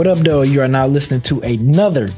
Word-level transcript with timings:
What 0.00 0.06
up, 0.06 0.16
though? 0.20 0.40
You 0.40 0.62
are 0.62 0.66
now 0.68 0.86
listening 0.86 1.20
to 1.20 1.42
another 1.42 2.08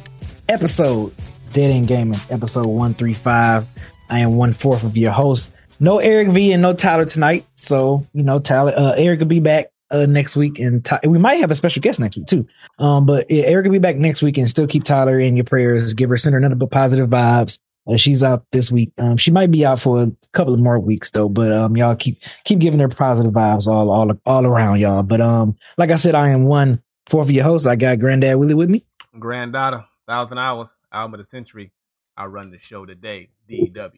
episode, 0.48 1.12
Dead 1.52 1.72
End 1.72 1.88
Gaming, 1.88 2.20
episode 2.30 2.66
135. 2.66 3.66
I 4.08 4.20
am 4.20 4.36
one 4.36 4.52
fourth 4.52 4.84
of 4.84 4.96
your 4.96 5.10
host. 5.10 5.52
No 5.80 5.98
Eric 5.98 6.28
V 6.28 6.52
and 6.52 6.62
no 6.62 6.74
Tyler 6.74 7.06
tonight. 7.06 7.44
So, 7.56 8.06
you 8.12 8.22
know, 8.22 8.38
Tyler, 8.38 8.72
uh, 8.76 8.92
Eric 8.92 9.18
will 9.18 9.26
be 9.26 9.40
back 9.40 9.72
uh, 9.90 10.06
next 10.06 10.36
week, 10.36 10.60
and 10.60 10.84
Ty- 10.84 11.00
we 11.08 11.18
might 11.18 11.40
have 11.40 11.50
a 11.50 11.56
special 11.56 11.82
guest 11.82 11.98
next 11.98 12.16
week 12.16 12.28
too. 12.28 12.46
Um, 12.78 13.04
but 13.04 13.28
yeah, 13.28 13.46
Eric 13.46 13.64
will 13.64 13.72
be 13.72 13.78
back 13.80 13.96
next 13.96 14.22
week, 14.22 14.38
and 14.38 14.48
still 14.48 14.68
keep 14.68 14.84
Tyler 14.84 15.18
in 15.18 15.34
your 15.34 15.44
prayers. 15.44 15.92
Give 15.92 16.08
her, 16.08 16.16
send 16.16 16.34
her 16.34 16.40
nothing 16.40 16.58
but 16.58 16.70
positive 16.70 17.10
vibes. 17.10 17.58
Uh, 17.88 17.96
she's 17.96 18.22
out 18.22 18.44
this 18.52 18.70
week. 18.70 18.92
Um, 18.98 19.16
she 19.16 19.32
might 19.32 19.50
be 19.50 19.66
out 19.66 19.80
for 19.80 20.04
a 20.04 20.12
couple 20.34 20.54
of 20.54 20.60
more 20.60 20.78
weeks 20.78 21.10
though, 21.10 21.28
but 21.28 21.50
um, 21.50 21.76
y'all 21.76 21.96
keep 21.96 22.22
keep 22.44 22.60
giving 22.60 22.78
her 22.78 22.88
positive 22.88 23.32
vibes 23.32 23.66
all 23.66 23.90
all 23.90 24.12
all 24.24 24.46
around 24.46 24.78
y'all. 24.78 25.02
But 25.02 25.20
um, 25.20 25.56
like 25.78 25.90
I 25.90 25.96
said, 25.96 26.14
I 26.14 26.28
am 26.28 26.44
one 26.44 26.80
fourth 27.06 27.26
of 27.28 27.32
your 27.32 27.44
host. 27.44 27.66
I 27.66 27.76
got 27.76 27.98
Granddad 27.98 28.36
Willie 28.36 28.54
with 28.54 28.70
me. 28.70 28.84
Granddaughter, 29.18 29.84
thousand 30.06 30.38
hours, 30.38 30.76
album 30.92 31.14
of 31.14 31.18
the 31.18 31.24
century. 31.24 31.72
I 32.16 32.26
run 32.26 32.50
the 32.50 32.58
show 32.58 32.84
today. 32.86 33.30
DW. 33.50 33.92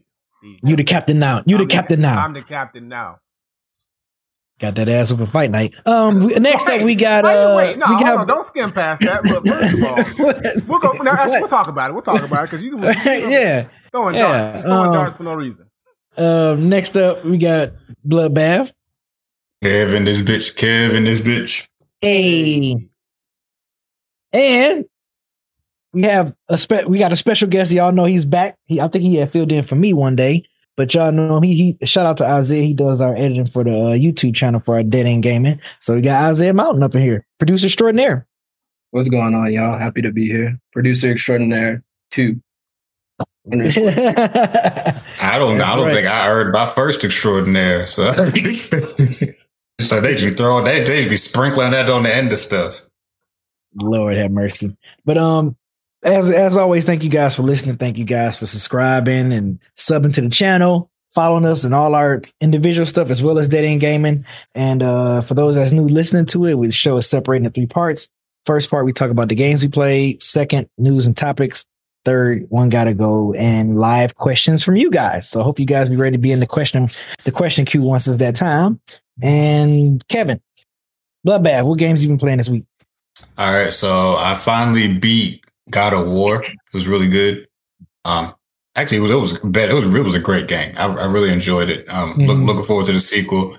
You 0.63 0.77
the 0.77 0.85
captain 0.85 1.19
now. 1.19 1.43
You 1.47 1.57
the 1.57 1.63
I'm 1.65 1.69
captain 1.69 2.01
now. 2.01 2.23
I'm 2.23 2.33
the 2.35 2.43
captain 2.43 2.89
now. 2.89 3.19
Got 4.61 4.77
that 4.77 4.89
ass 4.89 5.11
over 5.11 5.27
fight 5.27 5.51
night. 5.51 5.75
Um, 5.85 6.27
we- 6.27 6.35
next 6.35 6.69
up 6.69 6.83
we 6.83 6.95
got 6.95 7.25
Wait, 7.25 7.35
uh, 7.35 7.57
wait, 7.57 7.79
no, 7.79 7.87
we 7.89 7.95
hold 7.95 8.07
got 8.07 8.19
on, 8.19 8.27
don't 8.29 8.47
skim 8.47 8.71
past 8.73 9.01
that. 9.01 9.23
But 9.25 9.47
first 9.47 9.75
of 9.75 9.83
all, 9.83 10.63
we'll 10.69 10.79
go. 10.79 10.93
Now, 11.03 11.13
actually, 11.13 11.41
we'll 11.41 11.49
talk 11.49 11.67
about 11.67 11.91
it. 11.91 11.95
We'll 11.95 12.03
talk 12.03 12.23
about 12.23 12.45
it 12.45 12.51
because 12.51 12.63
you, 12.63 12.79
you 12.79 12.85
yeah. 12.85 13.67
throwing 13.91 14.15
Yeah, 14.15 14.23
darts. 14.23 14.57
He's 14.57 14.65
throwing 14.65 14.87
um, 14.89 14.93
darts 14.93 15.17
for 15.17 15.25
no 15.25 15.35
reason. 15.35 15.67
Um, 16.17 16.69
next 16.69 16.97
up 16.97 17.25
we 17.25 17.37
got 17.39 17.73
Bloodbath. 18.07 18.73
Kevin, 19.63 20.05
this 20.05 20.23
bitch. 20.23 20.55
Kevin, 20.55 21.03
this 21.05 21.21
bitch. 21.21 21.67
Hey, 22.01 22.89
and 24.35 24.85
we 25.95 26.03
have 26.03 26.35
a 26.49 26.59
spe- 26.59 26.87
we 26.89 26.99
got 26.99 27.13
a 27.13 27.17
special 27.17 27.49
guest. 27.49 27.73
Y'all 27.73 27.93
know 27.93 28.05
he's 28.05 28.25
back. 28.25 28.59
He, 28.67 28.81
I 28.81 28.89
think 28.89 29.05
he 29.05 29.15
had 29.15 29.31
filled 29.31 29.53
in 29.53 29.63
for 29.63 29.77
me 29.77 29.93
one 29.93 30.17
day, 30.17 30.45
but 30.77 30.93
y'all 30.93 31.13
know 31.13 31.37
him. 31.37 31.45
He, 31.45 31.77
he 31.79 31.87
shout 31.87 32.05
out 32.05 32.17
to 32.19 32.27
Isaiah. 32.27 32.65
He 32.65 32.75
does 32.75 33.01
our 33.01 33.15
editing 33.15 33.47
for 33.47 33.63
the 33.63 33.71
uh, 33.71 33.95
YouTube 33.95 34.35
channel 34.35 34.61
for 34.61 34.75
our 34.75 34.83
Dead 34.83 35.07
End 35.07 35.23
Gaming. 35.23 35.61
So 35.81 35.95
we 35.95 36.01
got 36.01 36.31
Isaiah 36.31 36.53
Mountain 36.53 36.83
up 36.83 36.95
in 36.97 37.01
here, 37.01 37.25
producer 37.39 37.67
extraordinaire. 37.67 38.27
What's 38.91 39.09
going 39.09 39.35
on, 39.35 39.53
y'all? 39.53 39.79
Happy 39.79 40.03
to 40.03 40.13
be 40.13 40.27
here. 40.27 40.59
Producer 40.73 41.13
extraordinaire 41.13 41.83
two. 42.11 42.41
I 43.53 45.37
don't. 45.39 45.61
I 45.61 45.77
don't 45.77 45.87
right. 45.87 45.95
think 45.95 46.07
I 46.07 46.27
heard 46.27 46.53
my 46.53 46.67
first 46.67 47.05
extraordinaire. 47.05 47.87
So, 47.87 48.11
so 49.81 50.01
they 50.01 50.15
be 50.15 50.31
throwing 50.31 50.65
that. 50.65 50.87
They 50.87 51.07
be 51.07 51.17
sprinkling 51.17 51.73
that 51.73 51.91
on 51.91 52.05
the 52.05 52.15
end 52.15 52.33
of 52.33 52.39
stuff. 52.39 52.81
Lord 53.77 54.17
have 54.17 54.31
mercy. 54.31 54.77
But 55.05 55.19
um, 55.19 55.57
as 56.03 56.31
as 56.31 56.57
always, 56.57 56.85
thank 56.85 57.03
you 57.03 57.11
guys 57.11 57.35
for 57.35 57.43
listening. 57.43 57.77
Thank 57.77 57.99
you 57.99 58.05
guys 58.05 58.39
for 58.39 58.47
subscribing 58.47 59.33
and 59.33 59.59
subbing 59.77 60.13
to 60.15 60.21
the 60.21 60.29
channel, 60.29 60.91
following 61.15 61.45
us 61.45 61.65
and 61.65 61.75
all 61.75 61.95
our 61.95 62.23
individual 62.41 62.87
stuff 62.87 63.11
as 63.11 63.23
well 63.23 63.39
as 63.39 63.49
Dead 63.49 63.65
End 63.65 63.81
Gaming. 63.81 64.25
And 64.55 64.83
uh, 64.83 65.23
for 65.23 65.35
those 65.35 65.55
that's 65.55 65.73
new 65.73 65.89
listening 65.89 66.27
to 66.27 66.47
it, 66.47 66.55
we 66.55 66.71
show 66.71 66.99
is 66.99 67.09
separated 67.09 67.47
into 67.47 67.55
three 67.55 67.67
parts. 67.67 68.09
First 68.47 68.71
part, 68.71 68.85
we 68.85 68.93
talk 68.93 69.11
about 69.11 69.29
the 69.29 69.35
games 69.35 69.63
we 69.63 69.71
played. 69.71 70.23
Second, 70.23 70.69
news 70.77 71.07
and 71.07 71.17
topics. 71.17 71.65
Third, 72.05 72.45
one 72.51 72.69
gotta 72.69 72.93
go 72.93 73.33
and 73.33 73.79
live 73.79 74.15
questions 74.15 74.63
from 74.63 74.77
you 74.77 74.91
guys. 74.91 75.27
So 75.27 75.41
I 75.41 75.45
hope 75.45 75.59
you 75.59 75.65
guys 75.65 75.89
be 75.89 75.97
ready 75.97 76.17
to 76.17 76.21
be 76.21 76.33
in 76.33 76.41
the 76.41 76.47
question 76.47 76.91
the 77.25 77.33
question 77.33 77.65
queue 77.65 77.81
once 77.81 78.07
it's 78.07 78.19
that 78.19 78.37
time. 78.37 78.79
And 79.23 80.07
Kevin, 80.09 80.43
Bloodbath, 81.27 81.65
what 81.65 81.79
games 81.79 82.03
you 82.03 82.11
been 82.11 82.19
playing 82.19 82.37
this 82.37 82.51
week? 82.51 82.65
All 83.39 83.53
right, 83.53 83.73
so 83.73 84.17
I 84.19 84.35
finally 84.35 84.99
beat 84.99 85.45
God 85.71 85.93
of 85.95 86.09
War. 86.09 86.43
It 86.43 86.59
was 86.75 86.87
really 86.89 87.09
good. 87.09 87.47
Um, 88.05 88.33
actually, 88.77 88.99
it 88.99 89.01
was 89.03 89.11
it 89.11 89.21
was 89.21 89.39
bad. 89.41 89.71
It 89.71 89.75
was 89.75 89.95
it 89.95 90.05
was 90.05 90.15
a 90.15 90.21
great 90.21 90.49
game. 90.49 90.73
I, 90.77 90.87
I 90.87 91.07
really 91.07 91.33
enjoyed 91.33 91.69
it. 91.71 91.89
Um, 91.93 92.11
look, 92.19 92.39
Mhm. 92.39 92.47
looking 92.47 92.65
forward 92.65 92.87
to 92.87 92.93
the 92.93 93.01
sequel. 93.01 93.57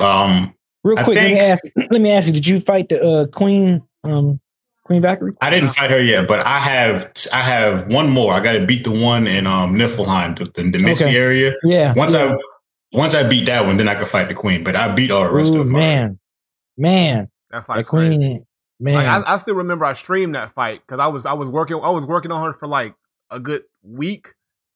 Um, 0.00 0.54
Real 0.82 0.98
I 0.98 1.04
quick, 1.04 1.16
let 1.16 1.32
me 1.32 1.38
ask. 1.38 1.64
Let 1.90 2.00
me 2.00 2.10
ask 2.10 2.26
you: 2.26 2.32
Did 2.32 2.46
you 2.46 2.60
fight 2.60 2.88
the 2.88 3.00
uh, 3.02 3.26
Queen, 3.26 3.82
um, 4.04 4.40
Queen 4.84 5.00
Valkyrie? 5.00 5.32
I 5.40 5.48
didn't 5.50 5.70
fight 5.70 5.90
her 5.90 6.00
yet, 6.00 6.26
but 6.28 6.46
I 6.46 6.58
have 6.58 7.10
I 7.32 7.40
have 7.40 7.92
one 7.92 8.10
more. 8.10 8.32
I 8.34 8.40
got 8.40 8.52
to 8.52 8.66
beat 8.66 8.84
the 8.84 8.90
one 8.90 9.26
in 9.26 9.46
um 9.46 9.74
Niflheim, 9.74 10.36
the, 10.38 10.44
the, 10.44 10.70
the 10.70 10.78
Misty 10.78 11.04
Okay. 11.06 11.16
area. 11.16 11.52
Yeah. 11.64 11.92
Once 11.96 12.14
yeah. 12.14 12.36
I 12.92 12.98
once 12.98 13.14
I 13.14 13.26
beat 13.28 13.46
that 13.46 13.64
one, 13.64 13.76
then 13.76 13.88
I 13.88 13.94
can 13.94 14.06
fight 14.06 14.28
the 14.28 14.34
queen. 14.34 14.62
But 14.64 14.76
I 14.76 14.94
beat 14.94 15.10
all 15.10 15.24
the 15.24 15.30
rest 15.32 15.54
Ooh, 15.54 15.60
of 15.60 15.66
them. 15.68 15.76
man, 15.76 16.18
man, 16.76 17.28
That 17.50 17.66
that 17.66 17.86
Queen, 17.86 18.10
crazy. 18.10 18.44
Man. 18.80 18.94
Like, 18.94 19.06
I, 19.06 19.34
I 19.34 19.36
still 19.38 19.54
remember 19.56 19.84
I 19.84 19.92
streamed 19.94 20.34
that 20.34 20.54
fight 20.54 20.80
because 20.86 20.98
I 20.98 21.06
was 21.06 21.26
I 21.26 21.32
was 21.32 21.48
working 21.48 21.80
I 21.82 21.90
was 21.90 22.06
working 22.06 22.32
on 22.32 22.44
her 22.44 22.52
for 22.52 22.66
like 22.66 22.94
a 23.30 23.40
good 23.40 23.62
week, 23.82 24.28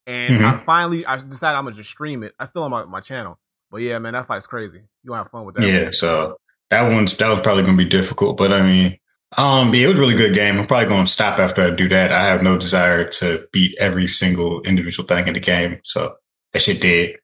and 0.07 0.33
Mm-hmm. 0.35 0.45
I 0.45 0.65
finally 0.65 1.07
I 1.07 1.17
decided 1.17 1.57
I'm 1.57 1.65
gonna 1.65 1.77
just 1.77 1.91
stream 1.91 2.23
it. 2.23 2.35
I 2.39 2.45
still 2.45 2.63
on 2.63 2.71
my, 2.71 2.85
my 2.85 3.01
channel, 3.01 3.39
but 3.71 3.79
yeah, 3.79 3.99
man, 3.99 4.15
that 4.15 4.27
fight's 4.27 4.47
crazy. 4.47 4.79
You 4.79 5.09
gonna 5.09 5.23
have 5.23 5.31
fun 5.31 5.45
with 5.45 5.57
that? 5.57 5.67
Yeah, 5.67 5.91
so 5.93 6.37
that 6.71 6.91
one's 6.91 7.17
that 7.19 7.31
was 7.31 7.41
probably 7.41 7.63
gonna 7.65 7.77
be 7.77 7.85
difficult, 7.85 8.37
but 8.37 8.53
I 8.53 8.63
mean, 8.63 8.99
um, 9.37 9.75
yeah, 9.75 9.85
it 9.85 9.89
was 9.89 9.99
a 9.99 10.01
really 10.01 10.17
good 10.17 10.35
game. 10.35 10.59
I'm 10.59 10.65
probably 10.65 10.89
gonna 10.89 11.07
stop 11.07 11.39
after 11.39 11.63
I 11.63 11.71
do 11.71 11.89
that. 11.89 12.13
I 12.13 12.27
have 12.27 12.43
no 12.43 12.57
desire 12.59 13.07
to 13.09 13.47
beat 13.53 13.77
every 13.81 14.07
single 14.07 14.63
individual 14.63 15.07
thing 15.07 15.27
in 15.29 15.35
the 15.35 15.41
game, 15.41 15.79
so 15.85 16.15
that 16.53 16.63
shit 16.63 16.81
did. 16.81 17.17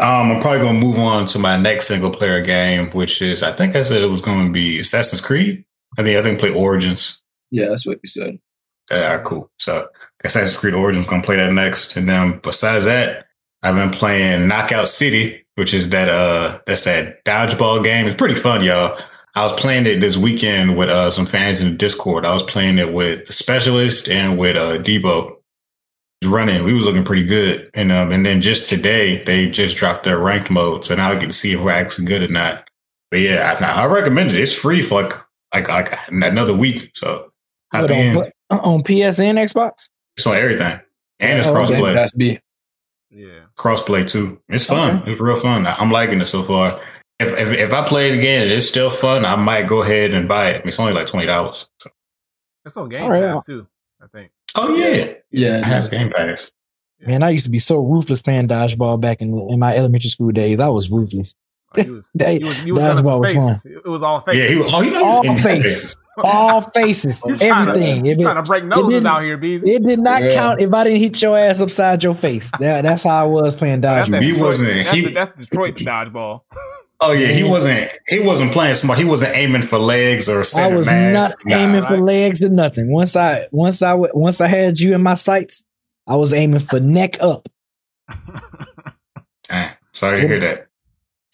Um, 0.00 0.30
I'm 0.30 0.40
probably 0.40 0.60
gonna 0.60 0.78
move 0.78 0.98
on 1.00 1.26
to 1.26 1.38
my 1.40 1.56
next 1.56 1.88
single 1.88 2.10
player 2.10 2.40
game, 2.42 2.86
which 2.90 3.20
is 3.20 3.42
I 3.42 3.50
think 3.50 3.74
I 3.74 3.82
said 3.82 4.02
it 4.02 4.10
was 4.10 4.20
going 4.20 4.46
to 4.46 4.52
be 4.52 4.78
Assassin's 4.78 5.20
Creed. 5.20 5.64
I 5.98 6.02
think 6.02 6.18
I 6.18 6.22
think 6.22 6.38
play 6.38 6.52
Origins. 6.52 7.22
Yeah, 7.50 7.68
that's 7.68 7.86
what 7.86 7.98
you 8.02 8.08
said. 8.08 8.38
All 8.92 9.16
right, 9.16 9.24
cool. 9.24 9.50
So 9.58 9.86
Assassin's 10.24 10.56
Creed 10.56 10.74
Origins 10.74 11.06
gonna 11.06 11.22
play 11.22 11.36
that 11.36 11.52
next, 11.52 11.96
and 11.96 12.08
then 12.08 12.40
besides 12.42 12.84
that, 12.86 13.26
I've 13.62 13.74
been 13.74 13.90
playing 13.90 14.48
Knockout 14.48 14.88
City, 14.88 15.44
which 15.56 15.74
is 15.74 15.90
that 15.90 16.08
uh 16.08 16.60
that's 16.66 16.84
that 16.84 17.24
dodgeball 17.24 17.84
game. 17.84 18.06
It's 18.06 18.16
pretty 18.16 18.34
fun, 18.34 18.64
y'all. 18.64 18.98
I 19.36 19.44
was 19.44 19.52
playing 19.52 19.86
it 19.86 20.00
this 20.00 20.16
weekend 20.16 20.76
with 20.76 20.88
uh 20.88 21.10
some 21.10 21.26
fans 21.26 21.60
in 21.60 21.70
the 21.70 21.76
Discord. 21.76 22.24
I 22.24 22.32
was 22.32 22.42
playing 22.42 22.78
it 22.78 22.92
with 22.92 23.26
the 23.26 23.32
specialist 23.32 24.08
and 24.08 24.38
with 24.38 24.56
uh 24.56 24.82
Debo 24.82 25.36
running. 26.24 26.64
We 26.64 26.74
was 26.74 26.84
looking 26.84 27.04
pretty 27.04 27.24
good, 27.24 27.70
and 27.74 27.92
um 27.92 28.12
and 28.12 28.24
then 28.24 28.40
just 28.40 28.68
today 28.68 29.22
they 29.24 29.50
just 29.50 29.76
dropped 29.76 30.04
their 30.04 30.18
ranked 30.18 30.50
mode, 30.50 30.84
so 30.84 30.94
now 30.94 31.10
I 31.10 31.18
get 31.18 31.30
to 31.30 31.32
see 31.32 31.52
if 31.52 31.62
we're 31.62 31.70
actually 31.70 32.06
good 32.06 32.28
or 32.28 32.32
not. 32.32 32.68
But 33.10 33.20
yeah, 33.20 33.56
I, 33.60 33.82
I 33.82 33.86
recommend 33.86 34.30
it. 34.30 34.36
It's 34.36 34.56
free 34.56 34.82
for 34.82 35.02
like 35.02 35.12
like 35.54 35.68
like 35.68 35.88
another 36.08 36.54
week, 36.56 36.90
so 36.94 37.30
hop 37.72 37.82
What, 37.82 37.90
in. 37.90 38.16
on, 38.16 38.22
pla- 38.48 38.56
uh, 38.56 38.60
on 38.62 38.82
PS 38.82 39.18
and 39.20 39.38
Xbox? 39.38 39.88
It's 40.16 40.26
on 40.26 40.36
everything. 40.36 40.80
And 41.20 41.38
it's 41.38 41.48
Oh, 41.48 41.54
crossplay. 41.54 41.94
That's 41.94 42.12
B. 42.12 42.38
yeah. 43.10 43.40
Crossplay 43.58 44.10
too. 44.10 44.40
It's 44.48 44.64
fun. 44.66 45.02
Okay. 45.02 45.12
It's 45.12 45.20
real 45.20 45.36
fun. 45.36 45.66
I- 45.66 45.74
I'm 45.78 45.90
liking 45.90 46.20
it 46.20 46.26
so 46.26 46.42
far. 46.42 46.68
If, 47.18 47.38
if 47.38 47.58
if 47.64 47.72
I 47.74 47.84
play 47.84 48.08
it 48.10 48.18
again 48.18 48.48
it's 48.48 48.66
still 48.66 48.90
fun, 48.90 49.24
I 49.26 49.36
might 49.36 49.66
go 49.66 49.82
ahead 49.82 50.14
and 50.14 50.26
buy 50.28 50.50
it. 50.52 50.64
It's 50.64 50.80
only 50.80 50.94
like 50.94 51.06
twenty 51.06 51.26
dollars. 51.26 51.68
It's 52.64 52.76
on 52.76 52.88
Game 52.88 53.02
All 53.02 53.10
right. 53.10 53.34
Pass 53.34 53.44
too. 53.44 53.66
I 54.02 54.06
think. 54.06 54.30
Oh 54.56 54.74
yeah, 54.74 55.12
Yeah, 55.30 55.60
I 55.62 55.66
have 55.68 55.90
Game 55.90 56.08
Pass. 56.10 56.50
Man, 57.02 57.22
I 57.22 57.30
used 57.30 57.44
to 57.44 57.50
be 57.50 57.58
so 57.58 57.76
ruthless 57.78 58.20
playing 58.20 58.48
dodgeball 58.48 59.00
back 59.00 59.20
in 59.22 59.38
in 59.50 59.58
my 59.58 59.74
elementary 59.76 60.10
school 60.10 60.32
days. 60.32 60.60
I 60.60 60.68
was 60.68 60.90
ruthless. 60.90 61.34
Like, 61.76 61.86
he 61.86 61.92
was, 61.92 62.04
They- 62.14 62.38
he 62.38 62.44
was, 62.44 62.58
he 62.58 62.72
was 62.72 62.82
running 62.82 63.04
dodgeball 63.04 63.28
for 63.28 63.34
was 63.34 63.62
fun. 63.62 63.72
It 63.84 63.88
was 63.88 64.02
all 64.02 64.20
faces. 64.22 64.40
Yeah, 64.42 64.48
he 64.50 64.56
was. 64.56 64.74
Oh, 64.74 64.82
you 64.82 64.90
know, 64.90 65.04
All 65.04 65.22
he 65.22 65.28
was 65.30 65.36
in 65.38 65.42
faces. 65.42 65.96
All 66.22 66.60
faces, 66.60 67.22
You 67.26 67.34
trying 67.36 67.64
to- 67.66 67.70
everything. 67.70 68.04
you 68.04 68.12
it, 68.12 68.20
trying 68.20 68.36
to 68.36 68.42
break 68.42 68.64
noses 68.64 68.88
didn't- 68.90 69.06
out 69.06 69.22
here, 69.22 69.38
Beezy. 69.38 69.70
it 69.74 69.82
did 69.86 70.00
not 70.00 70.22
Yeah. 70.22 70.34
count 70.34 70.60
if 70.60 70.70
I 70.74 70.84
didn't 70.84 70.98
hit 71.00 71.22
your 71.22 71.38
ass 71.38 71.60
upside 71.60 72.02
your 72.02 72.14
face. 72.14 72.50
That, 72.60 72.82
that's 72.82 73.04
how 73.04 73.22
I 73.22 73.26
was 73.26 73.56
playing 73.56 73.80
dodgeball. 73.80 74.10
that 74.10 74.22
He 74.22 74.32
wasn't- 74.34 74.68
That's, 74.70 74.90
he- 74.90 75.00
the- 75.06 75.12
that's 75.12 75.30
Detroit 75.38 75.76
dodgeball. 75.76 76.42
Oh 77.02 77.12
yeah, 77.12 77.28
he 77.28 77.42
wasn't. 77.42 77.90
He 78.08 78.20
wasn't 78.20 78.52
playing 78.52 78.74
smart. 78.74 78.98
He 78.98 79.06
wasn't 79.06 79.34
aiming 79.34 79.62
for 79.62 79.78
legs 79.78 80.28
or 80.28 80.40
I 80.60 80.74
was 80.76 80.84
mass. 80.86 81.34
not 81.46 81.58
aiming 81.58 81.80
for 81.82 81.94
right. 81.94 81.98
legs 82.02 82.42
or 82.44 82.50
nothing. 82.50 82.92
Once 82.92 83.16
I 83.16 83.46
once 83.52 83.80
I 83.80 83.92
w- 83.92 84.12
once 84.12 84.42
I 84.42 84.48
had 84.48 84.78
you 84.78 84.94
in 84.94 85.02
my 85.02 85.14
sights, 85.14 85.64
I 86.06 86.16
was 86.16 86.34
aiming 86.34 86.58
for 86.60 86.78
neck 86.80 87.16
up. 87.22 87.48
Sorry 89.92 90.20
to 90.20 90.28
hear 90.28 90.40
that. 90.40 90.66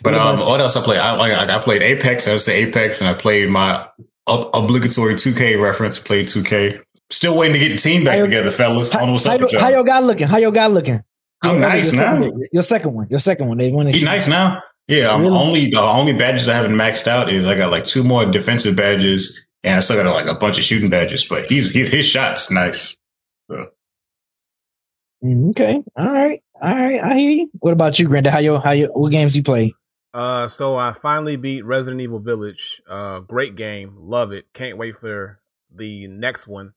But 0.03 0.13
What 0.13 0.23
um, 0.23 0.41
what 0.41 0.61
else 0.61 0.77
I 0.77 0.83
play? 0.83 0.99
I 0.99 1.17
like 1.17 1.33
I 1.33 1.59
played 1.59 1.83
Apex. 1.83 2.29
I 2.29 2.37
say 2.37 2.65
Apex, 2.65 3.01
and 3.01 3.09
I 3.09 3.15
played 3.15 3.49
my 3.49 3.87
ob- 4.29 4.51
obligatory 4.55 5.15
2K 5.15 5.61
reference. 5.63 5.99
Played 5.99 6.27
2K. 6.27 6.83
Still 7.11 7.37
waiting 7.39 7.55
to 7.55 7.59
get 7.61 7.71
the 7.71 7.79
team 7.79 8.05
back 8.05 8.19
How 8.19 8.25
together, 8.25 8.51
fellas. 8.51 8.91
How, 8.93 9.11
what's 9.11 9.25
how, 9.25 9.35
up 9.35 9.41
your- 9.41 9.49
how 9.61 9.69
y'all. 9.69 9.71
your 9.77 9.85
guy 9.85 10.01
looking? 10.01 10.27
How 10.29 10.37
your 10.39 10.51
guy 10.53 10.67
looking? 10.67 11.03
I'm 11.43 11.53
Your- 11.53 11.61
nice 11.61 11.93
your 11.95 12.03
now. 12.05 12.21
second- 12.21 12.49
Your 12.53 12.63
second 12.63 12.95
one. 12.95 13.07
Your 13.11 13.19
second 13.21 13.49
one. 13.49 13.59
They 13.59 13.71
want 13.71 13.95
He 13.95 14.05
nice 14.05 14.27
now. 14.29 14.63
Yeah, 14.89 15.11
I'm 15.13 15.23
Really? 15.23 15.37
only 15.37 15.71
the 15.71 15.81
only 15.81 16.13
badges 16.13 16.49
I 16.49 16.55
haven't 16.55 16.77
maxed 16.77 17.09
out 17.09 17.29
is 17.31 17.47
I 17.47 17.57
got 17.57 17.71
like 17.73 17.85
two 17.85 18.05
more 18.05 18.25
defensive 18.27 18.77
badges, 18.77 19.47
and 19.65 19.77
I 19.77 19.81
still 19.81 20.01
got 20.03 20.13
like 20.13 20.29
a 20.29 20.39
bunch 20.39 20.59
of 20.59 20.65
shooting 20.65 20.91
badges. 20.91 21.25
But 21.25 21.45
he's 21.45 21.73
he, 21.73 21.85
his 21.87 22.07
shots 22.09 22.51
nice. 22.51 22.97
Mm, 25.25 25.51
Okay. 25.51 25.83
All 25.97 26.13
right. 26.13 26.43
All 26.63 26.75
right. 26.75 27.03
I 27.03 27.15
hear 27.19 27.31
you. 27.31 27.51
What 27.61 27.73
about 27.73 27.99
you, 27.99 28.09
Granda? 28.09 28.29
How 28.29 28.39
you 28.39 28.59
how 28.59 28.71
you 28.73 28.87
what 28.89 29.11
games 29.11 29.37
you 29.37 29.43
play? 29.43 29.75
Uh, 30.17 30.49
so 30.49 30.77
I 30.77 30.93
finally 30.93 31.37
beat 31.37 31.63
Resident 31.67 32.01
Evil 32.01 32.21
Village. 32.21 32.81
Uh, 32.89 33.19
great 33.21 33.55
game, 33.55 33.95
love 33.99 34.33
it. 34.33 34.47
Can't 34.55 34.79
wait 34.79 34.97
for 34.97 35.41
the 35.71 36.07
next 36.09 36.47
one. 36.47 36.73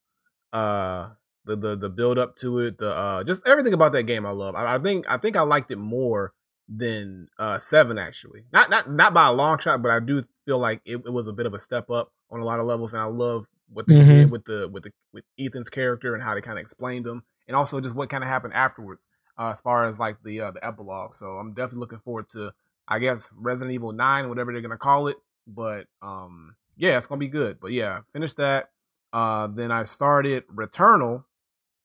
Uh, 0.51 1.11
the 1.45 1.55
the 1.55 1.77
the 1.77 1.89
build 1.89 2.17
up 2.19 2.35
to 2.37 2.59
it, 2.59 2.77
the 2.79 2.93
uh, 2.93 3.23
just 3.23 3.47
everything 3.47 3.71
about 3.73 3.93
that 3.93 4.03
game 4.03 4.25
I 4.25 4.31
love. 4.31 4.55
I, 4.55 4.73
I 4.75 4.77
think 4.77 5.05
I 5.07 5.17
think 5.17 5.37
I 5.37 5.41
liked 5.43 5.71
it 5.71 5.77
more 5.77 6.33
than 6.67 7.29
uh 7.39 7.57
seven 7.57 7.97
actually. 7.97 8.43
Not 8.51 8.69
not 8.69 8.91
not 8.91 9.13
by 9.13 9.27
a 9.27 9.31
long 9.31 9.57
shot, 9.57 9.81
but 9.81 9.89
I 9.91 10.01
do 10.01 10.25
feel 10.45 10.59
like 10.59 10.81
it, 10.83 10.97
it 10.97 11.13
was 11.13 11.27
a 11.27 11.31
bit 11.33 11.45
of 11.45 11.53
a 11.53 11.59
step 11.59 11.89
up 11.89 12.11
on 12.29 12.41
a 12.41 12.43
lot 12.45 12.59
of 12.59 12.65
levels, 12.65 12.91
and 12.91 13.01
I 13.01 13.05
love 13.05 13.47
what 13.71 13.87
they 13.87 13.95
Mhm. 13.95 14.05
did 14.05 14.31
with 14.31 14.43
the 14.43 14.67
with 14.67 14.83
the 14.83 14.91
with 15.13 15.23
Ethan's 15.39 15.69
character 15.69 16.13
and 16.13 16.21
how 16.21 16.35
they 16.35 16.41
kind 16.41 16.59
of 16.59 16.61
explained 16.61 17.07
him, 17.07 17.23
and 17.47 17.55
also 17.55 17.79
just 17.79 17.95
what 17.95 18.09
kind 18.09 18.21
of 18.23 18.29
happened 18.29 18.53
afterwards. 18.53 19.07
Uh, 19.37 19.51
as 19.53 19.61
far 19.61 19.85
as 19.85 19.97
like 19.97 20.21
the 20.23 20.41
uh, 20.41 20.51
the 20.51 20.63
epilogue, 20.65 21.15
so 21.15 21.37
I'm 21.37 21.53
definitely 21.53 21.79
looking 21.79 21.99
forward 21.99 22.27
to 22.33 22.51
I 22.89 22.97
guess 22.97 23.29
Resident 23.35 23.71
Evil 23.71 23.91
Nine, 23.91 24.29
whatever 24.29 24.51
they're 24.51 24.61
gonna 24.61 24.77
call 24.77 25.07
it. 25.07 25.17
But 25.47 25.85
um, 26.01 26.55
yeah, 26.75 26.97
it's 26.97 27.05
gonna 27.05 27.19
be 27.19 27.27
good. 27.27 27.59
But 27.61 27.71
yeah, 27.71 27.99
finished 28.13 28.37
that. 28.37 28.71
Uh, 29.13 29.47
then 29.47 29.71
I 29.71 29.85
started 29.85 30.47
Returnal 30.47 31.23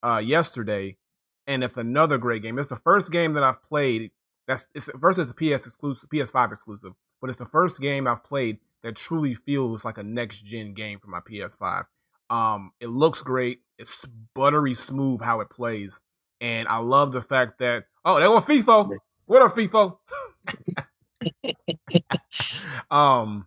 uh 0.03 0.23
yesterday, 0.25 0.97
and 1.47 1.63
it's 1.63 1.77
another 1.77 2.19
great 2.19 2.43
game. 2.43 2.59
It's 2.59 2.69
the 2.69 2.77
first 2.77 3.13
game 3.13 3.35
that 3.35 3.45
I've 3.45 3.63
played. 3.63 4.11
That's 4.49 4.67
it's 4.75 4.89
first 5.01 5.19
it's 5.19 5.31
a 5.31 5.35
PS 5.35 5.67
exclusive, 5.67 6.09
PS5 6.09 6.51
exclusive, 6.51 6.93
but 7.21 7.29
it's 7.29 7.39
the 7.39 7.47
first 7.47 7.81
game 7.81 8.07
I've 8.07 8.25
played 8.25 8.59
that 8.83 8.97
truly 8.97 9.35
feels 9.35 9.85
like 9.85 9.99
a 9.99 10.03
next 10.03 10.45
gen 10.45 10.75
game 10.75 11.01
for 11.01 11.09
my 11.09 11.21
PS5. 11.21 11.85
Um, 12.31 12.73
it 12.81 12.89
looks 12.89 13.23
great. 13.23 13.61
It's 13.79 14.05
buttery 14.35 14.75
smooth 14.75 15.21
how 15.21 15.41
it 15.41 15.51
plays, 15.51 16.01
and 16.41 16.67
I 16.67 16.79
love 16.79 17.13
the 17.13 17.23
fact 17.23 17.59
that 17.59 17.85
oh, 18.07 18.21
they 18.21 18.29
want 18.29 18.47
FIFO. 18.47 18.97
What 19.27 19.43
up, 19.43 19.57
FIFO? 19.57 19.99
um, 22.91 23.47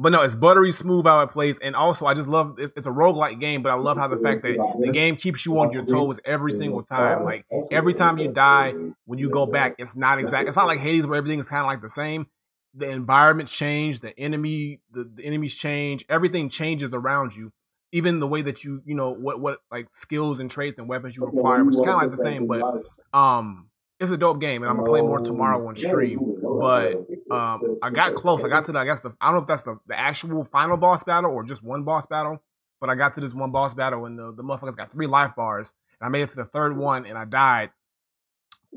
but 0.00 0.12
no, 0.12 0.22
it's 0.22 0.36
buttery 0.36 0.70
smooth 0.70 1.06
how 1.06 1.22
it 1.22 1.32
plays, 1.32 1.58
and 1.58 1.74
also 1.74 2.06
I 2.06 2.14
just 2.14 2.28
love 2.28 2.58
it's, 2.58 2.72
it's 2.76 2.86
a 2.86 2.90
roguelike 2.90 3.40
game, 3.40 3.62
but 3.62 3.72
I 3.72 3.74
love 3.74 3.96
how 3.96 4.06
the 4.06 4.16
fact 4.16 4.42
that 4.42 4.56
the 4.78 4.90
game 4.92 5.16
keeps 5.16 5.44
you 5.44 5.58
on 5.58 5.72
your 5.72 5.84
toes 5.84 6.20
every 6.24 6.52
single 6.52 6.84
time. 6.84 7.24
Like 7.24 7.46
every 7.72 7.94
time 7.94 8.16
you 8.18 8.28
die, 8.32 8.74
when 9.06 9.18
you 9.18 9.28
go 9.28 9.44
back, 9.46 9.74
it's 9.78 9.96
not 9.96 10.20
exact. 10.20 10.46
It's 10.46 10.56
not 10.56 10.68
like 10.68 10.78
Hades 10.78 11.06
where 11.06 11.18
everything 11.18 11.40
is 11.40 11.48
kind 11.48 11.62
of 11.62 11.66
like 11.66 11.82
the 11.82 11.88
same. 11.88 12.26
The 12.74 12.88
environment 12.90 13.48
change, 13.48 14.00
the 14.00 14.16
enemy, 14.18 14.80
the, 14.92 15.10
the 15.12 15.24
enemies 15.24 15.56
change, 15.56 16.04
everything 16.08 16.48
changes 16.48 16.94
around 16.94 17.34
you. 17.34 17.50
Even 17.90 18.20
the 18.20 18.28
way 18.28 18.42
that 18.42 18.62
you, 18.62 18.82
you 18.84 18.94
know, 18.94 19.10
what 19.10 19.40
what 19.40 19.58
like 19.72 19.90
skills 19.90 20.38
and 20.38 20.48
traits 20.48 20.78
and 20.78 20.88
weapons 20.88 21.16
you 21.16 21.24
require, 21.24 21.64
which 21.64 21.74
is 21.74 21.80
kind 21.80 21.96
of 21.96 22.02
like 22.02 22.10
the 22.10 22.16
same, 22.18 22.46
but 22.46 22.84
um, 23.12 23.67
it's 24.00 24.10
a 24.10 24.16
dope 24.16 24.40
game, 24.40 24.62
and 24.62 24.70
I'm 24.70 24.76
gonna 24.76 24.88
play 24.88 25.00
more 25.00 25.20
tomorrow 25.20 25.66
on 25.66 25.76
stream. 25.76 26.20
But 26.42 26.94
um, 27.30 27.76
I 27.82 27.90
got 27.90 28.14
close. 28.14 28.44
I 28.44 28.48
got 28.48 28.66
to 28.66 28.72
the, 28.72 28.78
I 28.78 28.84
guess 28.84 29.00
the 29.00 29.14
I 29.20 29.26
don't 29.26 29.36
know 29.36 29.42
if 29.42 29.48
that's 29.48 29.64
the, 29.64 29.78
the 29.86 29.98
actual 29.98 30.44
final 30.44 30.76
boss 30.76 31.02
battle 31.04 31.32
or 31.32 31.42
just 31.44 31.62
one 31.62 31.82
boss 31.82 32.06
battle, 32.06 32.42
but 32.80 32.90
I 32.90 32.94
got 32.94 33.14
to 33.14 33.20
this 33.20 33.34
one 33.34 33.50
boss 33.50 33.74
battle, 33.74 34.06
and 34.06 34.18
the 34.18 34.32
the 34.32 34.42
motherfuckers 34.42 34.76
got 34.76 34.92
three 34.92 35.06
life 35.06 35.34
bars, 35.36 35.74
and 36.00 36.06
I 36.06 36.10
made 36.10 36.22
it 36.22 36.30
to 36.30 36.36
the 36.36 36.44
third 36.44 36.76
one, 36.76 37.06
and 37.06 37.18
I 37.18 37.24
died, 37.24 37.70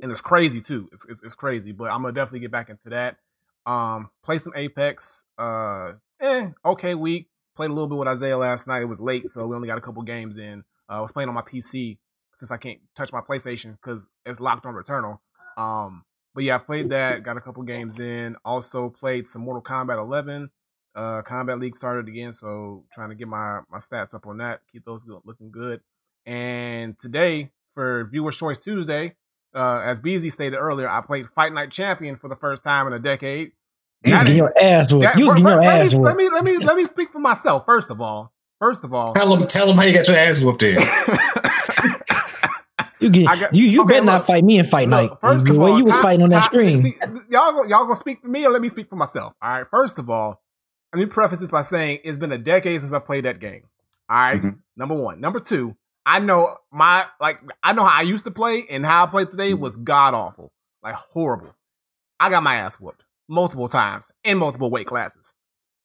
and 0.02 0.12
it's 0.12 0.22
crazy 0.22 0.62
too. 0.62 0.90
It's 0.92 1.06
it's, 1.08 1.24
it's 1.24 1.36
crazy, 1.36 1.72
but 1.72 1.92
I'm 1.92 2.02
gonna 2.02 2.14
definitely 2.14 2.40
get 2.40 2.52
back 2.52 2.70
into 2.70 2.90
that. 2.90 3.18
Um, 3.66 4.10
play 4.24 4.40
some 4.40 4.54
Apex. 4.56 5.24
Uh, 5.38 5.94
eh, 6.20 6.50
okay 6.66 6.96
week. 6.96 7.28
Played 7.56 7.70
a 7.70 7.74
little 7.74 7.88
bit 7.88 7.98
with 8.00 8.08
Isaiah 8.08 8.38
last 8.38 8.68
night. 8.68 8.82
It 8.82 8.86
was 8.86 9.00
late, 9.00 9.30
so 9.30 9.46
we 9.46 9.56
only 9.56 9.68
got 9.68 9.78
a 9.78 9.82
couple 9.82 10.02
games 10.02 10.40
in. 10.40 10.64
Uh, 10.90 10.94
I 10.94 11.02
was 11.02 11.12
playing 11.12 11.30
on 11.30 11.36
my 11.36 11.42
PC 11.42 11.98
since 12.36 12.52
I 12.52 12.58
can't 12.58 12.80
touch 12.96 13.12
my 13.12 13.22
PlayStation 13.22 13.78
because 13.82 14.08
it's 14.26 14.40
locked 14.40 14.66
on 14.66 14.74
Returnal. 14.74 15.20
Um, 15.58 16.04
but 16.34 16.44
yeah, 16.44 16.56
I 16.56 16.60
played 16.60 16.90
that. 16.90 17.24
Got 17.24 17.38
a 17.38 17.42
couple 17.42 17.64
games 17.64 18.00
in. 18.00 18.36
Also 18.46 18.90
played 18.90 19.28
some 19.28 19.44
Mortal 19.44 19.62
Kombat 19.62 19.98
11. 19.98 20.50
Uh, 20.96 21.22
Kombat 21.22 21.60
League 21.60 21.76
started 21.76 22.08
again, 22.08 22.34
so 22.34 22.84
trying 22.94 23.10
to 23.10 23.16
get 23.16 23.28
my 23.28 23.62
my 23.70 23.78
stats 23.78 24.14
up 24.14 24.28
on 24.28 24.38
that. 24.38 24.60
Keep 24.72 24.86
those 24.86 25.06
looking 25.26 25.52
good. 25.52 25.82
And 26.26 27.00
today 27.00 27.52
for 27.74 28.06
Viewer's 28.12 28.38
Choice 28.38 28.60
Tuesday, 28.60 29.16
uh, 29.56 29.82
as 29.86 30.00
Beezy 30.00 30.30
stated 30.30 30.58
earlier, 30.58 30.90
I 30.90 31.02
played 31.02 31.28
Fight 31.34 31.54
Night 31.54 31.72
Champion 31.72 32.18
for 32.18 32.28
the 32.28 32.36
first 32.36 32.64
time 32.64 32.88
in 32.88 32.94
a 32.94 33.00
decade. 33.00 33.52
You 34.04 34.14
was 34.14 34.24
getting 34.24 34.38
your 34.38 34.54
ass 34.62 34.92
whooped. 34.92 35.16
You 35.16 35.26
was 35.26 35.36
getting 35.36 35.48
your 35.48 35.62
let, 35.62 35.82
ass 35.82 35.94
me, 35.94 36.00
whooped. 36.00 36.08
let 36.08 36.18
me 36.18 36.30
let 36.30 36.44
me 36.44 36.58
let 36.58 36.76
me 36.76 36.86
speak 36.86 37.12
for 37.12 37.20
myself. 37.20 37.66
First 37.66 37.92
of 37.92 38.02
all, 38.02 38.34
first 38.60 38.84
of 38.84 38.94
all, 38.94 39.14
Tell 39.14 39.34
him, 39.36 39.48
tell 39.48 39.70
him 39.70 39.78
how 39.78 39.84
you 39.84 39.94
got 39.94 40.08
your 40.08 40.18
ass 40.18 40.42
whooped 40.42 40.64
in. 40.64 40.78
You 43.02 43.10
get 43.10 43.28
I 43.28 43.40
got- 43.40 43.54
you. 43.56 43.66
You 43.66 43.82
okay, 43.84 43.94
better 43.96 44.06
not 44.06 44.28
fight 44.28 44.44
me 44.44 44.60
in 44.60 44.66
fight 44.68 44.88
night. 44.88 45.10
Look, 45.10 45.22
first 45.22 45.46
the 45.48 45.54
of 45.54 45.58
way 45.58 45.72
all, 45.72 45.78
you 45.80 45.84
was 45.86 45.96
Ty- 45.96 46.02
fighting 46.04 46.24
on 46.24 46.30
that 46.30 46.42
Ty- 46.42 46.46
screen. 46.48 46.78
see, 46.82 46.96
y'all 47.30 47.68
y'all 47.68 47.84
gonna 47.86 47.96
speak 47.96 48.22
for 48.22 48.28
me 48.28 48.46
or 48.46 48.52
let 48.52 48.62
me 48.62 48.70
speak 48.70 48.90
for 48.90 48.96
myself. 48.96 49.34
All 49.42 49.50
right. 49.50 49.66
First 49.70 49.98
of 50.00 50.10
all, 50.10 50.42
let 50.94 51.00
me 51.00 51.06
preface 51.08 51.40
this 51.40 51.50
by 51.50 51.64
saying 51.64 52.00
it's 52.04 52.18
been 52.18 52.32
a 52.32 52.38
decade 52.38 52.80
since 52.80 52.94
I 52.94 53.00
played 53.00 53.26
that 53.26 53.40
game. 53.40 53.64
All 54.10 54.18
right? 54.18 54.40
Mhm. 54.42 54.60
Number 54.78 54.96
one. 54.96 55.20
Number 55.20 55.40
two. 55.40 55.76
I 56.06 56.20
know 56.20 56.58
my 56.72 57.06
like 57.20 57.42
I 57.64 57.74
know 57.74 57.84
how 57.84 58.00
I 58.00 58.02
used 58.02 58.24
to 58.24 58.32
play 58.32 58.66
and 58.70 58.86
how 58.86 59.04
I 59.06 59.08
played 59.10 59.30
today 59.30 59.54
was 59.54 59.78
god 59.78 60.14
awful, 60.16 60.52
like 60.84 60.96
horrible. 60.96 61.56
I 62.20 62.30
got 62.30 62.44
my 62.44 62.56
ass 62.56 62.80
whooped 62.80 63.04
multiple 63.28 63.70
times 63.70 64.12
in 64.24 64.38
multiple 64.40 64.70
weight 64.72 64.88
classes 64.88 65.34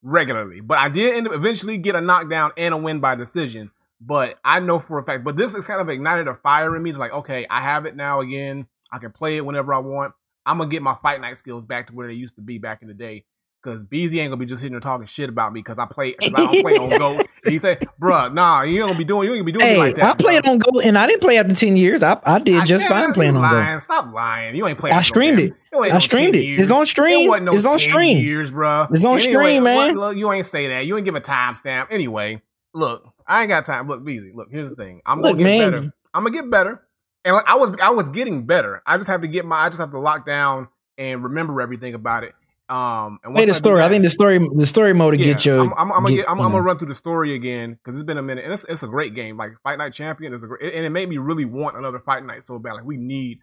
regularly, 0.03 0.61
but 0.61 0.79
I 0.79 0.89
did 0.89 1.15
end 1.17 1.29
up 1.29 1.35
eventually 1.35 1.79
get 1.79 1.95
a 1.97 2.01
knockdown 2.01 2.53
and 2.57 2.75
a 2.75 2.77
win 2.77 3.01
by 3.01 3.15
decision. 3.15 3.71
But 4.01 4.39
I 4.45 4.61
know 4.61 4.79
for 4.79 4.99
a 4.99 5.05
fact, 5.05 5.25
but 5.25 5.37
this 5.37 5.55
is 5.55 5.67
kind 5.67 5.81
of 5.81 5.89
ignited 5.89 6.29
a 6.29 6.35
fire 6.35 6.77
in 6.77 6.83
me 6.83 6.91
It's 6.91 6.99
like, 6.99 7.13
okay, 7.13 7.47
I 7.49 7.63
have 7.63 7.87
it 7.87 7.97
now 7.97 8.21
again. 8.21 8.67
I 8.93 8.99
can 8.99 9.11
play 9.11 9.37
it 9.37 9.45
whenever 9.45 9.73
I 9.75 9.79
want. 9.79 10.13
I'm 10.45 10.59
gonna 10.59 10.71
get 10.71 10.83
my 10.83 10.95
fight 11.03 11.21
night 11.21 11.37
skills 11.37 11.65
back 11.65 11.89
to 11.89 11.95
where 11.95 12.07
they 12.07 12.15
used 12.15 12.37
to 12.37 12.41
be 12.43 12.59
back 12.59 12.83
in 12.83 12.89
the 12.89 12.95
day. 12.95 13.25
Cause 13.63 13.83
BZ 13.83 14.21
ain't 14.21 14.31
gonna 14.31 14.37
be 14.37 14.47
just 14.47 14.63
sitting 14.63 14.75
there 14.75 14.81
talking 14.81 15.07
shit 15.09 15.29
about 15.29 15.53
me 15.53 15.59
because 15.59 15.77
I 15.77 15.87
play, 15.87 16.13
cause 16.13 16.31
I 16.33 16.39
don't 16.39 16.61
play 16.63 16.77
on 16.77 16.91
Go. 16.91 17.19
And 17.47 17.53
he 17.53 17.59
say, 17.61 17.77
"Bruh, 18.01 18.33
nah, 18.33 18.63
you 18.63 18.79
ain't 18.79 18.87
gonna 18.89 18.99
be 18.99 19.05
doing, 19.05 19.27
you 19.29 19.35
ain't 19.35 19.41
gonna 19.41 19.45
be 19.45 19.53
doing 19.53 19.67
Hey, 19.67 19.77
like 19.79 19.95
that." 19.97 20.05
I 20.05 20.15
played 20.15 20.43
bruh." 20.45 20.51
on 20.51 20.59
Go, 20.59 20.81
and 20.81 20.97
I 20.99 21.07
didn't 21.07 21.21
play 21.21 21.39
after 21.39 21.55
ten 21.55 21.77
years. 21.77 22.03
I 22.03 22.17
I 22.25 22.39
did 22.39 22.61
I- 22.61 22.65
just 22.65 22.87
fine 22.87 23.13
playing 23.13 23.35
on 23.35 23.43
lying. 23.43 23.75
Go. 23.75 23.79
Stop 23.79 24.13
lying. 24.13 24.55
You 24.55 24.67
ain't 24.69 24.79
playing. 24.79 24.95
I 24.97 25.03
streamed 25.03 25.41
it. 25.41 25.53
it 25.73 25.77
I 25.93 25.99
streamed 25.99 26.37
it. 26.37 26.45
Years. 26.45 26.63
It's 26.63 26.71
on 26.71 26.87
stream. 26.87 27.33
It 27.33 27.43
no 27.43 27.55
It's 27.55 27.65
on 27.65 27.79
10 27.79 27.81
stream. 27.81 28.19
Years, 28.19 28.53
bro. 28.53 28.87
It's 28.91 29.05
on 29.05 29.19
stream, 29.19 29.65
man. 29.65 29.97
Look, 29.97 30.17
you 30.17 30.31
ain't 30.33 30.47
say 30.47 30.69
that. 30.69 30.87
You 30.87 30.97
ain't 30.97 31.05
give 31.05 31.15
a 31.17 31.21
timestamp. 31.21 31.89
Anyway, 31.91 32.43
look, 32.73 33.05
I 33.27 33.43
ain't 33.43 33.49
got 33.49 33.67
time. 33.67 33.89
Look, 33.89 34.05
Beezy. 34.05 34.33
Look, 34.35 34.49
here's 34.51 34.71
the 34.71 34.77
thing. 34.77 35.03
I'm 35.07 35.21
Look, 35.21 35.37
gonna 35.39 35.39
get 35.39 35.45
man. 35.45 35.71
better. 35.73 35.93
I'm 36.15 36.25
gonna 36.25 36.31
get 36.37 36.51
better. 36.51 36.83
And 37.25 37.35
like, 37.35 37.47
I 37.49 37.57
was, 37.57 37.75
I 37.83 37.91
was 37.91 38.09
getting 38.11 38.47
better. 38.47 38.83
I 38.87 38.97
just 38.97 39.09
have 39.09 39.23
to 39.23 39.29
get 39.29 39.45
my. 39.45 39.57
I 39.65 39.69
just 39.69 39.81
have 39.81 39.91
to 39.91 39.99
lock 39.99 40.25
down 40.25 40.69
and 40.97 41.25
remember 41.25 41.61
everything 41.61 41.95
about 41.95 42.23
it. 42.25 42.35
Um, 42.69 43.21
and 43.23 43.33
Play 43.35 43.43
once 43.43 43.47
the 43.47 43.51
I 43.51 43.53
do 43.53 43.53
story. 43.55 43.83
I 43.83 43.89
think 43.89 44.03
the 44.05 44.11
story 44.11 44.49
the 44.57 44.67
story 44.67 44.93
mode 44.93 45.13
to 45.13 45.19
get 45.19 45.45
your. 45.45 45.61
I'm, 45.61 45.73
I'm, 45.75 45.93
I'm 45.93 46.03
gonna 46.03 46.11
get, 46.11 46.17
get, 46.23 46.31
I'm, 46.31 46.39
you 46.39 46.45
I'm 46.45 46.53
gonna 46.53 46.63
run 46.65 46.79
through 46.79 46.89
the 46.89 46.95
story 46.95 47.35
again 47.35 47.75
because 47.75 47.95
it's 47.97 48.05
been 48.05 48.19
a 48.19 48.23
minute, 48.23 48.45
and 48.45 48.53
it's, 48.53 48.65
it's 48.69 48.83
a 48.83 48.89
great 48.89 49.15
game. 49.15 49.37
Like 49.37 49.53
Fight 49.63 49.79
Night 49.79 49.93
Champion 49.93 50.33
is 50.33 50.43
a 50.43 50.47
great, 50.49 50.75
and 50.75 50.85
it 50.85 50.91
made 50.91 51.09
me 51.09 51.19
really 51.19 51.45
want 51.45 51.77
another 51.77 51.99
Fight 52.01 52.25
Night 52.25 52.43
so 52.43 52.59
bad. 52.59 52.73
Like 52.75 52.85
we 52.85 52.97
need 52.97 53.39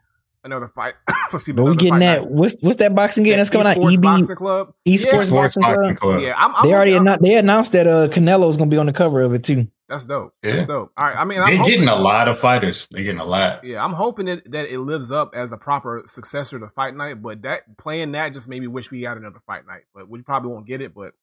another 0.45 0.67
fight. 0.75 0.95
so 1.29 1.37
excuse 1.37 1.47
me, 1.49 1.53
But 1.55 1.63
we 1.63 1.67
another 1.71 1.79
getting 1.79 1.99
that. 1.99 2.21
Night. 2.23 2.31
What's 2.31 2.55
what's 2.59 2.77
that 2.77 2.95
boxing 2.95 3.23
game 3.23 3.37
that's 3.37 3.49
coming 3.49 3.67
out? 3.67 3.77
Esports 3.77 3.93
EB 3.95 4.01
Boxing 4.01 4.35
Club. 4.35 4.73
Esports 4.85 5.05
Yeah. 5.05 5.17
Sports 5.17 5.29
Boxing 5.55 5.63
Club. 5.63 5.75
Boxing 5.77 5.95
Club. 5.97 6.21
Yeah, 6.21 6.33
I'm, 6.37 6.55
I'm 6.55 6.67
They 6.67 6.73
already 6.73 6.95
I'm- 6.95 7.17
they 7.21 7.35
announced 7.35 7.71
that 7.73 7.87
uh 7.87 8.07
Canelo's 8.09 8.57
gonna 8.57 8.69
be 8.69 8.77
on 8.77 8.87
the 8.87 8.93
cover 8.93 9.21
of 9.21 9.33
it 9.33 9.43
too. 9.45 9.67
That's 9.89 10.05
dope. 10.05 10.33
Yeah. 10.41 10.55
That's 10.55 10.67
dope. 10.67 10.91
All 10.95 11.05
right. 11.05 11.17
I 11.17 11.25
mean, 11.25 11.39
I'm 11.39 11.45
They're 11.45 11.57
hoping, 11.57 11.73
getting 11.73 11.87
a 11.89 11.95
lot 11.95 12.27
of 12.27 12.39
fighters. 12.39 12.87
They're 12.89 13.03
getting 13.03 13.19
a 13.19 13.25
lot. 13.25 13.63
yeah, 13.63 13.83
I'm 13.83 13.93
hoping 13.93 14.27
it, 14.27 14.51
that 14.51 14.67
it 14.69 14.79
lives 14.79 15.11
up 15.11 15.33
as 15.35 15.51
a 15.51 15.57
proper 15.57 16.03
successor 16.07 16.59
to 16.59 16.69
Fight 16.69 16.95
Night. 16.95 17.21
But 17.21 17.41
that 17.43 17.77
playing 17.77 18.13
that 18.13 18.33
just 18.33 18.47
made 18.47 18.61
me 18.61 18.67
wish 18.67 18.91
we 18.91 19.01
got 19.01 19.17
another 19.17 19.41
Fight 19.45 19.67
Night. 19.67 19.83
But 19.93 20.09
we 20.09 20.21
probably 20.21 20.51
won't 20.51 20.65
get 20.65 20.81
it. 20.81 20.93
But 20.95 21.13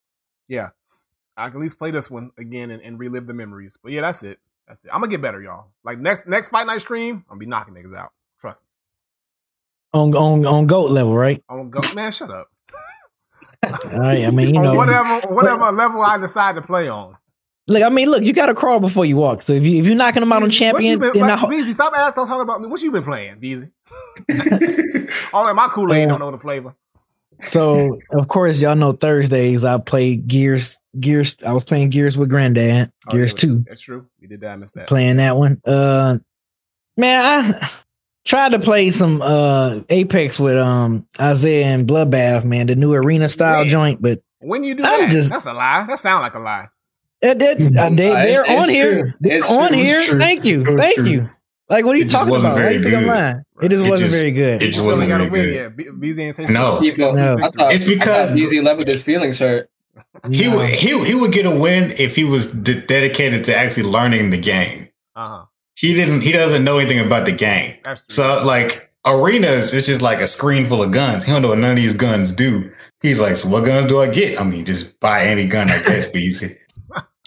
yeah, 0.47 0.71
I 1.37 1.49
can 1.49 1.57
at 1.57 1.62
least 1.62 1.79
play 1.79 1.90
this 1.90 2.11
one 2.11 2.33
again 2.38 2.71
and, 2.71 2.83
and 2.83 2.99
relive 2.99 3.26
the 3.26 3.35
memories. 3.35 3.79
But 3.83 3.93
yeah, 3.93 4.02
that's 4.02 4.23
it. 4.23 4.38
That's 4.69 4.85
it. 4.85 4.90
I'm 4.93 5.00
gonna 5.00 5.11
get 5.11 5.23
better, 5.23 5.43
y'all. 5.43 5.69
Like 5.83 5.99
next 5.99 6.26
next 6.29 6.50
Fight 6.50 6.67
Night 6.67 6.81
stream, 6.81 7.17
I'm 7.17 7.25
gonna 7.29 7.38
be 7.40 7.47
knocking 7.47 7.75
niggas 7.75 7.97
out. 7.97 8.12
Trust 8.40 8.62
me. 8.62 8.69
On 10.00 10.14
on 10.14 10.47
on 10.47 10.67
goat 10.67 10.90
level, 10.90 11.17
right? 11.17 11.43
I'm. 11.49 11.73
Man, 11.95 12.12
shut 12.12 12.31
up. 12.31 12.49
All 13.64 13.99
right, 13.99 14.25
I 14.25 14.31
mean, 14.31 14.55
you 14.55 14.61
know, 14.62 14.75
whatever 14.75 15.35
whatever 15.35 15.73
level 15.73 16.02
I 16.02 16.19
decide 16.19 16.55
to 16.55 16.62
play 16.62 16.88
on. 16.88 17.17
Look, 17.71 17.83
I 17.83 17.89
mean, 17.89 18.11
look, 18.11 18.25
you 18.25 18.33
got 18.33 18.47
to 18.47 18.55
crawl 18.55 18.81
before 18.81 19.07
you 19.07 19.17
walk. 19.17 19.43
So 19.43 19.53
if 19.55 19.65
you 19.65 19.81
if 19.81 19.87
you're 19.87 19.95
knocking 19.97 20.21
them 20.21 20.33
out 20.33 20.43
on 20.43 20.49
Beezy, 20.50 20.65
what 20.67 20.81
champion, 20.83 20.99
been, 20.99 21.12
then 21.15 21.23
like, 21.23 21.39
ho- 21.39 21.49
Beezy, 21.49 21.73
stop 21.73 21.93
asking 21.97 22.27
talking 22.27 22.43
about 22.43 22.61
me. 22.61 22.67
What 22.69 22.83
you 22.83 22.91
been 22.91 23.05
playing, 23.05 23.39
Beezy? 23.39 23.71
Only 25.33 25.55
my 25.55 25.69
Kool 25.73 25.93
Aid 25.95 26.05
Uh, 26.05 26.11
don't 26.11 26.19
know 26.21 26.31
the 26.31 26.39
flavor. 26.39 26.75
so 27.41 27.99
of 28.12 28.29
course 28.29 28.61
y'all 28.61 28.77
know 28.77 28.93
Thursdays 28.93 29.65
I 29.65 29.79
play 29.79 30.17
Gears. 30.17 30.79
Gears. 30.99 31.37
I 31.47 31.53
was 31.53 31.65
playing 31.65 31.91
Gears 31.91 32.17
with 32.19 32.29
Granddad. 32.29 32.93
Oh, 33.09 33.12
Gears 33.12 33.33
yeah, 33.33 33.37
Two. 33.41 33.65
That's 33.69 33.81
true. 33.81 34.07
We 34.21 34.27
did 34.27 34.41
that. 34.43 34.50
I 34.53 34.57
missed 34.57 34.75
that. 34.75 34.89
playing 34.89 35.17
that 35.19 35.37
one. 35.37 35.61
Uh, 35.65 36.19
man, 36.97 37.55
I 37.55 37.71
tried 38.25 38.50
to 38.50 38.59
play 38.59 38.91
some 38.91 39.23
uh 39.23 39.81
Apex 39.89 40.39
with 40.39 40.57
um 40.59 41.07
Isaiah 41.19 41.67
and 41.67 41.89
Bloodbath, 41.89 42.45
man, 42.45 42.67
the 42.67 42.75
new 42.77 42.93
arena 42.93 43.29
style 43.29 43.61
When? 43.61 43.69
joint. 43.69 44.03
But 44.03 44.21
When 44.41 44.65
you 44.65 44.75
do 44.75 44.85
I'm 44.85 45.03
that, 45.03 45.11
just- 45.11 45.31
that's 45.31 45.47
a 45.47 45.53
lie. 45.53 45.87
That 45.89 45.99
sound 46.00 46.23
like 46.23 46.35
a 46.35 46.41
lie. 46.41 46.69
Uh, 47.23 47.35
they, 47.35 47.53
uh, 47.53 47.55
they, 47.55 47.77
Uh, 47.77 47.91
they're 47.91 48.45
it's- 48.45 48.47
it's 48.49 48.49
on 48.50 48.69
here. 48.69 49.15
They're 49.21 49.45
on 49.45 49.73
here. 49.75 50.03
true. 50.03 50.19
Thank 50.19 50.45
you, 50.45 50.65
thank 50.65 50.97
true. 50.97 51.05
you. 51.07 51.31
Like, 51.69 51.85
what 51.85 51.95
are 51.95 51.99
you 51.99 52.05
It 52.07 52.11
talking 52.11 52.35
about? 52.35 52.55
Why 52.55 52.62
very 52.62 52.75
you 52.77 52.83
think 52.83 52.95
I'm 52.97 53.00
good. 53.03 53.09
lying? 53.09 53.43
It 53.62 53.69
just 53.71 53.87
It 53.87 53.91
wasn't 53.91 54.11
just- 54.11 54.21
very 54.23 54.33
good. 54.33 54.55
it 54.62 54.67
just 54.73 54.83
wasn't 54.85 55.09
gotta 55.09 55.25
very 55.29 55.31
win, 55.31 55.43
good. 55.43 55.55
yeah. 55.55 55.93
Be- 56.15 56.23
ain't 56.23 56.37
taste 56.37 56.50
No. 56.50 56.81
He 56.81 56.91
No. 56.93 57.37
Thought, 57.39 57.73
It's 57.73 57.85
because- 57.85 58.31
thought 58.31 58.39
Easy 58.39 58.61
left 58.61 58.79
with 58.79 58.89
his 58.89 59.03
feelings 59.03 59.39
hurt. 59.39 59.69
He 60.31 60.47
No. 60.49 60.57
would 60.57 60.69
he 60.69 60.99
he 61.05 61.15
would 61.15 61.31
get 61.33 61.47
a 61.47 61.50
win 61.50 61.93
if 61.99 62.17
he 62.17 62.25
was 62.25 62.47
de- 62.49 62.81
dedicated 62.81 63.45
to 63.45 63.57
actually 63.57 63.85
learning 63.85 64.31
the 64.31 64.39
game. 64.39 64.89
Uh 65.15 65.29
huh. 65.29 65.41
He 65.79 65.95
didn't. 65.95 66.23
He 66.23 66.33
doesn't 66.33 66.65
know 66.65 66.79
anything 66.79 66.99
about 67.07 67.25
the 67.27 67.33
game. 67.33 67.75
That's. 67.85 68.05
So 68.09 68.43
like 68.45 68.91
arenas, 69.07 69.73
it's 69.73 69.87
just 69.87 70.03
like 70.03 70.21
a 70.21 70.27
screen 70.27 70.67
full 70.67 70.83
of 70.83 70.91
guns. 70.91 71.25
He 71.25 71.33
don't 71.33 71.43
know 71.43 71.49
what 71.49 71.59
none 71.59 71.71
of 71.73 71.77
these 71.77 71.95
guns 71.95 72.33
do. 72.33 72.71
He's 73.03 73.21
like, 73.21 73.37
so 73.37 73.49
what 73.49 73.65
guns 73.65 73.87
do 73.87 74.00
I 74.00 74.09
get? 74.09 74.41
I 74.41 74.45
mean, 74.45 74.65
just 74.65 74.99
buy 75.00 75.23
any 75.25 75.47
gun, 75.47 75.71
I 75.71 75.79
guess, 75.81 76.07
be 76.07 76.21
easy. 76.21 76.57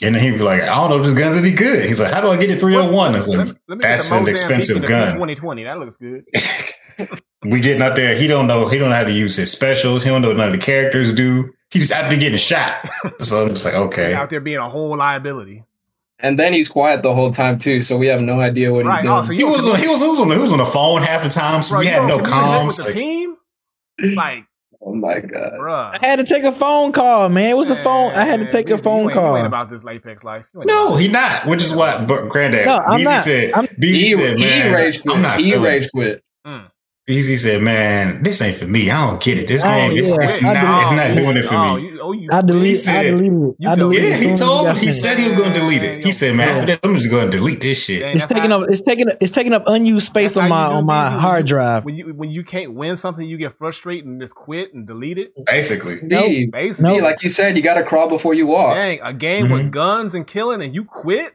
And 0.01 0.15
then 0.15 0.21
he'd 0.23 0.37
be 0.37 0.43
like, 0.43 0.63
I 0.63 0.65
don't 0.75 0.89
know, 0.89 1.03
this 1.03 1.13
gun's 1.13 1.37
any 1.37 1.51
good. 1.55 1.85
He's 1.85 2.01
like, 2.01 2.11
how 2.13 2.19
do 2.21 2.27
I 2.29 2.37
get 2.37 2.49
it 2.49 2.59
301? 2.59 3.15
It's 3.15 3.27
Let 3.27 3.37
like, 3.37 3.47
me- 3.47 3.53
let 3.67 3.77
me 3.77 3.81
that's 3.83 4.11
an 4.11 4.27
expensive 4.27 4.81
gun. 4.85 5.13
2020. 5.13 5.63
That 5.63 5.79
looks 5.79 5.97
good. 5.97 6.25
we 7.43 7.59
getting 7.59 7.81
out 7.81 7.95
there. 7.95 8.15
He 8.15 8.27
don't 8.27 8.47
know. 8.47 8.67
He 8.67 8.77
don't 8.77 8.89
know 8.89 8.95
how 8.95 9.03
to 9.03 9.11
use 9.11 9.35
his 9.35 9.51
specials. 9.51 10.03
He 10.03 10.09
don't 10.09 10.21
know 10.21 10.29
what 10.29 10.37
none 10.37 10.47
of 10.47 10.53
the 10.53 10.59
characters 10.59 11.13
do. 11.13 11.51
He 11.71 11.79
just 11.79 11.91
out 11.91 12.09
there 12.09 12.19
getting 12.19 12.37
shot. 12.37 12.89
So 13.19 13.43
I'm 13.43 13.49
just 13.49 13.65
like, 13.65 13.73
okay. 13.75 14.13
Out 14.13 14.29
there 14.29 14.41
being 14.41 14.57
a 14.57 14.69
whole 14.69 14.95
liability. 14.97 15.63
And 16.19 16.39
then 16.39 16.53
he's 16.53 16.69
quiet 16.69 17.03
the 17.03 17.13
whole 17.13 17.31
time 17.31 17.57
too, 17.59 17.81
so 17.81 17.97
we 17.97 18.07
have 18.07 18.21
no 18.21 18.39
idea 18.39 18.71
what 18.73 18.85
Right. 18.85 19.01
he's 19.01 19.03
doing. 19.03 19.17
Oh, 19.17 19.21
so 19.21 19.33
He 19.33 19.43
was 19.43 19.67
on, 19.67 19.77
he 19.79 19.87
was 19.87 20.01
he 20.01 20.07
was 20.07 20.19
on 20.21 20.29
the, 20.29 20.35
he 20.35 20.41
was 20.41 20.51
on 20.53 20.57
the 20.59 20.65
phone 20.65 21.01
half 21.01 21.21
the 21.23 21.29
time, 21.29 21.61
so 21.63 21.71
Bro, 21.73 21.79
we 21.81 21.87
had 21.87 22.07
no 22.07 22.19
communicate 22.19 22.67
with 22.67 22.75
comms. 22.75 22.77
the 22.77 22.83
Like, 22.85 22.93
team. 22.93 23.35
Like, 24.15 24.45
oh 24.85 24.93
my 24.95 25.19
god. 25.19 25.53
bruh. 25.59 25.97
I 26.01 26.05
had 26.05 26.17
to 26.17 26.23
take 26.23 26.43
a 26.43 26.51
phone 26.51 26.91
call, 26.91 27.29
man. 27.29 27.49
It 27.49 27.57
was 27.57 27.71
a 27.71 27.81
phone. 27.83 28.11
I 28.13 28.25
had 28.25 28.37
to 28.37 28.43
Man, 28.43 28.51
take 28.51 28.67
a 28.69 28.75
Beezy, 28.75 28.83
phone 28.83 29.05
you 29.09 29.13
call. 29.13 29.37
ain't 29.37 29.47
about 29.47 29.69
this 29.69 29.85
Apex 29.85 30.23
life. 30.23 30.47
You 30.53 30.61
ain't 30.61 30.67
no, 30.67 30.95
he 30.95 31.07
not. 31.07 31.45
Which 31.45 31.61
is 31.63 31.73
what 31.73 32.07
but 32.07 32.29
Granddad. 32.29 32.65
No, 32.65 32.77
I'm 32.77 32.97
Beezy 32.97 33.03
not. 33.05 33.19
said. 33.21 33.53
I'm- 33.53 33.67
Beezy 33.79 33.97
He, 33.99 34.07
said, 34.13 34.37
he 34.37 34.43
man, 34.45 34.73
rage 34.73 34.97
I'm 34.97 35.01
quit. 35.03 35.19
not 35.21 35.39
He 35.39 35.51
feeling 35.51 35.63
rage 35.63 35.89
quit. 35.93 36.23
Mm. 36.45 36.69
Beezy 37.05 37.35
said, 37.35 37.61
man, 37.61 38.23
this 38.23 38.41
ain't 38.41 38.55
for 38.55 38.65
me. 38.65 38.89
I 38.89 39.09
don't 39.09 39.21
get 39.21 39.37
it. 39.37 39.45
This 39.45 39.61
Oh, 39.65 39.67
game, 39.67 39.91
it's, 39.97 40.07
yeah. 40.09 40.15
it's 40.23 40.41
I 40.43 40.53
not, 40.53 40.81
it's 40.83 40.91
not 40.93 41.17
doing 41.17 41.35
it 41.35 41.43
for 41.43 41.55
oh, 41.55 41.75
me. 41.75 41.81
You, 41.89 41.99
oh, 42.01 42.11
you, 42.13 42.29
I 42.31 42.41
delete. 42.41 42.71
I 42.71 42.73
said- 42.75 43.03
deleted 43.11 43.33
it. 43.59 43.67
I 43.67 43.75
deleted 43.75 44.03
Yeah, 44.09 44.15
he 44.15 44.21
soon 44.23 44.31
as 44.31 44.39
we 44.39 44.45
told 44.45 44.63
got 44.65 44.73
me. 44.75 44.79
He 44.79 44.85
finished. 44.85 45.01
said 45.01 45.19
he 45.19 45.25
was 45.29 45.33
going 45.41 45.53
to 45.53 45.59
delete 45.59 45.83
it. 45.83 45.99
He 46.05 46.11
said, 46.13 46.37
man, 46.37 46.47
after 46.49 46.65
this, 46.67 46.79
I'm 46.81 46.93
just 46.95 47.11
going 47.11 47.29
to 47.29 47.37
delete 47.37 47.59
this 47.59 47.83
shit. 47.83 48.03
It's 48.15 48.23
taking 48.23 48.51
how- 48.51 48.61
up. 48.63 48.69
It's 48.69 48.81
taking. 48.81 49.07
It's 49.19 49.31
taking 49.33 49.51
up 49.51 49.63
unused 49.67 50.05
space 50.05 50.37
on 50.37 50.47
my 50.47 50.65
on 50.67 50.85
my 50.85 51.09
Beezy. 51.09 51.19
Hard 51.19 51.45
drive. 51.45 51.83
When 51.83 51.95
you 51.95 52.13
when 52.13 52.31
you 52.31 52.41
can't 52.45 52.73
win 52.73 52.95
something, 52.95 53.27
you 53.27 53.35
get 53.37 53.57
frustrated 53.57 54.05
and 54.05 54.21
just 54.21 54.33
quit 54.35 54.73
and 54.73 54.87
delete 54.87 55.17
it. 55.17 55.33
Basically. 55.45 55.97
Nope. 56.03 56.51
Basically, 56.53 56.99
B, 56.99 57.01
like 57.01 57.21
you 57.21 57.27
said, 57.27 57.57
you 57.57 57.63
got 57.63 57.73
to 57.73 57.83
crawl 57.83 58.07
before 58.07 58.33
you 58.33 58.47
walk. 58.47 58.75
dang, 58.75 59.01
a 59.03 59.13
game 59.13 59.47
Mhm. 59.47 59.51
with 59.51 59.71
guns 59.73 60.15
and 60.15 60.25
killing, 60.25 60.61
and 60.63 60.73
you 60.73 60.85
quit. 60.85 61.33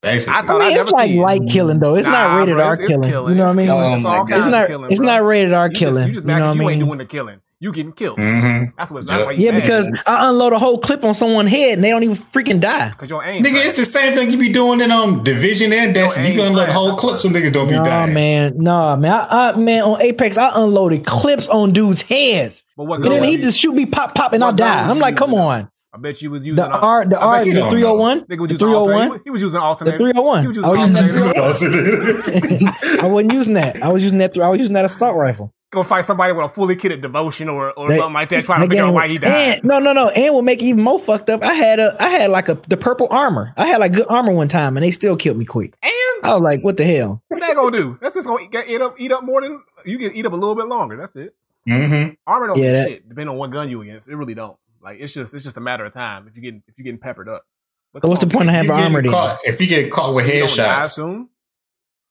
Basically. 0.00 0.38
I 0.38 0.42
thought 0.42 0.50
I 0.50 0.58
mean, 0.58 0.62
I'd 0.62 0.66
it's 0.68 0.76
never 0.76 0.90
like 0.92 1.08
see 1.10 1.18
it. 1.18 1.22
light 1.22 1.40
killing 1.50 1.78
though. 1.80 1.94
It's 1.96 2.06
not 2.06 2.30
Nah, 2.30 2.36
rated 2.38 2.54
bro, 2.54 2.64
R 2.66 2.72
it's- 2.74 2.80
it's 2.84 2.92
killing. 2.94 3.10
killing. 3.10 3.32
You 3.32 3.38
know 3.38 3.42
what 3.42 3.48
I 3.48 3.50
It's 3.50 3.56
mean? 3.56 3.66
killing. 3.66 3.84
Oh 3.84 3.94
It's 3.94 4.02
my 4.04 4.16
all 4.18 4.24
God. 4.24 4.36
It's 4.38 4.46
not. 4.46 4.66
killing, 4.68 4.90
It's 4.92 5.00
not 5.00 5.24
rated 5.24 5.52
R 5.52 5.66
You 5.66 5.70
just, 5.72 5.78
killing. 5.80 6.06
you 6.06 6.12
just 6.14 6.24
you 6.24 6.28
know 6.28 6.34
what 6.34 6.42
I 6.42 6.46
because 6.52 6.56
you 6.62 6.70
ain't 6.70 6.80
doing 6.80 6.98
the 6.98 7.04
killing. 7.04 7.40
You 7.60 7.72
getting 7.72 7.90
killed. 7.90 8.20
hmm 8.20 8.66
That's 8.78 8.92
what. 8.92 9.02
Yeah. 9.04 9.16
That's 9.16 9.26
why 9.26 9.32
you 9.32 9.44
Yeah, 9.46 9.50
mad. 9.50 9.62
because 9.62 9.88
I 10.06 10.28
unload 10.28 10.52
a 10.52 10.60
whole 10.60 10.78
clip 10.78 11.04
on 11.04 11.14
someone's 11.14 11.50
head 11.50 11.72
and 11.72 11.82
they 11.82 11.90
don't 11.90 12.04
even 12.04 12.14
freaking 12.14 12.60
die. 12.60 12.90
because 12.90 13.10
your 13.10 13.24
aim. 13.24 13.42
Nigga, 13.42 13.54
it's 13.66 13.76
the 13.76 13.84
same 13.84 14.14
thing 14.16 14.30
you 14.30 14.38
be 14.38 14.52
doing 14.52 14.80
in 14.80 14.92
um 14.92 15.24
Division 15.24 15.72
and 15.72 15.92
Destiny. 15.92 16.28
You 16.28 16.42
ain't 16.42 16.54
gonna 16.54 16.56
let 16.56 16.68
whole 16.68 16.94
clips 16.94 17.22
so 17.22 17.28
niggas 17.28 17.52
don't 17.52 17.66
be 17.66 17.74
No 17.74 17.82
dying. 17.84 18.14
man, 18.14 18.52
no 18.56 18.94
man, 18.94 19.12
I, 19.12 19.48
I 19.50 19.56
man 19.56 19.82
on 19.82 20.00
Apex 20.00 20.38
I 20.38 20.52
unloaded 20.54 21.04
clips 21.04 21.48
on 21.48 21.72
dudes' 21.72 22.02
heads, 22.02 22.62
But 22.76 22.84
what 22.84 23.00
and 23.02 23.06
then 23.10 23.24
he 23.24 23.32
you- 23.32 23.42
just 23.42 23.58
shoot 23.58 23.74
me 23.74 23.86
pop 23.86 24.14
pop 24.14 24.32
and 24.34 24.42
What 24.42 24.50
I'll 24.50 24.54
die. 24.54 24.88
I'm 24.88 25.00
like, 25.00 25.16
come 25.16 25.34
on, 25.34 25.68
I 25.98 26.00
bet 26.00 26.22
you 26.22 26.30
was 26.30 26.46
using 26.46 26.56
the 26.64 26.70
R, 26.70 27.04
the 27.04 27.18
I 27.18 27.22
R, 27.26 27.36
bet 27.38 27.44
the 27.46 27.52
don't 27.54 27.70
three 27.70 27.82
hundred 27.82 27.98
one, 27.98 28.20
Nigga 28.26 28.38
was 28.38 28.48
the 28.48 28.54
using 28.54 28.58
three 28.58 28.68
hundred 28.72 28.78
alternator. 28.78 29.08
one, 29.10 29.20
He 29.24 29.30
was 29.30 29.42
using 29.42 29.58
the 29.58 29.60
alternator. 29.64 29.96
three 29.98 30.06
hundred 30.12 30.22
one. 30.22 30.42
He 30.42 30.48
was 30.48 30.58
I 30.64 30.68
was 30.68 30.92
using 30.92 31.72
using 31.72 32.68
alternator. 32.68 33.02
I 33.02 33.06
wasn't 33.08 33.32
using 33.32 33.54
that. 33.54 33.82
I 33.82 33.88
was 33.88 34.02
using 34.02 34.18
that. 34.18 34.38
I 34.38 34.48
was 34.50 34.58
using 34.60 34.74
that 34.74 34.84
assault 34.84 35.16
rifle. 35.16 35.52
Go 35.70 35.82
fight 35.82 36.04
somebody 36.06 36.32
with 36.32 36.46
a 36.46 36.48
fully 36.48 36.76
kitted 36.76 37.02
devotion 37.02 37.48
or, 37.50 37.72
or 37.72 37.88
That- 37.90 37.98
something 37.98 38.14
like 38.14 38.30
that, 38.30 38.44
trying 38.46 38.60
to 38.60 38.68
figure 38.68 38.84
out 38.84 38.94
why 38.94 39.06
he 39.08 39.18
died. 39.18 39.56
And, 39.58 39.64
no, 39.64 39.78
no, 39.78 39.92
no. 39.92 40.08
And 40.08 40.34
what 40.34 40.44
make 40.44 40.62
it 40.62 40.64
even 40.66 40.82
more 40.82 40.98
fucked 40.98 41.28
up? 41.28 41.42
I 41.42 41.52
had 41.52 41.78
a, 41.78 41.94
I 42.02 42.08
had 42.08 42.30
like 42.30 42.48
a 42.48 42.54
the 42.68 42.78
purple 42.78 43.06
armor. 43.10 43.52
I 43.56 43.66
had 43.66 43.78
like 43.78 43.92
good 43.92 44.06
armor 44.08 44.32
one 44.32 44.48
time, 44.48 44.76
and 44.78 44.84
they 44.84 44.90
still 44.92 45.14
killed 45.16 45.36
me 45.36 45.44
quick. 45.44 45.74
And 45.82 45.92
I 46.22 46.32
was 46.34 46.42
like, 46.42 46.62
what 46.62 46.78
the 46.78 46.84
hell? 46.84 47.22
what 47.28 47.40
that 47.40 47.54
gonna 47.54 47.76
do? 47.76 47.98
That's 48.00 48.14
just 48.14 48.26
gonna 48.26 48.44
eat, 48.44 48.54
eat 48.66 48.80
up, 48.80 48.94
eat 48.98 49.12
up 49.12 49.24
more 49.24 49.42
than 49.42 49.62
you 49.84 49.98
can 49.98 50.14
eat 50.16 50.24
up 50.24 50.32
a 50.32 50.36
little 50.36 50.54
bit 50.54 50.66
longer. 50.68 50.96
That's 50.96 51.14
it. 51.16 51.34
hmm 51.68 52.08
Armor 52.26 52.46
don't 52.46 52.58
Yeah, 52.58 52.64
do 52.64 52.72
that- 52.72 52.88
shit. 52.88 53.08
Depending 53.10 53.28
on 53.32 53.36
what 53.36 53.50
gun 53.50 53.68
you 53.68 53.82
against, 53.82 54.08
it 54.08 54.16
really 54.16 54.34
don't. 54.34 54.56
Like 54.82 54.98
it's 55.00 55.12
just 55.12 55.34
it's 55.34 55.44
just 55.44 55.56
a 55.56 55.60
matter 55.60 55.84
of 55.84 55.92
time 55.92 56.28
if 56.28 56.36
you 56.36 56.42
get 56.42 56.54
if 56.66 56.74
you're 56.76 56.84
getting 56.84 57.00
peppered 57.00 57.28
up. 57.28 57.44
But 57.92 58.02
So 58.02 58.08
what's 58.08 58.20
come 58.20 58.28
the 58.28 58.34
point 58.34 58.48
of 58.48 58.52
man. 58.54 58.66
having 58.66 58.70
armor 58.84 59.02
then? 59.02 59.10
caught, 59.10 59.38
if 59.44 59.60
you 59.60 59.66
get 59.66 59.90
caught 59.90 60.14
with 60.14 60.26
You 60.26 60.40
don't 60.40 60.48
headshots, 60.48 60.86
soon. 60.88 61.28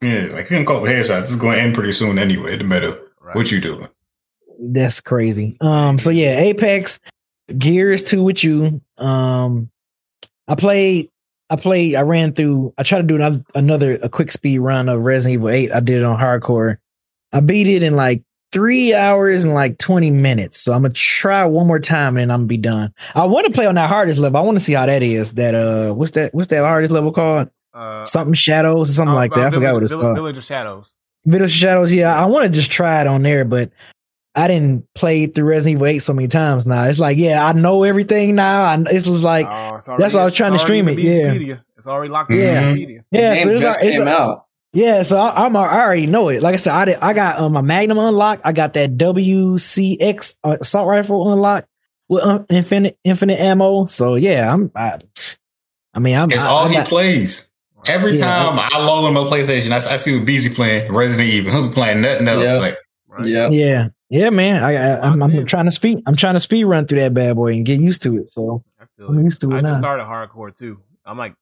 yeah, 0.02 0.28
like 0.34 0.50
you 0.50 0.58
get 0.58 0.66
caught 0.68 0.82
with 0.82 0.92
headshots, 0.92 1.22
it's 1.22 1.36
going 1.36 1.56
to 1.58 1.62
end 1.62 1.76
pretty 1.76 1.92
soon 1.92 2.18
anyway. 2.18 2.58
No 2.58 2.66
matter 2.68 3.00
Right. 3.22 3.36
what 3.36 3.52
you 3.52 3.60
doing. 3.62 3.88
That's 4.60 5.02
crazy. 5.02 5.54
Um. 5.62 6.00
So 6.00 6.10
yeah, 6.10 6.40
Apex, 6.40 7.00
Gears 7.58 8.04
two 8.04 8.24
with 8.24 8.44
you. 8.44 8.82
Um, 8.98 9.70
I 10.48 10.56
played. 10.56 11.10
I 11.50 11.56
played. 11.58 11.96
I 11.96 12.02
ran 12.02 12.34
through. 12.34 12.74
I 12.78 12.84
tried 12.84 13.00
to 13.02 13.08
do 13.08 13.16
another, 13.16 13.44
another 13.56 13.94
a 14.02 14.10
quick 14.10 14.32
speed 14.32 14.60
run 14.60 14.90
of 14.90 15.02
Resident 15.02 15.36
Evil 15.36 15.50
Eight. 15.50 15.72
I 15.72 15.80
did 15.80 15.98
it 15.98 16.04
on 16.04 16.20
hardcore. 16.20 16.78
I 17.32 17.40
beat 17.42 17.68
it 17.68 17.84
in 17.84 17.96
like 17.96 18.24
three 18.52 18.94
hours 18.94 19.44
and 19.44 19.54
like 19.54 19.78
twenty 19.78 20.12
minutes. 20.12 20.58
So 20.62 20.74
I'm 20.74 20.82
gonna 20.84 20.94
try 20.94 21.46
one 21.46 21.68
more 21.68 21.80
time 21.80 22.18
and 22.18 22.32
I'm 22.32 22.40
gonna 22.40 22.48
be 22.48 22.58
done. 22.58 22.94
I 23.16 23.26
want 23.26 23.46
to 23.46 23.52
play 23.52 23.66
on 23.66 23.76
that 23.76 23.90
hardest 23.90 24.20
level. 24.20 24.38
I 24.40 24.44
want 24.44 24.58
to 24.58 24.64
see 24.64 24.74
how 24.74 24.86
that 24.86 25.04
is. 25.04 25.34
That 25.34 25.56
uh, 25.56 25.94
what's 25.94 26.12
that? 26.12 26.34
What's 26.34 26.48
that 26.50 26.62
hardest 26.62 26.92
level 26.92 27.12
called? 27.12 27.50
Uh, 27.74 28.06
Something 28.06 28.34
Shadows 28.34 28.90
or 28.90 28.94
something 28.94 29.12
uh, 29.14 29.16
like 29.16 29.34
that. 29.34 29.40
I 29.44 29.48
uh, 29.48 29.52
forgot 29.52 29.74
what 29.76 29.84
it's 29.84 29.92
Village, 29.92 30.04
called. 30.04 30.16
Village 30.18 30.38
of 30.38 30.44
Shadows. 30.44 30.90
Village 31.26 31.52
of 31.52 31.56
Shadows, 31.56 31.94
yeah, 31.94 32.20
I 32.20 32.26
want 32.26 32.44
to 32.46 32.50
just 32.50 32.72
try 32.72 33.02
it 33.02 33.08
on 33.08 33.22
there, 33.22 33.46
but 33.46 33.70
I 34.34 34.48
didn't 34.48 34.88
play 34.96 35.28
through 35.28 35.46
Resident 35.46 35.78
Evil 35.78 35.86
8 35.88 36.00
so 36.00 36.14
many 36.14 36.28
times 36.28 36.66
now. 36.66 36.86
It's 36.86 36.98
like, 37.00 37.18
yeah, 37.20 37.46
I 37.46 37.52
know 37.54 37.84
everything 37.84 38.34
now. 38.34 38.62
I, 38.64 38.78
it's 38.90 39.06
just 39.06 39.24
like, 39.24 39.46
Oh, 39.48 39.76
it's 39.76 39.86
that's 39.86 40.14
why 40.16 40.22
I 40.22 40.26
was 40.26 40.34
trying 40.34 40.54
to 40.54 40.60
stream 40.60 40.88
it, 40.88 40.96
the 40.96 41.02
yeah. 41.04 41.20
Beastpedia. 41.30 41.64
It's 41.78 41.86
already 41.86 42.12
locked 42.12 42.32
Yeah. 42.32 42.70
in 42.70 42.76
the 42.76 42.86
Beastpedia. 42.86 43.04
yeah, 43.12 43.34
the 43.34 43.40
so 43.42 43.46
game 43.46 43.54
it's, 43.54 43.62
just 43.62 43.80
it's 43.84 43.98
came 43.98 44.08
out. 44.08 44.46
Yeah, 44.74 45.02
so 45.04 45.18
I, 45.18 45.46
I'm 45.46 45.56
I 45.56 45.62
already 45.82 46.08
know 46.08 46.30
it. 46.30 46.42
Like 46.44 46.54
I 46.54 46.58
said, 46.58 46.74
I 46.74 46.86
did, 46.86 46.98
I 47.02 47.14
got 47.14 47.40
um, 47.40 47.54
my 47.54 47.62
Magnum 47.62 47.98
unlocked. 47.98 48.42
I 48.46 48.52
got 48.52 48.74
that 48.74 48.98
WCX 48.98 50.36
uh, 50.44 50.58
assault 50.62 50.88
rifle 50.88 51.32
unlocked 51.32 51.68
with 52.08 52.24
uh, 52.24 52.44
infinite 52.50 52.98
infinite 53.04 53.40
ammo. 53.40 53.86
So 53.88 54.16
yeah, 54.16 54.52
I'm. 54.52 54.72
I, 54.76 55.00
I 55.94 56.00
mean, 56.00 56.16
I'm. 56.18 56.32
It's 56.32 56.46
I, 56.46 56.50
all 56.50 56.68
I 56.68 56.72
he 56.74 56.82
plays. 56.84 57.50
Every 57.88 58.12
Yeah. 58.14 58.26
time 58.26 58.60
I 58.60 58.86
log 58.86 59.06
on 59.06 59.14
my 59.14 59.22
PlayStation, 59.32 59.72
I, 59.72 59.78
I 59.78 59.98
see 59.98 60.18
what 60.18 60.26
Beezy 60.28 60.54
playing 60.54 60.92
Resident 60.94 61.30
Evil. 61.30 61.52
He'll 61.52 61.68
be 61.70 61.74
playing 61.74 62.02
nothing 62.02 62.28
else. 62.28 62.50
Yeah. 62.54 62.60
Like, 62.60 62.78
Right? 63.08 63.28
Yeah. 63.30 63.50
Yeah, 63.50 63.88
yeah, 64.10 64.30
man. 64.30 64.64
I, 64.64 64.76
I 64.76 65.00
I'm, 65.08 65.20
Locked 65.20 65.34
I'm 65.34 65.46
trying 65.46 65.66
to 65.66 65.72
speed. 65.72 66.04
I'm 66.06 66.16
trying 66.16 66.34
to 66.36 66.40
speed 66.40 66.66
run 66.66 66.86
through 66.86 67.00
that 67.00 67.14
bad 67.14 67.36
boy 67.36 67.54
and 67.54 67.66
get 67.66 67.80
used 67.80 68.04
to 68.04 68.18
it. 68.18 68.30
So 68.30 68.64
I 68.80 68.86
feel 68.98 69.08
I'm 69.08 69.24
used 69.24 69.42
to 69.42 69.52
it 69.52 69.56
I 69.56 69.62
now. 69.62 69.70
just 69.70 69.80
started 69.80 70.06
hardcore 70.06 70.56
too. 70.56 70.82
I'm 71.06 71.18
like, 71.18 71.34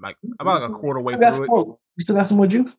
like 0.00 0.16
I'm 0.22 0.34
about 0.38 0.62
like 0.62 0.70
a 0.70 0.74
quarter 0.74 1.00
way 1.00 1.14
through 1.16 1.26
it. 1.28 1.34
some 1.34 1.46
more- 1.46 1.78
you 1.98 2.02
still 2.02 2.14
got 2.14 2.28
some 2.28 2.36
more 2.36 2.46
juice? 2.46 2.76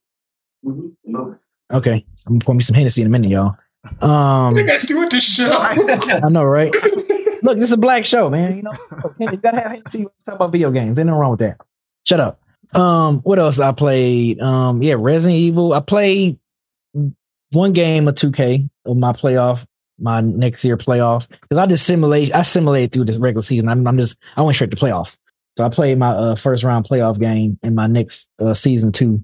Okay, 0.66 2.06
I'm 2.26 2.34
gonna 2.34 2.46
pour 2.46 2.56
me 2.56 2.64
some 2.64 2.74
Hennessy 2.74 3.02
in 3.02 3.08
a 3.08 3.10
minute, 3.10 3.30
y'all. 3.30 3.56
Um, 4.02 4.54
what 4.54 4.66
got 4.66 4.80
to 4.80 4.88
do 4.88 5.00
with 5.00 5.10
this 5.10 5.36
show? 5.36 5.52
I 5.54 6.30
know, 6.30 6.44
right? 6.44 6.74
Look, 7.44 7.58
this 7.58 7.70
is 7.70 7.74
a 7.74 7.78
black 7.78 8.06
show, 8.06 8.30
man. 8.30 8.56
You 8.58 8.64
know, 8.64 8.74
you 9.20 9.38
gotta 9.38 9.60
have 9.60 9.72
Hennessy. 9.72 10.06
Talk 10.26 10.36
about 10.36 10.52
video 10.52 10.72
games. 10.72 10.98
Ain't 10.98 11.08
nothing 11.08 11.20
wrong 11.20 11.32
with 11.32 11.42
that. 11.42 11.58
Shut 12.06 12.20
up. 12.20 12.42
Um, 12.74 13.20
what 13.20 13.40
else 13.40 13.60
I 13.60 13.72
played? 13.74 14.42
Um, 14.42 14.82
yeah, 14.82 14.96
Resident 14.98 15.38
Evil. 15.38 15.74
I 15.74 15.82
played 15.82 16.40
one 17.52 17.74
game 17.74 18.08
of 18.08 18.16
2K 18.16 18.70
of 18.86 18.98
my 18.98 19.12
playoff, 19.12 19.66
my 19.98 20.22
next 20.22 20.64
year 20.64 20.78
playoff, 20.78 21.28
because 21.30 21.58
I 21.58 21.66
just 21.66 21.86
simulate. 21.86 22.34
I 22.34 22.44
simulated 22.44 22.94
through 22.94 23.06
this 23.06 23.18
regular 23.18 23.44
season. 23.44 23.68
I'm, 23.68 23.86
I'm 23.86 23.98
just 23.98 24.18
I 24.38 24.42
went 24.44 24.56
straight 24.56 24.72
to 24.72 24.78
playoffs. 24.78 25.18
So 25.60 25.66
I 25.66 25.70
played 25.70 25.98
my 25.98 26.12
uh, 26.12 26.36
first 26.36 26.64
round 26.64 26.88
playoff 26.88 27.20
game 27.20 27.60
in 27.64 27.76
my 27.76 27.86
next 27.86 28.30
uh, 28.40 28.54
season 28.54 28.94
two. 28.94 29.22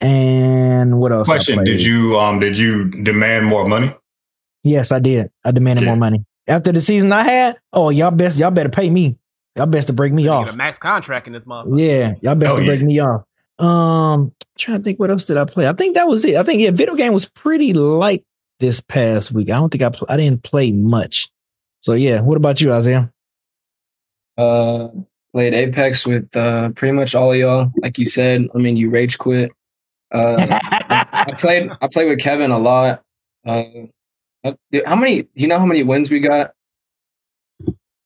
And 0.00 1.00
what 1.00 1.10
else? 1.10 1.26
Question. 1.26 1.64
Did 1.64 1.84
you 1.84 2.16
um 2.20 2.38
did 2.38 2.56
you 2.56 2.88
demand 3.02 3.46
more 3.46 3.66
money? 3.66 3.92
Yes, 4.62 4.92
I 4.92 5.00
did. 5.00 5.28
I 5.44 5.50
demanded 5.50 5.82
Yeah. 5.82 5.88
more 5.90 5.96
money. 5.96 6.24
After 6.46 6.70
the 6.70 6.80
season 6.80 7.10
I 7.10 7.24
had, 7.24 7.58
oh 7.72 7.90
y'all 7.90 8.12
best 8.12 8.38
y'all 8.38 8.52
better 8.52 8.68
pay 8.68 8.88
me. 8.88 9.16
Y'all 9.56 9.66
best 9.66 9.88
to 9.88 9.92
break 9.92 10.12
me 10.12 10.28
off. 10.28 10.44
Get 10.44 10.54
a 10.54 10.56
max 10.56 10.78
contract 10.78 11.26
in 11.26 11.32
this 11.32 11.46
month. 11.46 11.76
Yeah, 11.76 12.14
y'all 12.20 12.36
best 12.36 12.52
Oh, 12.52 12.58
to 12.60 12.64
break 12.64 12.82
me 12.82 13.00
off. 13.00 13.24
Um, 13.58 14.32
trying 14.56 14.78
to 14.78 14.84
think 14.84 15.00
what 15.00 15.10
else 15.10 15.24
did 15.24 15.36
I 15.36 15.46
play. 15.46 15.66
I 15.66 15.72
think 15.72 15.96
that 15.96 16.06
was 16.06 16.24
it. 16.24 16.36
I 16.36 16.44
think 16.44 16.60
yeah, 16.62 16.70
video 16.70 16.94
game 16.94 17.12
was 17.12 17.24
pretty 17.26 17.72
light 17.72 18.24
this 18.60 18.80
past 18.80 19.32
week. 19.32 19.50
I 19.50 19.54
don't 19.54 19.70
think 19.72 19.82
I 19.82 19.88
pl- 19.88 20.06
I 20.08 20.16
didn't 20.16 20.44
play 20.44 20.70
much. 20.70 21.28
So 21.80 21.94
yeah, 21.94 22.20
what 22.20 22.36
about 22.36 22.60
you, 22.60 22.72
Isaiah? 22.72 23.10
Uh, 24.38 24.88
played 25.36 25.52
Apex 25.52 26.06
with 26.06 26.34
uh, 26.34 26.70
pretty 26.70 26.92
much 26.92 27.14
all 27.14 27.30
of 27.30 27.36
y'all. 27.36 27.70
Like 27.82 27.98
you 27.98 28.06
said, 28.06 28.48
I 28.54 28.58
mean, 28.58 28.78
you 28.78 28.88
rage 28.88 29.18
quit. 29.18 29.52
Uh, 30.10 30.36
I 31.12 31.32
played. 31.38 31.70
I 31.82 31.88
played 31.92 32.08
with 32.08 32.20
Kevin 32.20 32.50
a 32.50 32.58
lot. 32.58 33.02
Uh, 33.44 33.64
uh, 34.42 34.52
how 34.86 34.96
many? 34.96 35.28
You 35.34 35.46
know 35.46 35.58
how 35.58 35.66
many 35.66 35.82
wins 35.82 36.10
we 36.10 36.20
got? 36.20 36.52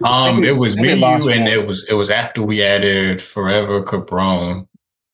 Um, 0.03 0.43
it 0.43 0.57
was 0.57 0.77
me, 0.77 0.89
you, 0.89 1.05
and 1.05 1.23
one. 1.23 1.31
it 1.31 1.69
was 1.69 1.87
it 1.89 1.95
was 1.95 2.11
after 2.11 2.43
we 2.43 2.65
added 2.65 3.23
Forever 3.23 3.81
Cabron. 3.85 4.67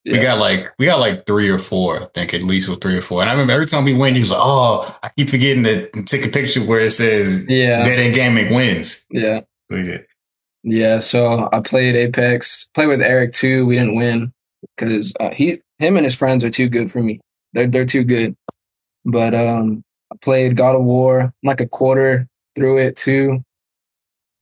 We 0.07 0.19
got 0.19 0.39
like 0.39 0.73
we 0.79 0.87
got 0.87 1.01
like 1.01 1.27
three 1.27 1.51
or 1.51 1.59
four, 1.59 2.01
I 2.01 2.07
think 2.15 2.33
at 2.33 2.43
least 2.45 2.67
was 2.67 2.79
three 2.79 2.97
or 2.97 3.03
four. 3.03 3.21
And 3.21 3.29
I 3.29 3.33
remember 3.35 3.53
every 3.53 3.67
time 3.67 3.85
we 3.85 3.93
win, 3.93 4.15
he 4.15 4.21
was 4.21 4.31
like, 4.31 4.41
"Oh, 4.41 4.97
I 5.03 5.11
keep 5.19 5.29
forgetting 5.29 5.65
to 5.65 5.91
take 6.05 6.25
a 6.25 6.31
picture 6.31 6.61
where 6.61 6.81
it 6.81 6.91
says 6.91 7.45
Yeah, 7.47 7.83
Dead 7.83 7.99
End 7.99 8.15
Gaming 8.15 8.55
wins." 8.55 9.05
yeah, 9.11 9.41
So, 9.71 9.77
yeah. 9.77 9.99
Yeah. 10.67 10.99
So 10.99 11.49
I 11.53 11.61
played 11.61 11.95
Apex. 11.95 12.69
Played 12.75 12.89
with 12.89 13.01
Eric 13.01 13.33
too. 13.33 13.65
We 13.67 13.77
didn't 13.77 13.95
win 13.95 14.33
because 14.77 15.15
uh, 15.21 15.31
he, 15.31 15.63
him, 15.79 15.97
and 15.97 16.05
his 16.05 16.15
friends 16.15 16.43
are 16.43 16.51
too 16.51 16.69
good 16.69 16.91
for 16.91 17.03
me. 17.03 17.21
They're 17.53 17.69
they're 17.69 17.87
too 17.87 18.03
good. 18.03 18.37
But 19.05 19.33
um, 19.35 19.85
I 20.13 20.17
played 20.21 20.57
God 20.57 20.75
of 20.75 20.83
War. 20.83 21.21
I'm 21.21 21.33
like 21.45 21.61
a 21.61 21.69
quarter 21.69 22.27
through 22.57 22.79
it 22.79 22.97
too. 22.97 23.45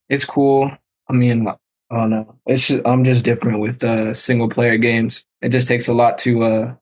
It's 0.08 0.24
cool. 0.24 0.70
I 1.08 1.12
mean, 1.12 1.46
I 1.46 1.54
don't 1.90 2.10
know. 2.10 2.38
It's 2.46 2.68
just, 2.68 2.86
I'm 2.86 3.04
just 3.04 3.24
different 3.24 3.60
with 3.60 3.84
uh, 3.84 4.14
single 4.14 4.48
player 4.48 4.78
games. 4.78 5.26
It 5.42 5.50
just 5.50 5.68
takes 5.68 5.88
a 5.88 5.94
lot 5.94 6.16
to 6.18 6.42
uh, 6.42 6.74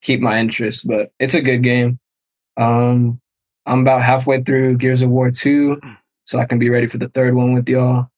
keep 0.00 0.20
my 0.20 0.38
interest, 0.38 0.88
but 0.88 1.12
it's 1.18 1.34
a 1.34 1.42
good 1.42 1.62
game. 1.62 1.98
Um, 2.56 3.20
I'm 3.66 3.80
about 3.80 4.02
halfway 4.02 4.42
through 4.42 4.78
Gears 4.78 5.02
of 5.02 5.10
War 5.10 5.30
2, 5.30 5.78
so 6.24 6.38
I 6.38 6.46
can 6.46 6.58
be 6.58 6.70
ready 6.70 6.86
for 6.86 6.96
the 6.96 7.08
third 7.10 7.34
one 7.34 7.52
with 7.52 7.68
y'all. 7.68 8.08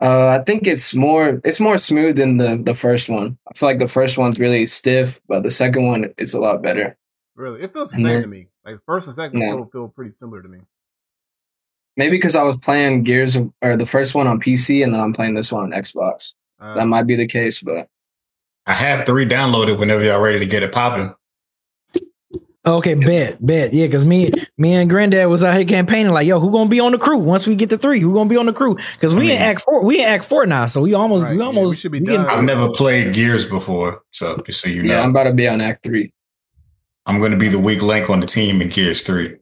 Uh, 0.00 0.38
I 0.40 0.44
think 0.44 0.66
it's 0.66 0.94
more 0.94 1.40
it's 1.44 1.58
more 1.58 1.76
smooth 1.76 2.16
than 2.16 2.36
the 2.36 2.56
the 2.62 2.74
first 2.74 3.08
one. 3.08 3.36
I 3.50 3.54
feel 3.54 3.68
like 3.68 3.78
the 3.80 3.88
first 3.88 4.16
one's 4.16 4.38
really 4.38 4.64
stiff, 4.66 5.20
but 5.26 5.42
the 5.42 5.50
second 5.50 5.86
one 5.86 6.14
is 6.18 6.34
a 6.34 6.40
lot 6.40 6.62
better. 6.62 6.96
Really, 7.34 7.62
it 7.62 7.72
feels 7.72 7.90
the 7.90 7.96
same 7.96 8.04
then- 8.06 8.22
to 8.22 8.28
me. 8.28 8.48
Like 8.64 8.78
first 8.86 9.06
and 9.06 9.16
second 9.16 9.40
Yeah. 9.40 9.52
feel, 9.52 9.68
feel 9.72 9.88
pretty 9.88 10.12
similar 10.12 10.42
to 10.42 10.48
me. 10.48 10.58
Maybe 11.96 12.16
because 12.16 12.36
I 12.36 12.42
was 12.42 12.56
playing 12.58 13.02
Gears 13.02 13.36
or 13.62 13.76
the 13.76 13.86
first 13.86 14.14
one 14.14 14.26
on 14.28 14.38
PC, 14.40 14.84
and 14.84 14.92
then 14.94 15.00
I'm 15.00 15.12
playing 15.12 15.34
this 15.34 15.50
one 15.50 15.64
on 15.64 15.70
Xbox. 15.82 16.34
Uh, 16.60 16.74
That 16.74 16.86
might 16.86 17.04
be 17.04 17.16
the 17.16 17.26
case, 17.26 17.60
but 17.62 17.88
I 18.66 18.74
have 18.74 19.04
three 19.06 19.24
downloaded 19.26 19.78
whenever 19.80 20.04
y'all 20.04 20.20
ready 20.22 20.38
to 20.38 20.46
get 20.46 20.62
it 20.62 20.70
popping. 20.72 21.12
Okay, 22.66 22.94
bet, 22.94 23.44
bet. 23.44 23.72
Yeah, 23.72 23.86
because 23.86 24.04
me, 24.04 24.28
me 24.58 24.74
and 24.74 24.90
Granddad 24.90 25.28
was 25.28 25.42
out 25.44 25.56
here 25.56 25.64
campaigning 25.64 26.12
like, 26.12 26.26
yo, 26.26 26.38
who 26.40 26.50
gonna 26.50 26.68
be 26.68 26.80
on 26.80 26.92
the 26.92 26.98
crew 26.98 27.16
once 27.16 27.46
we 27.46 27.54
get 27.54 27.70
to 27.70 27.78
three? 27.78 28.00
Who 28.00 28.12
gonna 28.12 28.28
be 28.28 28.36
on 28.36 28.46
the 28.46 28.52
crew? 28.52 28.76
Because 28.94 29.14
we 29.14 29.30
I 29.30 29.36
in 29.36 29.42
Act 29.42 29.62
Four, 29.62 29.82
we 29.84 30.00
in 30.00 30.06
Act 30.08 30.24
Four 30.26 30.44
now, 30.44 30.66
so 30.66 30.80
we 30.82 30.92
almost, 30.92 31.24
Right, 31.24 31.30
we 31.32 31.36
yeah, 31.38 31.48
we 31.50 31.56
almost, 31.58 31.80
should 31.80 31.92
be 31.92 32.00
getting- 32.00 32.22
done. 32.22 32.26
I've 32.30 32.44
never 32.44 32.68
played 32.70 33.14
Gears 33.14 33.46
before, 33.48 34.02
so 34.12 34.36
just 34.44 34.60
so 34.60 34.68
you 34.68 34.82
know, 34.82 34.92
yeah, 34.94 35.02
I'm 35.02 35.10
about 35.10 35.24
to 35.24 35.32
be 35.32 35.48
on 35.48 35.60
Act 35.60 35.84
Three. 35.84 36.12
I'm 37.06 37.20
going 37.20 37.30
to 37.32 37.38
be 37.38 37.48
the 37.48 37.58
weak 37.58 37.80
link 37.80 38.10
on 38.10 38.20
the 38.20 38.26
team 38.26 38.60
in 38.60 38.68
Gears 38.68 39.02
Three. 39.02 39.36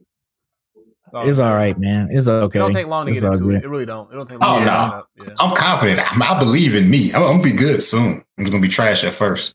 so- 1.11 1.19
It's 1.21 1.39
all 1.39 1.53
right, 1.53 1.77
man. 1.77 2.07
It's 2.11 2.29
okay. 2.29 2.59
It 2.59 2.61
don't 2.61 2.71
take 2.71 2.87
long 2.87 3.07
to 3.07 3.11
It's 3.11 3.19
get 3.19 3.27
all 3.27 3.33
into 3.33 3.45
good. 3.45 3.55
it. 3.55 3.63
It 3.65 3.67
really 3.67 3.85
don't. 3.85 4.09
It 4.09 4.15
don't 4.15 4.29
take 4.29 4.37
Oh, 4.41 4.47
long. 4.53 4.59
to 4.61 4.65
no. 4.67 5.03
get. 5.17 5.29
Yeah. 5.29 5.35
I'm 5.39 5.53
confident. 5.53 5.99
I, 5.99 6.33
I 6.33 6.39
believe 6.39 6.75
in 6.75 6.89
me. 6.89 7.11
I'm, 7.13 7.23
I'm 7.23 7.31
gonna 7.31 7.43
be 7.43 7.51
good 7.51 7.81
soon. 7.81 8.21
I'm 8.37 8.45
just 8.45 8.51
gonna 8.51 8.61
be 8.61 8.69
trash 8.69 9.03
at 9.03 9.13
first. 9.13 9.53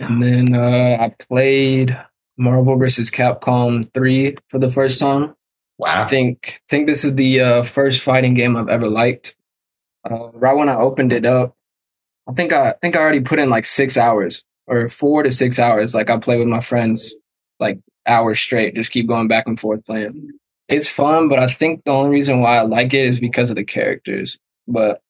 And 0.00 0.22
then 0.22 0.54
uh, 0.54 0.96
I 1.00 1.14
played 1.28 1.98
Marvel 2.38 2.76
vs. 2.76 3.10
Capcom 3.10 3.92
3 3.92 4.34
for 4.48 4.58
the 4.58 4.68
first 4.68 4.98
time. 4.98 5.34
Wow. 5.78 6.02
I 6.02 6.08
think 6.08 6.60
think 6.68 6.86
this 6.86 7.04
is 7.04 7.14
the 7.14 7.40
uh, 7.40 7.62
first 7.62 8.02
fighting 8.02 8.34
game 8.34 8.56
I've 8.56 8.68
ever 8.68 8.88
liked. 8.88 9.36
Uh, 10.10 10.30
right 10.32 10.56
when 10.56 10.68
I 10.68 10.76
opened 10.76 11.12
it 11.12 11.24
up, 11.24 11.56
I 12.28 12.32
think 12.32 12.52
I 12.52 12.74
think 12.82 12.96
I 12.96 13.00
already 13.00 13.20
put 13.20 13.38
in 13.38 13.48
like 13.48 13.64
six 13.64 13.96
hours 13.96 14.44
or 14.66 14.88
four 14.88 15.22
to 15.22 15.30
six 15.30 15.58
hours. 15.58 15.94
Like 15.94 16.10
I 16.10 16.18
play 16.18 16.38
with 16.38 16.48
my 16.48 16.60
friends 16.60 17.14
like 17.60 17.78
hours 18.06 18.40
straight, 18.40 18.74
just 18.74 18.92
keep 18.92 19.06
going 19.06 19.28
back 19.28 19.46
and 19.46 19.58
forth 19.58 19.84
playing. 19.86 20.30
It's 20.68 20.86
fun, 20.86 21.28
but 21.28 21.38
I 21.38 21.46
think 21.48 21.84
the 21.84 21.92
only 21.92 22.10
reason 22.10 22.40
why 22.40 22.58
I 22.58 22.62
like 22.62 22.94
it 22.94 23.06
is 23.06 23.18
because 23.18 23.50
of 23.50 23.56
the 23.56 23.64
characters. 23.64 24.38
But 24.68 25.02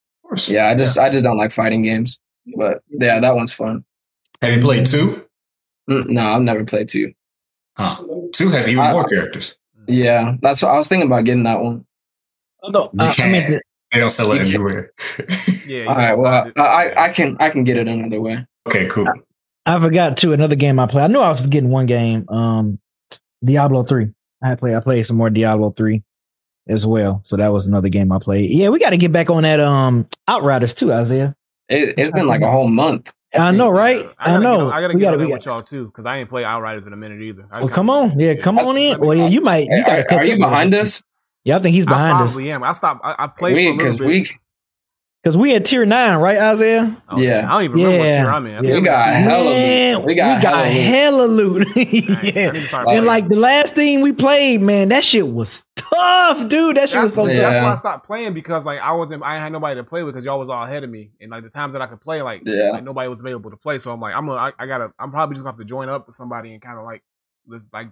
yeah, 0.46 0.68
I 0.68 0.76
just 0.76 0.98
I 0.98 1.10
just 1.10 1.24
don't 1.24 1.36
like 1.36 1.50
fighting 1.50 1.82
games. 1.82 2.18
But 2.56 2.82
yeah, 2.88 3.20
that 3.20 3.34
one's 3.34 3.52
fun. 3.52 3.84
Have 4.42 4.55
you 4.55 4.61
played 4.61 4.87
two? 4.87 5.26
Mm, 5.88 6.09
No, 6.09 6.26
I've 6.33 6.42
never 6.42 6.64
played 6.64 6.88
two. 6.88 7.12
Huh. 7.76 8.03
Two 8.33 8.48
has 8.50 8.68
even 8.68 8.81
I- 8.83 8.92
more 8.92 9.05
characters. 9.05 9.57
Yeah, 9.87 10.37
that's 10.42 10.62
what 10.62 10.70
I 10.72 10.76
was 10.76 10.87
thinking 10.88 11.09
about 11.09 11.24
getting 11.24 11.42
that 11.44 11.61
one. 11.61 11.85
Oh, 12.62 12.68
no, 12.70 12.90
You 12.92 13.00
I, 13.00 13.09
I 13.09 13.12
can. 13.12 13.33
meant 13.33 13.46
to- 13.48 13.62
They 13.92 13.98
don't 14.00 14.11
sell 14.11 14.31
it 14.33 14.46
You 14.46 14.55
anywhere. 14.55 14.92
Yeah. 15.66 15.85
All 15.87 15.94
right, 15.96 16.14
well, 16.14 16.53
I. 16.57 16.62
I 16.62 17.05
I 17.07 17.09
can 17.09 17.37
I 17.40 17.50
can 17.50 17.64
get 17.64 17.76
it 17.76 17.88
another 17.88 18.20
way. 18.20 18.46
okay, 18.68 18.87
cool. 18.88 19.07
I 19.66 19.79
forgot 19.79 20.16
too 20.16 20.33
another 20.33 20.55
game 20.57 20.79
I 20.79 20.87
played. 20.87 21.05
I 21.05 21.07
knew 21.09 21.18
I 21.20 21.29
was 21.29 21.40
forgetting 21.40 21.70
one 21.70 21.87
game. 21.87 22.29
Um, 22.29 22.79
Diablo 23.44 23.83
three. 23.85 24.09
I 24.42 24.55
played. 24.55 24.74
I 24.74 24.81
played 24.81 25.03
some 25.07 25.16
more 25.16 25.31
Diablo 25.31 25.70
three 25.70 26.03
as 26.68 26.87
well. 26.87 27.20
So 27.24 27.37
that 27.37 27.48
was 27.53 27.66
another 27.66 27.88
game 27.88 28.12
I 28.12 28.18
played. 28.18 28.50
Yeah, 28.50 28.68
we 28.68 28.79
got 28.79 28.90
to 28.90 28.96
get 28.96 29.12
back 29.12 29.29
on 29.31 29.42
that. 29.44 29.59
Um, 29.61 30.07
Outriders 30.29 30.74
too, 30.74 30.92
Isaiah. 30.92 31.35
It, 31.68 31.94
it's 31.98 32.11
been 32.11 32.26
like 32.26 32.42
a 32.42 32.50
whole 32.50 32.68
month. 32.68 33.12
I 33.38 33.50
know, 33.52 33.68
right? 33.70 33.98
Yeah, 34.00 34.10
I, 34.18 34.26
gotta 34.32 34.42
know. 34.42 34.56
Get 34.56 34.62
on, 34.64 34.72
I 34.72 34.80
gotta 34.80 34.94
we 34.94 35.00
get 35.00 35.06
gotta, 35.06 35.14
on 35.16 35.20
we 35.20 35.26
there 35.26 35.36
with 35.36 35.46
y'all 35.46 35.62
too 35.62 35.86
because 35.86 36.04
I 36.06 36.16
ain't 36.18 36.28
play 36.28 36.44
Outriders 36.44 36.86
in 36.86 36.92
a 36.92 36.96
minute 36.96 37.22
either. 37.22 37.46
I 37.50 37.60
Well, 37.60 37.68
come 37.68 37.86
just- 37.86 38.12
on, 38.12 38.18
yeah, 38.20 38.34
come 38.34 38.58
on 38.58 38.76
in. 38.76 38.98
Well, 39.00 39.16
yeah, 39.16 39.28
you 39.28 39.40
might. 39.40 39.66
You 39.66 39.76
Hey, 39.84 40.02
gotta 40.04 40.14
are, 40.16 40.18
are 40.20 40.24
you 40.24 40.36
behind 40.38 40.74
us. 40.74 40.96
us? 40.98 41.02
Yeah, 41.44 41.56
I 41.56 41.60
think 41.60 41.74
he's 41.74 41.86
I 41.86 41.90
behind 41.90 42.18
us 42.18 42.32
probably 42.32 42.50
am. 42.50 42.62
I 42.64 42.72
stopped. 42.72 43.00
I, 43.04 43.14
I 43.18 43.26
played 43.28 43.54
We 43.54 43.66
for 43.78 43.86
a 43.86 43.90
little 43.92 43.98
bit. 43.98 44.06
we 44.06 44.38
because 45.22 45.37
we 45.37 45.54
at 45.54 45.64
tier 45.64 45.85
nine, 45.85 46.18
right, 46.18 46.38
Isaiah? 46.38 47.02
Oh, 47.09 47.16
okay. 47.16 47.26
Yeah. 47.26 47.46
I 47.48 47.52
don't 47.54 47.64
even 47.64 47.76
remember 47.76 47.98
what 47.98 48.04
tier 48.04 48.30
I'm 48.30 48.46
in. 48.46 48.54
I 48.56 48.61
Yeah. 48.62 48.74
We 48.76 48.80
got 48.85 49.04
tier- 49.04 49.14
hella 49.22 49.42
loot. 49.44 49.52
Man, 49.94 50.04
We 50.06 50.14
got 50.14 50.42
hella 50.42 50.66
loot. 50.66 51.68
hella 51.74 52.06
loot. 52.24 52.24
Yeah. 52.35 52.52
to 52.52 52.88
And 52.88 53.06
like 53.06 53.28
the 53.28 53.37
last 53.37 53.74
thing 53.74 54.00
we 54.00 54.12
played, 54.12 54.61
man, 54.62 54.88
that 54.88 55.04
shit 55.04 55.26
was 55.28 55.62
tough, 55.76 56.48
dude. 56.48 56.76
That 56.76 56.88
shit 56.88 57.02
was 57.02 57.14
so 57.14 57.26
Yeah. 57.26 57.40
that's 57.40 57.62
why 57.62 57.72
I 57.72 57.74
stopped 57.74 58.06
playing 58.06 58.33
because 58.33 58.64
like 58.64 58.80
I 58.80 58.92
wasn't 58.92 59.22
I 59.22 59.38
had 59.38 59.52
nobody 59.52 59.78
to 59.80 59.85
play 59.85 60.02
with 60.04 60.14
because 60.14 60.24
y'all 60.24 60.38
was 60.38 60.48
all 60.48 60.64
ahead 60.64 60.85
of 60.85 60.90
me 60.90 61.11
and 61.20 61.30
like 61.30 61.42
the 61.42 61.50
times 61.50 61.72
that 61.74 61.83
I 61.83 61.87
could 61.87 62.00
play 62.00 62.22
like, 62.22 62.42
Yeah. 62.46 62.70
like 62.72 62.85
nobody 62.85 63.09
was 63.09 63.20
available 63.20 63.50
to 63.50 63.56
play 63.56 63.76
so 63.78 63.90
I'm 63.92 64.00
like 64.00 64.14
I'm 64.14 64.26
gonna, 64.26 64.40
I, 64.40 64.52
I 64.59 64.66
gotta 64.66 64.92
I'm 64.98 65.11
probably 65.11 65.35
just 65.35 65.44
gonna 65.44 65.52
have 65.52 65.59
to 65.59 65.64
join 65.66 65.88
up 65.88 66.06
with 66.06 66.14
somebody 66.16 66.52
and 66.52 66.62
kind 66.62 66.78
of 66.78 66.85
like 66.85 67.02
let's 67.46 67.66
like 67.72 67.88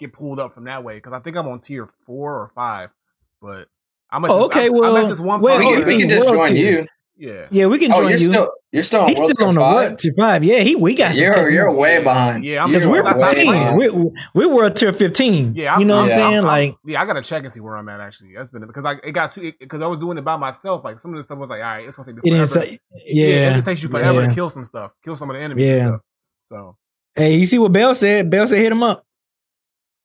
get 0.00 0.12
pulled 0.12 0.40
up 0.40 0.54
from 0.54 0.64
that 0.64 0.82
way 0.82 0.94
because 0.96 1.12
I 1.12 1.20
think 1.20 1.36
I'm 1.36 1.46
on 1.46 1.60
tier 1.60 1.88
four 2.06 2.32
or 2.34 2.50
five 2.54 2.92
but 3.40 3.68
Oh, 4.12 4.16
I'm 4.16 4.24
at 4.24 4.30
Oh, 4.30 4.38
this, 4.38 4.46
okay, 4.46 4.66
I'm, 4.66 4.72
well, 4.74 4.96
I'm 4.96 5.04
at 5.04 5.08
this 5.08 5.20
one 5.20 5.40
well, 5.40 5.58
we, 5.58 5.64
oh, 5.66 5.76
can, 5.78 5.86
we 5.86 5.98
can 5.98 6.08
just 6.08 6.28
join 6.28 6.48
tier. 6.52 6.80
you. 6.80 6.86
yeah 7.16 7.46
Yeah, 7.50 7.66
we 7.66 7.78
can 7.78 7.92
Oh, 7.92 7.96
join 7.96 8.10
you're 8.10 8.18
you. 8.18 8.26
still 8.26 8.52
you're 8.72 8.82
still 8.82 9.00
on 9.02 9.08
He's 9.08 9.18
still 9.18 9.28
Tier 9.28 9.46
on 9.48 9.54
the 9.54 9.60
five. 9.60 9.74
world 9.74 9.98
tier 9.98 10.12
five. 10.16 10.44
Yeah, 10.44 10.60
he 10.60 10.74
we 10.76 10.94
got 10.94 11.14
You're 11.14 11.50
you're 11.50 11.70
way 11.74 12.02
behind. 12.02 12.42
Yeah, 12.44 12.62
I'm 12.64 12.70
because 12.70 12.86
we're 12.86 13.02
that's 13.02 13.20
way 13.20 13.28
fifteen. 13.28 13.76
We're, 13.76 14.10
we're 14.34 14.48
world 14.54 14.76
tier 14.76 14.92
fifteen. 14.94 15.54
Yeah, 15.54 15.74
I'm, 15.74 15.80
you 15.80 15.86
know 15.86 15.96
I'm, 15.98 16.02
what 16.04 16.12
I'm 16.12 16.16
saying? 16.18 16.34
I'm- 16.36 16.44
like, 16.44 16.74
yeah, 16.86 17.02
I 17.02 17.04
gotta 17.06 17.22
check 17.22 17.42
and 17.42 17.52
see 17.52 17.60
where 17.60 17.76
I'm 17.76 17.88
at. 17.90 18.00
Actually, 18.00 18.34
that's 18.36 18.48
been 18.50 18.66
because 18.66 18.84
I 18.86 18.92
it 19.04 19.12
got 19.12 19.34
too 19.34 19.52
because 19.60 19.82
I 19.82 19.86
was 19.86 19.98
doing 19.98 20.16
it 20.18 20.24
by 20.24 20.36
myself. 20.36 20.84
Like 20.84 20.98
some 20.98 21.12
of 21.12 21.18
the 21.18 21.22
stuff 21.22 21.38
was 21.38 21.50
like, 21.50 21.60
all 21.60 21.66
right, 21.66 21.86
it's 21.86 21.96
gonna 21.96 22.06
take 22.06 22.16
me 22.16 22.22
it 22.24 22.30
didn't 22.34 22.48
forever. 22.48 22.66
say, 22.66 22.78
yeah, 23.04 23.26
yeah, 23.26 23.58
it 23.58 23.64
takes 23.64 23.82
you 23.82 23.88
forever 23.90 24.22
yeah. 24.22 24.28
to 24.28 24.34
kill 24.34 24.48
some 24.50 24.64
stuff, 24.64 24.92
kill 25.04 25.16
some 25.16 25.28
of 25.30 25.36
the 25.36 25.42
enemies 25.42 25.68
Yeah. 25.68 25.74
and 25.74 25.80
stuff. 25.88 26.00
So, 26.48 26.76
Hey, 27.14 27.36
you 27.36 27.44
see 27.44 27.58
what 27.58 27.72
Bell 27.72 27.94
said? 27.94 28.30
Bell 28.30 28.46
said 28.46 28.58
hit 28.58 28.72
him 28.72 28.82
up. 28.82 29.04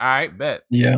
all 0.01 0.07
right, 0.07 0.37
bet 0.37 0.63
Yeah. 0.69 0.97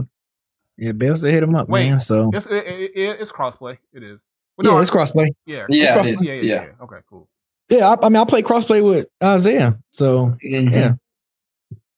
Yeah, 0.79 0.91
Bell 0.93 1.15
said 1.15 1.33
hit 1.33 1.43
him 1.43 1.55
up, 1.55 1.67
Wait, 1.69 1.89
man. 1.89 1.99
So 1.99 2.29
it's 2.33 2.45
it, 2.45 2.65
it, 2.65 2.91
it, 2.95 3.19
it's 3.21 3.31
crossplay. 3.31 3.77
It 3.93 4.03
is. 4.03 4.23
Well, 4.57 4.65
yeah, 4.67 4.71
no, 4.73 4.79
it's 4.79 4.89
crossplay. 4.89 5.29
yeah, 5.45 5.65
Yeah, 5.69 5.93
cross- 5.93 6.05
it 6.07 6.15
is. 6.15 6.23
yeah, 6.23 6.33
yeah, 6.33 6.41
Yeah. 6.41 6.61
yeah. 6.77 6.83
Okay, 6.83 6.97
cool. 7.09 7.27
Yeah, 7.69 7.89
I, 7.89 8.05
I 8.05 8.09
mean, 8.09 8.17
I 8.17 8.25
play 8.25 8.41
crossplay 8.41 8.83
with 8.83 9.07
Isaiah. 9.23 9.77
So 9.91 10.35
Mhm. 10.43 10.71
Yeah. 10.73 10.93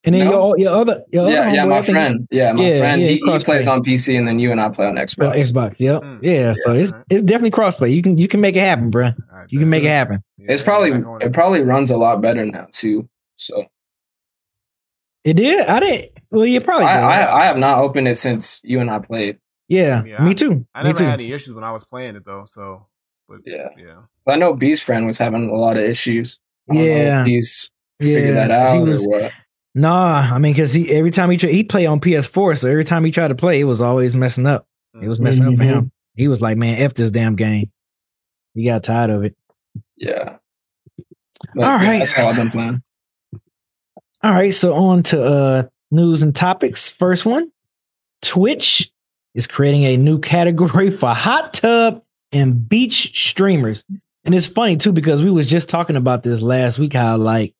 and 0.04 0.14
then 0.16 0.24
No. 0.26 0.30
your 0.30 0.58
your 0.58 0.74
other 0.80 1.02
your 1.12 1.30
Yeah, 1.30 1.40
other 1.42 1.50
yeah, 1.50 1.64
my 1.64 1.78
I 1.78 1.82
think- 1.82 1.94
friend. 1.94 2.28
Yeah, 2.30 2.52
my 2.52 2.68
Yeah, 2.68 2.78
friend. 2.78 3.00
yeah, 3.02 3.08
he, 3.08 3.14
he 3.24 3.38
plays 3.38 3.68
on 3.68 3.82
PC, 3.82 4.18
and 4.18 4.26
then 4.28 4.38
you 4.38 4.50
and 4.50 4.60
I 4.60 4.68
play 4.68 4.86
on 4.86 4.96
Xbox. 4.96 5.34
Xbox. 5.36 5.80
Yep. 5.80 6.02
Mm. 6.02 6.18
Yeah. 6.22 6.52
So 6.54 6.72
it's 6.72 6.92
alright. 6.92 7.06
it's 7.10 7.22
definitely 7.22 7.52
crossplay. 7.52 7.94
You 7.94 8.02
can 8.02 8.18
you 8.18 8.28
can 8.28 8.40
make 8.40 8.56
it 8.56 8.60
happen, 8.60 8.90
bro. 8.90 9.06
All 9.06 9.12
right, 9.32 9.50
You 9.50 9.58
can 9.60 9.70
make 9.70 9.84
it 9.84 9.88
happen. 9.88 10.22
Yeah, 10.38 10.52
It's 10.52 10.62
probably 10.62 10.90
it. 10.90 11.26
it 11.26 11.32
probably 11.32 11.62
runs 11.62 11.90
a 11.90 11.96
lot 11.96 12.20
better 12.20 12.44
now 12.44 12.66
too. 12.72 13.08
So 13.36 13.64
It 15.24 15.34
did. 15.34 15.66
I 15.66 15.80
didn't. 15.80 16.11
Well, 16.32 16.46
you 16.46 16.60
probably. 16.60 16.86
I, 16.86 16.96
did. 16.96 17.04
I 17.28 17.40
I 17.42 17.44
have 17.46 17.58
not 17.58 17.78
opened 17.80 18.08
it 18.08 18.18
since 18.18 18.60
you 18.64 18.80
and 18.80 18.90
I 18.90 18.98
played. 18.98 19.38
yeah, 19.68 20.02
Yeah, 20.04 20.22
Me 20.24 20.34
too. 20.34 20.66
I 20.74 20.82
me 20.82 20.88
never 20.88 20.98
too. 20.98 21.04
had 21.04 21.20
any 21.20 21.32
issues 21.32 21.54
when 21.54 21.62
I 21.64 21.72
was 21.72 21.84
playing 21.84 22.16
it 22.16 22.24
though. 22.24 22.46
So, 22.48 22.86
but 23.28 23.38
Yeah. 23.46 23.68
yeah. 23.78 24.00
I 24.26 24.36
know 24.36 24.54
B's 24.54 24.82
friend 24.82 25.06
was 25.06 25.18
having 25.18 25.48
a 25.50 25.54
lot 25.54 25.76
of 25.76 25.84
issues. 25.84 26.40
I 26.70 26.74
don't 26.74 26.84
Yeah. 26.84 27.24
he's 27.24 27.70
figured 28.00 28.34
Yeah, 28.34 28.46
that 28.48 28.72
he 28.72 28.78
out 28.80 28.86
was- 28.86 29.04
or 29.06 29.10
what. 29.10 29.32
Nah, 29.74 30.20
I 30.34 30.38
mean, 30.38 30.52
because 30.52 30.72
he 30.74 30.90
every 30.90 31.10
time 31.10 31.30
he 31.30 31.36
try, 31.38 31.50
he 31.50 31.64
play 31.64 31.86
on 31.86 31.98
PS4, 32.00 32.56
so 32.58 32.68
every 32.68 32.84
time 32.84 33.04
he 33.06 33.10
tried 33.10 33.28
to 33.28 33.34
play, 33.34 33.58
it 33.60 33.64
was 33.64 33.80
always 33.80 34.14
messing 34.14 34.46
up. 34.46 34.66
It 35.00 35.08
was 35.08 35.18
messing 35.18 35.46
up 35.48 35.56
for 35.56 35.64
him. 35.64 35.90
He 36.14 36.28
was 36.28 36.42
like, 36.42 36.58
"Man, 36.58 36.76
f 36.78 36.92
this 36.92 37.10
damn 37.10 37.36
game." 37.36 37.70
He 38.54 38.66
got 38.66 38.82
tired 38.84 39.08
of 39.08 39.24
it. 39.24 39.34
Yeah. 39.96 40.36
But, 41.54 41.64
All 41.64 41.78
yeah, 41.80 41.88
right. 41.88 41.98
that's 42.00 42.12
how 42.12 42.26
I've 42.26 42.36
been 42.36 42.50
playing. 42.50 42.82
All 44.22 44.32
right, 44.34 44.52
so 44.54 44.74
on 44.74 45.02
to 45.04 45.24
uh 45.24 45.62
news 45.92 46.22
and 46.22 46.34
topics. 46.34 46.88
First 46.88 47.24
one, 47.26 47.52
Twitch 48.22 48.90
is 49.34 49.46
creating 49.46 49.84
a 49.84 49.96
new 49.96 50.18
category 50.18 50.90
for 50.96 51.14
hot 51.14 51.54
tub 51.54 52.02
and 52.32 52.68
beach 52.68 53.12
streamers. 53.28 53.84
And 54.24 54.34
it's 54.34 54.46
funny 54.46 54.76
too 54.76 54.92
because 54.92 55.22
we 55.22 55.30
was 55.30 55.46
just 55.46 55.68
talking 55.68 55.96
about 55.96 56.22
this 56.22 56.42
last 56.42 56.78
week 56.78 56.92
how 56.92 57.16
like 57.16 57.54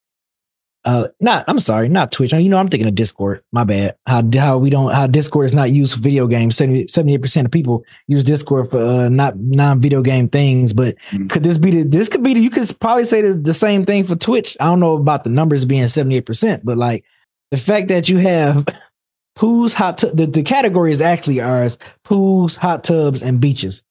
uh 0.84 1.08
not 1.20 1.44
I'm 1.46 1.60
sorry, 1.60 1.88
not 1.88 2.10
Twitch. 2.10 2.32
You 2.32 2.48
know, 2.48 2.56
I'm 2.56 2.68
thinking 2.68 2.88
of 2.88 2.94
Discord. 2.94 3.42
My 3.52 3.62
bad. 3.64 3.96
How 4.06 4.22
how 4.34 4.58
we 4.58 4.70
don't 4.70 4.92
how 4.92 5.06
Discord 5.06 5.46
is 5.46 5.54
not 5.54 5.70
used 5.70 5.94
for 5.94 6.00
video 6.00 6.26
games. 6.26 6.56
78 6.56 7.20
percent 7.22 7.46
of 7.46 7.52
people 7.52 7.84
use 8.08 8.24
Discord 8.24 8.70
for 8.70 8.82
uh 8.82 9.08
not 9.08 9.36
non-video 9.38 10.02
game 10.02 10.28
things, 10.28 10.72
but 10.72 10.96
Mhm. 11.12 11.30
could 11.30 11.42
this 11.44 11.58
be 11.58 11.70
the 11.70 11.82
this 11.88 12.08
could 12.08 12.22
be 12.22 12.34
the, 12.34 12.40
you 12.40 12.50
could 12.50 12.68
probably 12.80 13.04
say 13.04 13.20
the, 13.22 13.34
the 13.34 13.54
same 13.54 13.84
thing 13.84 14.04
for 14.04 14.16
Twitch. 14.16 14.56
I 14.60 14.66
don't 14.66 14.80
know 14.80 14.94
about 14.94 15.22
the 15.24 15.30
numbers 15.30 15.64
being 15.64 15.84
78%, 15.84 16.62
but 16.64 16.76
like 16.78 17.04
the 17.52 17.56
fact 17.56 17.86
that 17.88 18.08
you 18.08 18.18
have 18.18 18.66
pools, 19.36 19.74
hot 19.74 19.98
the, 19.98 20.26
the 20.26 20.42
category 20.42 20.90
is 20.92 21.00
actually 21.00 21.40
ours, 21.40 21.78
pools, 22.02 22.56
hot 22.56 22.82
tubs, 22.82 23.22
and 23.22 23.40
beaches, 23.40 23.82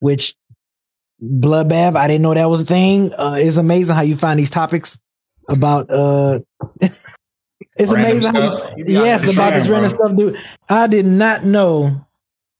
which 0.00 0.34
bloodbath, 1.22 1.96
I 1.96 2.06
didn't 2.06 2.22
know 2.22 2.34
that 2.34 2.48
was 2.50 2.62
a 2.62 2.64
thing. 2.64 3.12
Uh 3.14 3.36
it's 3.38 3.58
amazing 3.58 3.94
how 3.94 4.02
you 4.02 4.16
find 4.16 4.38
these 4.40 4.50
topics 4.50 4.98
about 5.48 5.90
uh 5.90 6.40
it's 6.80 7.92
Random 7.92 8.00
amazing 8.10 8.34
how 8.34 8.50
stuff. 8.52 8.72
you, 8.76 8.84
You 8.86 9.04
yes 9.04 9.32
about 9.34 9.52
this 9.52 9.68
random 9.68 9.90
bro. 9.92 10.06
stuff, 10.06 10.16
dude. 10.16 10.36
I 10.68 10.86
did 10.86 11.06
not 11.06 11.44
know 11.44 12.06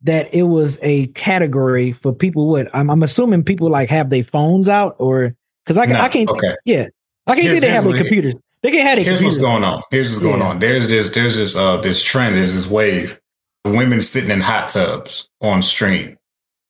that 0.03 0.33
it 0.35 0.43
was 0.45 0.79
a 0.83 1.07
category 1.09 1.93
for 1.93 2.13
people. 2.13 2.49
What 2.49 2.69
I'm, 2.75 2.91
I'm 2.91 3.03
assuming 3.03 3.45
people 3.45 3.69
like 3.71 3.89
have 3.91 4.09
their 4.11 4.25
phones 4.25 4.69
out, 4.69 4.97
or 4.99 5.35
because 5.65 5.77
I, 5.77 5.87
can 5.87 5.95
No, 5.95 6.01
I 6.01 6.09
can't. 6.09 6.29
okay. 6.31 6.55
Yeah, 6.65 6.87
I 7.27 7.35
can't 7.35 7.39
Here's- 7.47 7.51
think 7.53 7.61
they 7.63 7.71
have 7.71 7.85
their 7.85 7.97
computers. 7.99 8.35
They 8.63 8.71
can 8.71 8.85
have 8.87 8.99
Here's 8.99 9.23
what's 9.23 9.39
going 9.39 9.65
on. 9.65 9.83
Here's 9.91 10.11
what's 10.11 10.23
going 10.23 10.41
Yeah. 10.41 10.49
on. 10.49 10.59
There's 10.59 10.89
this 10.89 11.11
there's 11.11 11.37
this 11.37 11.57
uh 11.57 11.79
this 11.79 12.03
trend, 12.03 12.35
there's 12.35 12.55
this 12.55 12.69
wave 12.69 13.19
of 13.65 13.75
women 13.75 14.01
sitting 14.01 14.31
in 14.31 14.41
hot 14.41 14.69
tubs 14.69 15.29
on 15.43 15.63
stream 15.63 16.17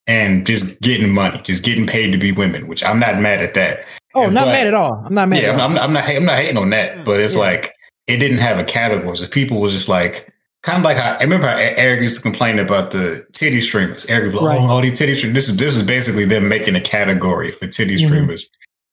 and 0.07 0.47
just 0.47 0.81
getting 0.81 1.13
money, 1.15 1.41
just 1.43 1.65
getting 1.65 1.87
paid 1.87 2.13
to 2.13 2.19
be 2.19 2.33
women, 2.33 2.67
which 2.69 2.85
I'm 2.85 2.99
not 3.01 3.19
mad 3.21 3.41
at 3.41 3.55
that. 3.55 3.85
oh, 4.15 4.29
not 4.31 4.45
but- 4.47 4.53
mad 4.53 4.67
at 4.69 4.75
all. 4.75 5.03
I'm 5.05 5.15
not 5.15 5.29
mad. 5.29 5.43
yeah, 5.43 5.51
at 5.51 5.55
I'm. 5.61 5.61
I'm, 5.61 5.75
not- 5.75 5.83
I'm 5.85 5.93
not 5.93 6.09
I'm 6.09 6.25
not 6.25 6.37
hating 6.39 6.57
on 6.59 6.71
that, 6.71 7.05
but 7.05 7.21
it's 7.21 7.35
Yeah. 7.35 7.41
like 7.41 7.73
it 8.07 8.19
didn't 8.19 8.39
have 8.39 8.59
a 8.59 8.65
category. 8.65 9.17
So 9.17 9.27
people 9.27 9.61
was 9.61 9.73
just 9.73 9.89
like 9.89 10.33
kind 10.63 10.79
of 10.79 10.85
like 10.85 10.97
how 10.97 11.17
I 11.19 11.23
remember 11.25 11.47
how 11.49 11.57
Eric 11.59 12.03
used 12.03 12.17
to 12.17 12.23
complain 12.23 12.59
about 12.61 12.91
the 12.93 13.25
titty 13.33 13.61
streamers. 13.61 14.07
Eric 14.07 14.33
was 14.33 14.43
like, 14.43 14.59
Right. 14.59 14.65
oh, 14.69 14.71
all 14.71 14.81
these 14.81 14.97
titty 14.99 15.15
streamers. 15.15 15.35
This 15.35 15.49
is 15.49 15.57
this 15.57 15.77
is 15.77 15.83
basically 15.83 16.25
them 16.25 16.49
making 16.49 16.77
a 16.77 16.81
category 16.81 17.51
for 17.51 17.67
titty 17.67 17.97
Mhm. 17.97 18.07
streamers. 18.07 18.49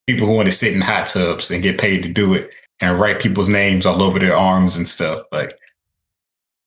People 0.08 0.28
who 0.28 0.34
want 0.36 0.48
to 0.48 0.52
sit 0.52 0.74
in 0.74 0.82
hot 0.82 1.06
tubs 1.08 1.52
and 1.52 1.62
get 1.62 1.78
paid 1.78 2.02
to 2.04 2.10
do 2.10 2.34
it 2.34 2.54
and 2.82 3.00
write 3.00 3.22
people's 3.22 3.50
names 3.50 3.86
all 3.86 4.02
over 4.02 4.20
their 4.20 4.36
arms 4.36 4.78
and 4.78 4.88
stuff. 4.88 5.24
Like 5.32 5.54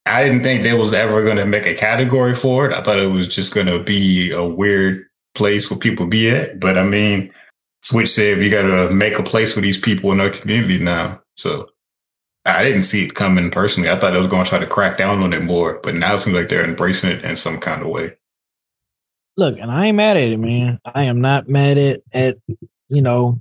I 0.06 0.22
didn't 0.22 0.42
think 0.42 0.62
they 0.62 0.76
was 0.76 0.92
ever 0.92 1.24
going 1.24 1.36
to 1.36 1.46
make 1.46 1.66
a 1.66 1.74
category 1.74 2.34
for 2.34 2.68
it. 2.68 2.76
I 2.76 2.80
thought 2.80 2.98
it 2.98 3.10
was 3.10 3.32
just 3.32 3.54
going 3.54 3.66
to 3.66 3.82
be 3.82 4.32
a 4.32 4.44
weird 4.44 5.06
place 5.34 5.70
where 5.70 5.78
people 5.78 6.06
be 6.06 6.30
at. 6.30 6.58
But 6.58 6.78
I 6.78 6.84
mean, 6.84 7.32
Twitch 7.88 8.08
said 8.08 8.38
you 8.38 8.50
got 8.50 8.62
to 8.62 8.92
make 8.94 9.18
a 9.18 9.22
place 9.22 9.52
for 9.52 9.60
these 9.60 9.78
people 9.78 10.10
in 10.12 10.20
our 10.20 10.30
community 10.30 10.82
now. 10.82 11.20
So 11.36 11.68
I 12.44 12.64
didn't 12.64 12.82
see 12.82 13.04
it 13.04 13.14
coming 13.14 13.50
personally. 13.50 13.90
I 13.90 13.96
thought 13.96 14.12
they 14.12 14.18
was 14.18 14.26
going 14.26 14.44
to 14.44 14.50
try 14.50 14.58
to 14.58 14.66
crack 14.66 14.96
down 14.96 15.18
on 15.18 15.32
it 15.32 15.44
more, 15.44 15.80
but 15.82 15.94
now 15.94 16.14
it 16.14 16.20
seems 16.20 16.34
like 16.34 16.48
they're 16.48 16.64
embracing 16.64 17.10
it 17.10 17.24
in 17.24 17.36
some 17.36 17.58
kind 17.58 17.82
of 17.82 17.88
way. 17.88 18.12
Look, 19.36 19.58
and 19.58 19.70
I 19.70 19.86
ain't 19.86 19.96
mad 19.96 20.16
at 20.16 20.24
it, 20.24 20.38
man. 20.38 20.80
I 20.84 21.04
am 21.04 21.20
not 21.20 21.48
mad 21.48 21.78
at 21.78 22.02
at 22.12 22.38
you 22.88 23.00
know 23.00 23.40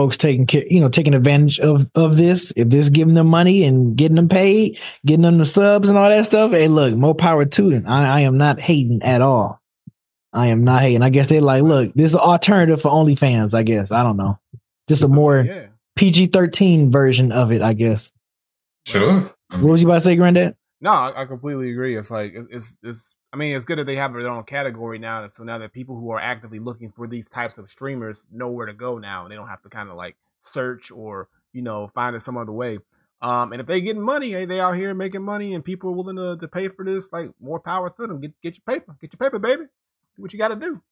folks 0.00 0.16
taking 0.16 0.46
care, 0.46 0.64
you 0.66 0.80
know, 0.80 0.88
taking 0.88 1.12
advantage 1.12 1.60
of 1.60 1.90
of 1.94 2.16
this. 2.16 2.54
If 2.56 2.70
this 2.70 2.88
giving 2.88 3.12
them 3.12 3.26
money 3.26 3.64
and 3.64 3.94
getting 3.96 4.14
them 4.16 4.30
paid, 4.30 4.78
getting 5.04 5.22
them 5.22 5.36
the 5.36 5.44
subs 5.44 5.90
and 5.90 5.98
all 5.98 6.08
that 6.08 6.24
stuff. 6.24 6.52
Hey, 6.52 6.68
look, 6.68 6.94
more 6.94 7.14
power 7.14 7.44
to 7.44 7.70
them. 7.70 7.84
I, 7.86 8.06
I 8.06 8.20
am 8.20 8.38
not 8.38 8.58
hating 8.58 9.02
at 9.02 9.20
all. 9.20 9.60
I 10.32 10.46
am 10.46 10.64
not 10.64 10.80
hating. 10.80 11.02
I 11.02 11.10
guess 11.10 11.28
they're 11.28 11.42
like, 11.42 11.62
look, 11.62 11.92
this 11.92 12.10
is 12.10 12.14
an 12.14 12.20
alternative 12.20 12.80
for 12.80 12.90
OnlyFans. 12.90 13.52
I 13.52 13.62
guess 13.62 13.92
I 13.92 14.02
don't 14.02 14.16
know, 14.16 14.38
just 14.88 15.04
a 15.04 15.08
more 15.08 15.42
yeah. 15.42 15.66
PG 15.96 16.28
thirteen 16.28 16.90
version 16.90 17.30
of 17.30 17.52
it. 17.52 17.60
I 17.60 17.74
guess. 17.74 18.10
Sure. 18.86 19.20
What 19.50 19.64
was 19.64 19.82
you 19.82 19.88
about 19.88 19.96
to 19.96 20.00
say, 20.00 20.16
Granddad? 20.16 20.56
No, 20.80 20.92
I, 20.92 21.22
I 21.22 21.24
completely 21.26 21.72
agree. 21.72 21.94
It's 21.94 22.10
like 22.10 22.32
it's, 22.34 22.46
it's 22.50 22.78
it's. 22.82 23.16
I 23.32 23.36
mean, 23.36 23.54
it's 23.54 23.64
good 23.64 23.78
that 23.78 23.84
they 23.84 23.96
have 23.96 24.12
their 24.12 24.28
own 24.28 24.42
category 24.44 24.98
now. 24.98 25.26
So 25.28 25.44
now 25.44 25.58
that 25.58 25.72
people 25.72 25.96
who 25.96 26.10
are 26.10 26.20
actively 26.20 26.58
looking 26.58 26.90
for 26.90 27.06
these 27.06 27.28
types 27.28 27.58
of 27.58 27.70
streamers 27.70 28.26
know 28.32 28.50
where 28.50 28.66
to 28.66 28.72
go 28.72 28.98
now, 28.98 29.22
and 29.22 29.30
they 29.30 29.36
don't 29.36 29.48
have 29.48 29.62
to 29.62 29.68
kind 29.68 29.88
of 29.88 29.96
like 29.96 30.16
search 30.42 30.90
or 30.90 31.28
you 31.52 31.62
know 31.62 31.88
find 31.88 32.16
it 32.16 32.20
some 32.20 32.36
other 32.36 32.52
way. 32.52 32.78
Um, 33.22 33.52
and 33.52 33.60
if 33.60 33.66
they 33.66 33.80
getting 33.82 34.02
money, 34.02 34.32
hey, 34.32 34.46
they 34.46 34.60
out 34.60 34.76
here 34.76 34.94
making 34.94 35.22
money, 35.22 35.54
and 35.54 35.64
people 35.64 35.90
are 35.90 35.94
willing 35.94 36.16
to, 36.16 36.38
to 36.38 36.48
pay 36.48 36.68
for 36.68 36.84
this. 36.84 37.12
Like 37.12 37.30
more 37.40 37.60
power 37.60 37.90
to 37.90 38.06
them. 38.06 38.20
Get 38.20 38.32
get 38.42 38.56
your 38.56 38.74
paper, 38.74 38.96
get 39.00 39.12
your 39.12 39.18
paper, 39.28 39.38
baby. 39.38 39.64
Do 40.16 40.22
what 40.22 40.32
you 40.32 40.38
got 40.38 40.48
to 40.48 40.56
do. 40.56 40.82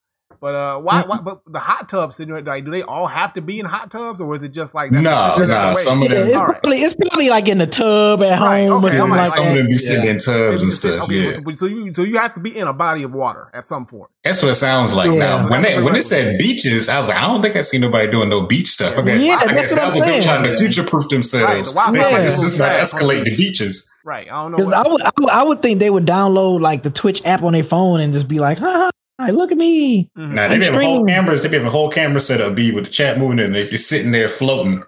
But 0.41 0.55
uh, 0.55 0.79
why, 0.79 1.03
why? 1.05 1.19
But 1.19 1.41
the 1.51 1.59
hot 1.59 1.89
tubs, 1.89 2.21
like, 2.21 2.65
do 2.65 2.71
they 2.71 2.83
all 2.83 3.07
have 3.09 3.33
to 3.33 3.41
be 3.41 3.59
in 3.59 3.67
hot 3.67 3.91
tubs, 3.91 4.21
or 4.21 4.33
is 4.37 4.43
it 4.43 4.51
just 4.51 4.73
like 4.75 4.93
No, 4.93 5.01
no, 5.01 5.43
a 5.43 5.69
way? 5.69 5.75
some 5.75 6.01
of 6.03 6.11
them- 6.11 6.29
it's, 6.29 6.37
All 6.39 6.47
right. 6.47 6.63
probably, 6.63 6.83
it's 6.83 6.95
probably 6.95 7.29
like 7.29 7.49
in 7.49 7.59
the 7.59 7.67
tub 7.67 8.23
at 8.23 8.39
Right, 8.41 8.69
home 8.69 8.85
or 8.85 8.87
okay, 8.89 8.97
something 8.99 9.15
I'm 9.15 9.19
like 9.23 9.31
like, 9.31 9.39
some 9.39 9.49
of 9.49 9.55
them 9.57 9.67
be 9.67 9.79
sitting 9.79 10.05
Yeah. 10.05 10.11
in 10.13 10.17
tubs 10.19 10.63
and 10.63 10.71
It's- 10.71 10.85
it's- 10.85 10.95
stuff. 10.95 11.05
okay, 11.05 11.15
yeah. 11.15 11.33
so- 11.33 11.53
so 11.53 11.67
you 11.67 11.93
so 11.95 12.03
you 12.03 12.19
have 12.19 12.35
to 12.35 12.41
be 12.41 12.57
in 12.57 12.69
a 12.69 12.73
body 12.73 13.03
of 13.03 13.13
water 13.15 13.49
at 13.53 13.67
some 13.67 13.85
point. 13.87 14.11
That's 14.23 14.41
what 14.43 14.51
it 14.53 14.57
sounds 14.57 14.95
like 14.95 15.07
Yeah. 15.11 15.19
now. 15.19 15.49
When 15.49 15.63
they 15.63 15.83
when 15.83 15.95
they 15.95 16.03
said 16.03 16.39
beaches, 16.39 16.89
I 16.89 16.99
was 16.99 17.09
like, 17.09 17.17
I 17.19 17.23
don't 17.27 17.43
think 17.43 17.57
I 17.57 17.63
see 17.63 17.79
nobody 17.79 18.09
doing 18.09 18.29
no 18.29 18.43
beach 18.47 18.69
stuff. 18.69 18.97
I 18.97 19.03
guess, 19.03 19.23
Yeah, 19.23 19.33
I 19.35 19.39
that's 19.47 19.53
guess 19.55 19.71
what 19.73 19.77
that 19.77 19.85
I'm 19.87 19.91
was 19.93 20.01
them 20.01 20.09
saying. 20.09 20.23
trying 20.23 20.43
to 20.45 20.57
future 20.57 20.83
proof 20.85 21.05
Right, 21.05 21.11
themselves. 21.11 21.71
the 21.73 21.81
Wi-Fi 21.81 21.93
They 21.99 22.05
said, 22.05 22.25
this 22.27 22.43
is 22.45 22.59
not 22.59 22.73
is 22.77 22.93
escalate 22.93 23.25
the 23.25 23.35
beaches. 23.35 23.91
Right. 24.05 24.29
I 24.31 24.43
don't 24.43 24.53
know. 24.53 24.59
Because 24.59 24.73
I 24.73 24.87
would, 24.87 25.03
I 25.03 25.11
would, 25.19 25.31
I 25.31 25.43
would 25.43 25.63
think 25.63 25.81
they 25.81 25.91
would 25.91 26.07
download 26.07 26.61
like 26.61 26.83
the 26.85 26.91
Twitch 26.91 27.23
app 27.25 27.43
on 27.43 27.55
their 27.55 27.65
phone 27.65 28.01
and 28.01 28.13
just 28.13 28.29
be 28.29 28.39
like, 28.39 28.59
"Ha 28.59 28.91
ha, 29.19 29.27
look 29.27 29.53
at 29.53 29.59
me." 29.59 30.11
Mhm. 30.17 30.35
Now 30.35 30.49
they 30.49 30.55
I'm 30.55 30.61
be 30.61 30.67
having 30.67 30.81
whole 30.81 31.07
cameras. 31.07 31.43
They 31.43 31.49
be 31.49 31.55
having 31.55 31.69
a 31.69 31.73
whole 31.73 31.91
camera 31.91 32.21
set 32.21 32.41
up, 32.41 32.55
be 32.55 32.71
with 32.73 32.85
the 32.85 32.91
chat 32.91 33.19
moving, 33.19 33.39
and 33.41 33.55
they 33.55 33.67
just 33.67 33.89
sitting 33.89 34.13
there 34.13 34.29
floating, 34.29 34.83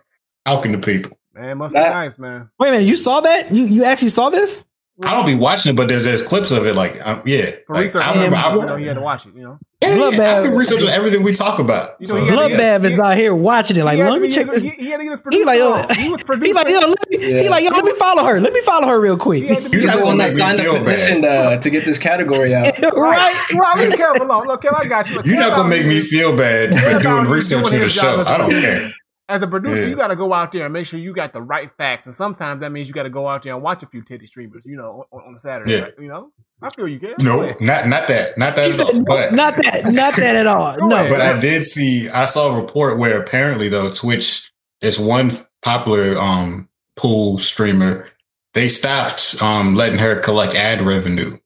talking 0.46 0.72
to 0.72 0.78
people. 0.78 1.16
man, 1.34 1.56
must 1.58 1.72
That- 1.74 1.88
be 1.90 1.94
nice, 1.94 2.18
man. 2.18 2.48
Wait 2.58 2.68
a 2.68 2.72
minute, 2.72 2.86
you 2.88 2.96
saw 2.96 3.20
that? 3.20 3.52
You 3.54 3.64
you 3.64 3.84
actually 3.84 4.10
saw 4.10 4.28
this? 4.30 4.62
I 5.02 5.14
don't 5.14 5.26
be 5.26 5.34
watching 5.34 5.70
it, 5.72 5.76
but 5.76 5.88
there's 5.88 6.04
there's 6.04 6.22
clips 6.22 6.50
of 6.50 6.66
it. 6.66 6.74
Like, 6.74 7.04
um, 7.06 7.22
yeah, 7.24 7.50
like, 7.68 7.94
I 7.96 8.12
remember. 8.12 8.36
you 8.36 8.66
know, 8.66 8.74
I, 8.74 8.78
he 8.78 8.86
had 8.86 8.94
to 8.94 9.00
watch 9.00 9.26
it. 9.26 9.34
You 9.34 9.42
know, 9.42 9.58
yeah, 9.82 9.94
yeah, 10.10 10.36
I've 10.36 10.42
been 10.44 10.54
researching 10.54 10.88
everything 10.90 11.22
we 11.22 11.32
talk 11.32 11.58
about. 11.58 11.88
You 12.00 12.06
know, 12.06 12.14
So, 12.14 12.20
he 12.24 12.28
had. 12.28 12.38
Bloodbath 12.38 12.84
is 12.84 12.92
yeah. 12.92 13.02
out 13.06 13.16
here 13.16 13.34
watching 13.34 13.76
it. 13.78 13.84
Like, 13.84 13.96
he 13.96 14.04
let 14.04 14.20
me 14.20 14.28
be- 14.28 14.34
check 14.34 14.50
this. 14.50 14.62
He, 14.62 14.68
he 14.70 14.90
had 14.90 14.98
to 14.98 15.04
get 15.04 15.10
his 15.10 15.22
He 15.30 15.44
like, 15.44 15.58
yo, 15.58 15.86
he 15.94 16.10
was 16.10 16.20
He 16.20 16.24
producing. 16.24 16.54
like, 16.54 16.68
yo, 16.68 16.78
let 16.80 16.88
me, 17.10 17.18
he 17.18 17.42
Yeah. 17.44 17.50
like, 17.50 17.64
yo, 17.64 17.70
let 17.70 17.84
me 17.84 17.94
follow 17.94 18.24
her. 18.24 18.40
Let 18.40 18.52
me 18.52 18.60
follow 18.60 18.88
her 18.88 19.00
real 19.00 19.16
quick. 19.16 19.42
He 19.44 19.48
had 19.48 19.62
to 19.62 19.70
be 19.70 19.78
You're 19.78 19.86
not 19.86 19.96
one 20.02 20.18
gonna 20.18 20.18
that 20.18 20.24
make 20.28 20.34
me 20.34 20.38
signed 20.38 20.58
the 20.58 20.62
feel 20.64 20.74
bad. 20.74 20.84
petition 20.84 21.24
uh, 21.24 21.56
to 21.60 21.70
get 21.70 21.84
this 21.86 21.98
category 21.98 22.54
out. 22.54 22.64
right? 22.82 22.92
Right. 22.94 23.44
Well, 23.54 23.88
leave 23.88 23.98
Kev 23.98 24.20
alone. 24.20 24.46
Look, 24.48 24.62
Kev, 24.62 24.74
I 24.78 24.86
got 24.86 25.08
you. 25.08 25.22
You're 25.24 25.38
not 25.40 25.56
gonna 25.56 25.68
make 25.70 25.86
me 25.86 26.00
feel 26.00 26.36
bad 26.36 26.78
for 26.78 26.98
doing 27.02 27.24
research 27.26 27.64
doing 27.64 27.78
for 27.78 27.84
the 27.84 27.88
show. 27.88 28.22
I 28.26 28.36
don't 28.36 28.50
care. 28.50 28.92
As 29.30 29.42
a 29.42 29.46
producer, 29.46 29.82
Yeah. 29.82 29.88
you 29.88 29.96
got 29.96 30.08
to 30.08 30.16
go 30.16 30.32
out 30.34 30.52
there 30.52 30.64
and 30.64 30.72
make 30.72 30.86
sure 30.86 30.98
you 30.98 31.14
got 31.14 31.32
the 31.32 31.40
right 31.40 31.70
facts. 31.78 32.06
And 32.06 32.14
sometimes 32.14 32.60
that 32.60 32.70
means 32.72 32.88
you 32.88 32.94
got 32.94 33.04
to 33.04 33.10
go 33.10 33.28
out 33.28 33.42
there 33.44 33.54
and 33.54 33.62
watch 33.62 33.82
a 33.82 33.86
few 33.86 34.02
titty 34.02 34.26
streamers. 34.26 34.64
You 34.66 34.76
know, 34.76 35.06
on, 35.12 35.22
on 35.28 35.34
a 35.34 35.38
Saturday. 35.38 35.72
Yeah. 35.72 35.80
Right? 35.84 35.94
You 36.00 36.08
know, 36.08 36.32
I 36.60 36.68
feel 36.70 36.88
you, 36.88 36.98
Kev. 37.00 37.16
Go 37.24 37.42
No, 37.42 37.54
not 37.60 37.86
not 37.86 38.08
that, 38.08 38.36
not 38.36 38.56
that 38.56 38.64
He 38.64 38.70
at 38.70 38.76
said, 38.76 38.86
all. 38.88 38.92
no, 38.94 39.04
But 39.06 39.32
not 39.32 39.56
that, 39.56 39.86
not 39.92 40.16
that 40.16 40.36
at 40.36 40.46
all. 40.46 40.76
Go 40.78 40.88
No, 40.88 40.96
ahead. 40.96 41.10
But 41.10 41.20
I 41.20 41.38
did 41.40 41.64
see, 41.64 42.08
I 42.10 42.24
saw 42.26 42.54
a 42.56 42.60
report 42.60 42.98
where 42.98 43.20
apparently 43.20 43.68
though 43.68 43.90
Twitch, 43.90 44.50
this 44.80 44.98
one 44.98 45.30
popular 45.62 46.18
um 46.18 46.68
pool 46.96 47.38
streamer, 47.38 48.08
they 48.54 48.68
stopped 48.68 49.36
um 49.42 49.74
letting 49.74 49.98
her 50.00 50.20
collect 50.20 50.54
ad 50.54 50.82
revenue. 50.82 51.38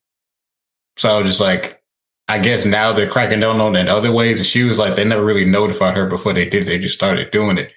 So 0.96 1.14
I 1.14 1.18
was 1.18 1.26
just 1.28 1.40
like, 1.40 1.82
I 2.28 2.38
guess 2.38 2.64
now 2.64 2.92
they're 2.92 3.08
cracking 3.08 3.40
down 3.40 3.60
on 3.60 3.76
it 3.76 3.80
in 3.80 3.88
other 3.88 4.12
ways. 4.12 4.38
And 4.38 4.46
she 4.46 4.64
was 4.64 4.78
like, 4.78 4.96
they 4.96 5.04
never 5.04 5.24
really 5.24 5.44
notified 5.44 5.96
her 5.96 6.08
before 6.08 6.32
they 6.32 6.48
did. 6.48 6.62
it. 6.62 6.66
They 6.66 6.78
just 6.78 6.94
started 6.94 7.30
doing 7.30 7.58
it. 7.58 7.74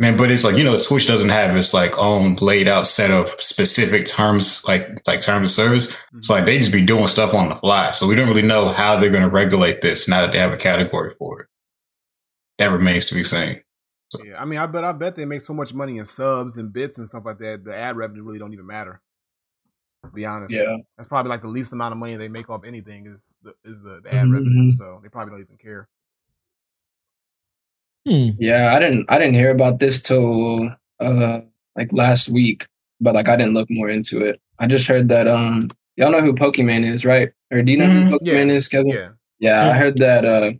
Man, 0.00 0.16
but 0.16 0.30
it's 0.30 0.44
like 0.44 0.56
you 0.56 0.62
know, 0.62 0.78
Twitch 0.78 1.08
doesn't 1.08 1.30
have 1.30 1.56
its 1.56 1.74
like 1.74 1.98
own 1.98 2.34
laid 2.34 2.68
out 2.68 2.86
set 2.86 3.10
of 3.10 3.30
specific 3.40 4.06
terms, 4.06 4.64
like 4.64 5.00
like 5.08 5.20
terms 5.20 5.50
of 5.50 5.50
service. 5.50 5.92
Mm-hmm. 5.92 6.20
So 6.20 6.34
like 6.34 6.44
they 6.44 6.58
just 6.58 6.72
be 6.72 6.86
doing 6.86 7.08
stuff 7.08 7.34
on 7.34 7.48
the 7.48 7.56
fly. 7.56 7.90
So 7.90 8.06
we 8.06 8.14
don't 8.14 8.28
really 8.28 8.46
know 8.46 8.68
how 8.68 8.96
they're 8.96 9.10
going 9.10 9.24
to 9.24 9.28
regulate 9.28 9.80
this 9.80 10.06
now 10.06 10.20
that 10.20 10.32
they 10.32 10.38
have 10.38 10.52
a 10.52 10.56
category 10.56 11.14
for 11.18 11.40
it. 11.40 11.46
That 12.58 12.70
remains 12.70 13.06
to 13.06 13.16
be 13.16 13.24
seen. 13.24 13.60
Yeah, 14.24 14.40
I 14.40 14.44
mean, 14.44 14.58
I 14.58 14.66
bet, 14.66 14.84
I 14.84 14.92
bet 14.92 15.16
they 15.16 15.24
make 15.24 15.42
so 15.42 15.52
much 15.52 15.74
money 15.74 15.98
in 15.98 16.04
subs 16.04 16.56
and 16.56 16.72
bits 16.72 16.98
and 16.98 17.06
stuff 17.06 17.24
like 17.26 17.38
that. 17.38 17.64
The 17.64 17.76
ad 17.76 17.96
revenue 17.96 18.22
really 18.22 18.38
don't 18.38 18.52
even 18.52 18.66
matter. 18.66 19.02
To 20.04 20.10
be 20.12 20.24
honest, 20.24 20.52
Yeah. 20.52 20.76
that's 20.96 21.08
probably 21.08 21.30
like 21.30 21.42
the 21.42 21.48
least 21.48 21.72
amount 21.72 21.92
of 21.92 21.98
money 21.98 22.16
they 22.16 22.28
make 22.28 22.48
off 22.48 22.64
anything 22.64 23.06
is 23.06 23.34
the 23.42 23.52
is 23.64 23.82
the, 23.82 24.00
the 24.02 24.14
ad 24.14 24.30
revenue. 24.30 24.70
Mhm. 24.70 24.74
So 24.74 25.00
they 25.02 25.08
probably 25.08 25.32
don't 25.32 25.40
even 25.40 25.56
care. 25.56 25.88
Hmm. 28.06 28.30
Yeah, 28.38 28.74
I 28.74 28.78
didn't 28.78 29.06
I 29.08 29.18
didn't 29.18 29.34
hear 29.34 29.50
about 29.50 29.80
this 29.80 30.02
till 30.02 30.70
uh 31.00 31.40
like 31.76 31.92
last 31.92 32.28
week, 32.28 32.66
but 33.00 33.14
like 33.14 33.28
I 33.28 33.36
didn't 33.36 33.54
look 33.54 33.68
more 33.70 33.88
into 33.88 34.24
it. 34.24 34.40
I 34.58 34.66
just 34.66 34.86
heard 34.86 35.08
that 35.08 35.26
um 35.28 35.60
y'all 35.96 36.12
know 36.12 36.20
who 36.20 36.32
Pokimane 36.32 36.84
is, 36.90 37.04
right? 37.04 37.30
Or 37.50 37.62
do 37.62 37.72
you 37.72 37.78
know 37.78 37.86
who 37.86 38.18
Pokimane 38.18 38.50
is, 38.50 38.68
Kevin? 38.68 38.88
Yeah. 38.88 39.10
Yeah, 39.40 39.68
I 39.70 39.72
heard 39.78 39.96
that 39.98 40.24
uh, 40.24 40.52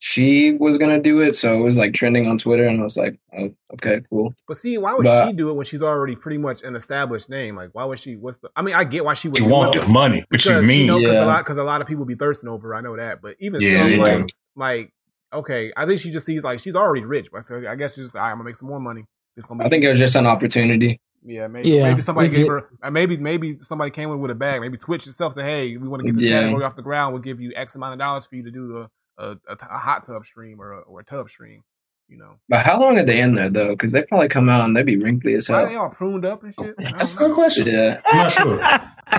she 0.00 0.52
was 0.52 0.78
gonna 0.78 1.00
do 1.00 1.20
it, 1.22 1.34
so 1.34 1.58
it 1.58 1.62
was 1.62 1.76
like 1.76 1.92
trending 1.92 2.26
on 2.28 2.38
Twitter, 2.38 2.64
and 2.64 2.80
I 2.80 2.84
was 2.84 2.96
like, 2.96 3.18
oh, 3.36 3.50
okay, 3.74 4.00
cool. 4.08 4.32
But 4.46 4.56
see, 4.56 4.78
why 4.78 4.94
would 4.94 5.04
But- 5.04 5.26
she 5.26 5.32
do 5.32 5.50
it 5.50 5.54
when 5.54 5.66
she's 5.66 5.82
already 5.82 6.14
pretty 6.14 6.38
much 6.38 6.62
an 6.62 6.76
established 6.76 7.28
name? 7.28 7.56
Like, 7.56 7.70
why 7.72 7.84
would 7.84 7.98
she? 7.98 8.16
What's 8.16 8.38
the? 8.38 8.50
I 8.54 8.62
mean, 8.62 8.74
I 8.76 8.84
get 8.84 9.04
why 9.04 9.14
she 9.14 9.28
would. 9.28 9.38
You 9.38 9.48
want 9.48 9.74
the 9.80 9.88
money, 9.92 10.24
but 10.30 10.44
you 10.44 10.50
because, 10.52 10.66
mean 10.66 10.86
know, 10.86 10.98
because 11.00 11.16
a 11.16 11.26
lot 11.26 11.44
because 11.44 11.56
a 11.56 11.64
lot 11.64 11.80
of 11.80 11.88
people 11.88 12.04
be 12.04 12.14
thirsting 12.14 12.48
over. 12.48 12.74
I 12.74 12.80
know 12.80 12.96
that, 12.96 13.20
but 13.20 13.36
even 13.40 13.60
Yeah, 13.60 13.86
still, 13.86 13.86
they 13.88 13.98
like, 13.98 14.26
do. 14.26 14.32
like, 14.54 14.92
okay, 15.32 15.72
I 15.76 15.84
think 15.86 16.00
she 16.00 16.10
just 16.10 16.26
sees 16.26 16.44
like 16.44 16.60
she's 16.60 16.76
already 16.76 17.04
rich, 17.04 17.28
but 17.32 17.42
so 17.44 17.62
I 17.68 17.74
guess 17.74 17.94
she's 17.96 18.04
just, 18.04 18.16
all 18.16 18.22
right, 18.22 18.30
I'm 18.30 18.36
gonna 18.36 18.44
make 18.44 18.56
some 18.56 18.68
more 18.68 18.80
money. 18.80 19.04
It's 19.36 19.46
gonna 19.46 19.58
be, 19.62 19.66
I 19.66 19.68
think 19.68 19.84
it 19.84 19.90
was 19.90 19.98
just 19.98 20.14
an 20.16 20.26
opportunity. 20.26 21.00
yeah, 21.24 21.48
maybe, 21.48 21.70
Yeah, 21.70 21.88
maybe 21.88 22.00
somebody 22.02 22.28
gave 22.28 22.46
her, 22.46 22.68
uh, 22.82 22.90
maybe 22.90 23.16
maybe 23.16 23.58
somebody 23.62 23.90
came 23.90 24.10
in 24.10 24.20
with 24.20 24.30
a 24.30 24.34
bag. 24.36 24.60
Maybe 24.60 24.76
Twitch 24.78 25.06
itself 25.08 25.34
said, 25.34 25.44
hey, 25.44 25.76
we 25.76 25.88
want 25.88 26.02
to 26.02 26.06
get 26.08 26.16
this 26.16 26.24
Yeah. 26.24 26.40
category 26.42 26.64
off 26.64 26.76
the 26.76 26.82
ground. 26.82 27.12
We'll 27.14 27.22
give 27.22 27.40
you 27.40 27.52
X 27.56 27.74
amount 27.74 27.94
of 27.94 27.98
dollars 27.98 28.26
for 28.26 28.36
you 28.36 28.44
to 28.44 28.50
do 28.52 28.78
a 28.78 28.88
a, 29.18 29.36
a, 29.48 29.56
t- 29.56 29.66
a 29.68 29.78
hot 29.78 30.06
tub 30.06 30.24
stream 30.24 30.60
or 30.60 30.72
a, 30.72 30.78
or 30.80 31.00
a 31.00 31.04
tub 31.04 31.28
stream. 31.28 31.62
You 32.08 32.16
know, 32.16 32.36
But 32.48 32.64
how 32.64 32.80
long 32.80 32.98
are 32.98 33.04
they 33.04 33.20
in 33.20 33.34
there 33.34 33.50
though? 33.50 33.70
Because 33.70 33.92
they 33.92 34.02
probably 34.02 34.28
come 34.28 34.48
out 34.48 34.64
and 34.64 34.74
they'd 34.74 34.86
be 34.86 34.96
wrinkly 34.96 35.34
as 35.34 35.50
why 35.50 35.66
they 35.66 35.72
hell. 35.72 35.82
all 35.82 35.90
pruned 35.90 36.24
up 36.24 36.42
and 36.42 36.54
shit? 36.54 36.74
I 36.78 36.92
That's 36.96 37.14
a 37.20 37.24
good 37.26 37.34
question. 37.34 37.66
Yeah, 37.66 38.00
I'm 38.06 38.16
not 38.22 38.32
sure. 38.32 38.56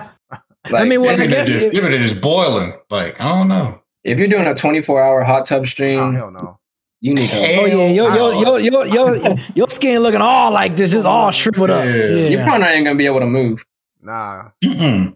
like, 0.72 0.82
I 0.82 0.86
mean, 0.86 1.02
well, 1.02 1.14
I 1.14 1.18
Maybe 1.18 1.32
they're 1.34 1.46
just, 1.46 1.68
it- 1.68 1.74
maybe 1.84 1.90
they're 1.94 2.02
just 2.02 2.20
boiling. 2.22 2.74
Like 2.90 3.22
I 3.22 3.30
don't 3.30 3.48
know. 3.48 3.84
if 4.04 4.18
you're 4.18 4.28
doing 4.28 4.48
a 4.48 4.56
24 4.56 5.04
hour 5.04 5.24
hot 5.24 5.46
tub 5.46 5.68
stream, 5.68 6.00
Oh 6.00 6.12
hell 6.12 6.32
no. 6.32 6.60
you 7.00 7.14
need 7.14 7.30
Oh 7.32 7.66
yeah, 7.68 7.88
your 7.90 7.90
your 7.90 8.12
Hell 8.12 8.60
your 8.60 8.86
your 8.88 9.16
your, 9.18 9.36
your 9.54 9.70
skin 9.70 10.02
looking 10.02 10.22
all 10.22 10.52
like 10.52 10.76
this, 10.76 10.92
is 10.96 11.06
all 11.06 11.30
shriveled 11.30 11.70
up. 11.70 11.86
Yeah. 11.86 11.92
Yeah. 11.94 12.28
You're 12.30 12.44
probably 12.44 12.62
not 12.62 12.72
even 12.72 12.84
gonna 12.86 12.98
be 12.98 13.06
able 13.06 13.20
to 13.20 13.28
move. 13.28 13.64
Nah. 14.02 14.50
Mm-mm. 14.64 15.16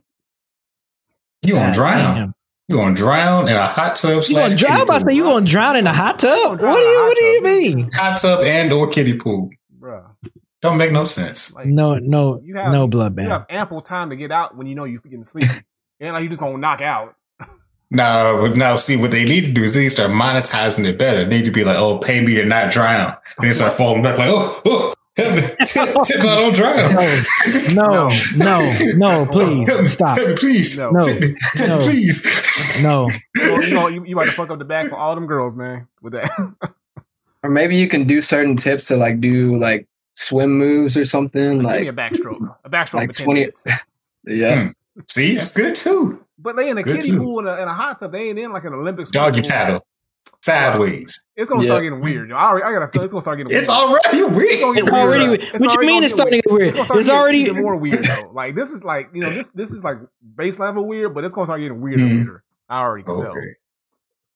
You 1.43 1.53
gonna 1.55 1.65
God 1.67 1.73
drown? 1.73 2.33
Damn. 2.69 2.78
You 2.78 2.84
gonna 2.84 2.95
drown 2.95 3.47
in 3.47 3.56
a 3.56 3.65
hot 3.67 3.95
tub? 3.95 4.23
You 4.28 4.36
gonna 4.36 4.56
drown? 4.56 4.89
I 4.89 4.97
say 4.97 5.04
pool. 5.06 5.12
you 5.13 5.23
gonna 5.23 5.45
drown 5.45 5.76
in 5.76 5.88
a 5.88 5.93
hot 5.93 6.19
tub? 6.19 6.62
What 6.62 6.76
do 6.76 6.82
you 6.82 6.99
What 7.02 7.17
do 7.17 7.23
you 7.26 7.43
mean? 7.43 7.89
hot 7.93 8.17
tub 8.19 8.43
and 8.43 8.71
or 8.71 8.88
kiddie 8.89 9.17
pool? 9.17 9.49
bro. 9.71 10.04
Don't 10.62 10.78
make 10.78 10.93
no 10.93 11.04
sense. 11.04 11.54
Like, 11.54 11.65
No, 11.65 11.95
no, 11.95 12.39
You 12.41 12.56
have- 12.56 12.71
no 12.71 12.88
blood. 12.88 13.17
You 13.19 13.28
have 13.28 13.45
ample 13.49 13.82
time 13.82 14.10
to 14.12 14.15
get 14.15 14.32
out 14.32 14.56
when 14.56 14.65
you 14.65 14.76
know 14.76 14.86
you're 14.86 15.02
getting 15.02 15.26
sleepy. 15.26 15.49
and 15.99 16.13
like 16.13 16.23
you 16.23 16.30
just 16.30 16.39
gonna 16.39 16.58
knock 16.58 16.82
out. 16.82 17.15
No, 17.91 18.39
but 18.47 18.58
now 18.58 18.76
see 18.78 18.97
what 18.97 19.12
they 19.12 19.23
need 19.23 19.41
to 19.45 19.52
do 19.52 19.62
is 19.62 19.76
they 19.76 19.82
need 19.82 19.86
to 19.88 19.91
start 19.91 20.10
monetizing 20.12 20.84
it 20.86 20.97
better. 20.97 21.26
They 21.26 21.38
need 21.39 21.45
to 21.45 21.52
be 21.52 21.63
like, 21.63 21.76
oh, 21.78 21.99
pay 21.99 22.26
me 22.26 22.34
to 22.36 22.45
not 22.45 22.71
drown. 22.71 23.15
And 23.38 23.47
they 23.47 23.54
start 23.54 23.73
falling 23.73 24.02
back 24.02 24.17
like, 24.17 24.30
oh, 24.32 24.62
oh, 24.65 24.93
help 25.17 25.36
me. 25.36 25.41
Tip, 25.65 25.88
tip 26.04 26.21
so 26.21 26.30
I 26.30 26.36
don't 26.36 26.56
drown. 26.56 26.95
No, 27.76 28.08
no, 28.36 28.71
no, 28.97 29.26
please 29.32 29.69
help 29.69 29.82
me, 29.84 29.88
stop. 29.88 30.17
Help 30.17 30.30
me, 30.30 30.36
please. 30.36 30.78
No. 30.78 30.91
No. 30.91 31.04
Tip 31.04 31.21
me, 31.21 31.36
tip 31.56 31.67
No. 31.69 31.78
me, 31.78 31.84
please. 31.84 32.82
No, 32.84 33.08
You 33.36 33.47
know, 33.47 33.60
you, 33.62 33.73
know, 33.73 33.88
you, 33.88 34.04
you 34.06 34.15
about 34.15 34.26
to 34.26 34.32
fuck 34.32 34.49
up 34.49 34.60
the 34.60 34.65
back 34.65 34.88
for 34.88 34.95
all 34.95 35.13
them 35.15 35.28
girls, 35.28 35.56
man. 35.56 35.88
With 36.02 36.13
that. 36.13 36.32
Or 37.43 37.49
maybe 37.49 37.76
you 37.76 37.88
can 37.89 38.06
do 38.06 38.21
certain 38.21 38.56
tips 38.56 38.88
to 38.88 38.97
like 38.97 39.19
do 39.19 39.58
like 39.58 39.88
swim 40.15 40.58
moves 40.58 40.95
or 40.97 41.06
something. 41.06 41.41
Give 41.54 41.58
me 41.60 41.63
Like 41.65 41.88
a 41.88 41.93
backstroke. 41.93 42.56
A 42.63 42.69
backstroke 42.69 42.93
like 42.95 43.12
for 43.12 43.17
10 43.17 43.26
20 43.26 43.49
yeah. 44.28 44.63
Hmm. 44.65 44.69
See, 45.10 45.36
that's 45.36 45.52
good 45.52 45.76
too. 45.76 46.26
But 46.39 46.56
they 46.56 46.69
in 46.69 46.78
a 46.78 46.84
Good 46.84 47.02
kiddie 47.02 47.12
too. 47.12 47.23
pool 47.23 47.39
and 47.39 47.47
a, 47.47 47.54
and 47.62 47.69
a 47.69 47.73
hot 47.73 47.99
tub. 47.99 48.12
They 48.12 48.30
ain't 48.30 48.39
in 48.39 48.52
like 48.52 48.63
an 48.65 48.73
Olympics. 48.73 49.10
swimming 49.10 49.30
Doggy 49.32 49.41
pool. 49.41 49.49
paddle. 49.49 49.80
Sideways. 50.43 51.23
It's 51.38 51.49
gonna 51.49 51.62
Yeah. 51.63 51.67
start 51.67 51.83
getting 51.83 52.01
weird. 52.03 52.29
Yo. 52.29 52.36
I, 52.36 52.49
already, 52.49 52.65
I 52.65 52.71
gotta 52.73 52.91
feel 52.91 53.03
it's 53.03 53.12
gonna 53.12 53.21
start 53.21 53.38
getting 53.38 53.55
It's 53.57 53.69
weird. 53.69 53.79
already 53.79 54.07
It's 54.17 54.19
gonna 54.19 54.36
weird. 54.36 54.49
get 54.49 54.77
It's 54.83 54.91
weird. 54.91 55.03
already- 55.03 55.43
It's 55.43 55.59
what 55.59 55.73
you 55.81 55.88
mean 55.88 56.03
it's 56.03 56.13
starting 56.13 56.41
to 56.41 56.47
get 56.49 56.53
weird? 56.53 56.75
It's, 56.75 56.88
gonna 56.88 56.99
It's 56.99 57.09
already- 57.09 57.38
even 57.39 57.62
more 57.62 57.75
weird 57.77 58.03
though. 58.03 58.31
Like 58.33 58.55
this 58.55 58.69
is 58.71 58.83
like 58.83 59.09
you 59.13 59.21
know 59.21 59.29
this 59.29 59.49
this 59.55 59.71
is 59.71 59.83
like 59.83 59.97
base 60.36 60.59
level 60.59 60.86
weird, 60.86 61.13
but 61.15 61.23
it's 61.23 61.33
gonna 61.33 61.45
start 61.45 61.62
getting 61.62 61.79
weirder. 61.79 62.03
Mhm. 62.03 62.15
weirder. 62.15 62.43
I 62.69 62.79
already 62.81 63.03
can 63.05 63.21
tell. 63.21 63.33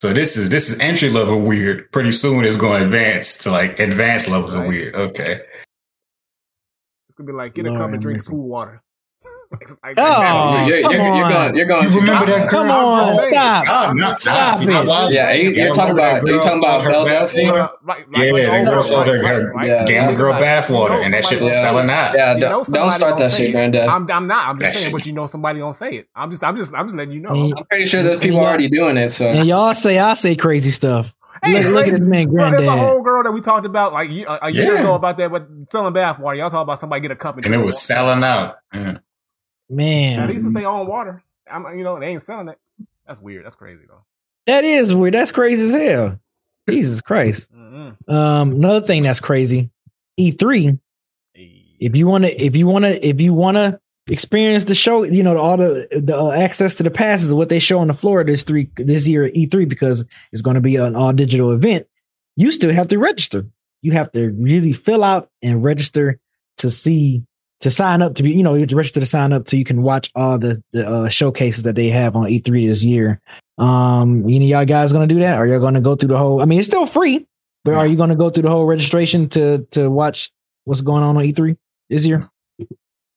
So 0.01 0.13
this 0.13 0.37
is 0.37 0.49
this 0.49 0.69
is 0.69 0.79
entry 0.79 1.09
level 1.09 1.41
weird. 1.41 1.91
Pretty 1.91 2.11
soon 2.13 2.45
it's 2.45 2.55
going 2.57 2.79
to 2.79 2.85
advance 2.85 3.37
to 3.39 3.51
like 3.51 3.79
advanced 3.79 4.29
levels 4.29 4.53
of 4.55 4.65
weird. 4.65 4.93
Okay. 4.95 5.39
It's 7.09 7.15
gonna 7.17 7.27
be 7.27 7.33
like 7.33 7.53
get 7.55 7.65
a 7.65 7.69
Lord 7.69 7.79
cup 7.79 7.85
and 7.87 7.95
have 7.95 8.01
drink 8.01 8.17
mercy. 8.19 8.29
pool 8.29 8.47
water. 8.47 8.81
Like, 9.83 9.95
Oh, 9.97 10.65
you're, 10.67 10.79
you're, 10.79 10.89
come 10.89 11.15
you're, 11.15 11.25
on. 11.25 11.31
going. 11.31 11.55
You're 11.55 11.65
going. 11.65 11.83
You 11.89 11.99
remember 12.01 12.27
super- 12.27 12.39
that 12.39 12.49
Come 12.49 12.69
on, 12.71 12.99
I'm 12.99 12.99
just 13.07 13.19
saying. 13.21 13.33
stop. 13.33 13.65
Ah, 13.69 13.93
no, 13.95 14.07
Stop 14.13 14.61
stop. 14.61 14.61
It. 15.09 15.13
Yeah, 15.13 15.31
you- 15.33 15.43
you're 15.51 15.53
Yeah, 15.67 15.71
talking 15.73 15.93
about- 15.93 16.23
you're 16.25 16.39
talking 16.41 16.59
about 16.63 16.81
her 16.81 16.91
Belle 16.91 17.05
Delphine? 17.05 17.47
bath 17.49 17.51
water? 17.53 17.69
Right, 17.83 18.05
right, 18.09 18.25
Yeah, 18.25 18.31
like, 18.33 18.41
that 18.47 18.65
girl 18.65 18.83
sold 18.83 19.07
her 19.07 19.13
right, 19.13 19.21
girl- 19.21 19.53
right. 19.55 19.67
Yeah. 19.67 19.85
Gave 19.85 20.17
girl 20.17 20.31
Like, 20.31 20.41
bath 20.41 20.69
water, 20.69 20.93
and 20.95 21.13
that 21.13 21.25
shit 21.25 21.41
was 21.41 21.53
selling 21.57 21.89
out. 21.89 22.13
Yeah, 22.15 22.33
don't, 22.35 22.69
don't 22.71 22.91
start 22.91 23.17
that 23.19 23.31
shit, 23.31 23.51
granddad. 23.53 23.87
I'm, 23.87 24.09
I'm 24.11 24.27
not. 24.27 24.47
I'm 24.49 24.59
just 24.59 24.81
saying, 24.81 24.91
but 24.93 25.05
you 25.05 25.13
know 25.13 25.25
somebody 25.27 25.59
gonna 25.59 25.73
say 25.73 25.91
it. 25.95 26.07
I'm 26.15 26.29
just, 26.31 26.43
I'm 26.43 26.57
just, 26.57 26.73
I'm 26.73 26.85
just 26.87 26.95
letting 26.97 27.13
you 27.13 27.21
know. 27.21 27.53
I'm 27.55 27.63
pretty 27.65 27.85
sure 27.85 28.03
there's 28.03 28.19
people 28.19 28.39
Yeah. 28.41 28.47
already 28.47 28.67
doing 28.69 28.97
it. 28.97 29.09
So 29.09 29.27
and 29.27 29.47
y'all 29.47 29.73
say 29.73 29.97
I 29.99 30.13
say 30.15 30.35
crazy 30.35 30.71
stuff. 30.71 31.13
Hey, 31.43 31.63
look, 31.63 31.73
look 31.73 31.87
at 31.87 31.97
this 31.99 32.07
man, 32.07 32.29
Bro, 32.31 32.49
there's 32.49 32.63
a 32.65 32.71
whole 32.75 33.03
girl 33.03 33.21
that 33.23 33.31
we 33.31 33.41
talked 33.41 33.65
about 33.67 33.93
like 33.93 34.09
a, 34.09 34.39
a 34.41 34.51
year 34.51 34.73
Yeah. 34.73 34.79
ago 34.79 34.95
about 34.95 35.17
that, 35.19 35.31
but 35.31 35.47
selling 35.69 35.93
bath 35.93 36.17
water. 36.19 36.35
Y'all 36.37 36.49
talk 36.49 36.63
about 36.63 36.79
somebody 36.79 36.99
get 37.01 37.11
a 37.11 37.15
cup 37.15 37.37
and, 37.37 37.45
And 37.45 37.53
it 37.53 37.59
was 37.59 37.65
water. 37.65 37.71
selling 37.73 38.23
out. 38.23 38.55
Yeah. 38.73 38.97
Man, 39.69 40.19
At 40.19 40.29
least 40.29 40.45
it's 40.45 40.53
their 40.53 40.67
own 40.67 40.87
water. 40.87 41.23
I'm, 41.49 41.77
you 41.77 41.83
know, 41.83 41.99
they 41.99 42.07
ain't 42.07 42.21
selling 42.21 42.49
it. 42.49 42.59
That's 43.05 43.21
weird. 43.21 43.45
That's 43.45 43.55
crazy 43.55 43.83
though. 43.87 44.03
that 44.45 44.63
is 44.63 44.93
weird. 44.93 45.13
That's 45.13 45.31
crazy 45.31 45.65
as 45.65 45.73
hell. 45.73 46.19
Jesus 46.69 47.01
Christ. 47.01 47.53
Mm-hmm. 47.53 48.11
Um, 48.11 48.51
another 48.53 48.85
thing 48.85 49.03
that's 49.03 49.19
crazy. 49.19 49.69
E3. 50.19 50.79
If 51.79 51.95
you 51.95 52.07
want 52.07 52.23
to, 52.23 52.41
if 52.41 52.55
you 52.55 52.67
want 52.67 52.85
to, 52.85 53.07
if 53.07 53.21
you 53.21 53.33
want 53.33 53.55
to 53.55 53.79
experience 54.07 54.63
the 54.63 54.75
show, 54.75 55.03
you 55.03 55.21
know, 55.21 55.37
all 55.37 55.57
the 55.57 55.87
the 55.91 56.17
uh, 56.17 56.31
access 56.31 56.75
to 56.75 56.83
the 56.83 56.89
passes, 56.89 57.31
of 57.31 57.37
what 57.37 57.49
they 57.49 57.59
show 57.59 57.79
on 57.79 57.87
the 57.87 57.93
floor 57.93 58.23
this 58.23 58.43
three 58.43 58.69
this 58.77 59.07
year 59.07 59.25
at 59.25 59.33
E3 59.33 59.69
because 59.69 60.03
it's 60.31 60.41
going 60.41 60.55
to 60.55 60.61
be 60.61 60.77
an 60.77 60.95
all 60.95 61.13
digital 61.13 61.51
event. 61.51 61.87
You 62.35 62.51
still 62.51 62.73
have 62.73 62.87
to 62.89 62.97
register. 62.97 63.45
You 63.81 63.91
have 63.91 64.11
to 64.13 64.31
really 64.31 64.73
fill 64.73 65.03
out 65.03 65.29
and 65.41 65.63
register 65.63 66.19
to 66.57 66.71
see 66.71 67.23
to 67.61 67.69
sign 67.71 68.01
up 68.01 68.15
to 68.15 68.23
be. 68.23 68.31
You 68.31 68.43
know, 68.43 68.53
you 68.53 68.61
have 68.61 68.69
to 68.69 68.75
register 68.75 68.99
to 68.99 69.05
sign 69.05 69.33
up 69.33 69.47
so 69.47 69.57
you 69.57 69.65
can 69.65 69.81
watch 69.81 70.11
all 70.15 70.37
the 70.37 70.61
the 70.73 70.87
uh, 70.87 71.09
showcases 71.09 71.63
that 71.63 71.75
they 71.75 71.89
have 71.89 72.15
on 72.15 72.25
E3 72.27 72.67
this 72.67 72.83
year. 72.83 73.19
Um, 73.57 74.23
any 74.25 74.51
of 74.51 74.57
y'all 74.59 74.65
guys 74.65 74.93
going 74.93 75.07
to 75.07 75.13
do 75.13 75.19
that? 75.21 75.37
Are 75.39 75.47
y'all 75.47 75.59
going 75.59 75.73
to 75.73 75.81
go 75.81 75.95
through 75.95 76.09
the 76.09 76.17
whole? 76.17 76.41
I 76.41 76.45
mean, 76.45 76.59
it's 76.59 76.67
still 76.67 76.85
free, 76.85 77.25
but 77.65 77.73
are 77.73 77.87
you 77.87 77.95
going 77.95 78.09
to 78.11 78.15
go 78.15 78.29
through 78.29 78.43
the 78.43 78.49
whole 78.51 78.65
registration 78.65 79.29
to 79.29 79.65
to 79.71 79.89
watch 79.89 80.31
what's 80.65 80.81
going 80.81 81.03
on 81.03 81.17
on 81.17 81.23
E3 81.23 81.57
this 81.89 82.05
year? 82.05 82.29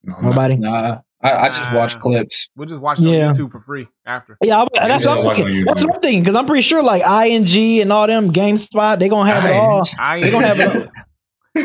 No, 0.04 0.14
I'm. 0.16 0.24
Nobody. 0.24 0.56
nah, 0.56 1.00
I, 1.22 1.32
I 1.32 1.48
just 1.50 1.70
watch 1.74 1.98
clips. 1.98 2.48
We'll 2.56 2.66
just 2.66 2.80
watch 2.80 2.98
it 3.00 3.02
Yeah. 3.04 3.28
on 3.28 3.34
YouTube 3.34 3.52
for 3.52 3.60
free 3.60 3.86
after. 4.06 4.38
Yeah, 4.42 4.64
I- 4.80 4.88
that's 4.88 5.04
Yeah, 5.04 5.10
what 5.10 5.18
I'm 5.18 5.24
watch 5.26 5.40
on 5.40 5.44
thinking. 5.46 5.64
That's 5.66 5.84
what 5.84 5.94
I'm 5.96 6.00
thinking 6.00 6.22
because 6.22 6.34
I'm 6.36 6.46
pretty 6.46 6.62
sure 6.62 6.82
like 6.82 7.02
ING 7.02 7.80
and 7.82 7.92
all 7.92 8.06
them 8.06 8.32
GameSpot 8.32 8.98
they 8.98 9.10
gonna 9.10 9.30
have 9.30 9.44
it 9.44 9.54
all. 9.54 9.86
I 9.98 10.22
They 10.22 10.30
gonna 10.30 10.46
have 10.46 10.58
it. 10.60 10.88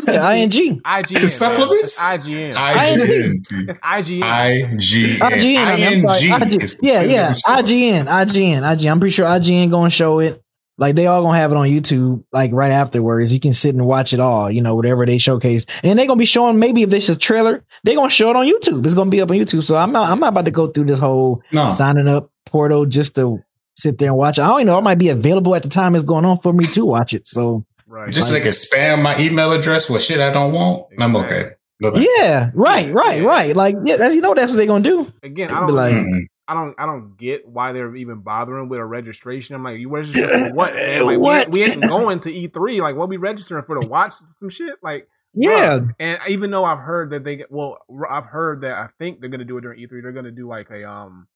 all. 0.08 0.30
ING. 0.32 0.52
IGN. 0.82 1.30
Supplements? 1.30 2.02
man. 2.02 2.20
IGN. 2.20 2.54
IGN. 2.54 3.70
It's 3.70 3.80
IGN. 3.80 4.22
IGN. 4.22 5.18
IGN. 5.20 5.66
I 5.66 5.76
mean, 5.76 6.06
I'm 6.10 6.20
sorry, 6.20 6.52
ING 6.54 6.60
yeah, 6.82 7.02
yeah. 7.02 7.32
different. 7.34 7.68
IGN. 7.68 8.06
IGN. 8.06 8.62
IGN. 8.62 8.92
I'm 8.92 9.00
pretty 9.00 9.14
sure 9.14 9.26
IGN 9.26 9.72
gonna 9.72 9.90
show 9.90 10.20
it. 10.20 10.42
Like 10.78 10.96
they 10.96 11.08
all 11.08 11.22
gonna 11.22 11.38
have 11.38 11.52
it 11.52 11.58
on 11.58 11.68
YouTube, 11.68 12.24
like 12.34 12.52
right 12.52 12.72
afterwards. 12.72 13.32
You 13.32 13.40
can 13.40 13.54
sit 13.54 13.74
and 13.76 13.86
watch 13.86 14.12
it 14.12 14.20
all, 14.20 14.52
you 14.52 14.62
know, 14.62 14.76
whatever 14.76 15.06
they 15.06 15.18
showcase. 15.18 15.66
And 15.84 15.98
they're 15.98 16.06
gonna 16.06 16.20
be 16.20 16.26
showing 16.26 16.60
maybe 16.60 16.82
if 16.84 16.90
this 16.90 17.08
is 17.08 17.16
a 17.16 17.20
trailer, 17.20 17.64
they're 17.84 17.96
gonna 17.96 18.10
show 18.10 18.30
it 18.30 18.36
on 18.36 18.46
YouTube. 18.46 18.86
It's 18.86 18.94
gonna 18.94 19.10
be 19.10 19.22
up 19.22 19.32
on 19.32 19.38
YouTube. 19.38 19.64
So 19.64 19.78
I'm 19.78 19.94
not 19.94 20.10
I'm 20.10 20.20
not 20.20 20.30
about 20.30 20.46
to 20.46 20.52
go 20.52 20.68
through 20.68 20.86
this 20.86 21.00
whole 21.00 21.42
No. 21.54 21.70
signing 21.70 22.10
up 22.10 22.30
portal 22.46 22.86
just 22.86 23.16
to 23.16 23.40
sit 23.78 23.98
there 24.00 24.10
and 24.10 24.18
watch 24.18 24.38
it. 24.38 24.42
I 24.42 24.48
don't 24.48 24.60
even 24.62 24.68
know. 24.68 24.78
It 24.78 24.82
might 24.82 24.98
be 24.98 25.10
available 25.10 25.56
at 25.56 25.64
the 25.64 25.70
time 25.70 25.96
it's 25.96 26.04
going 26.04 26.26
on 26.26 26.40
for 26.40 26.52
me 26.52 26.66
to 26.66 26.86
watch 26.86 27.14
it. 27.14 27.26
So 27.26 27.66
right. 28.04 28.14
Just 28.14 28.28
so 28.28 28.34
they 28.34 28.42
can 28.42 28.52
spam 28.52 29.02
my 29.02 29.18
email 29.20 29.52
address 29.52 29.90
with 29.90 30.04
shit 30.04 30.20
I 30.20 30.32
don't 30.32 30.52
want. 30.52 30.88
I'm 31.00 31.16
okay. 31.16 31.52
No, 31.82 31.94
yeah, 31.96 32.52
right, 32.54 32.92
right, 32.94 33.22
right. 33.24 33.56
Like 33.56 33.76
yeah, 33.84 33.98
that's 33.98 34.16
you 34.16 34.22
know 34.22 34.34
that's 34.34 34.52
what 34.52 34.58
they're 34.58 34.66
gonna 34.66 34.84
do. 34.84 35.12
Again, 35.24 35.50
I 35.52 35.54
Be 35.62 35.68
don't 35.68 35.74
like- 35.76 35.94
Mm-mm. 35.94 36.22
I 36.48 36.54
don't 36.54 36.76
I 36.78 36.86
don't 36.86 37.18
get 37.18 37.48
why 37.48 37.72
they're 37.74 37.96
even 37.96 38.20
bothering 38.20 38.70
with 38.70 38.80
a 38.80 38.86
registration. 38.86 39.56
I'm 39.56 39.64
like, 39.64 39.80
you 39.80 39.90
register 39.90 40.28
for 40.28 40.54
what? 40.54 40.76
Like, 40.76 41.20
What? 41.20 41.52
We, 41.52 41.64
we 41.64 41.72
ain't 41.72 41.82
going 41.82 42.20
to 42.22 42.32
E3. 42.32 42.82
Like, 42.82 42.96
what 42.96 43.10
we 43.10 43.18
registering 43.18 43.64
for 43.66 43.80
to 43.82 43.88
watch 43.88 44.14
some 44.38 44.50
shit? 44.50 44.76
Like, 44.84 45.08
Yeah, 45.34 45.80
and 46.00 46.20
even 46.30 46.52
though 46.52 46.64
I've 46.64 46.78
heard 46.80 47.10
that 47.10 47.24
they 47.24 47.44
well, 47.50 47.80
I've 48.10 48.26
heard 48.28 48.62
that 48.62 48.74
I 48.74 48.90
think 49.00 49.20
they're 49.20 49.30
gonna 49.30 49.44
do 49.44 49.58
it 49.58 49.62
during 49.62 49.80
E3. 49.80 50.02
They're 50.04 50.12
gonna 50.12 50.32
do 50.32 50.48
like 50.48 50.70
a 50.70 50.88
um, 50.88 51.28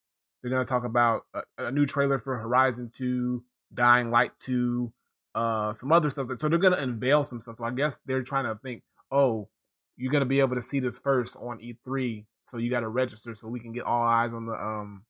they're 0.41 0.51
gonna 0.51 0.63
talk 0.65 0.85
about 0.85 1.23
a, 1.33 1.41
a 1.57 1.71
new 1.71 1.85
trailer 1.87 2.19
for 2.19 2.37
Horizon 2.37 2.91
Two, 2.95 3.43
Dying 3.73 4.11
Light 4.11 4.31
Two, 4.45 4.93
uh, 5.39 5.71
some 5.71 5.93
other 5.93 6.09
stuff. 6.09 6.27
So 6.39 6.49
they're 6.49 6.59
gonna 6.59 6.75
unveil 6.75 7.23
some 7.23 7.39
stuff. 7.39 7.55
So 7.55 7.63
I 7.63 7.71
guess 7.71 8.01
they're 8.05 8.23
trying 8.23 8.43
to 8.43 8.59
think, 8.61 8.83
oh, 9.09 9.47
you're 9.95 10.11
gonna 10.11 10.25
be 10.25 10.41
able 10.41 10.55
to 10.55 10.61
see 10.61 10.81
this 10.81 10.99
first 10.99 11.37
on 11.37 11.59
E3, 11.59 12.25
so 12.43 12.57
you 12.57 12.69
got 12.69 12.81
to 12.81 12.89
register 12.89 13.33
so 13.35 13.47
we 13.47 13.61
can 13.61 13.71
get 13.71 13.83
all 13.83 14.03
eyes 14.03 14.33
on 14.33 14.45
the 14.45 14.53
um, 14.53 15.03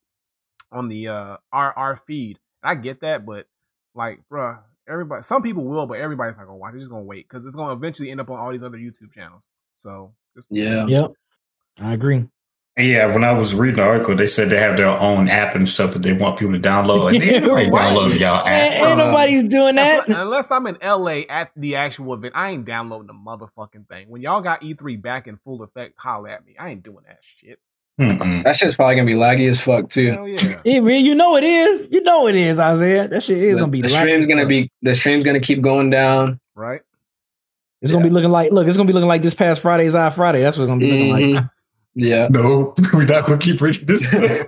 on 0.72 0.88
the 0.88 1.08
uh 1.08 1.38
our 1.52 1.74
our 1.76 1.96
feed. 1.96 2.38
And 2.62 2.78
I 2.78 2.80
get 2.80 3.02
that, 3.02 3.26
but 3.26 3.48
like, 3.96 4.20
bruh, 4.32 4.60
everybody, 4.88 5.24
some 5.24 5.42
people 5.42 5.64
will, 5.64 5.88
but 5.88 6.00
everybody's 6.00 6.38
not 6.38 6.46
gonna 6.46 6.58
watch. 6.58 6.74
They're 6.74 6.80
just 6.80 6.92
gonna 6.92 7.04
wait 7.04 7.28
because 7.28 7.44
it's 7.44 7.56
gonna 7.56 7.74
eventually 7.74 8.12
end 8.12 8.22
up 8.22 8.30
on 8.30 8.38
all 8.38 8.52
these 8.52 8.62
other 8.62 8.78
YouTube 8.78 9.12
channels. 9.14 9.44
So 9.78 10.14
just 10.36 10.46
Yeah. 10.52 10.86
yep. 10.86 11.12
I 11.80 11.94
agree. 11.94 12.28
Yeah, 12.80 13.14
when 13.14 13.24
I 13.24 13.34
was 13.34 13.54
reading 13.54 13.78
the 13.78 13.84
article, 13.84 14.16
they 14.16 14.28
said 14.28 14.50
they 14.50 14.58
have 14.58 14.78
their 14.78 14.98
own 15.00 15.28
app 15.28 15.56
and 15.56 15.68
stuff 15.68 15.94
that 15.94 16.02
they 16.02 16.14
want 16.14 16.40
people 16.40 16.54
to 16.54 16.60
download. 16.60 17.04
Like, 17.04 17.22
they 17.22 17.36
ain't 17.36 17.48
right. 17.48 17.68
download 17.68 18.20
y'all 18.20 18.46
app. 18.48 18.48
ain't 18.48 18.98
nobody's 18.98 19.44
doing 19.44 19.76
that. 19.76 20.08
Unless 20.08 20.50
I'm 20.52 20.66
in 20.68 20.78
LA 20.82 21.22
at 21.30 21.52
the 21.56 21.76
actual 21.76 22.14
event, 22.14 22.34
I 22.36 22.52
ain't 22.52 22.66
downloading 22.66 23.08
the 23.08 23.14
motherfucking 23.14 23.88
thing. 23.88 24.10
When 24.10 24.22
y'all 24.22 24.42
got 24.42 24.62
E3 24.62 25.02
back 25.02 25.28
in 25.28 25.38
full 25.38 25.62
effect, 25.64 25.96
holla 25.98 26.32
at 26.32 26.46
me. 26.46 26.56
I 26.58 26.70
ain't 26.70 26.84
doing 26.84 27.04
that 27.06 27.20
shit. 27.22 27.60
Mm-mm. 28.00 28.44
That 28.44 28.56
shit's 28.56 28.78
probably 28.78 28.96
gonna 28.96 29.08
be 29.08 29.14
laggy 29.14 29.50
as 29.50 29.60
fuck 29.60 29.90
too. 29.90 30.12
Hell 30.14 30.26
yeah. 30.26 30.38
It 30.64 30.80
re- 30.82 31.00
you 31.00 31.16
know 31.16 31.36
it 31.36 31.44
is. 31.44 31.90
You 31.92 32.02
know 32.02 32.28
it 32.28 32.36
is, 32.36 32.58
Isaiah. 32.58 33.10
That 33.10 33.24
shit 33.24 33.40
is 33.40 33.56
the, 33.56 33.60
gonna 33.60 33.72
be. 33.72 33.82
the 33.82 33.90
laggy. 33.90 34.00
stream's 34.00 34.26
gonna 34.26 34.46
be 34.46 34.72
the 34.82 34.96
stream's 34.96 35.26
gonna 35.26 35.42
keep 35.42 35.62
going 35.62 35.90
down. 35.90 36.40
right? 36.56 36.82
It's 37.82 37.92
gonna 37.92 38.04
be 38.04 38.10
looking 38.10 38.32
like. 38.32 38.52
Look, 38.54 38.68
it's 38.68 38.78
gonna 38.78 38.88
be 38.88 38.94
looking 38.94 39.10
like 39.10 39.22
this 39.22 39.34
past 39.34 39.62
Friday's 39.62 39.96
Eye 39.96 40.10
Friday. 40.12 40.42
That's 40.42 40.58
what 40.58 40.64
it's 40.64 40.70
gonna 40.70 40.80
be 40.80 40.92
looking 40.92 41.10
like. 41.10 41.24
Mm-hmm. 41.24 41.48
Yeah. 41.96 42.28
No, 42.30 42.74
we're 42.94 43.06
not 43.06 43.26
gonna 43.26 43.38
keep 43.40 43.62
reading 43.62 43.86
this. 43.88 44.14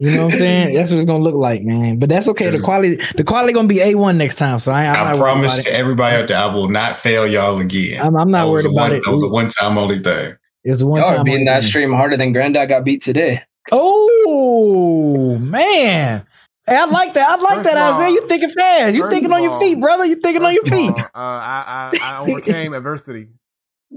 You 0.00 0.10
know 0.10 0.24
what 0.24 0.34
I'm 0.34 0.38
saying? 0.40 0.74
That's 0.74 0.90
what 0.90 0.96
it's 0.96 1.06
gonna 1.06 1.22
look 1.22 1.34
like, 1.36 1.62
man. 1.62 1.98
But 1.98 2.08
that's 2.08 2.26
okay. 2.28 2.48
The 2.50 2.60
quality, 2.64 2.96
the 3.16 3.22
quality 3.22 3.52
gonna 3.52 3.68
be 3.68 3.80
a 3.80 3.94
one 3.94 4.18
next 4.18 4.34
time. 4.36 4.58
So 4.58 4.72
I, 4.72 4.86
I'm 4.86 5.14
I 5.14 5.16
promise 5.18 5.62
to 5.64 5.70
it. 5.70 5.74
everybody 5.78 6.16
out 6.16 6.26
there, 6.28 6.38
I 6.38 6.52
will 6.52 6.68
not 6.68 6.96
fail 6.96 7.26
y'all 7.28 7.60
again. 7.60 8.00
I'm, 8.04 8.16
I'm 8.16 8.30
not 8.30 8.46
That 8.46 8.50
worried 8.50 8.64
about 8.66 8.74
one, 8.74 8.92
it. 8.92 9.04
That 9.04 9.12
was 9.12 9.22
a 9.22 9.28
one 9.28 9.48
time 9.48 9.78
only 9.78 9.98
thing. 10.00 10.34
It's 10.64 10.80
a 10.80 10.86
one 10.86 11.00
Y'all 11.00 11.10
are 11.10 11.16
time. 11.16 11.24
beating 11.24 11.44
that 11.44 11.62
stream 11.62 11.92
harder 11.92 12.16
than 12.16 12.32
Granddad 12.32 12.70
got 12.70 12.84
beat 12.84 13.02
today. 13.02 13.42
Oh 13.70 15.38
man. 15.38 16.26
Hey, 16.66 16.76
I 16.76 16.84
like 16.86 17.14
that. 17.14 17.28
I 17.28 17.36
like 17.36 17.56
First 17.58 17.70
that, 17.70 17.76
all- 17.76 17.94
Isaiah. 17.94 18.10
You 18.14 18.26
thinking 18.26 18.50
fast. 18.50 18.96
You 18.96 19.08
thinking 19.10 19.32
on 19.32 19.42
your 19.42 19.60
feet, 19.60 19.78
brother. 19.80 20.06
You 20.06 20.16
thinking 20.16 20.44
on 20.44 20.54
your 20.54 20.64
feet. 20.64 20.90
all, 20.90 20.98
Uh, 20.98 21.08
I, 21.14 21.90
I, 21.94 21.98
I 22.02 22.18
overcame 22.28 22.72
adversity. 22.72 23.28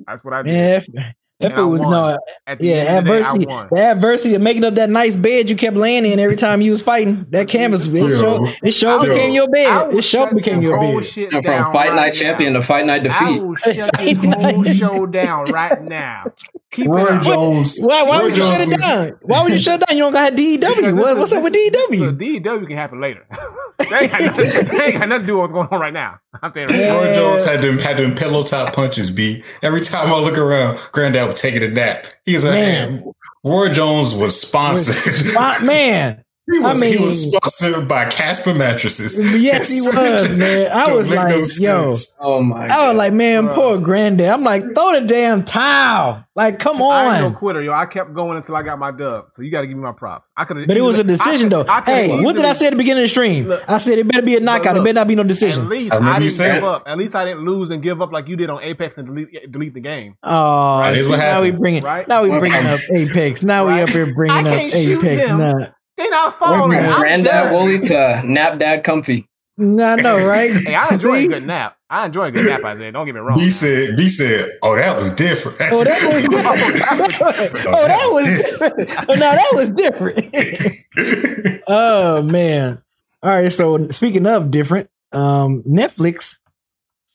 That's 0.06 0.24
what 0.24 0.34
I 0.34 0.44
did. 0.44 0.86
Yeah, 0.94 1.12
if, 1.40 1.52
if 1.54 1.58
it 1.58 1.64
was 1.64 1.82
won. 1.82 1.92
no, 1.92 2.18
At 2.48 2.62
yeah, 2.62 2.76
end 2.76 2.82
of 3.00 3.06
the 3.06 3.12
day, 3.12 3.18
adversity, 3.20 3.46
the 3.72 3.82
adversity 3.82 4.36
of 4.36 4.42
making 4.42 4.64
up 4.64 4.76
that 4.76 4.90
nice 4.90 5.16
bed 5.16 5.50
you 5.50 5.56
kept 5.56 5.78
laying 5.78 6.06
in 6.06 6.20
every 6.20 6.36
time 6.36 6.62
you 6.62 6.72
was 6.72 6.82
fighting. 6.82 7.26
That 7.30 7.48
canvas, 7.48 7.86
it 7.86 7.94
Yo. 7.94 8.18
sure, 8.18 8.50
it 8.64 8.72
sure 8.72 8.98
Yo. 8.98 9.00
became 9.14 9.32
your 9.34 9.48
bed. 9.50 9.94
It 9.94 10.02
sure 10.04 10.28
shut 10.28 10.36
became 10.36 10.62
your 10.62 10.80
bed. 10.80 11.06
shit 11.06 11.30
From 11.32 11.42
down 11.42 11.72
fight 11.72 11.90
right 11.90 11.96
night 11.96 12.14
now. 12.14 12.20
champion 12.20 12.54
to 12.54 12.62
fight 12.62 12.86
night 12.86 13.02
I 13.02 13.26
defeat. 13.26 13.42
will 13.42 13.56
shut 13.56 13.92
this 14.00 14.26
whole 14.36 14.64
show 14.64 15.06
down 15.06 15.46
right 15.52 15.82
now. 15.84 16.26
Keep 16.72 16.88
Roy 16.90 17.16
it. 17.18 17.22
Jones. 17.24 17.80
Why, 17.82 18.04
why 18.04 18.18
Roy 18.18 18.24
would 18.24 18.32
you 18.36 18.44
Jones 18.44 18.52
shut 18.52 18.62
it 18.62 18.68
was- 18.72 18.82
down? 18.82 19.12
Why 19.22 19.42
would 19.44 19.54
you 19.54 19.60
shut 19.60 19.82
it 19.82 19.88
down? 19.88 19.98
You 19.98 20.04
don't 20.04 20.14
got 20.14 20.36
DEW. 20.36 20.58
Because 20.60 20.94
What, 20.94 21.18
what's 21.18 21.32
up 21.32 21.44
with 21.44 21.54
this 21.54 21.72
is- 21.72 21.90
DEW? 21.90 22.12
DEW 22.12 22.66
can 22.68 22.76
happen 22.76 23.00
later. 23.02 23.26
they, 23.90 23.96
ain't 24.00 24.12
got 24.12 24.22
nothing, 24.22 24.46
they 24.68 24.84
ain't 24.86 25.00
got 25.00 25.08
nothing 25.10 25.22
to 25.22 25.28
do 25.28 25.34
with 25.38 25.52
what's 25.52 25.54
going 25.54 25.68
on 25.70 25.80
right 25.80 25.94
now. 25.94 26.20
I'm 26.44 26.52
telling 26.52 26.76
you. 26.76 26.90
Roy 26.90 27.14
Jones 27.14 27.46
had 27.46 27.62
them 27.62 27.80
had 27.80 27.98
them 27.98 28.16
pillow 28.16 28.44
top 28.44 28.74
punches. 28.74 29.10
B. 29.10 29.44
Every 29.64 29.80
time 29.80 30.12
I 30.12 30.20
look 30.20 30.38
around, 30.38 30.78
Granddad 30.92 31.28
was 31.28 31.42
taking 31.42 31.64
a 31.64 31.70
nap. 31.70 32.08
He's 32.26 32.44
like, 32.44 32.54
Man. 32.56 32.96
man. 32.96 33.12
Roy 33.46 33.70
Jones 33.70 34.14
was 34.14 34.40
sponsored. 34.40 35.34
Man, 35.66 36.22
he 36.50 36.60
was 36.60 36.82
I 36.82 36.86
mean, 36.86 36.98
he 36.98 37.04
was 37.04 37.28
sponsored 37.30 37.90
by 37.90 38.06
Casper 38.06 38.54
mattresses. 38.54 39.18
yes, 39.42 39.70
he 39.70 39.82
was, 39.82 40.30
man. 40.38 40.72
I 40.72 40.96
was 40.96 41.10
like, 41.10 41.30
no 41.30 41.44
yo. 41.60 41.90
Oh 42.22 42.42
my 42.42 42.64
I 42.64 42.68
god. 42.68 42.88
was 42.90 42.98
like, 42.98 43.14
man, 43.14 43.46
Bro. 43.48 43.56
poor 43.56 43.78
granddad. 43.80 44.30
I'm 44.30 44.44
like, 44.44 44.64
throw 44.74 44.94
the 44.94 45.02
damn 45.06 45.44
towel. 45.44 46.24
Like, 46.36 46.60
come 46.60 46.82
on. 46.82 46.92
I 46.94 47.14
ain't 47.16 47.22
no 47.22 47.28
on. 47.28 47.36
quitter, 47.36 47.62
yo. 47.62 47.74
I 47.74 47.86
kept 47.86 48.14
going 48.14 48.38
until 48.38 48.56
I 48.56 48.64
got 48.64 48.78
my 48.80 48.92
dub. 48.92 49.26
So 49.32 49.42
you 49.42 49.52
got 49.52 49.62
to 49.62 49.68
give 49.68 49.76
me 49.76 49.84
my 49.84 49.92
props. 49.92 50.26
I 50.38 50.46
could 50.46 50.58
have, 50.58 50.68
But 50.68 50.78
it 50.78 50.82
was 50.82 51.00
a 51.00 51.04
decision, 51.04 51.50
though. 51.50 51.66
I 51.68 51.82
hey, 51.82 52.22
what 52.24 52.36
did 52.36 52.46
I 52.46 52.54
say 52.54 52.68
at 52.68 52.70
the 52.70 52.76
beginning 52.78 53.04
of 53.04 53.08
the 53.08 53.12
stream? 53.12 53.46
Look. 53.46 53.64
I 53.68 53.78
said 53.80 53.98
it 53.98 54.08
better 54.08 54.22
be 54.22 54.36
a 54.38 54.40
knockout. 54.40 54.76
look, 54.76 54.82
it 54.82 54.86
better 54.86 54.94
not 54.94 55.08
be 55.08 55.16
no 55.16 55.24
decision. 55.24 55.66
At 55.66 55.70
decision. 55.70 55.90
least 55.90 55.94
I 55.96 55.98
I, 56.16 56.20
didn't 56.20 56.38
give 56.38 56.56
it. 56.58 56.64
up. 56.64 56.84
At 56.86 56.98
least 56.98 57.16
I 57.16 57.26
didn't 57.26 57.44
lose 57.44 57.72
and 57.72 57.82
give 57.84 58.02
up 58.02 58.12
like 58.12 58.28
you 58.28 58.36
did 58.38 58.50
on 58.52 58.62
Apex 58.64 58.98
and 59.00 59.08
delete 59.08 59.52
delete 59.52 59.74
the 59.74 59.80
game. 59.82 60.16
Oh, 60.24 60.78
Right, 60.80 60.96
see, 60.96 61.10
what 61.10 61.18
now 61.18 61.42
we 61.42 61.48
happened. 61.48 61.60
bringing, 61.60 61.84
Right? 61.84 62.08
now 62.08 62.22
we 62.24 62.30
bringing 62.30 62.66
up 62.68 62.80
Apex. 62.94 63.42
Now 63.44 63.66
we 63.68 63.82
up 63.82 63.90
here 63.90 64.08
bringing 64.16 64.38
up 64.48 64.54
Apex. 64.54 65.28
him. 65.30 65.38
Nah, 65.40 65.68
They 65.98 66.10
not 66.10 66.40
Went 66.40 66.54
falling. 66.54 66.80
from 66.80 67.00
Granddad. 67.00 67.52
Wooly 67.54 67.80
to 67.80 68.22
Nap 68.26 68.60
Dad 68.60 68.84
Comfy. 68.84 69.28
nah, 69.58 69.94
I 69.94 69.96
know, 69.96 70.28
right? 70.28 70.52
Hey, 70.66 70.76
I 70.76 70.94
enjoy 70.94 71.26
a 71.26 71.28
good 71.28 71.46
nap. 71.48 71.76
I 71.90 72.06
enjoy 72.06 72.26
a 72.26 72.32
good 72.32 72.46
nap. 72.48 72.64
I 72.64 72.76
said, 72.78 72.94
don't 72.94 73.06
get 73.06 73.16
me 73.16 73.22
wrong. 73.22 73.36
B 73.36 73.50
said, 73.50 73.96
B 73.98 74.10
said, 74.10 74.46
oh, 74.64 74.76
that 74.76 74.96
was 74.96 75.10
different. 75.16 75.58
Oh, 75.72 75.84
that 75.84 76.14
was 76.14 76.28
different. 76.28 77.66
oh, 77.68 77.88
that 77.88 78.08
was 78.12 78.42
different. 78.44 79.10
Oh, 79.10 79.14
now 79.16 79.32
that 79.36 79.52
was 79.54 79.70
different. 79.70 81.62
oh 81.68 82.22
man. 82.22 82.82
All 83.24 83.30
right. 83.32 83.52
So 83.52 83.88
speaking 83.90 84.26
of 84.28 84.52
different, 84.52 84.90
um, 85.14 85.64
Netflix 85.64 86.38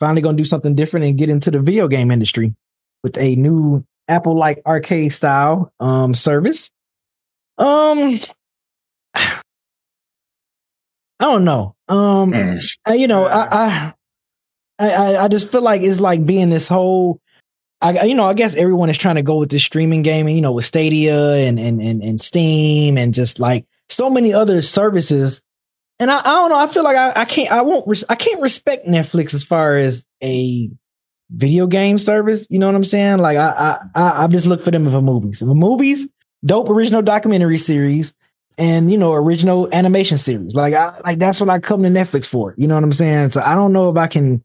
finally 0.00 0.22
gonna 0.22 0.36
do 0.36 0.44
something 0.44 0.74
different 0.74 1.06
and 1.06 1.16
get 1.18 1.28
into 1.28 1.50
the 1.50 1.60
video 1.60 1.86
game 1.86 2.10
industry 2.10 2.54
with 3.04 3.16
a 3.18 3.36
new 3.36 3.84
Apple 4.08 4.36
like 4.36 4.60
arcade 4.66 5.12
style 5.12 5.72
um 5.80 6.14
service. 6.14 6.70
Um 7.58 8.18
I 9.14 9.40
don't 11.20 11.44
know. 11.44 11.74
Um. 11.88 12.32
I, 12.84 12.94
you 12.94 13.06
know, 13.06 13.24
I, 13.26 13.48
I, 13.50 13.94
I, 14.78 15.16
I 15.16 15.28
just 15.28 15.52
feel 15.52 15.62
like 15.62 15.82
it's 15.82 16.00
like 16.00 16.24
being 16.26 16.50
this 16.50 16.68
whole. 16.68 17.20
I, 17.80 18.04
you 18.04 18.14
know, 18.14 18.24
I 18.24 18.34
guess 18.34 18.54
everyone 18.54 18.90
is 18.90 18.98
trying 18.98 19.16
to 19.16 19.22
go 19.22 19.36
with 19.36 19.50
this 19.50 19.64
streaming 19.64 20.02
gaming, 20.02 20.36
you 20.36 20.42
know, 20.42 20.52
with 20.52 20.64
Stadia 20.64 21.34
and 21.34 21.58
and 21.58 21.80
and, 21.80 22.02
and 22.02 22.22
Steam 22.22 22.96
and 22.96 23.12
just 23.12 23.40
like 23.40 23.66
so 23.88 24.08
many 24.08 24.32
other 24.32 24.62
services. 24.62 25.40
And 25.98 26.10
I, 26.10 26.20
I 26.20 26.22
don't 26.22 26.50
know. 26.50 26.58
I 26.58 26.66
feel 26.66 26.84
like 26.84 26.96
I, 26.96 27.12
I 27.14 27.24
can't. 27.24 27.50
I 27.50 27.62
won't. 27.62 27.86
Res- 27.86 28.04
I 28.08 28.14
can't 28.14 28.40
respect 28.40 28.86
Netflix 28.86 29.34
as 29.34 29.44
far 29.44 29.76
as 29.76 30.04
a 30.22 30.70
video 31.30 31.66
game 31.66 31.98
service. 31.98 32.46
You 32.50 32.58
know 32.58 32.66
what 32.66 32.74
I'm 32.74 32.84
saying? 32.84 33.18
Like 33.18 33.36
I, 33.36 33.48
I, 33.50 34.00
I, 34.00 34.24
I 34.24 34.26
just 34.28 34.46
look 34.46 34.64
for 34.64 34.70
them 34.70 34.90
for 34.90 35.00
movies. 35.02 35.40
For 35.40 35.46
movies, 35.46 36.08
dope 36.44 36.70
original 36.70 37.02
documentary 37.02 37.58
series, 37.58 38.14
and 38.58 38.90
you 38.90 38.98
know 38.98 39.12
original 39.12 39.68
animation 39.72 40.18
series. 40.18 40.54
Like 40.54 40.74
I 40.74 40.98
like 41.04 41.18
that's 41.18 41.40
what 41.40 41.50
I 41.50 41.58
come 41.58 41.82
to 41.82 41.88
Netflix 41.88 42.26
for. 42.26 42.54
You 42.56 42.66
know 42.66 42.74
what 42.74 42.84
I'm 42.84 42.92
saying? 42.92 43.30
So 43.30 43.42
I 43.42 43.54
don't 43.54 43.72
know 43.72 43.90
if 43.90 43.96
I 43.96 44.06
can. 44.06 44.42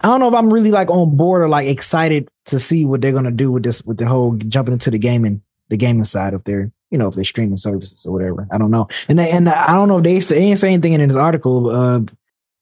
I 0.00 0.08
don't 0.08 0.20
know 0.20 0.28
if 0.28 0.34
I'm 0.34 0.52
really 0.52 0.70
like 0.70 0.90
on 0.90 1.16
board 1.16 1.42
or 1.42 1.48
like 1.48 1.68
excited 1.68 2.30
to 2.46 2.58
see 2.58 2.84
what 2.84 3.00
they're 3.00 3.12
gonna 3.12 3.30
do 3.30 3.50
with 3.50 3.62
this 3.62 3.82
with 3.82 3.98
the 3.98 4.06
whole 4.06 4.36
jumping 4.36 4.74
into 4.74 4.90
the 4.90 4.98
gaming 4.98 5.42
the 5.68 5.76
gaming 5.76 6.04
side 6.04 6.34
of 6.34 6.44
their 6.44 6.70
you 6.90 6.98
know 6.98 7.08
if 7.08 7.14
they're 7.14 7.24
streaming 7.24 7.56
services 7.56 8.04
or 8.06 8.12
whatever. 8.12 8.46
I 8.50 8.58
don't 8.58 8.70
know. 8.70 8.88
And 9.08 9.18
they, 9.18 9.30
and 9.30 9.48
I 9.48 9.74
don't 9.74 9.88
know 9.88 9.98
if 9.98 10.04
they 10.04 10.20
say, 10.20 10.38
they 10.38 10.44
ain't 10.44 10.58
say 10.58 10.72
anything 10.72 10.92
in 10.92 11.08
this 11.08 11.16
article. 11.16 11.70
Uh, 11.70 12.00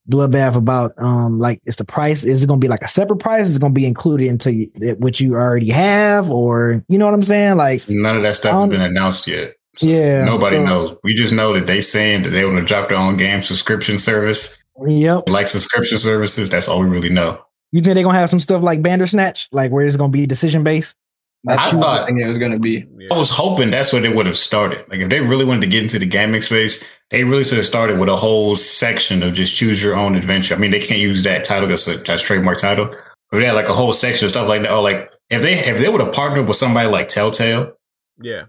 bloodbath 0.07 0.55
about 0.55 0.93
um 0.99 1.39
like 1.39 1.59
it's 1.65 1.77
the 1.77 1.83
price 1.83 2.23
is 2.23 2.43
it 2.43 2.47
gonna 2.47 2.59
be 2.59 2.67
like 2.67 2.83
a 2.83 2.87
separate 2.87 3.17
price 3.17 3.47
is 3.47 3.55
it 3.55 3.59
gonna 3.59 3.73
be 3.73 3.87
included 3.87 4.27
into 4.27 4.69
what 4.99 5.19
you 5.19 5.33
already 5.33 5.71
have 5.71 6.29
or 6.29 6.83
you 6.87 6.99
know 6.99 7.05
what 7.05 7.13
i'm 7.15 7.23
saying 7.23 7.55
like 7.55 7.81
None 7.89 8.17
of 8.17 8.21
that 8.21 8.35
stuff 8.35 8.53
has 8.53 8.69
been 8.69 8.81
announced 8.81 9.27
yet. 9.27 9.55
Yeah 9.83 10.23
Nobody 10.25 10.57
so- 10.57 10.65
knows. 10.65 10.95
We 11.03 11.13
just 11.15 11.33
know 11.33 11.53
that 11.53 11.67
they 11.67 11.81
saying 11.81 12.23
that 12.23 12.29
they 12.29 12.45
want 12.45 12.59
to 12.59 12.65
drop 12.65 12.89
their 12.89 12.97
own 12.97 13.17
game 13.17 13.41
subscription 13.41 13.97
service. 13.97 14.57
yep 14.87 15.29
Like 15.29 15.47
subscription 15.47 15.97
services, 15.97 16.49
that's 16.49 16.67
all 16.67 16.79
we 16.79 16.87
really 16.87 17.09
know. 17.09 17.41
you 17.71 17.81
think 17.81 17.95
they're 17.95 18.03
gonna 18.03 18.17
have 18.19 18.29
some 18.29 18.39
stuff 18.39 18.61
like 18.63 18.81
Bandersnatch 18.81 19.47
like 19.51 19.71
where 19.71 19.85
it's 19.85 19.95
gonna 19.97 20.09
be 20.09 20.25
decision 20.25 20.63
based 20.63 20.95
That's 21.43 21.61
I 21.73 21.75
what 21.75 21.83
thought- 21.83 22.07
think 22.07 22.19
it 22.21 22.25
was 22.27 22.37
gonna 22.37 22.59
be. 22.59 22.85
Yeah. 22.97 23.07
I 23.13 23.17
was 23.17 23.29
hoping 23.29 23.69
that's 23.71 23.91
where 23.93 24.01
they 24.01 24.13
would 24.13 24.25
have 24.25 24.37
started. 24.37 24.87
Like 24.89 24.99
if 24.99 25.09
they 25.09 25.19
really 25.21 25.45
wanted 25.45 25.61
to 25.63 25.67
get 25.69 25.83
into 25.83 25.99
the 25.99 26.05
gaming 26.07 26.41
space, 26.41 26.83
they 27.11 27.23
really 27.23 27.43
should 27.43 27.57
have 27.57 27.65
started 27.65 27.99
with 27.99 28.09
a 28.09 28.15
whole 28.15 28.55
section 28.55 29.21
of 29.23 29.33
just 29.33 29.55
choose 29.55 29.83
your 29.83 29.95
own 29.95 30.15
adventure. 30.15 30.55
I 30.55 30.57
mean, 30.57 30.71
they 30.71 30.79
can't 30.79 30.99
use 31.01 31.21
that 31.23 31.43
title 31.43 31.67
because 31.67 31.85
that's 31.85 32.23
a 32.23 32.25
trademark 32.25 32.57
title. 32.59 32.87
But 33.31 33.39
they 33.39 33.45
had 33.45 33.53
like 33.55 33.69
a 33.69 33.73
whole 33.73 33.93
section 33.93 34.25
of 34.25 34.31
stuff 34.31 34.47
like 34.47 34.63
that. 34.63 34.71
Or 34.71 34.81
like 34.81 35.11
if 35.29 35.41
they 35.43 35.53
if 35.53 35.79
they 35.79 35.87
would 35.89 36.01
have 36.01 36.13
partnered 36.13 36.47
with 36.47 36.57
somebody 36.57 36.89
like 36.89 37.09
Telltale 37.09 37.73
Yeah. 38.21 38.43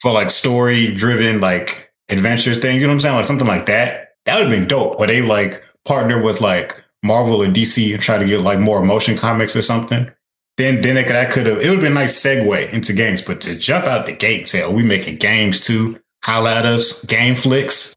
For 0.00 0.12
like 0.12 0.30
story 0.30 0.92
driven 0.94 1.40
like 1.40 1.92
adventure 2.08 2.54
thing, 2.54 2.76
you 2.76 2.82
know 2.82 2.88
what 2.88 2.94
I'm 2.94 3.00
saying? 3.00 3.16
Like 3.16 3.24
something 3.24 3.46
like 3.46 3.66
that. 3.66 4.14
That 4.26 4.38
would 4.38 4.50
have 4.50 4.58
been 4.58 4.68
dope. 4.68 4.98
Or 4.98 5.06
they 5.06 5.22
like 5.22 5.64
partner 5.84 6.22
with 6.22 6.40
like 6.40 6.84
Marvel 7.02 7.42
or 7.42 7.46
DC 7.46 7.92
and 7.92 8.02
try 8.02 8.18
to 8.18 8.26
get 8.26 8.40
like 8.40 8.58
more 8.58 8.82
motion 8.82 9.16
comics 9.16 9.56
or 9.56 9.62
something. 9.62 10.10
Then 10.56 10.82
then 10.82 10.96
it 10.96 11.06
could, 11.06 11.14
that 11.14 11.30
could 11.30 11.46
have 11.46 11.58
it 11.58 11.66
would 11.68 11.76
have 11.76 11.80
been 11.80 11.92
a 11.92 11.94
nice 11.94 12.20
segue 12.20 12.72
into 12.72 12.92
games. 12.92 13.22
But 13.22 13.40
to 13.42 13.58
jump 13.58 13.86
out 13.86 14.06
the 14.06 14.12
gate 14.12 14.38
and 14.38 14.48
say, 14.48 14.62
oh, 14.62 14.72
we 14.72 14.82
making 14.82 15.16
games 15.16 15.60
too, 15.60 15.98
holla 16.24 16.56
at 16.56 16.66
us, 16.66 17.04
game 17.04 17.34
flicks. 17.34 17.94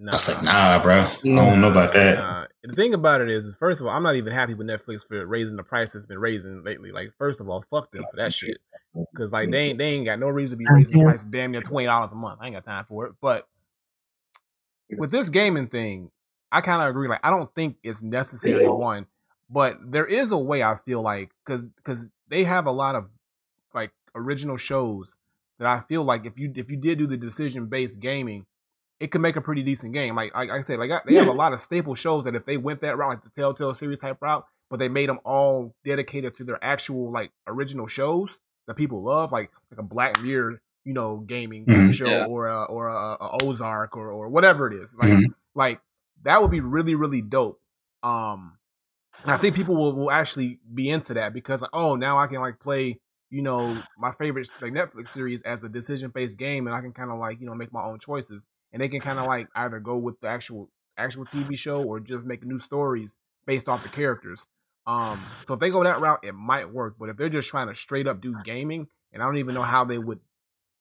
I 0.00 0.10
was 0.10 0.34
like, 0.34 0.44
nah, 0.44 0.82
bro. 0.82 0.94
I 0.94 1.08
don't 1.22 1.60
know 1.60 1.70
about 1.70 1.92
that. 1.92 2.41
Uh, 2.64 2.68
the 2.68 2.72
thing 2.72 2.94
about 2.94 3.20
it 3.20 3.30
is, 3.30 3.46
is, 3.46 3.54
first 3.54 3.80
of 3.80 3.86
all, 3.86 3.92
I'm 3.92 4.02
not 4.02 4.16
even 4.16 4.32
happy 4.32 4.54
with 4.54 4.66
Netflix 4.66 5.06
for 5.06 5.24
raising 5.26 5.56
the 5.56 5.62
price 5.62 5.94
it's 5.94 6.06
been 6.06 6.18
raising 6.18 6.62
lately. 6.64 6.92
Like, 6.92 7.12
first 7.18 7.40
of 7.40 7.48
all, 7.48 7.64
fuck 7.70 7.90
them 7.92 8.04
for 8.10 8.16
that 8.16 8.32
shit. 8.32 8.58
Because 8.94 9.32
like 9.32 9.50
they 9.50 9.58
ain't 9.58 9.78
they 9.78 9.86
ain't 9.86 10.04
got 10.04 10.18
no 10.18 10.28
reason 10.28 10.58
to 10.58 10.64
be 10.64 10.66
raising 10.70 10.98
the 10.98 11.04
price 11.04 11.24
damn 11.24 11.50
near 11.52 11.62
twenty 11.62 11.86
dollars 11.86 12.12
a 12.12 12.14
month. 12.14 12.40
I 12.42 12.46
ain't 12.46 12.54
got 12.54 12.64
time 12.64 12.84
for 12.88 13.06
it. 13.06 13.14
But 13.20 13.48
with 14.90 15.10
this 15.10 15.30
gaming 15.30 15.68
thing, 15.68 16.10
I 16.50 16.60
kind 16.60 16.82
of 16.82 16.88
agree. 16.88 17.08
Like, 17.08 17.20
I 17.22 17.30
don't 17.30 17.52
think 17.54 17.78
it's 17.82 18.02
necessary. 18.02 18.68
One, 18.68 19.06
but 19.48 19.78
there 19.82 20.06
is 20.06 20.30
a 20.30 20.38
way 20.38 20.62
I 20.62 20.76
feel 20.84 21.00
like 21.02 21.30
because 21.44 21.64
because 21.64 22.10
they 22.28 22.44
have 22.44 22.66
a 22.66 22.70
lot 22.70 22.94
of 22.94 23.08
like 23.74 23.92
original 24.14 24.58
shows 24.58 25.16
that 25.58 25.66
I 25.66 25.80
feel 25.80 26.04
like 26.04 26.26
if 26.26 26.38
you 26.38 26.52
if 26.54 26.70
you 26.70 26.76
did 26.76 26.98
do 26.98 27.06
the 27.06 27.16
decision 27.16 27.66
based 27.66 28.00
gaming, 28.00 28.44
it 29.02 29.10
could 29.10 29.20
make 29.20 29.34
a 29.36 29.40
pretty 29.40 29.62
decent 29.64 29.92
game. 29.92 30.14
Like 30.14 30.32
like 30.34 30.50
I 30.50 30.60
said, 30.60 30.78
like 30.78 30.90
I, 30.90 31.00
they 31.04 31.14
have 31.14 31.26
a 31.26 31.32
lot 31.32 31.52
of 31.52 31.60
staple 31.60 31.94
shows 31.96 32.22
that 32.24 32.36
if 32.36 32.44
they 32.44 32.56
went 32.56 32.80
that 32.82 32.96
route, 32.96 33.08
like 33.10 33.24
the 33.24 33.30
Telltale 33.30 33.74
series 33.74 33.98
type 33.98 34.18
route, 34.20 34.46
but 34.70 34.78
they 34.78 34.88
made 34.88 35.08
them 35.08 35.18
all 35.24 35.74
dedicated 35.84 36.36
to 36.36 36.44
their 36.44 36.62
actual 36.62 37.10
like 37.10 37.32
original 37.48 37.88
shows 37.88 38.38
that 38.68 38.74
people 38.76 39.02
love, 39.02 39.32
like 39.32 39.50
like 39.70 39.80
a 39.80 39.82
Black 39.82 40.22
Mirror 40.22 40.60
you 40.84 40.92
know 40.94 41.18
gaming 41.18 41.66
Mhm. 41.66 41.92
show 41.92 42.10
Yeah. 42.10 42.26
or 42.26 42.46
a, 42.46 42.64
or 42.64 42.88
a, 42.88 43.16
a 43.20 43.44
Ozark 43.44 43.96
or 43.96 44.10
or 44.12 44.28
whatever 44.28 44.68
it 44.68 44.74
is. 44.80 44.94
Like 44.94 45.10
Mhm. 45.10 45.34
like 45.54 45.80
that 46.22 46.40
would 46.40 46.50
be 46.52 46.60
really 46.60 46.94
really 46.94 47.22
dope. 47.22 47.60
Um, 48.04 48.56
and 49.22 49.30
I 49.32 49.36
think 49.36 49.54
people 49.56 49.76
will, 49.76 49.94
will 49.94 50.10
actually 50.10 50.58
be 50.72 50.88
into 50.88 51.14
that 51.14 51.32
because 51.32 51.60
like, 51.62 51.70
oh 51.72 51.96
now 51.96 52.18
I 52.18 52.26
can 52.28 52.40
like 52.40 52.60
play 52.60 52.98
you 53.30 53.42
know 53.42 53.82
my 53.98 54.12
favorite 54.12 54.48
like 54.60 54.72
Netflix 54.72 55.08
series 55.08 55.42
as 55.42 55.62
a 55.64 55.68
decision 55.68 56.10
based 56.10 56.38
game 56.38 56.66
and 56.66 56.76
I 56.76 56.80
can 56.80 56.92
kind 56.92 57.10
of 57.10 57.18
like 57.18 57.40
you 57.40 57.46
know 57.46 57.54
make 57.54 57.72
my 57.72 57.82
own 57.82 57.98
choices 57.98 58.46
and 58.72 58.80
they 58.80 58.88
can 58.88 59.00
kind 59.00 59.18
of 59.18 59.26
like 59.26 59.48
either 59.54 59.80
go 59.80 59.96
with 59.96 60.20
the 60.20 60.28
actual 60.28 60.68
actual 60.96 61.24
TV 61.24 61.56
show 61.56 61.82
or 61.82 62.00
just 62.00 62.24
make 62.24 62.44
new 62.44 62.58
stories 62.58 63.18
based 63.46 63.68
off 63.68 63.82
the 63.82 63.88
characters. 63.88 64.46
Um, 64.86 65.24
so 65.46 65.54
if 65.54 65.60
they 65.60 65.70
go 65.70 65.84
that 65.84 66.00
route, 66.00 66.20
it 66.22 66.34
might 66.34 66.72
work. 66.72 66.96
But 66.98 67.08
if 67.08 67.16
they're 67.16 67.28
just 67.28 67.48
trying 67.48 67.68
to 67.68 67.74
straight 67.74 68.06
up 68.06 68.20
do 68.20 68.34
gaming, 68.44 68.88
and 69.12 69.22
I 69.22 69.26
don't 69.26 69.38
even 69.38 69.54
know 69.54 69.62
how 69.62 69.84
they 69.84 69.98
would 69.98 70.20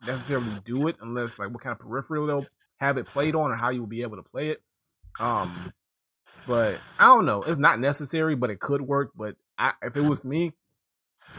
necessarily 0.05 0.59
do 0.65 0.87
it, 0.87 0.97
unless 1.01 1.37
like 1.37 1.49
what 1.49 1.61
kind 1.61 1.73
of 1.73 1.79
peripheral 1.79 2.27
they'll 2.27 2.45
have 2.77 2.97
it 2.97 3.07
played 3.07 3.35
on, 3.35 3.51
or 3.51 3.55
how 3.55 3.69
you 3.69 3.81
will 3.81 3.87
be 3.87 4.01
able 4.01 4.17
to 4.17 4.23
play 4.23 4.49
it. 4.49 4.61
Um, 5.19 5.71
but 6.47 6.79
I 6.97 7.05
don't 7.07 7.25
know. 7.25 7.43
It's 7.43 7.59
not 7.59 7.79
necessary, 7.79 8.35
but 8.35 8.49
it 8.49 8.59
could 8.59 8.81
work. 8.81 9.11
But 9.15 9.35
I, 9.57 9.73
if 9.83 9.95
it 9.95 10.01
was 10.01 10.25
me, 10.25 10.53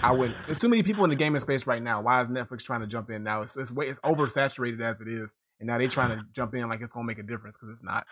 I 0.01 0.13
would. 0.13 0.35
There's 0.47 0.59
too 0.59 0.69
many 0.69 0.83
people 0.83 1.05
in 1.05 1.11
the 1.11 1.17
gaming 1.17 1.41
space 1.41 1.67
right 1.67 1.83
now. 1.83 2.03
Why 2.03 2.23
is 2.23 2.29
Netflix 2.29 2.63
trying 2.63 2.81
to 2.81 2.87
jump 2.87 3.11
in 3.11 3.25
now? 3.25 3.43
It's 3.43 3.57
it's, 3.57 3.71
way, 3.71 3.89
it's 3.89 4.01
oversaturated 4.01 4.81
as 4.81 5.01
it 5.01 5.09
is, 5.09 5.35
and 5.63 5.69
now 5.69 5.79
they're 5.79 5.87
trying 5.87 6.19
to 6.19 6.25
jump 6.33 6.55
in 6.55 6.69
like 6.69 6.81
it's 6.81 6.91
gonna 6.91 7.07
make 7.07 7.21
a 7.21 7.23
difference 7.23 7.57
because 7.57 7.73
it's 7.73 7.85
not. 7.85 8.05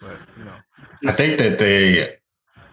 But 0.00 0.18
you 0.38 0.44
know, 0.44 0.54
I 1.06 1.12
think 1.12 1.38
that 1.38 1.58
they 1.58 2.16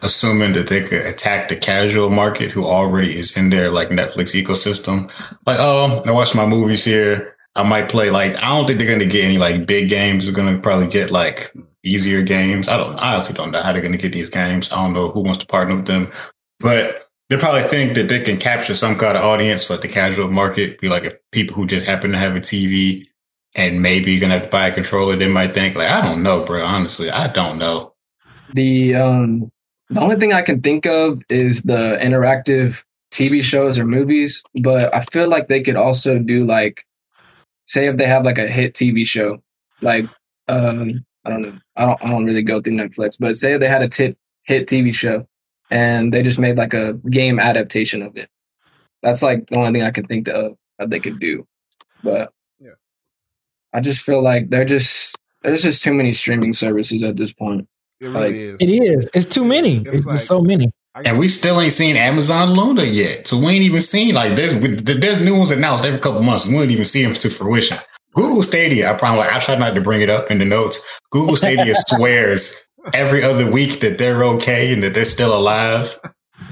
assuming 0.04 0.54
that 0.54 0.70
they 0.70 0.82
could 0.82 1.06
attack 1.06 1.50
the 1.50 1.56
casual 1.56 2.12
market 2.12 2.52
who 2.52 2.64
already 2.64 3.10
is 3.10 3.36
in 3.36 3.50
their 3.50 3.72
like 3.72 3.90
Netflix 3.90 4.40
ecosystem. 4.40 5.12
Like, 5.48 5.58
oh, 5.60 6.02
I 6.06 6.12
watch 6.12 6.36
my 6.36 6.46
movies 6.46 6.86
here. 6.86 7.36
I 7.56 7.68
might 7.68 7.90
play 7.90 8.12
like 8.12 8.42
I 8.44 8.50
don't 8.50 8.68
think 8.68 8.78
they're 8.78 8.88
gonna 8.88 9.10
get 9.10 9.26
any 9.26 9.40
like 9.40 9.66
big 9.66 9.90
games. 9.90 10.26
They're 10.26 10.36
gonna 10.36 10.60
probably 10.60 10.88
get 10.88 11.10
like 11.10 11.52
easier 11.84 12.22
games. 12.22 12.70
I 12.70 12.78
don't 12.78 12.96
I 13.00 13.16
honestly 13.16 13.34
don't 13.34 13.52
know 13.52 13.64
how 13.64 13.74
they're 13.74 13.82
gonna 13.82 13.98
get 13.98 14.14
these 14.14 14.30
games. 14.30 14.72
I 14.72 14.76
don't 14.84 14.94
know 14.94 15.10
who 15.10 15.22
wants 15.22 15.40
to 15.40 15.48
partner 15.48 15.76
with 15.76 15.88
them. 15.88 16.12
But 16.60 17.08
they 17.30 17.38
probably 17.38 17.64
think 17.64 17.96
that 17.96 18.10
they 18.10 18.22
can 18.22 18.38
capture 18.38 18.76
some 18.76 18.96
kind 18.96 19.18
of 19.18 19.24
audience, 19.24 19.70
like 19.72 19.82
the 19.82 19.88
casual 19.88 20.30
market, 20.30 20.80
be 20.80 20.88
like 20.88 21.04
if 21.04 21.14
people 21.32 21.56
who 21.56 21.66
just 21.66 21.88
happen 21.88 22.12
to 22.12 22.18
have 22.18 22.36
a 22.36 22.40
TV 22.40 23.08
and 23.56 23.82
maybe 23.82 24.12
you're 24.12 24.22
gonna 24.22 24.34
have 24.34 24.44
to 24.44 24.50
buy 24.50 24.68
a 24.68 24.74
controller, 24.74 25.16
they 25.16 25.32
might 25.32 25.54
think 25.54 25.76
like, 25.76 25.90
I 25.90 26.02
don't 26.02 26.24
know, 26.24 26.44
bro. 26.44 26.64
Honestly, 26.64 27.10
I 27.10 27.28
don't 27.28 27.58
know. 27.58 27.94
The 28.54 28.96
um 28.96 29.52
the 29.90 30.02
only 30.02 30.18
thing 30.18 30.34
I 30.34 30.42
can 30.42 30.62
think 30.62 30.86
of 30.86 31.22
is 31.30 31.64
the 31.64 31.98
interactive 32.02 32.84
TV 33.12 33.44
shows 33.44 33.78
or 33.80 33.86
movies, 33.86 34.44
but 34.62 34.94
I 34.94 35.02
feel 35.02 35.28
like 35.28 35.48
they 35.48 35.62
could 35.62 35.76
also 35.76 36.20
do 36.20 36.46
like 36.46 36.86
say 37.66 37.88
if 37.88 37.98
they 37.98 38.08
have 38.08 38.24
like 38.26 38.38
a 38.38 38.48
hit 38.48 38.74
TV 38.76 39.06
show, 39.06 39.42
like 39.82 40.06
um 40.48 41.06
I 41.26 41.32
don't 41.32 41.42
know, 41.42 41.58
I 41.76 41.86
don't 41.86 42.04
I 42.04 42.12
don't 42.12 42.26
really 42.26 42.44
go 42.44 42.62
through 42.62 42.74
Netflix, 42.74 43.18
but 43.20 43.36
say 43.36 43.58
they 43.58 43.68
had 43.68 43.82
a 43.82 43.90
tit, 43.90 44.18
hit 44.44 44.68
TV 44.68 44.94
show 44.94 45.28
and 45.72 46.14
they 46.14 46.24
just 46.24 46.40
made 46.40 46.58
like 46.58 46.74
a 46.74 46.94
game 47.10 47.40
adaptation 47.40 48.02
of 48.02 48.16
it. 48.16 48.30
That's 49.02 49.24
like 49.24 49.48
the 49.48 49.58
only 49.58 49.72
thing 49.74 49.88
I 49.88 49.92
can 49.92 50.06
think 50.06 50.28
of 50.28 50.56
that 50.78 50.90
they 50.90 51.00
could 51.00 51.20
do. 51.20 51.48
But. 52.04 52.32
I 53.74 53.82
just 53.82 54.04
feel 54.04 54.22
like 54.22 54.50
they're 54.50 54.66
just 54.66 55.16
there's 55.42 55.64
just 55.64 55.84
too 55.84 55.94
many 55.94 56.12
streaming 56.14 56.54
services 56.54 57.02
at 57.04 57.16
this 57.18 57.32
point. 57.34 57.68
it 58.02 58.06
really 58.08 58.14
Like, 58.20 58.36
is. 58.36 58.58
It 58.60 58.74
is. 58.84 59.10
It's 59.14 59.26
too 59.26 59.46
many. 59.46 59.78
It's 59.86 59.98
It's, 59.98 60.06
like- 60.06 60.16
just 60.18 60.28
so 60.28 60.42
many. 60.42 60.72
And 61.06 61.18
we 61.20 61.28
still 61.30 61.62
ain't 61.62 61.72
seen 61.72 61.96
Amazon 61.96 62.56
Luna 62.56 62.84
yet. 62.84 63.26
So 63.28 63.38
we 63.38 63.46
ain't 63.52 63.64
even 63.64 63.80
seen 63.80 64.16
like 64.16 64.36
there's, 64.36 64.56
there's 64.84 65.24
new 65.24 65.38
ones 65.38 65.52
announced 65.52 65.86
every 65.86 66.00
couple 66.00 66.22
months. 66.24 66.46
We 66.46 66.56
wouldn't 66.56 66.72
even 66.74 66.84
see 66.84 67.04
them 67.06 67.14
to 67.14 67.30
fruition. 67.30 67.78
Google 68.16 68.44
Stadia, 68.44 68.92
I 68.92 68.98
probably 68.98 69.28
I 69.32 69.40
try 69.40 69.56
not 69.56 69.76
to 69.76 69.82
bring 69.82 70.02
it 70.02 70.10
up 70.10 70.30
in 70.30 70.40
the 70.40 70.46
notes. 70.46 70.82
Google 71.12 71.36
Stadia 71.38 71.74
swears 71.88 72.66
every 72.94 73.24
other 73.24 73.50
week 73.50 73.80
that 73.80 73.98
they're 73.98 74.24
okay 74.26 74.74
and 74.74 74.84
that 74.84 74.94
they're 74.94 75.06
still 75.06 75.38
alive. 75.38 75.98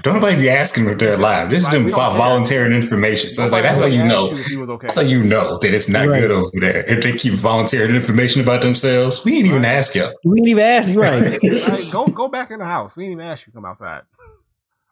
Don't 0.03 0.15
nobody 0.15 0.35
be 0.37 0.49
asking 0.49 0.85
if 0.85 0.97
they're 0.99 1.15
alive. 1.15 1.49
This 1.49 1.59
is 1.59 1.65
Like, 1.65 1.73
them 1.73 1.85
we 1.85 1.91
don't 1.91 1.99
care. 1.99 2.17
volunteering 2.17 2.71
information. 2.71 3.29
So 3.29 3.43
it's 3.43 3.51
like 3.51 3.63
that's 3.63 3.79
how 3.79 3.87
you 3.87 4.03
know. 4.03 4.29
if 4.31 4.45
he 4.45 4.55
was 4.55 4.69
okay. 4.69 4.83
That's 4.87 4.95
how 4.95 5.01
you 5.01 5.23
know 5.23 5.57
that 5.59 5.73
it's 5.73 5.89
not 5.89 6.07
Right. 6.07 6.21
good 6.21 6.31
over 6.31 6.49
there. 6.61 6.83
If 6.87 7.03
they 7.03 7.11
keep 7.13 7.33
volunteering 7.33 7.93
information 7.95 8.41
about 8.41 8.61
themselves, 8.61 9.25
we 9.25 9.37
ain't 9.37 9.47
even 9.47 9.63
Right. 9.63 9.71
ask 9.75 9.95
y'all. 9.95 10.13
We 10.23 10.35
didn't 10.37 10.49
even 10.49 10.63
ask 10.63 10.89
you 10.89 10.99
right. 10.99 11.21
Like, 11.43 11.91
go 11.91 12.05
go 12.07 12.27
back 12.29 12.51
in 12.51 12.59
the 12.59 12.65
house. 12.65 12.95
We 12.95 13.03
didn't 13.03 13.19
even 13.19 13.25
ask 13.31 13.47
you 13.47 13.53
come 13.53 13.65
outside. 13.65 14.01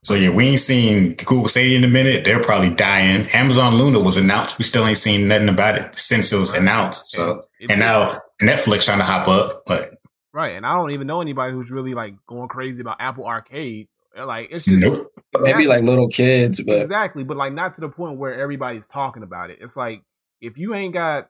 So 0.03 0.13
yeah, 0.13 0.29
we 0.29 0.47
ain't 0.49 0.59
seen 0.59 1.13
Google 1.15 1.47
Stadia 1.47 1.77
in 1.77 1.83
a 1.83 1.87
minute. 1.87 2.25
They're 2.25 2.41
probably 2.43 2.69
dying. 2.69 3.25
Amazon 3.33 3.75
Luna 3.75 3.99
was 3.99 4.17
announced. 4.17 4.57
We 4.59 4.63
still 4.63 4.85
ain't 4.85 4.97
seen 4.99 5.27
nothing 5.27 5.49
about 5.49 5.75
it 5.75 5.95
since 5.95 6.31
it 6.31 6.37
was 6.37 6.53
announced. 6.55 7.09
So 7.11 7.43
It- 7.59 7.71
and 7.71 7.79
now 7.79 8.19
Netflix 8.41 8.85
trying 8.85 8.99
to 8.99 9.03
hop 9.05 9.27
up, 9.27 9.63
but 9.65 9.93
right, 10.33 10.55
and 10.55 10.65
I 10.65 10.73
don't 10.73 10.91
even 10.91 11.07
know 11.07 11.21
anybody 11.21 11.53
who's 11.53 11.71
really 11.71 11.93
like 11.95 12.13
going 12.27 12.49
crazy 12.49 12.81
about 12.81 12.97
Apple 12.99 13.25
Arcade. 13.25 13.87
Like 14.17 14.49
it's 14.51 14.65
just 14.65 14.81
nope. 14.81 15.11
Maybe 15.39 15.67
like 15.67 15.81
little 15.83 16.07
kids, 16.07 16.61
but 16.61 16.79
exactly, 16.79 17.23
but 17.23 17.35
like 17.35 17.53
not 17.53 17.75
to 17.75 17.81
the 17.81 17.89
point 17.89 18.17
where 18.17 18.39
everybody's 18.39 18.87
talking 18.87 19.23
about 19.23 19.49
it. 19.49 19.57
It's 19.59 19.75
like 19.75 20.03
if 20.39 20.57
you 20.57 20.73
ain't 20.73 20.93
got 20.93 21.29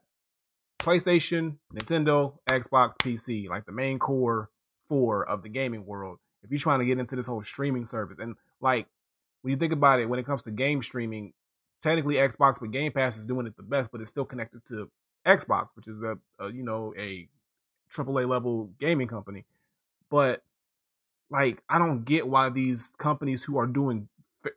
PlayStation, 0.79 1.57
Nintendo, 1.73 2.37
Xbox, 2.47 2.93
PC, 3.01 3.49
like 3.49 3.65
the 3.65 3.71
main 3.71 3.97
core 3.97 4.49
four 4.87 5.27
of 5.27 5.41
the 5.41 5.49
gaming 5.49 5.85
world, 5.85 6.19
if 6.43 6.51
you're 6.51 6.59
trying 6.59 6.79
to 6.79 6.85
get 6.85 6.99
into 6.99 7.15
this 7.15 7.25
whole 7.25 7.41
streaming 7.41 7.85
service, 7.85 8.19
and 8.19 8.35
like 8.61 8.85
when 9.41 9.51
you 9.51 9.57
think 9.57 9.73
about 9.73 9.99
it, 9.99 10.07
when 10.07 10.19
it 10.19 10.25
comes 10.25 10.43
to 10.43 10.51
game 10.51 10.83
streaming, 10.83 11.33
technically 11.81 12.15
Xbox 12.15 12.61
with 12.61 12.71
Game 12.71 12.91
Pass 12.91 13.17
is 13.17 13.25
doing 13.25 13.47
it 13.47 13.57
the 13.57 13.63
best, 13.63 13.91
but 13.91 14.01
it's 14.01 14.09
still 14.09 14.25
connected 14.25 14.63
to 14.67 14.89
Xbox, 15.25 15.69
which 15.75 15.87
is 15.87 16.03
a, 16.03 16.17
a 16.39 16.51
you 16.51 16.63
know 16.63 16.93
a 16.97 17.27
AAA 17.91 18.27
level 18.27 18.69
gaming 18.79 19.07
company. 19.07 19.45
But 20.09 20.43
like, 21.35 21.61
I 21.69 21.79
don't 21.79 22.05
get 22.05 22.29
why 22.29 22.49
these 22.49 22.93
companies 22.97 23.43
who 23.43 23.57
are 23.57 23.67
doing 23.67 24.07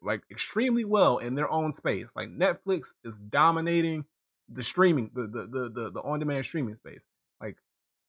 like 0.01 0.21
extremely 0.31 0.85
well 0.85 1.19
in 1.19 1.35
their 1.35 1.51
own 1.51 1.73
space, 1.73 2.13
like 2.15 2.29
Netflix 2.29 2.93
is 3.03 3.19
dominating 3.19 4.05
the 4.49 4.63
streaming, 4.63 5.11
the 5.13 5.23
the 5.23 5.71
the 5.75 5.91
the, 5.91 6.01
on 6.03 6.21
demand 6.21 6.45
streaming 6.45 6.77
space. 6.77 7.05
Like, 7.41 7.57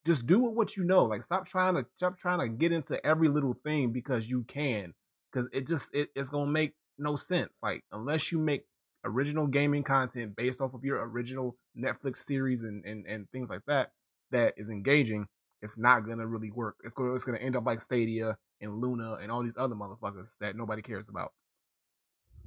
just 0.06 0.28
do 0.28 0.40
what 0.40 0.78
you 0.78 0.84
know. 0.84 1.06
Like, 1.06 1.24
stop 1.24 1.48
trying 1.48 1.74
to 1.76 1.86
stop 1.98 2.20
trying 2.20 2.42
to 2.42 2.48
get 2.48 2.72
into 2.72 3.04
every 3.04 3.28
little 3.28 3.56
thing 3.64 3.92
because 3.92 4.30
you 4.30 4.44
can, 4.44 4.94
because 5.32 5.50
it 5.52 5.68
just 5.68 5.90
it, 5.96 6.10
it's 6.16 6.30
gonna 6.30 6.52
make 6.52 6.74
no 7.00 7.16
sense. 7.16 7.58
Like, 7.64 7.84
unless 7.92 8.32
you 8.32 8.38
make 8.38 8.66
original 9.04 9.48
gaming 9.48 9.84
content 9.84 10.36
based 10.36 10.62
off 10.62 10.76
of 10.76 10.84
your 10.84 11.04
original 11.10 11.56
Netflix 11.76 12.18
series 12.18 12.62
and 12.62 12.86
and, 12.86 13.08
and 13.08 13.28
things 13.32 13.50
like 13.50 13.62
that 13.66 13.94
that 14.30 14.54
is 14.58 14.70
engaging, 14.70 15.26
it's 15.64 15.80
not 15.80 16.08
gonna 16.08 16.28
really 16.28 16.52
work. 16.52 16.76
It's 16.84 16.94
gonna 16.94 17.16
it's 17.16 17.24
gonna 17.24 17.40
end 17.40 17.56
up 17.56 17.66
like 17.66 17.82
Stadia 17.82 18.38
and 18.62 18.80
Luna 18.82 19.16
and 19.22 19.32
all 19.32 19.44
these 19.44 19.58
other 19.58 19.76
motherfuckers 19.76 20.36
that 20.40 20.56
nobody 20.56 20.82
cares 20.82 21.10
about. 21.10 21.32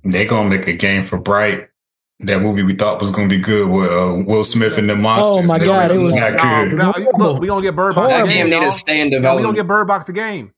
They 0.05 0.25
gonna 0.27 0.49
make 0.51 0.67
a 0.67 0.73
game 0.73 1.03
for 1.03 1.19
Bright. 1.19 1.69
That 2.21 2.41
movie 2.41 2.63
we 2.63 2.75
thought 2.75 3.01
was 3.01 3.11
gonna 3.11 3.29
be 3.29 3.39
good 3.39 3.71
with 3.71 3.91
uh, 3.91 4.23
Will 4.27 4.45
Smith 4.45 4.79
and 4.79 4.89
the 4.89 4.95
monsters. 4.97 5.51
Oh, 5.51 5.59
my 5.59 5.59
God, 5.65 5.91
it 5.91 5.97
was 5.97 6.07
was- 6.09 6.17
not 6.17 6.33
No, 6.33 6.93
good. 6.93 7.19
no, 7.19 7.25
look, 7.33 7.41
we 7.41 7.47
gonna 7.49 7.63
get 7.63 7.75
Bird 7.75 7.95
Box. 7.95 8.13
Horrible. 8.13 8.29
that 8.29 8.33
game 8.35 8.51
need 8.51 8.61
to 8.61 8.71
stay 8.71 9.01
in 9.01 9.11
No, 9.11 9.37
we 9.37 9.43
gonna 9.43 9.55
get 9.57 9.67
Bird 9.67 9.87
Box 9.89 10.07
the 10.07 10.13
game. 10.13 10.53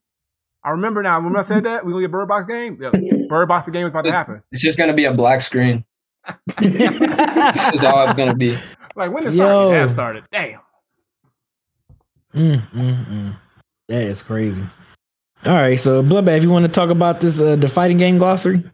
I 0.63 0.71
remember 0.71 1.03
now. 1.03 1.17
Remember 1.19 1.39
I 1.39 1.43
said 1.43 1.65
that 1.65 1.85
we 1.85 1.93
gonna 1.93 2.03
get 2.03 2.11
Bird 2.11 2.29
Box 2.29 2.47
game. 2.47 2.79
Yeah, 2.81 2.91
Bird 3.29 3.49
Box 3.49 3.67
the 3.67 3.71
game 3.71 3.85
is 3.87 3.91
about 3.91 4.05
to 4.05 4.13
happen. 4.13 4.43
It's 4.53 4.63
just 4.63 4.77
gonna 4.79 4.95
be 4.95 5.05
a 5.05 5.13
black 5.15 5.41
screen. 5.41 5.85
This 6.59 7.75
is 7.75 7.85
all 7.85 8.05
it's 8.05 8.15
gonna 8.15 8.35
be. 8.35 8.59
Like 8.97 9.13
when 9.13 9.27
it 9.27 9.35
Yo. 9.35 9.67
started, 9.69 9.85
it 9.85 9.89
started. 9.91 10.25
Damn. 10.31 10.61
Mm, 12.35 12.71
mm, 12.73 13.09
mm. 13.09 13.37
That 13.89 14.03
is 14.03 14.23
crazy. 14.23 14.65
All 15.47 15.53
right, 15.55 15.79
so 15.79 16.03
Bloodbath, 16.03 16.43
you 16.43 16.51
want 16.51 16.65
to 16.65 16.71
talk 16.73 16.91
about 16.91 17.21
this 17.21 17.39
uh, 17.41 17.57
the 17.57 17.69
fighting 17.69 17.99
game 17.99 18.19
glossary? 18.19 18.65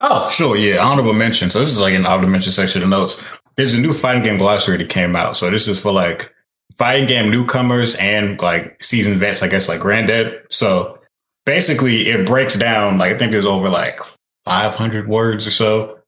Oh, 0.00 0.28
sure, 0.28 0.56
yeah. 0.56 0.78
Honorable 0.84 1.12
mention. 1.12 1.50
So 1.50 1.60
this 1.60 1.70
is 1.70 1.80
like 1.80 1.94
an 1.94 2.06
honorable 2.06 2.30
mention 2.30 2.50
section 2.52 2.82
of 2.82 2.88
notes. 2.88 3.22
There's 3.56 3.74
a 3.74 3.80
new 3.80 3.92
fighting 3.92 4.22
game 4.22 4.38
glossary 4.38 4.78
that 4.78 4.88
came 4.88 5.14
out. 5.14 5.36
So 5.36 5.50
this 5.50 5.68
is 5.68 5.80
for 5.80 5.92
like 5.92 6.34
fighting 6.76 7.06
game 7.06 7.30
newcomers 7.30 7.96
and 7.96 8.40
like 8.40 8.82
seasoned 8.82 9.18
vets, 9.18 9.42
I 9.42 9.48
guess, 9.48 9.68
like 9.68 9.80
Granddad. 9.80 10.42
So 10.50 10.98
basically, 11.44 11.96
it 12.08 12.26
breaks 12.26 12.58
down. 12.58 12.98
Like 12.98 13.12
I 13.14 13.18
think 13.18 13.30
there's 13.30 13.46
over 13.46 13.68
like 13.68 14.00
500 14.46 15.06
words 15.06 15.46
or 15.46 15.50
so. 15.50 16.00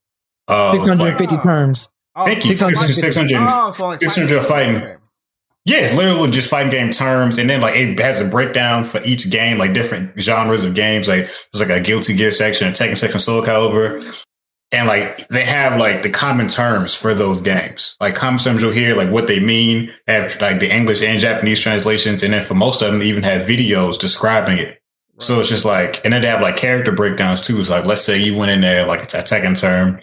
of, 0.48 0.72
Six 0.72 0.86
hundred 0.86 1.20
like- 1.20 1.42
terms. 1.42 1.88
Oh, 2.16 2.24
Thank 2.24 2.44
you. 2.44 2.56
650. 2.56 2.92
600. 2.92 3.36
Oh, 3.40 3.70
so 3.70 3.86
like 3.86 4.00
600 4.00 4.42
fighting. 4.44 4.96
Yeah, 5.64 5.78
it's 5.78 5.94
literally 5.94 6.30
just 6.32 6.50
fighting 6.50 6.72
game 6.72 6.92
terms, 6.92 7.38
and 7.38 7.48
then 7.48 7.60
like 7.60 7.76
it 7.76 7.98
has 8.00 8.20
a 8.20 8.28
breakdown 8.28 8.82
for 8.82 9.00
each 9.04 9.30
game, 9.30 9.58
like 9.58 9.74
different 9.74 10.18
genres 10.18 10.64
of 10.64 10.74
games. 10.74 11.06
Like 11.06 11.30
there's 11.52 11.68
like 11.68 11.80
a 11.80 11.82
Guilty 11.82 12.14
Gear 12.14 12.32
section, 12.32 12.66
a 12.66 12.72
Tekken 12.72 12.96
section, 12.96 13.20
Soul 13.20 13.42
Calibur, 13.42 14.24
and 14.72 14.88
like 14.88 15.28
they 15.28 15.44
have 15.44 15.78
like 15.78 16.02
the 16.02 16.10
common 16.10 16.48
terms 16.48 16.96
for 16.96 17.14
those 17.14 17.40
games. 17.40 17.96
Like 18.00 18.16
common 18.16 18.40
terms 18.40 18.60
you'll 18.60 18.72
hear, 18.72 18.96
like 18.96 19.12
what 19.12 19.28
they 19.28 19.38
mean, 19.38 19.92
have 20.08 20.40
like 20.40 20.58
the 20.58 20.74
English 20.74 21.00
and 21.00 21.20
Japanese 21.20 21.60
translations, 21.60 22.24
and 22.24 22.32
then 22.32 22.42
for 22.42 22.54
most 22.54 22.82
of 22.82 22.92
them, 22.92 23.02
even 23.02 23.22
have 23.22 23.46
videos 23.46 23.96
describing 24.00 24.58
it. 24.58 24.80
So 25.20 25.38
it's 25.38 25.48
just 25.48 25.64
like, 25.64 26.04
and 26.04 26.12
then 26.12 26.22
they 26.22 26.28
have 26.28 26.40
like 26.40 26.56
character 26.56 26.90
breakdowns 26.90 27.40
too. 27.40 27.56
It's 27.58 27.70
like, 27.70 27.84
let's 27.84 28.02
say 28.02 28.20
you 28.20 28.36
went 28.36 28.50
in 28.50 28.62
there 28.62 28.84
like 28.84 29.04
a 29.04 29.06
Tekken 29.06 29.60
term, 29.60 30.00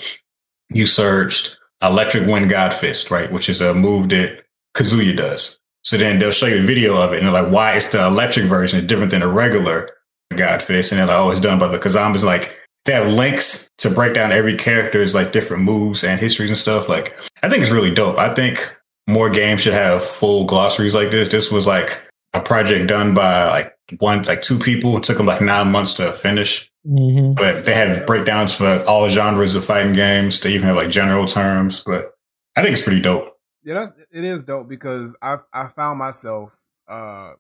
you 0.69 0.85
searched 0.85 1.59
Electric 1.81 2.27
Wind 2.27 2.49
God 2.49 2.73
Fist, 2.73 3.11
right? 3.11 3.29
Which 3.29 3.49
is 3.49 3.59
a 3.59 3.73
move 3.73 4.07
that 4.09 4.38
Kazuya 4.75 5.15
does. 5.15 5.59
So 5.83 5.97
then 5.97 6.19
they'll 6.19 6.31
show 6.31 6.47
you 6.47 6.59
a 6.59 6.65
video 6.65 7.01
of 7.01 7.13
it 7.13 7.17
and 7.17 7.25
they're 7.25 7.43
like, 7.43 7.51
why 7.51 7.73
is 7.75 7.89
the 7.91 8.05
electric 8.05 8.45
version 8.45 8.85
different 8.85 9.11
than 9.11 9.21
the 9.21 9.27
regular 9.27 9.89
God 10.35 10.61
Fist? 10.61 10.91
And 10.91 10.99
they're 10.99 11.07
like, 11.07 11.17
oh, 11.17 11.31
it's 11.31 11.39
done 11.39 11.59
by 11.59 11.67
the 11.67 11.77
Kazama's 11.77 12.23
like, 12.23 12.59
they 12.85 12.93
have 12.93 13.07
links 13.07 13.69
to 13.79 13.89
break 13.89 14.13
down 14.13 14.31
every 14.31 14.55
character's 14.55 15.15
like 15.15 15.31
different 15.31 15.63
moves 15.63 16.03
and 16.03 16.19
histories 16.19 16.49
and 16.49 16.57
stuff. 16.57 16.89
Like, 16.89 17.17
I 17.43 17.49
think 17.49 17.61
it's 17.61 17.71
really 17.71 17.93
dope. 17.93 18.17
I 18.17 18.33
think 18.33 18.75
more 19.07 19.29
games 19.29 19.61
should 19.61 19.73
have 19.73 20.03
full 20.03 20.45
glossaries 20.45 20.95
like 20.95 21.11
this. 21.11 21.29
This 21.29 21.51
was 21.51 21.65
like 21.65 22.05
a 22.33 22.39
project 22.39 22.87
done 22.87 23.13
by 23.13 23.49
like 23.49 23.77
one, 23.99 24.23
like 24.23 24.41
two 24.41 24.59
people. 24.59 24.97
It 24.97 25.03
took 25.03 25.17
them 25.17 25.25
like 25.25 25.41
nine 25.41 25.71
months 25.71 25.93
to 25.93 26.11
finish. 26.11 26.69
Mm-hmm. 26.85 27.33
But 27.33 27.65
they 27.65 27.73
have 27.73 28.05
breakdowns 28.05 28.53
for 28.53 28.83
all 28.87 29.09
genres 29.09 29.55
of 29.55 29.65
fighting 29.65 29.93
games. 29.93 30.39
They 30.39 30.53
even 30.53 30.67
have 30.67 30.75
like 30.75 30.89
general 30.89 31.25
terms. 31.25 31.81
But 31.85 32.13
I 32.55 32.61
think 32.61 32.73
it's 32.73 32.83
pretty 32.83 33.01
dope. 33.01 33.29
Yeah, 33.63 33.73
that's 33.75 33.93
it 34.11 34.23
is 34.23 34.43
dope 34.43 34.67
because 34.69 35.15
I 35.21 35.37
I 35.53 35.67
found 35.67 35.99
myself 35.99 36.51
uh 36.87 37.33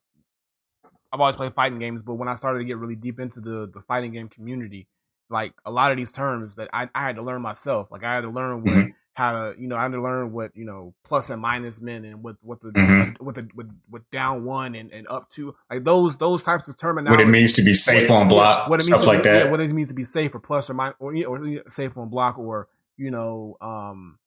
I've 1.11 1.19
always 1.19 1.35
played 1.35 1.53
fighting 1.55 1.79
games, 1.79 2.01
but 2.03 2.15
when 2.15 2.27
I 2.27 2.35
started 2.35 2.59
to 2.59 2.65
get 2.65 2.77
really 2.77 2.95
deep 2.95 3.19
into 3.19 3.39
the 3.39 3.69
the 3.73 3.81
fighting 3.87 4.11
game 4.11 4.29
community, 4.29 4.87
like 5.29 5.53
a 5.65 5.71
lot 5.71 5.91
of 5.91 5.97
these 5.97 6.11
terms 6.11 6.55
that 6.57 6.69
I, 6.73 6.87
I 6.93 7.01
had 7.01 7.15
to 7.15 7.21
learn 7.23 7.41
myself. 7.41 7.89
Like 7.91 8.03
I 8.03 8.13
had 8.13 8.21
to 8.21 8.29
learn 8.29 8.61
what 8.63 8.73
Mhm. 8.73 8.93
how 9.13 9.31
to 9.31 9.59
you 9.59 9.67
know 9.67 9.75
I 9.75 9.83
had 9.83 9.91
to 9.93 10.01
learn 10.01 10.31
what 10.33 10.55
you 10.55 10.65
know 10.65 10.93
plus 11.03 11.29
and 11.31 11.41
minus 11.41 11.81
men 11.81 12.05
and 12.05 12.21
what 12.23 12.35
what 12.41 12.61
the 12.61 12.69
Mhm. 12.71 13.19
what 13.21 13.33
the 13.35 13.49
with 13.55 13.71
with 13.89 14.07
down 14.11 14.43
one 14.45 14.75
and, 14.75 14.91
and 14.91 15.07
up 15.07 15.31
two 15.31 15.55
like 15.71 15.83
those 15.83 16.15
those 16.17 16.43
types 16.43 16.67
of 16.67 16.77
terminology. 16.77 17.23
What 17.23 17.27
it 17.27 17.31
means 17.31 17.53
to 17.53 17.63
be 17.63 17.73
safe 17.73 18.09
what- 18.09 18.21
on 18.21 18.27
block, 18.27 18.69
what 18.69 18.79
it 18.79 18.83
means 18.83 18.87
stuff 18.87 19.01
to 19.01 19.07
like 19.07 19.23
that. 19.23 19.45
Yeah, 19.45 19.51
what 19.51 19.59
it 19.61 19.71
means 19.71 19.87
to 19.89 19.95
be 19.95 20.03
safe 20.03 20.35
or 20.35 20.39
plus 20.39 20.69
or 20.69 20.75
minus 20.75 20.95
or, 20.99 21.13
or 21.15 21.63
safe 21.69 21.97
on 21.97 22.09
block 22.09 22.37
or 22.37 22.67
you 22.97 23.09
know 23.09 23.57
um 23.61 24.18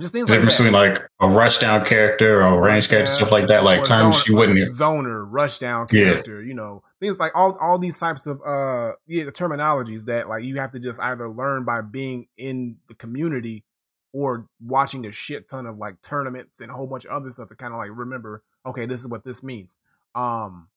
just 0.00 0.12
things 0.12 0.28
like 0.28 0.40
between 0.40 0.72
like 0.72 0.98
a 1.20 1.26
rushdown 1.26 1.86
character 1.86 2.42
or 2.42 2.58
a 2.58 2.60
range 2.60 2.88
character, 2.88 3.10
Yeah. 3.10 3.14
stuff 3.16 3.30
like 3.32 3.46
that, 3.48 3.62
like 3.64 3.84
terms 3.84 4.26
you 4.26 4.36
wouldn't. 4.36 4.58
zoner, 4.74 5.30
rushdown 5.30 5.92
Yeah. 5.92 6.04
character, 6.04 6.42
you 6.42 6.54
know, 6.54 6.82
things 7.00 7.18
like 7.18 7.32
all 7.34 7.56
all 7.60 7.78
these 7.78 7.98
types 7.98 8.26
of 8.26 8.40
uh 8.42 8.92
yeah, 9.06 9.24
the 9.24 9.32
terminologies 9.32 10.04
that 10.06 10.28
like 10.28 10.42
you 10.44 10.56
have 10.56 10.72
to 10.72 10.78
just 10.80 10.98
either 11.00 11.28
learn 11.28 11.64
by 11.64 11.80
being 11.82 12.26
in 12.36 12.76
the 12.88 12.94
community 12.94 13.64
or 14.12 14.46
watching 14.60 15.06
a 15.06 15.12
shit 15.12 15.48
ton 15.48 15.66
of 15.66 15.78
like 15.78 16.00
tournaments 16.02 16.60
and 16.60 16.70
a 16.70 16.74
whole 16.74 16.86
bunch 16.86 17.04
of 17.04 17.12
other 17.12 17.30
stuff 17.30 17.48
to 17.48 17.54
kind 17.54 17.72
of 17.72 17.78
like 17.78 17.90
remember, 17.92 18.42
okay, 18.66 18.86
this 18.86 19.00
is 19.00 19.06
what 19.06 19.22
this 19.24 19.42
means. 19.42 19.76
Um 20.14 20.68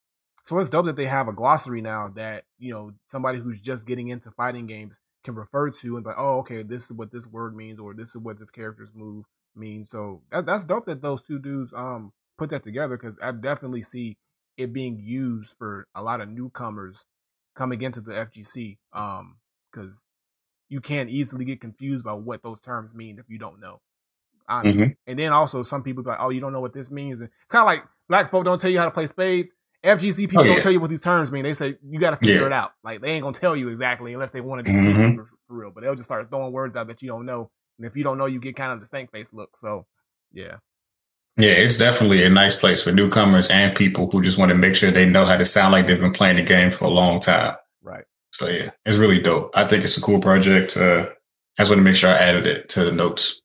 so 0.44 0.60
it's 0.60 0.70
dope 0.70 0.86
that 0.88 0.98
they 0.98 1.06
have 1.06 1.30
a 1.30 1.34
glossary 1.34 1.82
now 1.82 2.10
that, 2.16 2.44
you 2.60 2.74
know, 2.74 2.92
somebody 3.08 3.40
who's 3.40 3.60
just 3.60 3.88
getting 3.88 4.10
into 4.10 4.30
fighting 4.32 4.68
games 4.68 5.00
can 5.24 5.36
refer 5.36 5.70
to 5.70 5.96
and 5.96 6.04
be 6.04 6.10
like, 6.10 6.20
oh, 6.20 6.40
okay, 6.40 6.64
this 6.64 6.84
is 6.86 6.94
what 6.94 7.12
this 7.12 7.28
word 7.28 7.56
means, 7.56 7.80
or 7.80 7.94
this 7.94 8.10
is 8.10 8.18
what 8.18 8.40
this 8.40 8.52
character's 8.52 8.90
move 8.94 9.26
means. 9.56 9.90
So 9.90 10.22
that, 10.32 10.46
that's 10.46 10.66
dope 10.66 10.86
that 10.88 11.02
those 11.02 11.22
two 11.24 11.40
dudes 11.40 11.72
um 11.76 12.12
put 12.38 12.50
that 12.50 12.64
together 12.64 12.98
because 12.98 13.18
I 13.22 13.32
definitely 13.32 13.84
see 13.84 14.18
it 14.58 14.74
being 14.74 15.00
used 15.00 15.54
for 15.58 15.88
a 15.96 16.02
lot 16.04 16.22
of 16.22 16.30
newcomers 16.30 17.06
coming 17.56 17.82
into 17.82 18.02
the 18.02 18.12
FGC. 18.12 18.78
Um, 18.94 19.38
because 19.72 20.04
you 20.70 20.82
can't 20.82 21.10
easily 21.10 21.46
get 21.46 21.62
confused 21.62 22.06
by 22.06 22.14
what 22.14 22.44
those 22.44 22.60
terms 22.60 22.94
mean 22.94 23.18
if 23.20 23.26
you 23.30 23.40
don't 23.40 23.60
know. 23.60 23.80
Honestly. 24.48 24.86
Mhm. 24.86 24.96
And 25.08 25.20
then 25.20 25.32
also 25.32 25.64
some 25.64 25.84
people 25.84 26.04
be 26.04 26.10
like, 26.10 26.20
oh, 26.22 26.30
you 26.30 26.42
don't 26.42 26.54
know 26.54 26.62
what 26.62 26.74
this 26.74 26.92
means. 26.92 27.20
And 27.22 27.30
it's 27.30 27.50
kind 27.50 27.62
of 27.62 27.66
like 27.68 27.84
black 28.10 28.30
folk 28.30 28.46
don't 28.46 28.60
tell 28.60 28.70
you 28.70 28.80
how 28.80 28.86
to 28.86 28.92
play 28.92 29.06
spades. 29.06 29.54
FGC 29.84 30.30
people 30.30 30.42
Oh, 30.42 30.44
yeah. 30.46 30.54
don't 30.56 30.64
tell 30.64 30.72
you 30.72 30.80
what 30.80 30.90
these 30.90 31.02
terms 31.02 31.32
mean. 31.32 31.44
They 31.44 31.54
say 31.54 31.76
you 31.86 32.00
got 32.00 32.12
to 32.12 32.18
figure 32.18 32.42
Yeah. 32.42 32.46
it 32.48 32.54
out. 32.54 32.72
Like 32.84 33.02
they 33.02 33.10
ain't 33.10 33.24
gonna 33.24 33.38
tell 33.38 33.56
you 33.56 33.68
exactly 33.70 34.14
unless 34.14 34.32
they 34.32 34.42
want 34.42 34.66
to 34.66 34.72
just 34.72 34.86
Mhm. 34.98 35.16
for, 35.16 35.30
for 35.48 35.54
real. 35.58 35.72
But 35.72 35.84
they'll 35.84 35.96
just 35.96 36.08
start 36.08 36.30
throwing 36.30 36.54
words 36.54 36.76
out 36.78 36.88
that 36.88 37.02
you 37.02 37.10
don't 37.10 37.26
know. 37.26 37.50
And 37.78 37.86
if 37.88 37.96
you 37.98 38.04
don't 38.04 38.18
know, 38.18 38.26
you 38.26 38.40
get 38.40 38.56
kind 38.56 38.72
of 38.72 38.80
the 38.80 38.86
stank 38.86 39.12
face 39.12 39.34
look. 39.34 39.58
So 39.58 39.86
yeah, 40.32 40.58
Yeah, 41.38 41.52
it's 41.52 41.78
definitely 41.78 42.24
a 42.24 42.30
nice 42.30 42.56
place 42.56 42.82
for 42.84 42.92
newcomers 42.92 43.50
and 43.50 43.76
people 43.76 44.10
who 44.10 44.22
just 44.22 44.38
want 44.38 44.52
to 44.52 44.58
make 44.58 44.76
sure 44.76 44.90
they 44.92 45.10
know 45.10 45.26
how 45.26 45.36
to 45.36 45.44
sound 45.46 45.74
like 45.74 45.86
they've 45.88 46.00
been 46.00 46.14
playing 46.14 46.38
the 46.38 46.44
game 46.44 46.72
for 46.72 46.86
a 46.86 46.90
long 46.90 47.20
time. 47.20 47.56
right. 47.82 48.06
So 48.32 48.48
yeah, 48.48 48.70
it's 48.86 48.98
really 48.98 49.22
dope. 49.22 49.52
I 49.56 49.66
think 49.66 49.84
it's 49.84 49.98
a 49.98 50.02
cool 50.02 50.20
project. 50.20 50.78
Uh, 50.78 51.08
I 51.60 51.62
just 51.62 51.70
want 51.72 51.80
to 51.80 51.84
make 51.84 51.96
sure 51.96 52.10
I 52.10 52.14
added 52.18 52.48
it 52.48 52.70
to 52.70 52.84
the 52.86 52.92
notes. 52.92 53.42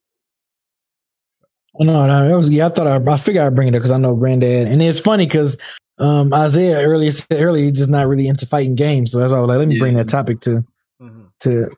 No, 1.80 2.06
no, 2.06 2.28
that 2.28 2.34
was 2.36 2.50
yeah. 2.50 2.66
I 2.66 2.68
thought 2.70 2.86
I, 2.86 3.12
I 3.12 3.16
figured 3.16 3.44
I'd 3.44 3.54
bring 3.54 3.68
it 3.68 3.74
up 3.74 3.80
because 3.80 3.90
I 3.92 3.98
know 3.98 4.14
Granddad, 4.16 4.66
and 4.66 4.82
it's 4.82 4.98
funny 4.98 5.26
because 5.26 5.56
um, 5.98 6.32
Isaiah 6.32 6.78
earlier 6.78 7.10
said 7.10 7.40
earlier 7.40 7.64
he's 7.64 7.78
just 7.78 7.90
not 7.90 8.06
really 8.06 8.28
into 8.28 8.46
fighting 8.46 8.74
games, 8.74 9.12
so 9.12 9.18
that's 9.18 9.32
why 9.32 9.38
I 9.38 9.40
was 9.40 9.48
like, 9.48 9.58
let 9.58 9.68
me 9.68 9.78
bring 9.78 9.96
that 9.96 10.08
topic 10.08 10.40
to 10.42 10.64
hmm 11.00 11.24
to 11.40 11.70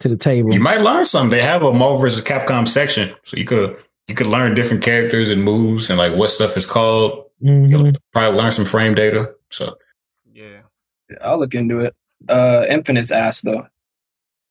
to 0.00 0.08
the 0.08 0.16
table. 0.16 0.52
You 0.52 0.60
might 0.60 0.80
learn 0.80 1.04
something. 1.04 1.30
They 1.30 1.42
have 1.42 1.62
a 1.62 1.72
Marvel 1.72 1.98
vs. 1.98 2.24
Capcom 2.24 2.66
section, 2.66 3.14
so 3.24 3.36
you 3.36 3.44
could 3.44 3.76
you 4.08 4.14
could 4.14 4.26
learn 4.26 4.54
different 4.54 4.82
characters 4.82 5.30
and 5.30 5.42
moves 5.42 5.88
and 5.90 5.98
like 5.98 6.14
what 6.14 6.30
stuff 6.30 6.56
is 6.56 6.66
called. 6.66 7.26
Mhm. 7.42 7.70
You'll 7.70 7.92
probably 8.12 8.38
learn 8.38 8.52
some 8.52 8.64
frame 8.64 8.94
data. 8.94 9.32
So 9.50 9.76
Yeah. 10.32 10.60
I'll 11.22 11.38
look 11.38 11.54
into 11.54 11.80
it. 11.80 11.94
Uh, 12.28 12.66
Infinite's 12.68 13.12
ass 13.12 13.40
though. 13.40 13.66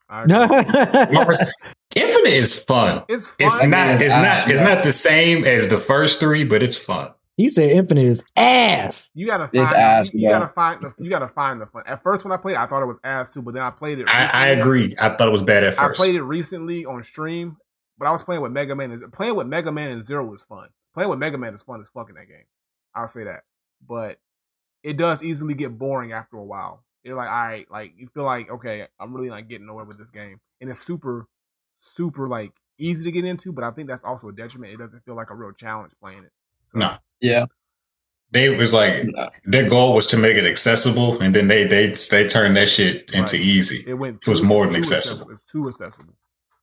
I 0.09 0.23
agree. 0.23 0.35
Marvel 1.13 1.25
vs. 1.25 1.53
Infinite 1.95 2.33
is 2.33 2.63
fun. 2.63 3.03
it's 3.07 3.29
fun. 3.29 3.37
It's 3.39 3.67
not. 3.67 4.01
It's 4.01 4.13
ass, 4.13 4.45
not. 4.45 4.51
It's 4.51 4.61
not 4.61 4.83
the 4.83 4.91
same 4.91 5.43
as 5.45 5.67
the 5.67 5.77
first 5.77 6.19
three, 6.19 6.43
but 6.43 6.63
it's 6.63 6.77
fun. 6.77 7.11
He 7.37 7.49
said 7.49 7.71
Infinite 7.71 8.05
is 8.05 8.23
ass. 8.35 9.09
You 9.13 9.25
gotta 9.27 9.49
It's 9.53 9.71
find. 9.71 9.81
ass, 9.81 10.13
you, 10.13 10.21
you 10.21 10.29
gotta 10.29 10.47
find. 10.53 10.81
The, 10.83 10.93
you 11.03 11.09
gotta 11.09 11.27
find 11.29 11.59
the 11.61 11.65
fun. 11.67 11.83
At 11.87 12.03
first, 12.03 12.23
when 12.23 12.31
I 12.31 12.37
played, 12.37 12.53
it, 12.53 12.59
I 12.59 12.67
thought 12.67 12.81
it 12.83 12.87
was 12.87 12.99
ass 13.03 13.33
too. 13.33 13.41
But 13.41 13.53
then 13.55 13.63
I 13.63 13.71
played 13.71 13.99
it. 13.99 14.07
I, 14.09 14.29
I 14.33 14.47
agree. 14.49 14.95
I 14.99 15.09
thought 15.09 15.27
it 15.27 15.31
was 15.31 15.43
bad 15.43 15.63
at 15.63 15.73
first. 15.75 15.99
I 15.99 16.03
played 16.03 16.15
it 16.15 16.21
recently 16.23 16.85
on 16.85 17.01
stream, 17.03 17.57
but 17.97 18.07
I 18.07 18.11
was 18.11 18.23
playing 18.23 18.41
with 18.41 18.51
Mega 18.51 18.75
Man. 18.75 18.91
and- 18.91 19.11
Playing 19.13 19.35
with 19.35 19.47
Mega 19.47 19.71
Man 19.71 19.91
and 19.91 20.03
Zero 20.03 20.25
was 20.25 20.43
fun. 20.43 20.69
Playing 20.93 21.09
with 21.09 21.19
Mega 21.19 21.37
Man 21.37 21.53
is 21.55 21.63
fun 21.63 21.79
as 21.79 21.87
fuck 21.93 22.09
in 22.09 22.15
that 22.15 22.27
game. 22.27 22.45
I'll 22.95 23.07
say 23.07 23.23
that. 23.23 23.43
But 23.87 24.19
it 24.83 24.97
does 24.97 25.23
easily 25.23 25.53
get 25.55 25.77
boring 25.77 26.11
after 26.11 26.37
a 26.37 26.43
while. 26.43 26.83
You're 27.03 27.15
like, 27.15 27.29
all 27.29 27.33
right, 27.47 27.69
like 27.71 27.93
you 27.97 28.07
feel 28.13 28.23
like, 28.23 28.49
okay, 28.49 28.87
I'm 28.99 29.13
really 29.13 29.29
not 29.29 29.47
getting 29.49 29.65
nowhere 29.67 29.83
with 29.85 29.97
this 29.97 30.09
game, 30.11 30.39
and 30.61 30.69
it's 30.69 30.79
super, 30.85 31.27
super 31.79 32.27
like 32.27 32.51
easy 32.77 33.03
to 33.05 33.11
get 33.11 33.25
into. 33.25 33.51
But 33.51 33.63
I 33.63 33.71
think 33.71 33.89
that's 33.89 34.03
also 34.03 34.29
a 34.29 34.31
detriment. 34.33 34.73
It 34.73 34.77
doesn't 34.77 35.03
feel 35.03 35.15
like 35.15 35.29
a 35.29 35.35
real 35.35 35.51
challenge 35.51 35.91
playing 36.01 36.23
it. 36.23 36.31
So, 36.67 36.79
No. 36.79 36.95
Yeah. 37.23 37.45
They 38.31 38.49
was 38.55 38.73
like 38.73 39.03
No. 39.05 39.29
their 39.45 39.67
goal 39.69 39.93
was 39.95 40.07
to 40.07 40.17
make 40.17 40.37
it 40.37 40.45
accessible, 40.45 41.19
and 41.21 41.33
then 41.35 41.47
they 41.47 41.63
they 41.65 41.93
they 42.11 42.27
turned 42.27 42.55
that 42.57 42.67
shit 42.69 43.11
into 43.15 43.37
Right. 43.37 43.45
easy. 43.45 43.83
it 43.87 43.93
went. 43.93 44.17
It 44.21 44.27
was 44.27 44.41
more 44.41 44.65
than 44.65 44.73
too 44.73 44.79
accessible. 44.79 45.31
It's 45.31 45.41
too 45.51 45.67
accessible. 45.69 46.13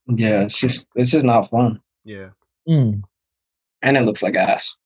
Yeah. 0.08 0.42
It's 0.42 0.58
just 0.58 0.86
it's 0.96 1.10
just 1.10 1.24
not 1.24 1.48
fun, 1.48 1.80
Yeah. 2.04 2.30
Mm. 2.68 3.02
and 3.82 3.96
it 3.96 4.00
looks 4.02 4.22
like 4.22 4.34
ass. 4.36 4.76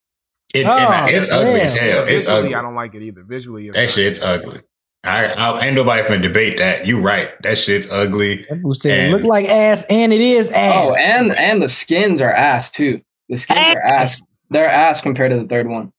It, 0.55 0.67
Oh, 0.67 0.73
and 0.73 1.11
it's 1.15 1.31
yeah. 1.31 1.39
ugly 1.41 1.61
as 1.61 1.77
hell. 1.77 2.03
It's 2.03 2.27
Visually, 2.27 2.39
ugly. 2.45 2.55
I 2.55 2.63
don't 2.63 2.75
like 2.77 2.95
it 2.95 3.03
either. 3.03 3.25
Visually, 3.25 3.69
it's 3.69 3.77
That 3.77 3.83
not- 3.85 3.91
shit's 3.91 4.23
ugly. 4.23 4.61
I, 5.07 5.27
I 5.37 5.67
ain't 5.67 5.75
nobody 5.77 6.03
finna 6.03 6.23
debate 6.23 6.59
that. 6.59 6.87
You 6.87 7.01
right. 7.03 7.31
That 7.43 7.59
shit's 7.59 7.91
ugly. 7.91 8.47
That 8.49 8.61
fool 8.63 8.75
said 8.75 8.91
it 8.93 9.03
And- 9.05 9.13
look 9.13 9.25
like 9.25 9.47
ass, 9.49 9.85
and 9.91 10.13
it 10.13 10.21
is 10.21 10.51
ass. 10.51 10.75
Oh, 10.77 10.95
and 10.95 11.33
and 11.39 11.61
the 11.63 11.69
skins 11.69 12.21
are 12.21 12.33
ass 12.33 12.71
too. 12.71 13.01
The 13.31 13.37
skins 13.39 13.75
are 13.75 13.83
ass. 13.83 14.21
They're 14.51 14.69
ass 14.69 15.01
compared 15.01 15.33
to 15.33 15.39
the 15.39 15.47
third 15.47 15.69
one. 15.69 15.93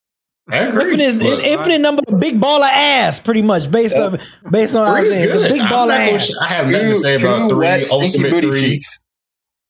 I 0.50 0.58
agree. 0.60 0.84
Infinite, 0.94 1.04
is, 1.04 1.16
Look, 1.16 1.44
infinite 1.44 1.80
number, 1.82 2.04
of 2.08 2.20
big 2.20 2.40
ball 2.40 2.62
of 2.64 2.70
ass, 2.72 3.20
pretty 3.20 3.42
much 3.42 3.72
based 3.72 3.96
Yeah. 3.96 4.04
on 4.06 4.20
based 4.52 4.76
on 4.76 4.96
three's 4.96 5.18
Isaiah. 5.18 5.34
Good. 5.34 5.52
big 5.54 5.62
I'm 5.62 5.70
ball 5.70 5.90
of 5.90 5.98
gonna 5.98 6.12
ass. 6.12 6.28
sh- 6.28 6.32
I 6.40 6.46
have 6.48 6.70
nothing 6.70 6.90
to 6.90 6.96
say 6.96 7.16
about 7.20 7.50
three, 7.50 7.60
wet, 7.60 7.84
stinky 7.84 8.04
ultimate 8.06 8.32
booty 8.32 8.48
three. 8.52 8.60
cheeks. 8.62 9.00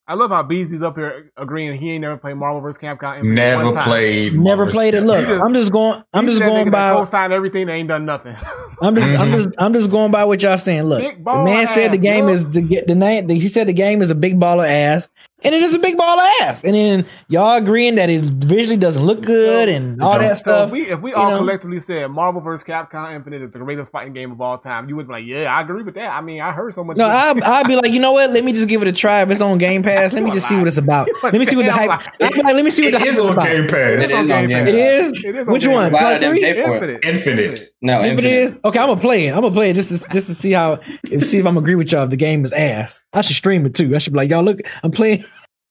I 0.08 0.14
love 0.14 0.30
how 0.30 0.44
Beasley's 0.44 0.84
up 0.84 0.98
here 0.98 1.32
agreeing 1.36 1.74
he 1.74 1.92
ain't 1.94 2.02
never 2.02 2.18
played 2.18 2.36
Marvel 2.36 2.62
vs. 2.62 2.78
Capcom. 2.80 3.24
Never 3.24 3.64
one 3.64 3.74
time. 3.74 3.84
played. 3.86 4.34
Never 4.34 4.44
Marvel's 4.58 4.76
played 4.76 4.94
it. 4.94 5.02
Look, 5.02 5.26
just- 5.26 5.42
I'm 5.42 5.54
just 5.54 5.72
going. 5.72 6.04
I'm 6.14 6.28
just 6.28 6.40
that 6.40 6.46
going 6.48 6.62
nigga 6.68 6.72
that 6.72 6.94
by. 6.94 6.94
co-signed 6.94 7.34
everything. 7.34 7.66
They 7.68 7.74
ain't 7.74 7.88
done 7.90 8.06
nothing. 8.06 8.36
I'm 8.82 8.96
just, 8.96 9.20
I'm 9.20 9.28
Mhm. 9.30 9.34
just, 9.34 9.50
I'm 9.58 9.74
just 9.74 9.90
going 9.90 10.12
by 10.12 10.26
what 10.26 10.44
y'all 10.44 10.58
saying. 10.58 10.84
Look, 10.84 11.02
the 11.02 11.44
man 11.46 11.64
of 11.64 11.70
said 11.70 11.94
the 11.94 11.98
game 11.98 12.28
yo. 12.28 12.34
is 12.34 12.48
the 12.50 12.62
get 12.62 12.86
the 12.88 12.94
name. 12.96 13.30
He 13.30 13.48
said 13.48 13.68
the 13.68 13.74
game 13.74 14.02
is 14.02 14.12
a 14.12 14.16
big 14.16 14.38
ball 14.40 14.60
of 14.60 14.66
ass, 14.68 15.08
and 15.46 15.56
it 15.56 15.62
is 15.64 15.74
a 15.74 15.80
big 15.80 15.96
ball 15.98 16.20
of 16.20 16.28
ass. 16.42 16.64
And 16.64 16.76
then 16.76 17.06
y'all 17.30 17.56
agreeing 17.58 17.96
that 17.96 18.10
it 18.10 18.26
visually 18.26 18.76
doesn't 18.78 19.06
look 19.06 19.22
good 19.22 19.70
So- 19.70 19.76
and 19.76 20.02
all 20.02 20.20
that 20.20 20.38
so 20.38 20.42
stuff. 20.42 20.68
if 20.68 20.72
we 20.74 20.82
if 20.88 21.02
we 21.02 21.14
all 21.14 21.32
know. 21.32 21.38
collectively 21.38 21.80
said 21.80 22.10
Marvel 22.12 22.42
vs. 22.42 22.66
Capcom 22.66 23.14
Infinite 23.16 23.42
is 23.44 23.52
the 23.52 23.60
greatest 23.60 23.92
fighting 23.92 24.14
game 24.14 24.32
of 24.32 24.42
all 24.42 24.58
time, 24.58 24.90
you 24.90 24.96
would 24.96 25.08
be 25.08 25.14
like, 25.14 25.26
yeah, 25.26 25.56
I 25.56 25.62
agree 25.62 25.84
with 25.84 25.96
that. 25.96 26.12
I 26.14 26.22
mean, 26.22 26.42
I 26.42 26.52
heard 26.52 26.74
so 26.74 26.84
much. 26.84 26.98
no, 26.98 27.06
I 27.06 27.34
I'd 27.44 27.68
be 27.68 27.76
like, 27.76 27.92
you 27.92 28.00
know 28.00 28.12
what? 28.12 28.32
Let 28.32 28.44
me 28.44 28.52
just 28.52 28.68
give 28.68 28.82
it 28.82 28.88
a 28.88 28.92
try. 28.92 29.22
If 29.22 29.30
it's 29.30 29.42
on 29.42 29.58
Game 29.58 29.84
Pass, 29.84 30.14
let 30.14 30.24
me 30.24 30.32
just 30.32 30.48
see 30.50 30.58
what 30.58 30.68
it's 30.68 30.78
about. 30.78 31.08
You 31.08 31.18
Let 31.24 31.34
me 31.36 31.46
see 31.46 31.56
what 31.56 31.66
the 31.66 31.72
hype. 31.72 31.90
liar. 31.90 32.00
Like, 32.20 32.36
let 32.44 32.66
me 32.66 32.70
see 32.72 32.84
what 32.84 32.90
It 32.90 32.92
the 32.94 33.00
hype 33.00 33.08
is 33.10 33.20
is 33.20 33.26
on 33.26 33.34
about. 33.34 33.46
Game 33.46 33.68
Pass. 33.68 34.12
is 34.12 34.14
on 34.14 34.28
Game 34.28 34.52
It 34.52 34.66
Pass. 34.66 35.12
is. 35.18 35.24
It 35.26 35.36
is 35.36 35.48
Which 35.48 35.68
one? 35.68 35.92
Pass. 35.92 36.00
Glad 36.02 36.14
I 36.14 36.18
didn't 36.20 36.36
Three? 36.36 36.42
pay 36.42 36.64
for 36.66 36.76
it. 36.78 37.06
Infinite. 37.06 37.06
Infinite. 37.06 37.60
No, 37.82 38.02
Infinite. 38.04 38.32
is 38.32 38.58
okay, 38.66 38.80
I'm 38.80 38.88
gonna 38.90 39.00
play 39.00 39.28
it. 39.28 39.32
I'm 39.36 39.42
gonna 39.42 39.54
play 39.54 39.70
it 39.70 39.74
just 39.76 39.90
to 39.90 40.10
just 40.10 40.28
to 40.28 40.34
see 40.34 40.52
how 40.54 40.80
if 41.12 41.24
see 41.26 41.38
if 41.38 41.46
I'm 41.46 41.58
agree 41.58 41.76
with 41.76 41.92
y'all. 41.92 42.04
If 42.06 42.10
the 42.10 42.16
game 42.18 42.44
is 42.44 42.52
ass, 42.52 43.04
I 43.14 43.22
should 43.22 43.36
stream 43.36 43.66
it 43.66 43.76
too. 43.76 43.96
I 43.96 44.00
should 44.00 44.14
be 44.14 44.18
like, 44.18 44.30
y'all 44.32 44.42
look, 44.44 44.60
I'm 44.84 44.92
playing, 44.92 45.24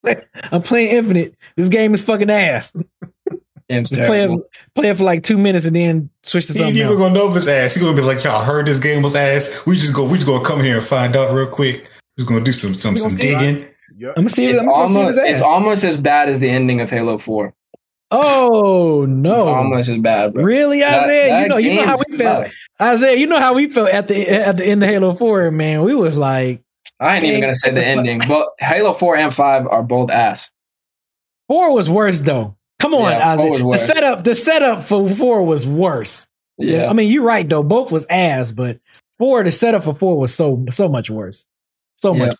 I'm 0.52 0.62
playing 0.62 0.96
Infinite. 0.96 1.34
This 1.56 1.68
game 1.68 1.94
is 1.94 2.02
fucking 2.02 2.30
ass. 2.30 2.72
Game's 3.70 3.90
Just 3.90 4.02
play 4.06 4.24
it, 4.24 4.40
play 4.74 4.88
it 4.90 4.96
for 4.98 5.04
like 5.04 5.22
two 5.22 5.38
minutes 5.38 5.64
and 5.64 5.74
then 5.74 6.10
switch 6.22 6.46
to 6.48 6.52
He 6.52 6.58
ain't 6.58 6.66
something 6.66 6.76
even 6.76 6.88
else. 6.90 6.98
gonna 6.98 7.14
know 7.14 7.30
if 7.30 7.36
it's 7.36 7.48
ass. 7.48 7.74
He 7.74 7.80
gonna 7.80 7.96
be 7.96 8.02
like, 8.02 8.22
y'all 8.22 8.44
heard 8.44 8.66
this 8.66 8.78
game 8.78 9.02
was 9.02 9.16
ass. 9.16 9.64
We 9.66 9.74
just 9.76 9.94
go. 9.94 10.04
We 10.06 10.14
just 10.18 10.26
gonna 10.26 10.44
come 10.44 10.60
here 10.62 10.76
and 10.76 10.84
find 10.84 11.16
out 11.16 11.32
real 11.34 11.46
quick. 11.48 11.86
Just 12.18 12.28
gonna 12.28 12.44
do 12.44 12.52
some 12.52 12.74
some 12.74 12.96
some 12.96 13.10
gonna 13.12 13.20
digging. 13.22 13.68
Yep. 13.96 14.10
I'm 14.16 14.24
gonna 14.24 14.28
see. 14.28 14.46
It's 14.46 14.60
I'm 14.60 14.66
gonna 14.66 14.88
see 14.88 14.94
almost 14.96 15.18
his 15.18 15.30
it's 15.30 15.40
almost 15.40 15.84
as 15.84 15.96
bad 15.96 16.28
as 16.28 16.40
the 16.40 16.48
ending 16.50 16.80
of 16.82 16.90
Halo 16.90 17.16
Four. 17.16 17.54
Oh 18.10 19.06
no! 19.08 19.32
It's 19.34 19.44
no! 19.44 19.48
almost 19.48 19.88
as 19.88 19.98
bad, 19.98 20.34
bro. 20.34 20.44
Really, 20.44 20.80
That- 20.80 21.04
Isaiah? 21.04 21.28
that 21.30 21.42
you 21.42 21.48
know, 21.48 21.56
you 21.56 21.74
know 21.76 21.86
how 21.86 21.96
we 21.96 22.16
felt. 22.18 22.44
sucked. 22.46 22.54
Isaiah, 22.82 23.16
you 23.16 23.26
know 23.26 23.40
how 23.40 23.54
we 23.54 23.68
felt 23.68 23.88
at 23.88 24.08
the 24.08 24.28
at 24.28 24.58
the 24.58 24.66
end 24.66 24.82
of 24.82 24.88
Halo 24.90 25.14
Four. 25.14 25.50
Man, 25.50 25.82
we 25.84 25.94
was 25.94 26.16
like, 26.16 26.62
I 27.00 27.16
ain't 27.16 27.24
even 27.24 27.40
gonna 27.40 27.54
say 27.54 27.70
the 27.70 27.84
ending, 27.86 28.20
but 28.26 28.48
Halo 28.58 28.92
Four 28.92 29.16
and 29.16 29.32
Five 29.32 29.66
are 29.66 29.82
both 29.82 30.10
ass. 30.10 30.50
four 31.48 31.72
was 31.74 31.90
worse 31.90 32.20
though. 32.20 32.56
Come 32.80 32.94
on, 32.94 33.12
Yeah, 33.12 33.36
four 33.36 33.54
Isaiah. 33.54 33.64
was 33.64 33.80
The 33.80 33.86
setup, 33.86 34.24
the 34.24 34.34
setup 34.34 34.84
for 34.84 35.08
four 35.08 35.44
was 35.44 35.66
worse. 35.66 36.26
Yeah, 36.58 36.88
I 36.88 36.92
mean, 36.92 37.10
you're 37.10 37.22
right 37.24 37.48
though. 37.48 37.62
Both 37.62 37.90
was 37.90 38.06
ass, 38.08 38.52
but 38.52 38.78
four, 39.18 39.42
the 39.42 39.50
setup 39.52 39.82
for 39.84 39.94
four 39.94 40.18
was 40.18 40.34
so 40.34 40.64
so 40.70 40.88
much 40.88 41.10
worse. 41.10 41.44
So 41.96 42.12
Yeah. 42.14 42.26
much. 42.26 42.36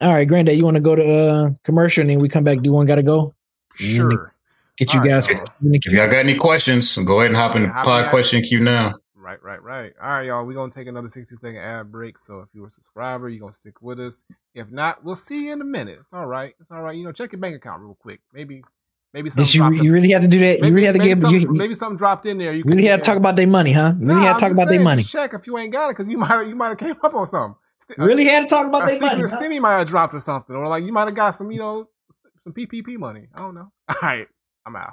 All 0.00 0.12
right, 0.12 0.26
Granddad, 0.26 0.56
you 0.56 0.64
want 0.64 0.74
to 0.74 0.80
go 0.80 0.96
to 0.96 1.04
uh, 1.28 1.50
commercial 1.64 2.00
and 2.00 2.10
then 2.10 2.18
we 2.18 2.28
come 2.28 2.42
back? 2.42 2.60
Do 2.60 2.72
one 2.72 2.86
got 2.86 2.96
to 2.96 3.04
go? 3.04 3.34
Sure. 3.74 4.34
Get 4.76 4.92
you 4.92 4.98
All 4.98 5.04
right, 5.06 5.10
guys. 5.10 5.28
y'all. 5.28 5.46
If 5.62 5.92
y'all 5.92 6.06
got 6.08 6.16
any 6.24 6.34
questions, 6.34 6.96
go 6.96 7.20
ahead 7.20 7.30
and 7.30 7.36
hop 7.36 7.54
in 7.54 7.62
the 7.62 7.68
pod 7.68 8.08
question 8.08 8.42
queue 8.42 8.58
now. 8.60 8.94
Right, 9.32 9.42
right, 9.42 9.62
right. 9.62 9.92
All 10.02 10.08
right, 10.10 10.26
y'all. 10.26 10.44
We're 10.44 10.52
gonna 10.52 10.70
take 10.70 10.88
another 10.88 11.08
60 11.08 11.36
second 11.36 11.56
ad 11.56 11.90
break. 11.90 12.18
So 12.18 12.40
if 12.40 12.48
you're 12.52 12.66
a 12.66 12.70
subscriber, 12.70 13.30
you're 13.30 13.40
gonna 13.40 13.54
stick 13.54 13.80
with 13.80 13.98
us. 13.98 14.24
If 14.54 14.70
not, 14.70 15.02
we'll 15.02 15.16
see 15.16 15.46
you 15.46 15.52
in 15.54 15.60
a 15.62 15.64
minute. 15.64 15.96
It's 16.00 16.12
all 16.12 16.26
right. 16.26 16.54
It's 16.60 16.70
all 16.70 16.82
right. 16.82 16.94
You 16.94 17.04
know, 17.04 17.12
check 17.12 17.32
your 17.32 17.40
bank 17.40 17.56
account 17.56 17.80
real 17.80 17.94
quick. 17.98 18.20
Maybe 18.34 18.62
maybe 19.14 19.30
something 19.30 19.50
you, 19.54 19.58
dropped 19.60 19.76
in- 19.76 19.84
you 19.84 19.92
really 19.94 20.10
have 20.10 20.20
to 20.20 20.28
do 20.28 20.38
that? 20.40 20.60
maybe, 20.60 20.66
you 20.68 20.74
really 20.74 20.86
have 20.86 20.94
to 20.96 20.98
maybe 20.98 21.08
give. 21.08 21.18
something, 21.18 21.40
You, 21.40 21.52
maybe 21.54 21.72
something 21.74 21.96
dropped 21.96 22.26
in 22.26 22.36
there. 22.36 22.52
You 22.52 22.62
really 22.66 22.84
had 22.84 23.00
to 23.00 23.06
talk 23.06 23.16
about 23.16 23.36
their 23.36 23.46
money, 23.46 23.72
huh? 23.72 23.94
You 23.98 24.06
really 24.06 24.20
Nah, 24.20 24.26
had 24.26 24.34
to 24.34 24.40
talk 24.40 24.50
about 24.52 24.68
their 24.68 24.80
money. 24.80 25.02
Check 25.02 25.32
if 25.32 25.46
you 25.46 25.56
ain't 25.56 25.72
got 25.72 25.86
it, 25.88 25.92
because 25.92 26.08
you 26.08 26.18
might 26.18 26.28
have 26.28 26.46
you 26.48 26.54
might 26.54 26.68
have 26.68 26.78
came 26.78 26.94
up 27.02 27.14
on 27.14 27.24
something. 27.24 27.56
St- 27.88 27.98
a- 27.98 28.04
Really 28.04 28.26
had 28.26 28.40
to 28.42 28.46
talk 28.48 28.66
about 28.66 28.82
a 28.82 28.86
their 28.88 28.96
secret 28.96 29.16
money. 29.16 29.30
huh? 29.30 29.40
stimmy 29.40 29.60
might 29.62 29.78
have 29.78 29.88
dropped 29.88 30.12
or 30.12 30.20
something, 30.20 30.54
or 30.54 30.66
like 30.68 30.84
you 30.84 30.92
might 30.92 31.08
have 31.08 31.16
got 31.16 31.30
some, 31.30 31.50
you 31.50 31.58
know, 31.58 31.88
some 32.44 32.52
PPP 32.52 32.98
money. 32.98 33.28
I 33.34 33.40
don't 33.40 33.54
know. 33.54 33.72
All 33.88 33.96
right, 34.02 34.28
I'm 34.66 34.76
out. 34.76 34.92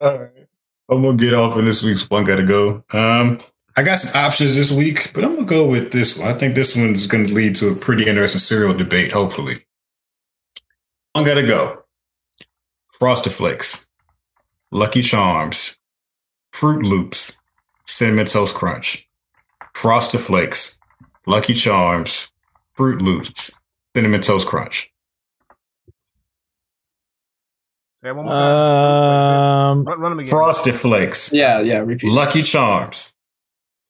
All 0.00 0.18
right. 0.18 0.46
I'm 0.90 1.02
gonna 1.02 1.16
get 1.16 1.34
off 1.34 1.56
in 1.58 1.64
this 1.64 1.82
week's 1.82 2.08
one 2.08 2.24
gotta 2.24 2.44
go. 2.44 2.82
Um, 2.92 3.38
I 3.76 3.82
got 3.82 3.98
some 3.98 4.20
options 4.20 4.56
this 4.56 4.72
week, 4.72 5.12
but 5.12 5.24
I'm 5.24 5.34
gonna 5.34 5.46
go 5.46 5.66
with 5.66 5.92
this 5.92 6.18
one. 6.18 6.28
I 6.28 6.32
think 6.32 6.54
this 6.54 6.74
one's 6.76 7.06
gonna 7.06 7.28
lead 7.28 7.54
to 7.56 7.68
a 7.68 7.76
pretty 7.76 8.06
interesting 8.06 8.40
cereal 8.40 8.74
debate, 8.74 9.12
hopefully. 9.12 9.58
One 11.12 11.24
gotta 11.24 11.46
go. 11.46 11.84
Frosted 12.98 13.32
Flakes, 13.32 13.88
Lucky 14.72 15.02
Charms, 15.02 15.78
Froot 16.52 16.82
Loops, 16.82 17.40
Cinnamon 17.86 18.26
Toast 18.26 18.56
Crunch. 18.56 19.08
Frosted 19.74 20.20
Flakes, 20.20 20.78
Lucky 21.26 21.54
Charms, 21.54 22.32
Froot 22.76 23.00
Loops, 23.00 23.60
Cinnamon 23.94 24.22
Toast 24.22 24.48
Crunch. 24.48 24.92
Say 28.02 28.10
it 28.10 28.16
one 28.16 28.26
more 28.26 28.34
time. 28.34 29.68
Um, 29.78 29.84
run, 29.84 30.00
run 30.00 30.10
them 30.12 30.18
again. 30.20 30.30
Frosted 30.30 30.74
Flakes, 30.74 31.32
yeah, 31.32 31.60
yeah. 31.60 31.78
Repeat. 31.78 32.10
Lucky 32.12 32.42
Charms, 32.42 33.14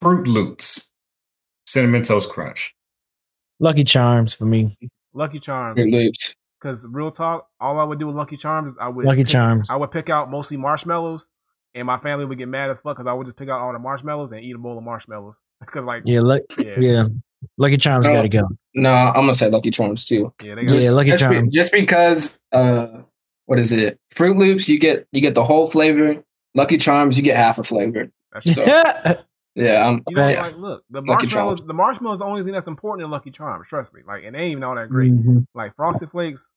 Froot 0.02 0.26
Loops, 0.26 0.92
Cinnamon 1.66 2.02
Toast 2.02 2.30
Crunch. 2.30 2.74
Lucky 3.61 3.84
Charms 3.84 4.34
for 4.34 4.46
me. 4.46 4.76
Lucky 5.12 5.38
Charms. 5.40 5.78
Froot 5.78 5.92
Loops. 5.92 6.34
Because 6.61 6.84
real 6.90 7.11
talk, 7.11 7.46
all 7.61 7.78
I 7.78 7.84
would 7.84 7.98
do 7.98 8.06
with 8.06 8.16
Lucky 8.16 8.36
Charms, 8.36 8.74
I 8.80 8.88
would 8.88 9.04
Lucky 9.06 9.18
pick- 9.24 9.28
Charms. 9.32 9.70
I 9.70 9.76
would 9.76 9.90
pick 9.92 10.11
out 10.11 10.30
mostly 10.30 10.56
marshmallows, 10.56 11.28
and 11.74 11.86
my 11.86 11.98
family 11.98 12.24
would 12.24 12.38
get 12.38 12.48
mad 12.48 12.70
as 12.70 12.80
fuck 12.80 12.96
because 12.96 13.09
I 13.09 13.12
would 13.12 13.26
just 13.26 13.36
pick 13.36 13.48
out 13.48 13.61
all 13.61 13.72
the 13.72 13.78
marshmallows 13.78 14.32
and 14.32 14.42
eat 14.42 14.54
a 14.54 14.59
bowl 14.59 14.78
of 14.78 14.84
marshmallows. 14.84 15.38
Because 15.61 15.84
like, 15.84 16.04
Yeah, 16.06 16.20
luck. 16.20 16.42
yeah, 16.59 16.76
Yeah, 16.78 17.04
Lucky 17.59 17.76
Charms 17.76 18.06
Oh. 18.09 18.12
got 18.14 18.22
to 18.22 18.28
go. 18.28 18.42
No, 18.74 18.90
I'm 18.90 19.14
gonna 19.14 19.34
say 19.34 19.50
Lucky 19.50 19.70
Charms 19.70 20.04
too. 20.06 20.32
yeah, 20.42 20.54
they 20.54 20.64
got 20.64 20.80
Yeah, 20.80 20.92
Lucky 20.92 21.11
just, 21.11 21.28
be- 21.28 21.34
Charms. 21.34 21.54
just 21.54 21.72
because 21.72 22.38
uh 22.52 22.86
what 23.49 23.59
is 23.59 23.72
it? 23.72 23.99
Froot 24.14 24.36
Loops, 24.38 24.68
you 24.68 24.78
get 24.78 25.07
you 25.12 25.20
get 25.20 25.34
the 25.34 25.42
whole 25.44 25.66
flavor. 25.66 26.22
Lucky 26.55 26.76
Charms, 26.78 27.16
you 27.16 27.22
get 27.22 27.36
half 27.36 27.59
a 27.59 27.62
flavor. 27.64 28.11
So- 28.44 28.64
yeah, 28.64 29.20
Yeah, 29.55 29.88
I'm 29.88 30.03
You 30.09 30.14
know, 30.16 30.22
Right. 30.22 30.38
like, 30.38 30.57
look, 30.57 30.84
the 30.90 31.01
Lucky 31.01 31.24
marshmallows. 31.26 31.66
The 31.66 31.74
marshmallows 31.74 32.16
is 32.16 32.18
the 32.20 32.24
only 32.26 32.42
thing 32.44 32.53
that's 32.53 32.66
important 32.68 33.05
in 33.05 33.11
Lucky 33.11 33.30
Charms. 33.32 33.66
Trust 33.68 33.92
me. 33.94 34.03
Like, 34.07 34.22
it 34.22 34.26
ain't 34.28 34.36
even 34.53 34.62
all 34.62 34.76
that 34.76 34.88
great. 34.88 35.12
Mhm. 35.12 35.46
Like 35.55 35.74
Frosted 35.74 36.11
Flakes, 36.11 36.49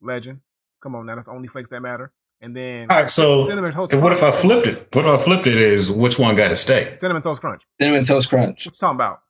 legend. 0.00 0.40
Come 0.82 0.94
on, 0.94 1.04
now 1.06 1.14
that's 1.16 1.26
the 1.26 1.32
only 1.32 1.48
flakes 1.48 1.68
that 1.70 1.80
matter. 1.82 2.12
And 2.40 2.54
then 2.56 2.90
All 2.90 2.96
right, 2.98 3.10
so 3.10 3.46
cinnamon 3.46 3.72
toast. 3.72 3.92
and 3.92 4.02
what 4.02 4.12
if 4.12 4.22
I 4.22 4.30
flipped 4.30 4.66
it? 4.66 4.88
What 4.94 5.04
if 5.06 5.10
I 5.20 5.22
flipped 5.22 5.46
it? 5.46 5.56
Is 5.56 5.90
which 5.90 6.18
one 6.18 6.34
got 6.36 6.48
to 6.48 6.56
stay? 6.56 6.92
Cinnamon 6.96 7.22
toast 7.22 7.40
crunch. 7.40 7.62
cinnamon 7.80 8.04
toast 8.04 8.28
crunch. 8.28 8.66
What 8.66 8.74
you 8.74 8.78
talking 8.78 8.94
about? 8.96 9.20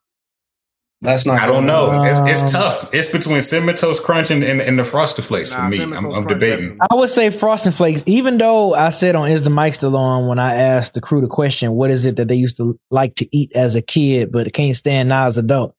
That's 1.02 1.26
not. 1.26 1.38
I 1.38 1.46
don't 1.46 1.66
know. 1.66 2.00
It's, 2.02 2.18
it's 2.20 2.52
tough. 2.52 2.88
It's 2.94 3.12
between 3.12 3.42
cinnamon 3.42 3.76
toast 3.76 4.02
crunch 4.02 4.30
and, 4.30 4.42
and, 4.42 4.62
and 4.62 4.78
the 4.78 4.84
frosted 4.84 5.26
flakes 5.26 5.52
Nah, 5.52 5.64
for 5.64 5.70
me. 5.70 5.82
I'm, 5.82 6.06
I'm 6.06 6.26
debating. 6.26 6.78
I 6.90 6.94
would 6.94 7.10
say 7.10 7.28
Frosted 7.28 7.74
Flakes. 7.74 8.02
Even 8.06 8.38
though 8.38 8.74
I 8.74 8.88
said 8.90 9.14
on 9.14 9.30
Is 9.30 9.44
the 9.44 9.50
Mic 9.50 9.74
Still 9.74 9.96
On 9.96 10.26
when 10.26 10.38
I 10.38 10.54
asked 10.54 10.94
the 10.94 11.02
crew 11.02 11.20
the 11.20 11.26
question, 11.26 11.72
what 11.72 11.90
is 11.90 12.06
it 12.06 12.16
that 12.16 12.28
they 12.28 12.34
used 12.34 12.56
to 12.56 12.80
like 12.90 13.14
to 13.16 13.36
eat 13.36 13.52
as 13.54 13.76
a 13.76 13.82
kid 13.82 14.32
but 14.32 14.50
can't 14.54 14.74
stand 14.74 15.10
now 15.10 15.26
as 15.26 15.36
adult? 15.36 15.74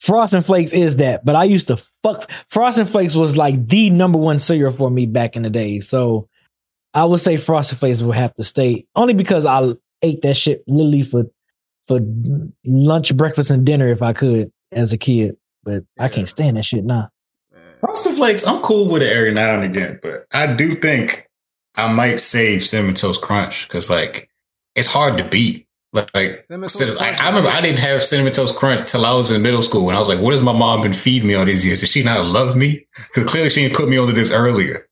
Frosted 0.00 0.44
Flakes 0.44 0.72
is 0.72 0.96
that, 0.96 1.24
but 1.24 1.36
I 1.36 1.44
used 1.44 1.68
to 1.68 1.78
fuck. 2.02 2.28
Frosted 2.48 2.88
Flakes 2.88 3.14
was 3.14 3.36
like 3.36 3.68
the 3.68 3.90
number 3.90 4.18
one 4.18 4.40
cereal 4.40 4.72
for 4.72 4.90
me 4.90 5.06
back 5.06 5.36
in 5.36 5.42
the 5.42 5.50
day. 5.50 5.78
So 5.78 6.28
I 6.92 7.04
would 7.04 7.20
say 7.20 7.36
Frosted 7.36 7.78
Flakes 7.78 8.02
would 8.02 8.16
have 8.16 8.34
to 8.34 8.42
stay 8.42 8.86
only 8.96 9.14
because 9.14 9.46
I 9.46 9.72
ate 10.02 10.22
that 10.22 10.34
shit 10.34 10.64
literally 10.66 11.04
for 11.04 11.24
for 11.86 12.00
lunch, 12.64 13.16
breakfast, 13.16 13.50
and 13.50 13.64
dinner 13.64 13.88
if 13.88 14.02
I 14.02 14.12
could 14.12 14.50
as 14.72 14.92
a 14.92 14.98
kid. 14.98 15.36
But 15.64 15.84
I 15.98 16.08
can't 16.08 16.28
stand 16.28 16.56
that 16.56 16.64
shit 16.64 16.84
now. 16.84 17.10
Frosted 17.80 18.14
flakes, 18.14 18.46
I'm 18.46 18.62
cool 18.62 18.88
with 18.88 19.02
it 19.02 19.14
every 19.14 19.34
now 19.34 19.54
and 19.54 19.64
again, 19.64 20.00
but 20.02 20.26
I 20.32 20.54
do 20.54 20.74
think 20.74 21.28
I 21.76 21.92
might 21.92 22.20
save 22.20 22.64
cinnamon 22.64 22.94
toast 22.94 23.20
crunch 23.20 23.68
because 23.68 23.90
like 23.90 24.30
it's 24.74 24.88
hard 24.88 25.18
to 25.18 25.24
beat. 25.24 25.66
Like, 25.92 26.14
like, 26.14 26.42
Cinnamon 26.42 26.68
Toast 26.68 27.00
like, 27.00 27.18
I 27.18 27.28
remember. 27.28 27.48
I 27.48 27.60
didn't 27.62 27.78
have 27.78 28.02
cinnamon 28.02 28.32
toast 28.32 28.56
crunch 28.56 28.84
till 28.90 29.06
I 29.06 29.14
was 29.14 29.30
in 29.30 29.40
middle 29.40 29.62
school, 29.62 29.88
and 29.88 29.96
I 29.96 29.98
was 30.00 30.08
like, 30.08 30.20
"What 30.20 30.34
has 30.34 30.42
my 30.42 30.52
mom 30.52 30.82
been 30.82 30.92
feeding 30.92 31.26
me 31.26 31.34
all 31.34 31.46
these 31.46 31.64
years? 31.64 31.80
Did 31.80 31.88
she 31.88 32.02
not 32.02 32.26
love 32.26 32.54
me? 32.54 32.86
Because 32.96 33.24
clearly 33.24 33.48
she 33.48 33.62
didn't 33.62 33.76
put 33.76 33.88
me 33.88 33.96
onto 33.96 34.12
this 34.12 34.30
earlier. 34.30 34.86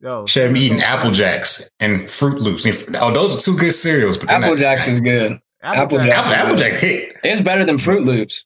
Yo, 0.00 0.26
She 0.26 0.40
had 0.40 0.50
me 0.50 0.60
eating 0.60 0.80
Apple 0.80 1.12
Jacks 1.12 1.70
and 1.78 2.02
Froot 2.02 2.40
Loops. 2.40 2.66
And, 2.66 2.96
oh, 2.96 3.12
those 3.12 3.36
are 3.36 3.40
two 3.40 3.56
good 3.56 3.72
cereals, 3.72 4.18
but 4.18 4.30
Apple 4.30 4.56
Jacks 4.56 4.88
is 4.88 5.00
good. 5.00 5.40
Apple 5.62 5.98
Jacks. 5.98 6.12
Apple, 6.12 6.32
Apple 6.32 6.56
Jacks 6.56 6.80
hit. 6.80 7.16
It's 7.22 7.40
better 7.40 7.64
than 7.64 7.76
Froot 7.76 8.04
Loops. 8.04 8.44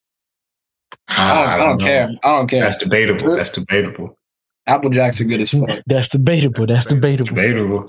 I 1.09 1.15
Ah, 1.17 1.57
don't, 1.57 1.63
I 1.63 1.67
don't 1.71 1.81
care. 1.81 2.09
I 2.25 2.29
don't 2.37 2.47
care. 2.49 2.63
That's 2.63 2.77
debatable. 2.79 3.37
That's 3.37 3.51
debatable. 3.51 4.17
Apple 4.67 4.91
Jacks 4.91 5.21
are 5.21 5.25
good 5.25 5.41
as 5.41 5.51
fuck. 5.51 5.69
That's 5.87 6.09
debatable. 6.09 6.67
That's 6.67 6.87
debatable. 6.87 7.29
Debatable. 7.35 7.85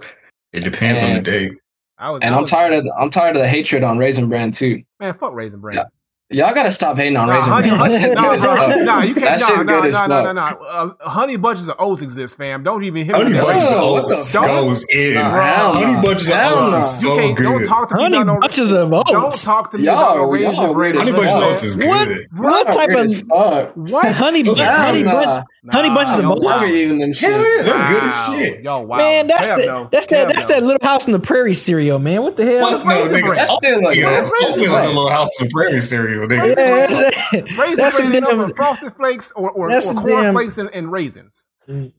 It 0.53 0.63
depends 0.63 1.03
on 1.03 1.09
the 1.09 1.15
And- 1.17 1.25
day. 1.25 1.49
I 1.97 2.11
was, 2.11 2.21
And 2.23 2.33
I 2.33 2.37
I'm 2.37 2.45
tired 2.45 2.71
of 2.73 2.87
I'm 2.97 3.09
tired 3.09 3.35
of 3.35 3.41
the 3.41 3.47
hatred 3.49 3.83
on 3.83 3.97
Raisin 3.97 4.29
Bran 4.29 4.51
too. 4.51 4.83
man. 5.01 5.13
Fuck 5.15 5.33
raisin 5.33 5.59
bran. 5.59 5.83
Yeah. 6.31 6.45
Y'all 6.45 6.53
gotta 6.53 6.69
stop 6.71 6.95
hating 6.95 7.17
on 7.17 7.27
Nah, 7.27 7.35
Raisin 7.37 7.51
honey, 7.51 7.69
Bran. 7.69 7.79
honey, 7.79 8.13
nah, 8.13 8.37
bro, 8.37 8.69
is 8.77 8.83
nah, 8.85 9.01
you 9.01 9.15
can't. 9.15 9.25
That 9.25 9.39
Nah, 9.39 9.47
shit's 9.47 9.57
nah, 9.57 9.63
good 9.81 9.85
as 9.87 9.93
nah, 9.93 10.07
nah, 10.07 10.21
nah, 10.21 10.33
nah. 10.33 10.53
Uh, 11.01 11.09
honey 11.09 11.37
bunches 11.37 11.67
of 11.67 11.75
oats 11.79 12.03
exist, 12.03 12.37
fam. 12.37 12.61
Don't 12.61 12.83
even 12.83 13.03
hit 13.03 13.15
Honey 13.15 13.31
me 13.31 13.35
with. 13.37 13.45
Bunches 13.47 13.71
of 13.71 13.77
Oh, 13.79 13.93
what 13.93 14.05
Oats 14.05 14.29
goes 14.29 14.85
in. 14.93 15.15
Nah, 15.15 15.73
Honey 15.73 15.93
no. 15.95 16.01
Bunches 16.03 16.27
of 16.29 16.33
Hell 16.35 16.59
Oats 16.59 16.73
is 16.73 17.01
so 17.01 17.15
can't. 17.17 17.35
Don't 17.37 17.57
good. 17.59 17.67
talk 17.67 17.89
to 17.89 17.95
me 17.95 18.01
Honey 18.03 18.17
about 18.17 18.27
no. 18.33 18.39
bunches 18.41 18.71
of 18.71 18.89
Don't 18.91 19.33
talk 19.41 19.71
to 19.71 19.77
me 19.79 19.85
Y'all- 19.85 19.95
about 19.95 20.15
no 20.17 20.21
y'all 20.21 20.29
raisin 20.29 20.73
bread. 20.73 20.95
weird 20.95 20.95
Honey 20.97 21.09
as 21.09 21.15
Bunches 21.15 21.33
of 21.35 21.41
fuck. 21.41 21.51
Oats 21.51 21.63
is 21.63 21.75
good. 21.77 22.17
What 22.37 22.65
Y'all 22.65 22.73
type 22.75 22.89
of 22.91 23.89
what 23.91 24.11
honey 24.15 24.41
Those 24.43 24.59
are 24.59 24.71
honey 24.71 25.01
good. 25.03 25.11
bunch? 25.11 25.45
honey 25.71 25.89
bunches 25.89 26.19
of 26.19 26.25
Yo, 26.25 26.31
oats? 26.33 26.43
never 26.45 26.65
eating 26.67 26.99
them 26.99 27.11
shit. 27.11 27.31
Hell 27.31 27.39
yeah, 27.41 27.63
they're 27.63 27.87
good 27.87 28.03
as 28.03 28.25
shit. 28.25 28.63
Yo, 28.63 28.79
wow. 28.81 28.97
Man, 28.97 29.27
that's 29.27 29.49
Kev, 29.49 29.55
the 29.57 29.61
though. 29.63 29.89
that's 29.91 30.07
that 30.07 30.27
that's 30.29 30.45
though. 30.45 30.53
that 30.53 30.63
little 30.63 30.79
house 30.87 31.07
in 31.07 31.11
the 31.13 31.19
prairie 31.19 31.55
cereal, 31.55 31.97
man. 31.97 32.21
What 32.21 32.37
the 32.37 32.45
hell? 32.45 32.61
What's 32.61 32.85
no, 32.85 32.91
nigga, 32.91 33.25
Bran? 33.25 33.47
oh, 33.49 33.59
like 33.83 33.97
yeah, 33.97 34.09
that. 34.09 34.31
I 34.43 34.49
like 34.69 34.83
a 34.83 34.87
little 34.89 35.09
house 35.09 35.41
in 35.41 35.47
the 35.47 35.51
prairie 35.51 35.81
cereal. 35.81 36.18
Nigga. 36.27 36.55
Raisin 36.55 36.97
Yeah, 37.33 37.41
Raisin 37.57 37.75
that's 37.77 37.97
that's 37.97 37.99
a 37.99 38.21
damn 38.21 38.53
frosted 38.53 38.95
flakes 38.95 39.31
or 39.35 39.51
or, 39.51 39.71
or 39.71 39.81
corn 39.93 40.05
damn- 40.23 40.33
flakes 40.33 40.57
and, 40.57 40.69
and 40.73 40.91
raisins. 40.91 41.45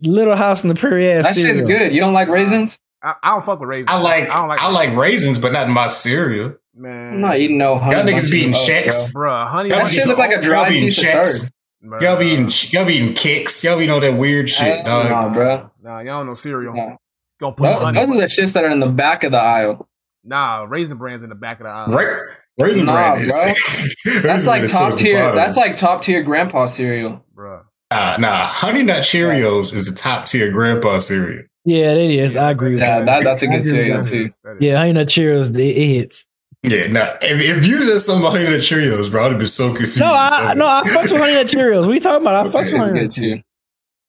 little 0.02 0.36
house 0.36 0.62
in 0.64 0.68
the 0.68 0.74
prairie 0.74 1.10
ass 1.10 1.24
That 1.26 1.36
shit's 1.36 1.62
good. 1.62 1.92
You 1.94 2.00
don't 2.00 2.12
like 2.14 2.28
raisins? 2.28 2.78
I, 3.02 3.14
I 3.22 3.30
don't 3.34 3.46
fuck 3.46 3.60
with 3.60 3.68
raisins. 3.68 3.88
I 3.88 4.00
like 4.00 4.30
I 4.30 4.36
don't 4.38 4.48
like. 4.48 4.60
I 4.60 4.70
like 4.70 4.94
raisins, 4.96 5.38
but 5.38 5.52
not 5.52 5.68
in 5.68 5.74
my 5.74 5.86
cereal. 5.86 6.54
Man, 6.74 7.14
I'm 7.14 7.20
not 7.20 7.38
eating 7.38 7.58
no 7.58 7.78
honey. 7.78 7.96
Y'all 7.96 8.04
niggas 8.04 8.10
bunches 8.12 8.30
beating 8.30 8.50
of 8.50 8.56
oats, 8.56 8.68
Chex. 8.68 9.12
bro. 9.12 9.30
Bruh, 9.30 9.46
honey. 9.46 9.68
Y'all 9.70 9.78
That 9.78 9.82
bunches 9.84 9.94
shit 9.94 10.02
of 10.04 10.08
look 10.08 10.18
like 10.18 10.30
a 10.32 10.36
oats, 10.36 10.46
dry 10.46 10.56
Y'all 10.60 10.68
be 10.68 10.74
eating 10.76 10.86
piece 10.88 10.98
of 10.98 11.04
Chex. 11.04 11.40
turd. 11.42 11.90
bruh. 11.90 12.00
Y'all 12.02 12.18
be 12.18 12.26
eating 12.26 12.48
y'all 12.70 12.84
be 12.86 12.94
eating 12.94 13.14
Kix. 13.14 13.64
Y'all 13.64 13.78
be 13.78 13.86
know 13.86 14.00
that 14.00 14.18
weird 14.18 14.48
shit, 14.50 14.86
Hell 14.86 15.02
dog. 15.08 15.32
no, 15.32 15.38
bro. 15.38 15.70
Nah, 15.82 15.98
y'all 16.00 16.04
don't 16.18 16.26
know 16.26 16.34
cereal. 16.34 16.74
No. 16.74 16.96
Gonna 17.40 17.54
put 17.54 17.62
Those, 17.64 17.82
honey. 17.82 18.00
those 18.00 18.10
are 18.10 18.14
the 18.20 18.26
shits 18.26 18.52
that 18.54 18.64
are 18.64 18.70
in 18.70 18.80
the 18.80 18.86
back 18.88 19.24
of 19.24 19.32
the 19.32 19.38
aisle. 19.38 19.88
Nah, 20.24 20.66
raisin 20.68 20.98
brands 20.98 21.22
in 21.22 21.30
the 21.30 21.34
back 21.34 21.60
of 21.60 21.64
the 21.64 21.70
aisle. 21.70 21.86
Right? 21.88 22.34
Raisin 22.60 22.86
Nah, 22.86 23.14
bran 23.14 23.20
is 23.22 24.02
bro. 24.04 24.22
That's 24.22 24.46
like 24.46 24.62
top 24.62 24.70
so 24.70 24.84
at 24.86 24.92
the 24.92 24.98
tier. 24.98 25.32
That's 25.32 25.56
like 25.56 25.76
top 25.76 26.02
tier 26.02 26.22
grandpa 26.22 26.66
cereal. 26.66 27.24
Bruh. 27.36 27.62
Nah, 27.92 28.16
nah, 28.18 28.44
Honey 28.44 28.82
Nut 28.84 29.02
Cheerios 29.02 29.74
is 29.74 29.90
a 29.90 29.94
top 29.94 30.26
tier 30.26 30.52
grandpa 30.52 30.98
cereal. 30.98 31.42
Yeah, 31.64 31.92
it 31.92 32.10
is. 32.10 32.36
I 32.36 32.50
agree 32.52 32.74
with 32.76 32.84
Yeah, 32.84 33.00
that. 33.00 33.06
that, 33.06 33.24
that's 33.24 33.42
a 33.42 33.46
good 33.48 33.64
cereal 33.64 33.98
with 33.98 34.08
too. 34.08 34.28
That 34.44 34.52
is- 34.52 34.56
Yeah, 34.60 34.78
honey 34.78 34.92
nut 34.92 35.08
Cheerios, 35.08 35.50
it, 35.50 35.60
it 35.60 35.86
hits. 35.88 36.26
Yeah, 36.62 36.86
now 36.88 37.06
if, 37.22 37.40
if 37.58 37.66
you 37.66 37.78
just 37.78 38.06
some 38.06 38.22
honey 38.22 38.44
nut 38.44 38.60
Cheerios, 38.60 39.10
bro, 39.10 39.30
I'd 39.30 39.38
be 39.38 39.46
so 39.46 39.68
confused. 39.74 39.98
No, 40.00 40.12
I 40.12 40.54
no, 40.54 40.66
I 40.66 40.82
fucks 40.84 41.10
with 41.10 41.20
honey 41.20 41.34
nut 41.34 41.46
Cheerios. 41.46 41.80
What 41.82 41.90
are 41.90 41.94
you 41.94 42.00
talking 42.00 42.22
about? 42.26 42.46
I 42.46 42.48
fucks 42.50 42.72
with 42.72 42.80
honey 42.80 43.02
nut. 43.02 43.12
too. 43.12 43.40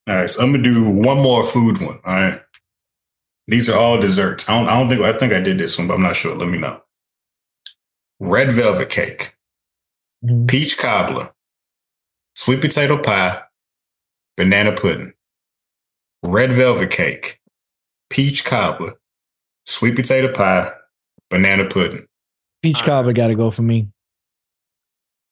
All 0.09 0.15
right, 0.15 0.29
so 0.29 0.43
I'm 0.43 0.51
gonna 0.51 0.63
do 0.63 0.83
one 0.89 1.17
more 1.21 1.43
food 1.43 1.79
one. 1.81 1.97
All 2.05 2.13
right, 2.13 2.41
these 3.47 3.69
are 3.69 3.77
all 3.77 3.99
desserts. 3.99 4.49
I 4.49 4.59
don't, 4.59 4.69
I 4.69 4.79
don't 4.79 4.89
think 4.89 5.01
I 5.01 5.17
think 5.17 5.33
I 5.33 5.39
did 5.39 5.57
this 5.57 5.77
one, 5.77 5.87
but 5.87 5.93
I'm 5.95 6.01
not 6.01 6.15
sure. 6.15 6.35
Let 6.35 6.49
me 6.49 6.59
know. 6.59 6.80
Red 8.23 8.51
velvet 8.51 8.89
cake, 8.91 9.35
Mhm. 10.23 10.47
peach 10.47 10.77
cobbler, 10.77 11.33
sweet 12.35 12.61
potato 12.61 13.01
pie, 13.01 13.41
banana 14.37 14.71
pudding. 14.73 15.13
Red 16.23 16.51
velvet 16.53 16.91
cake, 16.91 17.39
peach 18.11 18.45
cobbler, 18.45 18.93
sweet 19.65 19.95
potato 19.95 20.31
pie, 20.31 20.71
banana 21.31 21.67
pudding. 21.67 22.05
Peach 22.61 22.83
cobbler 22.83 23.13
got 23.13 23.27
to 23.27 23.35
go 23.35 23.49
for 23.49 23.63
me. 23.63 23.87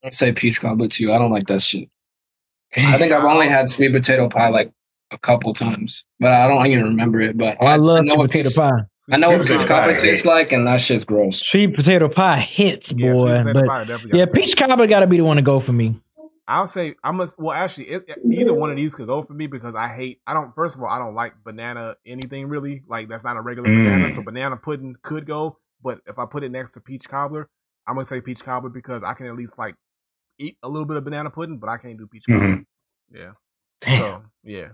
I'd 0.04 0.16
say 0.16 0.32
peach 0.34 0.60
cobbler 0.60 0.88
too. 0.88 1.14
I 1.14 1.20
don't 1.20 1.32
like 1.32 1.46
that 1.46 1.62
shit. 1.62 1.90
I 2.76 2.98
think 2.98 3.12
I've 3.12 3.24
only 3.24 3.48
had 3.50 3.70
sweet 3.70 3.92
potato 3.94 4.28
pie 4.30 4.50
like 4.50 4.72
a 5.12 5.18
couple 5.20 5.54
times, 5.54 6.06
but 6.20 6.32
I 6.32 6.48
don't 6.48 6.66
even 6.66 6.86
remember 6.86 7.22
it. 7.22 7.38
But 7.38 7.58
Oh, 7.60 7.68
I 7.68 7.76
love 7.76 8.06
know 8.06 8.16
sweet 8.16 8.32
potato 8.32 8.50
pie. 8.50 8.86
I 9.12 9.18
know 9.18 9.30
what 9.30 9.47
peach 9.47 9.66
cobbler 9.66 9.95
tastes 9.95 10.26
like, 10.26 10.51
and 10.51 10.66
that 10.68 10.82
shit's 10.82 11.03
gross. 11.03 11.41
Sweet 11.41 11.76
potato 11.76 12.07
pie 12.10 12.39
hits, 12.39 12.93
Yeah, 12.95 13.14
boy. 13.14 13.38
potato 13.43 13.53
but 13.53 13.68
pie 13.68 13.99
yeah, 14.14 14.26
peach 14.34 14.55
cobbler 14.57 14.88
got 14.88 14.99
to 15.01 15.07
be 15.07 15.18
the 15.18 15.24
one 15.24 15.38
to 15.38 15.41
go 15.41 15.60
for 15.60 15.74
me. 15.74 15.99
I'll 16.47 16.66
say 16.68 16.95
I 17.03 17.12
must. 17.12 17.38
Well, 17.38 17.51
actually, 17.55 17.89
it, 17.89 18.10
either 18.32 18.55
one 18.55 18.72
of 18.72 18.76
these 18.76 18.95
could 18.95 19.05
go 19.05 19.22
for 19.22 19.34
me 19.34 19.45
because 19.45 19.76
I 19.76 19.88
hate. 19.88 20.20
I 20.26 20.34
don't. 20.34 20.53
First 20.55 20.76
of 20.76 20.82
all, 20.82 20.89
I 20.89 20.97
don't 20.97 21.14
like 21.14 21.34
banana 21.43 21.95
anything 22.07 22.47
really. 22.47 22.82
Like 22.88 23.07
that's 23.07 23.24
not 23.24 23.38
a 23.38 23.41
regular 23.41 23.70
Mm. 23.70 23.84
banana. 23.86 24.10
So 24.10 24.24
banana 24.24 24.57
pudding 24.57 24.95
could 25.03 25.28
go, 25.28 25.60
but 25.84 25.99
if 26.07 26.18
I 26.18 26.26
put 26.26 26.43
it 26.43 26.49
next 26.51 26.72
to 26.72 26.80
peach 26.82 27.07
cobbler, 27.07 27.47
I'm 27.88 27.95
gonna 27.95 28.05
say 28.05 28.20
peach 28.22 28.43
cobbler 28.43 28.72
because 28.72 29.03
I 29.03 29.14
can 29.14 29.28
at 29.28 29.36
least 29.36 29.60
like 29.60 29.76
eat 30.39 30.57
a 30.64 30.70
little 30.70 30.88
bit 30.88 30.97
of 30.97 31.03
banana 31.03 31.30
pudding, 31.30 31.60
but 31.60 31.70
I 31.70 31.78
can't 31.78 31.99
do 31.99 32.07
peach 32.07 32.24
cobbler. 32.28 32.47
Mhm. 32.47 32.66
Yeah. 33.14 33.32
Damn. 33.82 33.99
So 33.99 34.24
yeah. 34.43 34.70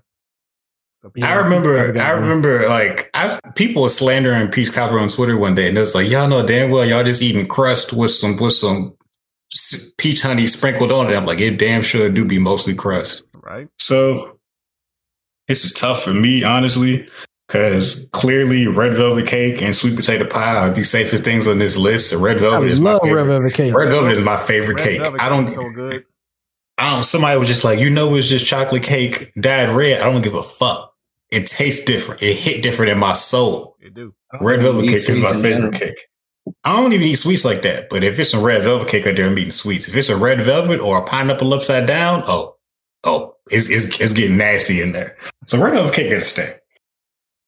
So 1.05 1.11
Yeah, 1.13 1.31
I 1.31 1.35
remember, 1.35 1.93
I 1.99 2.11
remember, 2.13 2.67
like 2.67 3.11
I 3.13 3.37
people 3.53 3.83
were 3.83 3.89
slandering 3.89 4.49
peach 4.49 4.73
cobbler 4.73 4.97
on 4.99 5.07
Twitter 5.07 5.37
one 5.37 5.53
day, 5.53 5.67
and 5.67 5.77
it 5.77 5.81
was 5.81 5.93
like, 5.93 6.09
y'all 6.09 6.27
know 6.27 6.43
damn 6.43 6.71
well 6.71 6.83
y'all 6.83 7.03
just 7.03 7.21
eating 7.21 7.45
crust 7.45 7.93
with 7.93 8.09
some 8.09 8.35
with 8.37 8.53
some 8.53 8.97
peach 9.99 10.23
honey 10.23 10.47
sprinkled 10.47 10.91
on 10.91 11.11
it. 11.11 11.15
I'm 11.15 11.27
like, 11.27 11.39
it 11.41 11.59
damn 11.59 11.83
sure 11.83 12.09
do 12.09 12.27
be 12.27 12.39
mostly 12.39 12.73
crust. 12.73 13.23
right. 13.43 13.67
So 13.77 14.39
this 15.47 15.63
is 15.63 15.73
tough 15.73 16.01
for 16.01 16.11
me, 16.11 16.43
honestly, 16.43 17.07
because 17.47 18.09
clearly 18.11 18.65
red 18.65 18.95
velvet 18.95 19.27
cake 19.27 19.61
and 19.61 19.75
sweet 19.75 19.95
potato 19.95 20.25
pie 20.25 20.57
are 20.57 20.71
the 20.71 20.83
safest 20.83 21.23
things 21.23 21.45
on 21.45 21.59
this 21.59 21.77
list. 21.77 22.09
So 22.09 22.19
red 22.19 22.37
I 22.37 22.39
velvet 22.39 22.71
is 22.71 22.81
my 22.81 22.93
love 22.93 23.01
red 23.03 23.09
favorite. 23.09 23.25
velvet 23.27 23.53
cake. 23.53 23.75
Red 23.75 23.89
velvet 23.89 24.11
is 24.11 24.25
my 24.25 24.37
favorite 24.37 24.79
Red 24.79 24.87
cake. 24.87 25.21
I 25.21 25.29
don't, 25.29 25.45
cake 25.45 25.53
so 25.53 25.69
good. 25.69 26.05
I 26.79 26.95
don't. 26.95 27.03
Somebody 27.03 27.39
was 27.39 27.47
just 27.47 27.63
like, 27.63 27.77
you 27.77 27.91
know, 27.91 28.15
it's 28.15 28.27
just 28.27 28.47
chocolate 28.47 28.81
cake 28.81 29.31
dyed 29.39 29.69
red. 29.69 30.01
I 30.01 30.11
don't 30.11 30.23
give 30.23 30.33
a 30.33 30.41
fuck. 30.41 30.93
It 31.35 31.47
tastes 31.47 31.83
different. 31.83 32.23
It 32.23 32.35
hit 32.35 32.63
different 32.63 32.93
in 32.93 32.97
my 32.97 33.11
soul. 33.11 33.75
It 33.81 33.93
do. 33.93 34.13
Red 34.39 34.61
velvet 34.61 34.87
cake 34.87 35.09
is 35.09 35.19
my 35.19 35.33
favorite 35.33 35.51
general. 35.51 35.71
cake. 35.71 36.07
I 36.63 36.79
don't 36.79 36.93
even 36.93 37.07
eat 37.07 37.15
sweets 37.15 37.43
like 37.43 37.61
that, 37.63 37.87
but 37.89 38.03
if 38.05 38.17
it's 38.17 38.29
some 38.29 38.43
red 38.43 38.61
velvet 38.61 38.87
cake 38.87 39.05
out 39.05 39.15
there, 39.15 39.27
I'm 39.27 39.37
eating 39.37 39.51
sweets. 39.51 39.87
If 39.87 39.95
it's 39.97 40.09
a 40.09 40.15
red 40.15 40.39
velvet 40.41 40.79
or 40.79 40.99
a 40.99 41.05
pineapple 41.05 41.53
upside 41.53 41.87
down, 41.87 42.23
oh, 42.27 42.55
oh, 43.03 43.35
it's 43.47 43.69
it's, 43.69 43.99
it's 43.99 44.13
getting 44.13 44.37
nasty 44.37 44.81
in 44.81 44.93
there. 44.93 45.17
So 45.47 45.61
red 45.61 45.73
velvet 45.73 45.93
cake 45.93 46.09
gotta 46.09 46.23
stay. 46.23 46.53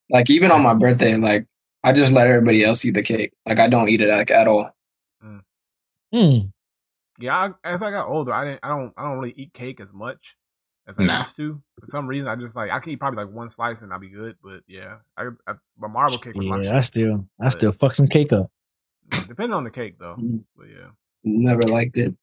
Like 0.09 0.29
even 0.29 0.51
on 0.51 0.63
my 0.63 0.73
birthday, 0.73 1.15
like 1.15 1.45
I 1.83 1.93
just 1.93 2.11
let 2.11 2.27
everybody 2.27 2.65
else 2.65 2.83
eat 2.83 2.93
the 2.95 3.03
cake. 3.03 3.31
Like 3.45 3.59
I 3.59 3.69
don't 3.69 3.88
eat 3.88 4.01
it 4.01 4.09
like 4.09 4.31
at 4.31 4.49
all. 4.49 4.69
Mm. 6.13 6.51
Yeah, 7.19 7.53
I, 7.63 7.69
as 7.69 7.81
I 7.81 7.91
got 7.91 8.09
older, 8.09 8.33
I 8.33 8.45
didn't. 8.45 8.59
I 8.63 8.69
don't. 8.69 8.93
I 8.97 9.03
don't 9.03 9.19
really 9.19 9.33
eat 9.38 9.53
cake 9.53 9.79
as 9.79 9.93
much 9.93 10.35
as 10.88 10.97
I 10.99 11.03
Nah. 11.03 11.19
used 11.23 11.35
to. 11.38 11.61
For 11.79 11.85
some 11.85 12.07
reason, 12.07 12.27
I 12.29 12.35
just 12.35 12.55
like 12.55 12.71
I 12.71 12.79
can 12.79 12.91
eat 12.93 12.99
probably 12.99 13.23
like 13.25 13.33
one 13.33 13.49
slice 13.49 13.81
and 13.81 13.91
I'll 13.93 13.99
be 13.99 14.09
good. 14.09 14.35
But 14.43 14.61
yeah, 14.67 14.97
I, 15.17 15.27
I 15.47 15.53
my 15.77 15.88
marble 15.88 16.17
cake 16.17 16.35
was 16.35 16.45
my 16.45 16.61
Yeah, 16.61 16.71
I 16.71 16.75
shit. 16.77 16.83
still, 16.85 17.27
I 17.41 17.49
still 17.49 17.71
fuck 17.71 17.93
some 17.95 18.07
cake 18.07 18.31
up. 18.33 18.49
Depending 19.27 19.53
on 19.53 19.63
the 19.63 19.69
cake 19.71 19.97
though. 19.99 20.15
Mm. 20.19 20.43
But 20.57 20.67
yeah, 20.69 20.88
Never 21.23 21.61
liked 21.63 21.97
it. 21.97 22.13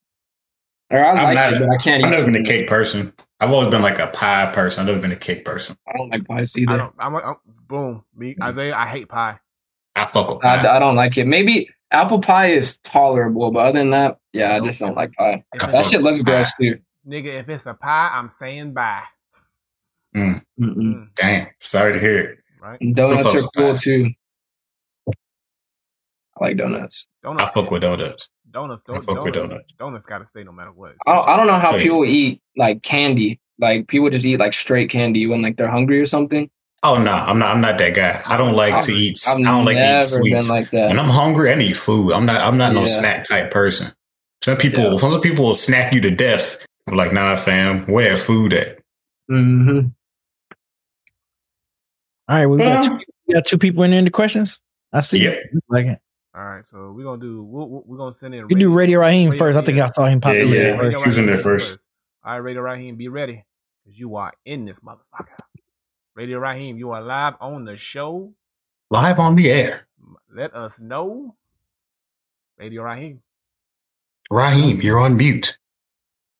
Or 0.91 0.99
I 1.03 1.09
I'm 1.11 1.15
like 1.23 1.35
not- 1.35 1.53
it, 1.53 1.59
but 1.59 1.69
I 1.69 1.77
can't. 1.77 2.03
I've 2.03 2.11
never 2.11 2.25
been 2.25 2.35
a 2.35 2.39
it. 2.39 2.45
cake 2.45 2.67
person. 2.67 3.11
I've 3.39 3.51
always 3.51 3.69
been 3.69 3.81
like 3.81 3.99
a 3.99 4.07
pie 4.07 4.51
person. 4.53 4.81
I've 4.81 4.87
never 4.87 4.99
been 5.01 5.11
a 5.11 5.15
cake 5.15 5.43
person. 5.45 5.75
I 5.87 5.97
don't 5.97 6.09
like 6.09 6.25
pies 6.27 6.53
I 6.57 6.61
either. 6.61 6.77
don't. 6.77 6.93
I'm, 6.99 7.13
like, 7.13 7.25
I'm 7.25 7.35
boom. 7.67 8.03
Me 8.15 8.35
Isaiah. 8.43 8.75
I 8.75 8.87
hate 8.87 9.09
pie. 9.09 9.39
I 9.95 10.05
fuck 10.05 10.29
with 10.29 10.41
pie. 10.41 10.57
I, 10.63 10.75
I 10.75 10.79
don't 10.79 10.95
like 10.95 11.17
it. 11.17 11.25
Maybe 11.25 11.69
apple 11.91 12.19
pie 12.19 12.47
is 12.47 12.77
tolerable, 12.79 13.49
but 13.51 13.59
other 13.59 13.79
than 13.79 13.89
that, 13.91 14.19
yeah, 14.33 14.55
I 14.55 14.59
just 14.59 14.79
don't 14.79 14.95
like 14.95 15.11
pie. 15.13 15.43
I 15.59 15.67
That 15.67 15.85
shit 15.85 16.01
looks 16.03 16.19
pie- 16.19 16.31
gross 16.31 16.51
too. 16.59 16.79
Nigga, 17.07 17.27
if 17.39 17.49
it's 17.49 17.65
a 17.65 17.73
pie, 17.73 18.09
I'm 18.13 18.29
saying 18.29 18.73
bye. 18.73 19.03
Mm-mm. 20.15 20.39
Mm, 20.59 21.07
Damn, 21.17 21.47
sorry 21.59 21.93
to 21.93 21.99
hear 21.99 22.19
it. 22.19 22.37
right? 22.61 22.79
Donuts 22.93 23.43
are 23.43 23.47
cool 23.55 23.71
pie. 23.71 23.77
too. 23.77 24.05
I 26.39 26.43
like 26.45 26.57
donuts. 26.57 27.07
Donuts. 27.23 27.43
I 27.43 27.49
fuck 27.51 27.71
with 27.71 27.81
donuts. 27.81 28.29
donuts. 28.51 28.83
I 28.87 28.91
Donuts. 28.93 29.05
fuck 29.05 29.23
with 29.23 29.33
donuts, 29.33 29.49
donuts. 29.51 29.73
donuts 29.77 30.05
got 30.05 30.17
to 30.19 30.25
stay 30.25 30.43
no 30.43 30.51
matter 30.51 30.71
what. 30.71 30.93
I 31.05 31.15
don't, 31.15 31.27
I 31.29 31.37
don't 31.37 31.47
know 31.47 31.53
how 31.59 31.73
Hey. 31.73 31.83
people 31.83 32.05
eat 32.05 32.41
like 32.57 32.81
candy. 32.83 33.39
Like 33.59 33.87
people 33.87 34.09
just 34.09 34.25
eat 34.25 34.37
like 34.37 34.53
straight 34.53 34.89
candy 34.89 35.27
when 35.27 35.41
like 35.41 35.55
they're 35.57 35.69
hungry 35.69 35.99
or 36.01 36.05
something. 36.05 36.49
Oh 36.83 37.01
no, 37.01 37.11
I'm 37.11 37.39
not. 37.39 37.55
I'm 37.55 37.61
not 37.61 37.77
that 37.77 37.95
guy. 37.95 38.19
I 38.27 38.35
don't 38.37 38.55
like 38.55 38.83
to 38.85 38.91
eat. 38.91 39.17
I 39.27 39.31
I've 39.31 39.41
don't 39.43 39.65
like 39.65 39.77
to 39.77 39.97
eat 39.99 40.03
sweets. 40.03 40.47
been 40.47 40.55
like 40.55 40.71
that. 40.71 40.89
When 40.89 40.99
I'm 40.99 41.09
hungry, 41.09 41.51
I 41.51 41.55
need 41.55 41.77
food. 41.77 42.11
I'm 42.11 42.25
not. 42.25 42.41
I'm 42.41 42.57
not 42.57 42.73
no 42.73 42.83
snack 42.85 43.23
type 43.23 43.49
person. 43.51 43.91
Some 44.43 44.57
people. 44.57 44.83
Yeah. 44.91 44.97
Some 44.97 45.21
people 45.21 45.45
will 45.45 45.55
snack 45.55 45.93
you 45.93 46.01
to 46.01 46.11
death. 46.11 46.65
I'm 46.87 46.97
like, 46.97 47.13
nah, 47.13 47.35
fam. 47.35 47.85
Where 47.91 48.11
that 48.11 48.19
food 48.19 48.53
at? 48.53 48.79
hmm 49.27 49.79
All 52.27 52.35
right, 52.35 52.45
we 52.45 52.57
got 52.57 52.83
two, 52.83 52.99
we 53.27 53.33
got 53.33 53.45
two 53.45 53.57
people 53.57 53.83
in 53.83 53.91
there 53.91 53.99
in 53.99 54.05
the 54.05 54.11
questions. 54.11 54.59
I 54.93 54.99
see. 55.01 55.23
Yep. 55.23 55.43
Like 55.69 55.85
it. 55.87 55.99
All 56.35 56.43
right, 56.45 56.65
so 56.65 56.91
we're 56.91 57.03
gonna 57.03 57.21
do. 57.21 57.43
We'll, 57.43 57.83
we're 57.85 57.97
gonna 57.97 58.13
send 58.13 58.35
in. 58.35 58.47
We 58.47 58.55
do 58.55 58.73
Radio 58.73 58.99
Raheem 58.99 59.29
Radio- 59.31 59.39
first. 59.45 59.57
I 59.57 59.61
think. 59.61 59.79
I 59.79 59.87
saw 59.87 60.05
him 60.05 60.21
pop 60.21 60.33
Yeah, 60.33 60.41
in 60.41 60.47
yeah. 60.49 60.53
there 60.53 60.77
Radio 60.77 60.83
first. 60.83 60.97
He 60.97 61.07
was 61.07 61.17
in 61.17 61.25
there 61.25 61.35
Raheem 61.35 61.43
first. 61.43 61.87
All 62.23 62.31
right, 62.33 62.37
Radio 62.37 62.61
Raheem, 62.61 62.95
be 62.97 63.07
ready 63.07 63.43
because 63.83 63.99
you 63.99 64.15
are 64.17 64.33
in 64.45 64.65
this 64.65 64.79
motherfucker. 64.81 65.37
Radio 66.15 66.39
Raheem, 66.39 66.77
you 66.77 66.91
are 66.91 67.01
live 67.01 67.35
on 67.41 67.65
the 67.65 67.77
show. 67.77 68.33
Live 68.91 69.19
on 69.19 69.35
the 69.35 69.49
air. 69.51 69.87
Let 70.33 70.53
us 70.55 70.79
know. 70.79 71.35
Radio 72.57 72.83
Raheem. 72.83 73.21
Raheem, 74.31 74.77
you're 74.81 74.99
on 74.99 75.17
mute. 75.17 75.57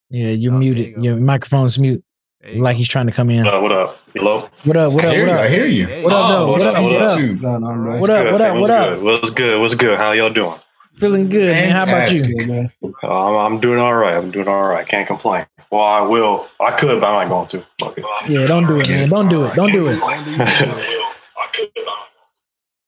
Yeah, 0.09 0.27
you're 0.29 0.53
Oh, 0.53 0.57
muted. 0.57 0.87
you. 0.97 1.03
Your 1.03 1.15
microphone's 1.17 1.79
mute. 1.79 2.03
You 2.45 2.61
Like 2.61 2.75
go. 2.75 2.77
he's 2.77 2.87
trying 2.87 3.07
to 3.07 3.11
come 3.11 3.29
in. 3.29 3.43
What 3.45 3.53
up? 3.55 3.61
What 3.63 3.71
up? 3.71 3.97
Hello? 4.15 4.49
What 4.65 4.77
up? 4.77 4.93
What 4.93 5.05
I 5.05 5.07
up? 5.09 5.13
hear 5.15 5.25
What 5.25 5.31
you. 5.33 5.39
I 5.39 5.49
hear 5.49 5.65
you. 5.67 6.03
What 6.03 6.13
up. 6.13 6.29
Oh, 6.39 6.47
What 6.51 6.61
I 6.61 6.65
up? 6.69 6.83
What 6.83 7.01
up? 7.01 7.17
too. 7.19 7.37
Going 7.39 7.63
on, 7.63 7.83
bro? 7.83 7.99
What 7.99 8.09
up? 8.09 8.31
What 8.31 8.41
up? 8.41 8.53
What 8.53 8.61
What's 8.61 8.71
up? 8.71 8.89
good? 8.99 9.03
What's 9.03 9.29
good? 9.31 9.61
What's 9.61 9.75
good? 9.75 9.97
How 9.97 10.11
y'all 10.11 10.29
doing? 10.29 10.59
Feeling 10.97 11.27
good, 11.29 11.49
man. 11.49 11.75
How 11.75 11.83
about 11.83 12.11
you? 12.11 12.23
Fantastic. 12.23 12.71
Uh, 13.03 13.27
I'm, 13.43 13.53
I'm 13.53 13.59
doing 13.59 13.79
all 13.79 13.95
right. 13.95 14.13
I'm 14.15 14.31
doing 14.31 14.47
all 14.47 14.63
right. 14.67 14.87
Can't 14.87 15.07
complain. 15.07 15.45
Well, 15.71 15.81
I 15.81 16.01
will. 16.01 16.47
I 16.61 16.71
could, 16.71 17.01
but 17.01 17.07
I'm 17.07 17.27
not 17.27 17.29
going 17.29 17.47
to. 17.49 17.65
Fuck 17.79 17.97
it. 17.97 18.05
Yeah, 18.29 18.45
don't 18.45 18.65
do 18.67 18.79
it, 18.79 18.87
man. 18.89 19.09
Don't 19.09 19.27
do 19.27 19.43
it. 19.45 19.55
Don't 19.55 19.71
do 19.73 19.87
it. 19.87 19.99
Don't 19.99 20.23
do 20.25 20.31
you. 20.31 21.05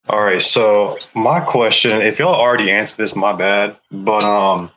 All 0.07 0.22
right. 0.22 0.41
So 0.41 0.97
my 1.15 1.41
question, 1.41 2.01
if 2.01 2.20
y'all 2.20 2.34
already 2.36 2.72
answered 2.72 2.97
this, 2.97 3.13
my 3.15 3.34
bad. 3.34 3.76
But 3.91 4.24
um, 4.24 4.72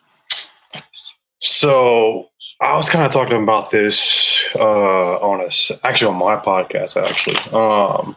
so 1.39 2.30
I 2.61 2.77
was 2.77 2.91
kind 2.91 3.05
of 3.05 3.11
talking 3.11 3.43
about 3.43 3.71
this 3.71 4.45
uh 4.55 5.17
on 5.19 5.41
a 5.41 5.51
actually 5.87 6.13
on 6.13 6.19
my 6.19 6.37
podcast 6.37 6.97
actually 7.01 7.37
um 7.53 8.17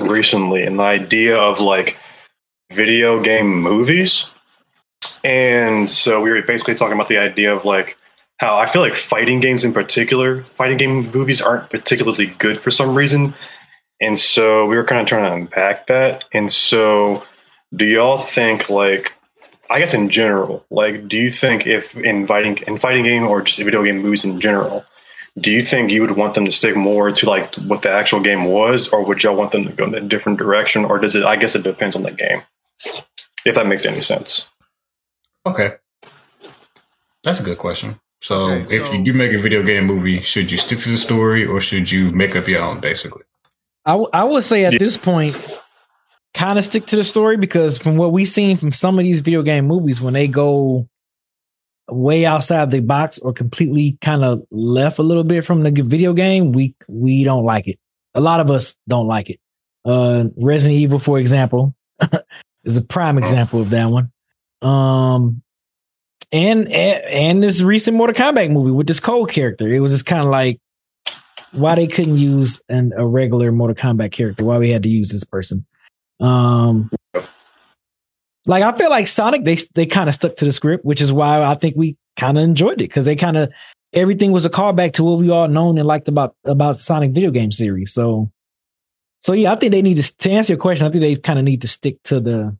recently, 0.00 0.64
and 0.64 0.78
the 0.78 0.82
idea 0.82 1.36
of 1.38 1.60
like 1.60 1.96
video 2.72 3.20
game 3.20 3.54
movies. 3.54 4.26
And 5.22 5.90
so 5.90 6.20
we 6.20 6.30
were 6.30 6.42
basically 6.42 6.74
talking 6.74 6.94
about 6.94 7.08
the 7.08 7.18
idea 7.18 7.54
of 7.54 7.64
like 7.64 7.96
how 8.38 8.56
I 8.56 8.66
feel 8.66 8.82
like 8.82 8.94
fighting 8.94 9.40
games 9.40 9.64
in 9.64 9.72
particular, 9.72 10.44
fighting 10.44 10.76
game 10.76 11.10
movies 11.10 11.40
aren't 11.40 11.70
particularly 11.70 12.26
good 12.38 12.60
for 12.60 12.70
some 12.70 12.94
reason. 12.94 13.34
And 14.00 14.18
so 14.18 14.66
we 14.66 14.76
were 14.76 14.84
kind 14.84 15.00
of 15.00 15.06
trying 15.06 15.24
to 15.24 15.32
unpack 15.32 15.86
that. 15.86 16.24
And 16.34 16.52
so 16.52 17.24
do 17.74 17.86
y'all 17.86 18.18
think 18.18 18.68
like 18.68 19.14
I 19.70 19.78
guess 19.78 19.94
in 19.94 20.08
general, 20.10 20.64
like 20.70 21.08
do 21.08 21.16
you 21.18 21.30
think 21.30 21.66
if 21.66 21.96
inviting 21.96 22.58
in 22.66 22.78
fighting 22.78 23.04
game 23.04 23.24
or 23.24 23.42
just 23.42 23.58
video 23.58 23.82
game 23.82 23.98
movies 23.98 24.24
in 24.24 24.40
general, 24.40 24.84
do 25.38 25.50
you 25.50 25.64
think 25.64 25.90
you 25.90 26.00
would 26.02 26.12
want 26.12 26.34
them 26.34 26.44
to 26.44 26.50
stick 26.52 26.76
more 26.76 27.10
to 27.10 27.26
like 27.28 27.54
what 27.56 27.82
the 27.82 27.90
actual 27.90 28.20
game 28.20 28.44
was, 28.44 28.88
or 28.88 29.02
would 29.04 29.22
y'all 29.22 29.34
want 29.36 29.52
them 29.52 29.64
to 29.64 29.72
go 29.72 29.84
in 29.84 29.94
a 29.94 30.00
different 30.00 30.38
direction, 30.38 30.84
or 30.84 30.98
does 30.98 31.16
it? 31.16 31.24
I 31.24 31.36
guess 31.36 31.54
it 31.56 31.62
depends 31.62 31.96
on 31.96 32.02
the 32.02 32.12
game, 32.12 32.42
if 33.44 33.54
that 33.54 33.66
makes 33.66 33.84
any 33.86 34.00
sense. 34.00 34.46
Okay. 35.46 35.72
That's 37.22 37.40
a 37.40 37.42
good 37.42 37.58
question. 37.58 37.98
So, 38.20 38.34
Okay, 38.52 38.76
if 38.76 38.86
so- 38.86 38.92
you 38.92 39.02
do 39.04 39.12
make 39.14 39.32
a 39.32 39.38
video 39.38 39.62
game 39.62 39.84
movie, 39.86 40.20
should 40.20 40.50
you 40.52 40.58
stick 40.58 40.78
to 40.80 40.88
the 40.90 40.96
story 40.96 41.44
or 41.46 41.60
should 41.60 41.90
you 41.90 42.10
make 42.12 42.36
up 42.36 42.46
your 42.48 42.62
own, 42.62 42.80
basically? 42.80 43.22
I, 43.86 43.90
w- 43.92 44.08
I 44.12 44.24
would 44.24 44.44
say 44.44 44.64
at 44.64 44.72
Yeah. 44.72 44.78
this 44.78 44.96
point, 44.96 45.34
kind 46.34 46.58
of 46.58 46.64
stick 46.64 46.86
to 46.86 46.96
the 46.96 47.04
story 47.04 47.36
because 47.36 47.78
from 47.78 47.96
what 47.96 48.12
we've 48.12 48.28
seen 48.28 48.56
from 48.56 48.72
some 48.72 48.98
of 48.98 49.04
these 49.04 49.20
video 49.20 49.42
game 49.42 49.66
movies, 49.66 50.00
when 50.00 50.14
they 50.14 50.26
go 50.26 50.88
way 51.88 52.26
outside 52.26 52.70
the 52.70 52.80
box 52.80 53.18
or 53.20 53.32
completely 53.32 53.96
kind 54.00 54.24
of 54.24 54.42
left 54.50 54.98
a 54.98 55.02
little 55.02 55.24
bit 55.24 55.44
from 55.44 55.62
the 55.62 55.70
video 55.70 56.12
game, 56.12 56.52
we 56.52 56.74
we 56.88 57.24
don't 57.24 57.44
like 57.44 57.68
it. 57.68 57.78
A 58.14 58.20
lot 58.20 58.40
of 58.40 58.50
us 58.50 58.74
don't 58.88 59.06
like 59.06 59.30
it. 59.30 59.40
Uh, 59.84 60.24
Resident 60.36 60.80
Evil, 60.80 60.98
for 60.98 61.18
example, 61.18 61.74
is 62.64 62.76
a 62.76 62.82
prime 62.82 63.18
example 63.18 63.60
of 63.60 63.70
that 63.70 63.86
one. 63.86 64.10
Um, 64.62 65.42
and 66.32 66.68
and 66.68 67.42
this 67.42 67.60
recent 67.60 67.96
Mortal 67.96 68.14
Kombat 68.14 68.50
movie 68.50 68.70
with 68.72 68.86
this 68.86 69.00
Cole 69.00 69.26
character, 69.26 69.68
it 69.68 69.80
was 69.80 69.92
just 69.92 70.06
kind 70.06 70.24
of 70.24 70.30
like 70.30 70.58
why 71.52 71.76
they 71.76 71.86
couldn't 71.86 72.18
use 72.18 72.60
an, 72.68 72.92
a 72.96 73.06
regular 73.06 73.52
Mortal 73.52 73.76
Kombat 73.76 74.10
character, 74.10 74.44
why 74.44 74.58
we 74.58 74.70
had 74.70 74.82
to 74.82 74.88
use 74.88 75.10
this 75.10 75.24
person. 75.24 75.64
Um, 76.24 76.90
like 78.46 78.62
I 78.62 78.72
feel 78.72 78.90
like 78.90 79.08
Sonic, 79.08 79.44
they 79.44 79.58
they 79.74 79.86
kind 79.86 80.08
of 80.08 80.14
stuck 80.14 80.36
to 80.36 80.44
the 80.44 80.52
script, 80.52 80.84
which 80.84 81.00
is 81.00 81.12
why 81.12 81.42
I 81.42 81.54
think 81.54 81.76
we 81.76 81.96
kind 82.16 82.38
of 82.38 82.44
enjoyed 82.44 82.80
it 82.80 82.88
because 82.88 83.04
they 83.04 83.16
kind 83.16 83.36
of 83.36 83.50
everything 83.92 84.32
was 84.32 84.44
a 84.44 84.50
callback 84.50 84.92
to 84.94 85.04
what 85.04 85.18
we 85.18 85.30
all 85.30 85.48
known 85.48 85.78
and 85.78 85.86
liked 85.86 86.08
about 86.08 86.34
about 86.44 86.76
Sonic 86.76 87.12
video 87.12 87.30
game 87.30 87.52
series. 87.52 87.92
So, 87.92 88.30
so 89.20 89.32
yeah, 89.32 89.52
I 89.52 89.56
think 89.56 89.72
they 89.72 89.82
need 89.82 89.98
to 89.98 90.16
to 90.16 90.30
answer 90.30 90.54
your 90.54 90.60
question. 90.60 90.86
I 90.86 90.90
think 90.90 91.02
they 91.02 91.16
kind 91.16 91.38
of 91.38 91.44
need 91.44 91.62
to 91.62 91.68
stick 91.68 92.02
to 92.04 92.20
the 92.20 92.56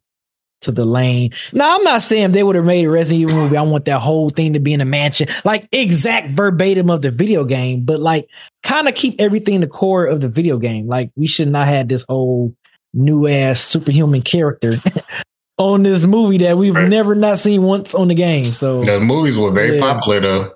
to 0.61 0.71
the 0.71 0.85
lane. 0.85 1.31
Now, 1.53 1.75
I'm 1.75 1.83
not 1.83 2.01
saying 2.01 2.31
they 2.31 2.43
would 2.43 2.55
have 2.55 2.65
made 2.65 2.85
a 2.85 2.89
Resident 2.89 3.29
Evil 3.29 3.43
movie. 3.43 3.57
I 3.57 3.61
want 3.61 3.85
that 3.85 3.99
whole 3.99 4.29
thing 4.29 4.53
to 4.53 4.59
be 4.59 4.73
in 4.73 4.81
a 4.81 4.85
mansion, 4.85 5.27
like 5.43 5.67
exact 5.71 6.31
verbatim 6.31 6.89
of 6.89 7.01
the 7.01 7.11
video 7.11 7.43
game, 7.43 7.83
but 7.83 7.99
like 7.99 8.27
kind 8.63 8.87
of 8.87 8.95
keep 8.95 9.15
everything 9.19 9.61
the 9.61 9.67
core 9.67 10.05
of 10.05 10.21
the 10.21 10.29
video 10.29 10.57
game. 10.57 10.87
Like 10.87 11.11
we 11.15 11.27
should 11.27 11.49
not 11.49 11.67
have 11.67 11.87
this 11.87 12.05
whole 12.07 12.55
new 12.95 13.27
ass 13.27 13.59
superhuman 13.59 14.21
character 14.23 14.71
on 15.57 15.83
this 15.83 16.05
movie 16.05 16.39
that 16.39 16.57
we've 16.57 16.73
Right. 16.75 16.87
never 16.89 17.13
not 17.13 17.37
seen 17.37 17.61
once 17.63 17.93
on 17.93 18.07
the 18.07 18.15
game. 18.15 18.53
So 18.53 18.81
The 18.81 18.99
movies 18.99 19.37
were 19.37 19.51
very 19.51 19.77
Yeah. 19.77 19.93
popular 19.93 20.19
though. 20.21 20.49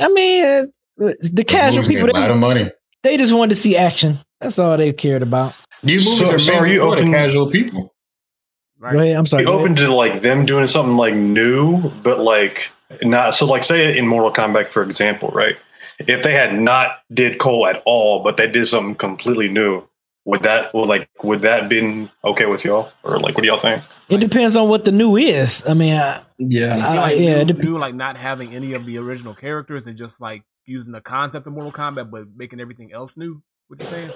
I 0.00 0.08
mean, 0.08 0.44
uh, 0.44 0.62
the 0.98 1.16
The 1.32 1.44
casual 1.44 1.82
movies 1.82 1.88
people 1.88 2.06
made 2.08 2.16
a 2.16 2.18
lot 2.20 2.26
they, 2.28 2.32
of 2.34 2.38
money. 2.40 2.70
they 3.04 3.16
just 3.16 3.32
wanted 3.32 3.54
to 3.54 3.60
see 3.60 3.76
action. 3.76 4.18
That's 4.40 4.58
all 4.58 4.76
they 4.76 4.92
cared 4.92 5.22
about. 5.22 5.54
These 5.84 6.04
movies 6.06 6.28
So- 6.28 6.34
are 6.34 6.38
so 6.38 6.54
are 6.56 6.66
you 6.66 6.80
for 6.80 6.96
the 6.96 7.04
casual 7.10 7.46
people. 7.50 7.94
Right. 8.80 8.92
Go 8.94 8.98
ahead. 8.98 9.16
I'm 9.16 9.26
sorry. 9.26 9.44
be 9.44 9.50
open 9.50 9.76
to 9.76 9.94
like 9.94 10.22
them 10.22 10.44
doing 10.44 10.66
something 10.66 10.96
like 10.96 11.14
new, 11.14 11.90
but 12.02 12.18
like 12.20 12.70
not 13.02 13.34
so 13.34 13.46
like 13.46 13.62
say 13.62 13.96
in 13.96 14.06
Mortal 14.08 14.32
Kombat 14.32 14.70
for 14.70 14.82
example, 14.82 15.28
right? 15.32 15.56
If 16.00 16.24
they 16.24 16.32
had 16.32 16.58
not 16.58 16.96
did 17.12 17.38
Cole 17.38 17.66
at 17.68 17.80
all, 17.86 18.24
but 18.24 18.36
they 18.38 18.48
did 18.50 18.66
something 18.66 18.96
completely 18.96 19.48
new, 19.48 19.84
would 20.24 20.42
that 20.42 20.72
would 20.74 20.86
like 20.88 21.08
would 21.22 21.42
that 21.42 21.68
been 21.68 22.10
okay 22.24 22.46
with 22.46 22.64
y'all 22.64 22.92
or 23.02 23.18
like 23.18 23.34
what 23.34 23.42
do 23.42 23.48
y'all 23.48 23.58
think? 23.58 23.82
It 24.08 24.18
depends 24.18 24.54
on 24.56 24.68
what 24.68 24.84
the 24.84 24.92
new 24.92 25.16
is. 25.16 25.64
I 25.66 25.74
mean, 25.74 25.94
I, 25.96 26.22
Yeah. 26.38 26.72
I 26.72 26.76
feel 26.92 27.00
like 27.00 27.18
yeah, 27.18 27.34
new, 27.34 27.40
it 27.40 27.44
dep- 27.46 27.58
new, 27.58 27.78
like 27.78 27.94
not 27.94 28.16
having 28.16 28.54
any 28.54 28.74
of 28.74 28.86
the 28.86 28.98
original 28.98 29.34
characters 29.34 29.86
and 29.86 29.96
just 29.96 30.20
like 30.20 30.42
using 30.64 30.92
the 30.92 31.00
concept 31.00 31.46
of 31.46 31.52
Mortal 31.52 31.72
Kombat, 31.72 32.10
but 32.10 32.26
making 32.36 32.60
everything 32.60 32.92
else 32.92 33.12
new. 33.16 33.42
What 33.68 33.80
you 33.80 33.86
saying? 33.88 34.12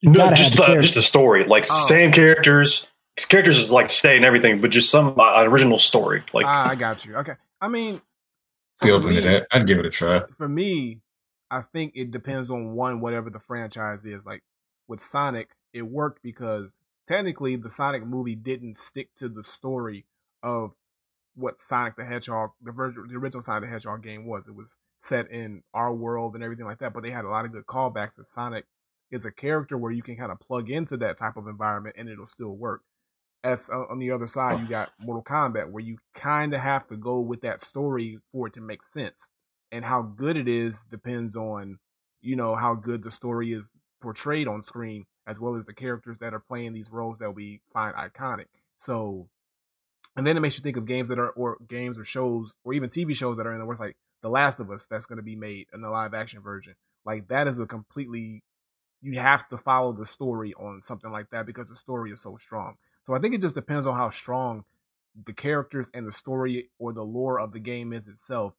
you 0.00 0.10
No, 0.10 0.30
just 0.34 0.56
the 0.56 0.64
the, 0.66 0.80
just 0.80 0.94
the 0.94 1.02
story, 1.02 1.44
like 1.44 1.64
Oh. 1.70 1.86
same 1.86 2.10
characters. 2.12 2.86
These 3.16 3.26
characters 3.26 3.58
is 3.60 3.70
like 3.70 3.90
stay 3.90 4.16
and 4.16 4.24
everything, 4.24 4.60
but 4.60 4.70
just 4.70 4.90
some 4.90 5.18
uh, 5.18 5.44
original 5.44 5.78
story. 5.78 6.24
Like 6.32 6.46
ah, 6.46 6.70
I 6.70 6.74
got 6.74 7.04
you. 7.06 7.14
Okay. 7.16 7.34
I 7.60 7.68
mean, 7.68 8.00
Be 8.82 8.88
for 8.88 8.94
open 8.94 9.14
to 9.14 9.20
me- 9.22 9.28
that. 9.28 9.46
I'd 9.52 9.66
give 9.66 9.78
it 9.78 9.86
a 9.86 9.90
try. 9.90 10.22
for 10.36 10.48
me, 10.48 11.00
I 11.52 11.60
think 11.60 11.92
it 11.94 12.10
depends 12.10 12.50
on 12.50 12.72
one, 12.72 13.00
whatever 13.00 13.28
the 13.28 13.38
franchise 13.38 14.06
is. 14.06 14.24
Like 14.24 14.42
with 14.88 15.00
Sonic, 15.00 15.50
it 15.74 15.82
worked 15.82 16.22
because 16.22 16.78
technically 17.06 17.56
the 17.56 17.68
Sonic 17.68 18.06
movie 18.06 18.34
didn't 18.34 18.78
stick 18.78 19.14
to 19.16 19.28
the 19.28 19.42
story 19.42 20.06
of 20.42 20.72
what 21.34 21.60
Sonic 21.60 21.96
the 21.96 22.06
Hedgehog, 22.06 22.52
the, 22.62 22.72
the 22.72 23.16
original 23.16 23.42
Sonic 23.42 23.64
the 23.64 23.70
Hedgehog 23.70 24.02
game 24.02 24.26
was. 24.26 24.48
It 24.48 24.54
was 24.54 24.76
set 25.02 25.30
in 25.30 25.62
our 25.74 25.92
world 25.92 26.34
and 26.34 26.42
everything 26.42 26.64
like 26.64 26.78
that, 26.78 26.94
but 26.94 27.02
they 27.02 27.10
had 27.10 27.26
a 27.26 27.28
lot 27.28 27.44
of 27.44 27.52
good 27.52 27.66
callbacks 27.66 28.14
that 28.16 28.26
Sonic 28.26 28.64
is 29.10 29.26
a 29.26 29.30
character 29.30 29.76
where 29.76 29.92
you 29.92 30.02
can 30.02 30.16
kind 30.16 30.32
of 30.32 30.40
plug 30.40 30.70
into 30.70 30.96
that 30.96 31.18
type 31.18 31.36
of 31.36 31.48
environment 31.48 31.96
and 31.98 32.08
it'll 32.08 32.26
still 32.26 32.56
work. 32.56 32.80
As 33.44 33.68
uh, 33.68 33.84
on 33.90 33.98
the 33.98 34.10
other 34.10 34.26
side, 34.26 34.60
you 34.60 34.68
got 34.68 34.92
Mortal 34.98 35.22
Kombat 35.22 35.70
where 35.70 35.82
you 35.82 35.98
kind 36.14 36.54
of 36.54 36.60
have 36.60 36.86
to 36.88 36.96
go 36.96 37.20
with 37.20 37.42
that 37.42 37.60
story 37.60 38.20
for 38.32 38.46
it 38.46 38.54
to 38.54 38.62
make 38.62 38.82
sense 38.82 39.28
and 39.72 39.84
how 39.84 40.02
good 40.02 40.36
it 40.36 40.46
is 40.46 40.84
depends 40.90 41.34
on 41.34 41.78
you 42.20 42.36
know 42.36 42.54
how 42.54 42.74
good 42.74 43.02
the 43.02 43.10
story 43.10 43.52
is 43.52 43.74
portrayed 44.00 44.46
on 44.46 44.62
screen 44.62 45.06
as 45.26 45.40
well 45.40 45.56
as 45.56 45.66
the 45.66 45.72
characters 45.72 46.18
that 46.20 46.34
are 46.34 46.40
playing 46.40 46.72
these 46.72 46.90
roles 46.90 47.18
that 47.18 47.30
we 47.34 47.60
find 47.72 47.94
iconic. 47.96 48.46
So 48.78 49.28
and 50.14 50.26
then 50.26 50.36
it 50.36 50.40
makes 50.40 50.58
you 50.58 50.62
think 50.62 50.76
of 50.76 50.84
games 50.84 51.08
that 51.08 51.18
are 51.18 51.30
or 51.30 51.56
games 51.66 51.98
or 51.98 52.04
shows 52.04 52.52
or 52.64 52.74
even 52.74 52.90
tv 52.90 53.16
shows 53.16 53.38
that 53.38 53.46
are 53.46 53.52
in 53.52 53.58
the 53.58 53.64
works 53.64 53.80
like 53.80 53.96
the 54.20 54.28
last 54.28 54.60
of 54.60 54.70
us 54.70 54.86
that's 54.86 55.06
going 55.06 55.16
to 55.16 55.22
be 55.22 55.34
made 55.34 55.66
in 55.72 55.80
the 55.80 55.90
live 55.90 56.14
action 56.14 56.42
version. 56.42 56.74
Like 57.04 57.28
that 57.28 57.48
is 57.48 57.58
a 57.58 57.66
completely 57.66 58.44
you 59.00 59.18
have 59.18 59.48
to 59.48 59.58
follow 59.58 59.92
the 59.92 60.06
story 60.06 60.54
on 60.54 60.80
something 60.80 61.10
like 61.10 61.30
that 61.30 61.44
because 61.46 61.68
the 61.68 61.76
story 61.76 62.12
is 62.12 62.20
so 62.20 62.36
strong. 62.36 62.76
So 63.04 63.14
i 63.14 63.18
think 63.18 63.34
it 63.34 63.40
just 63.40 63.54
depends 63.54 63.86
on 63.86 63.96
how 63.96 64.10
strong 64.10 64.64
the 65.26 65.32
characters 65.32 65.90
and 65.92 66.06
the 66.06 66.12
story 66.12 66.70
or 66.78 66.92
the 66.92 67.02
lore 67.02 67.40
of 67.40 67.52
the 67.52 67.58
game 67.58 67.92
is 67.92 68.06
itself 68.06 68.54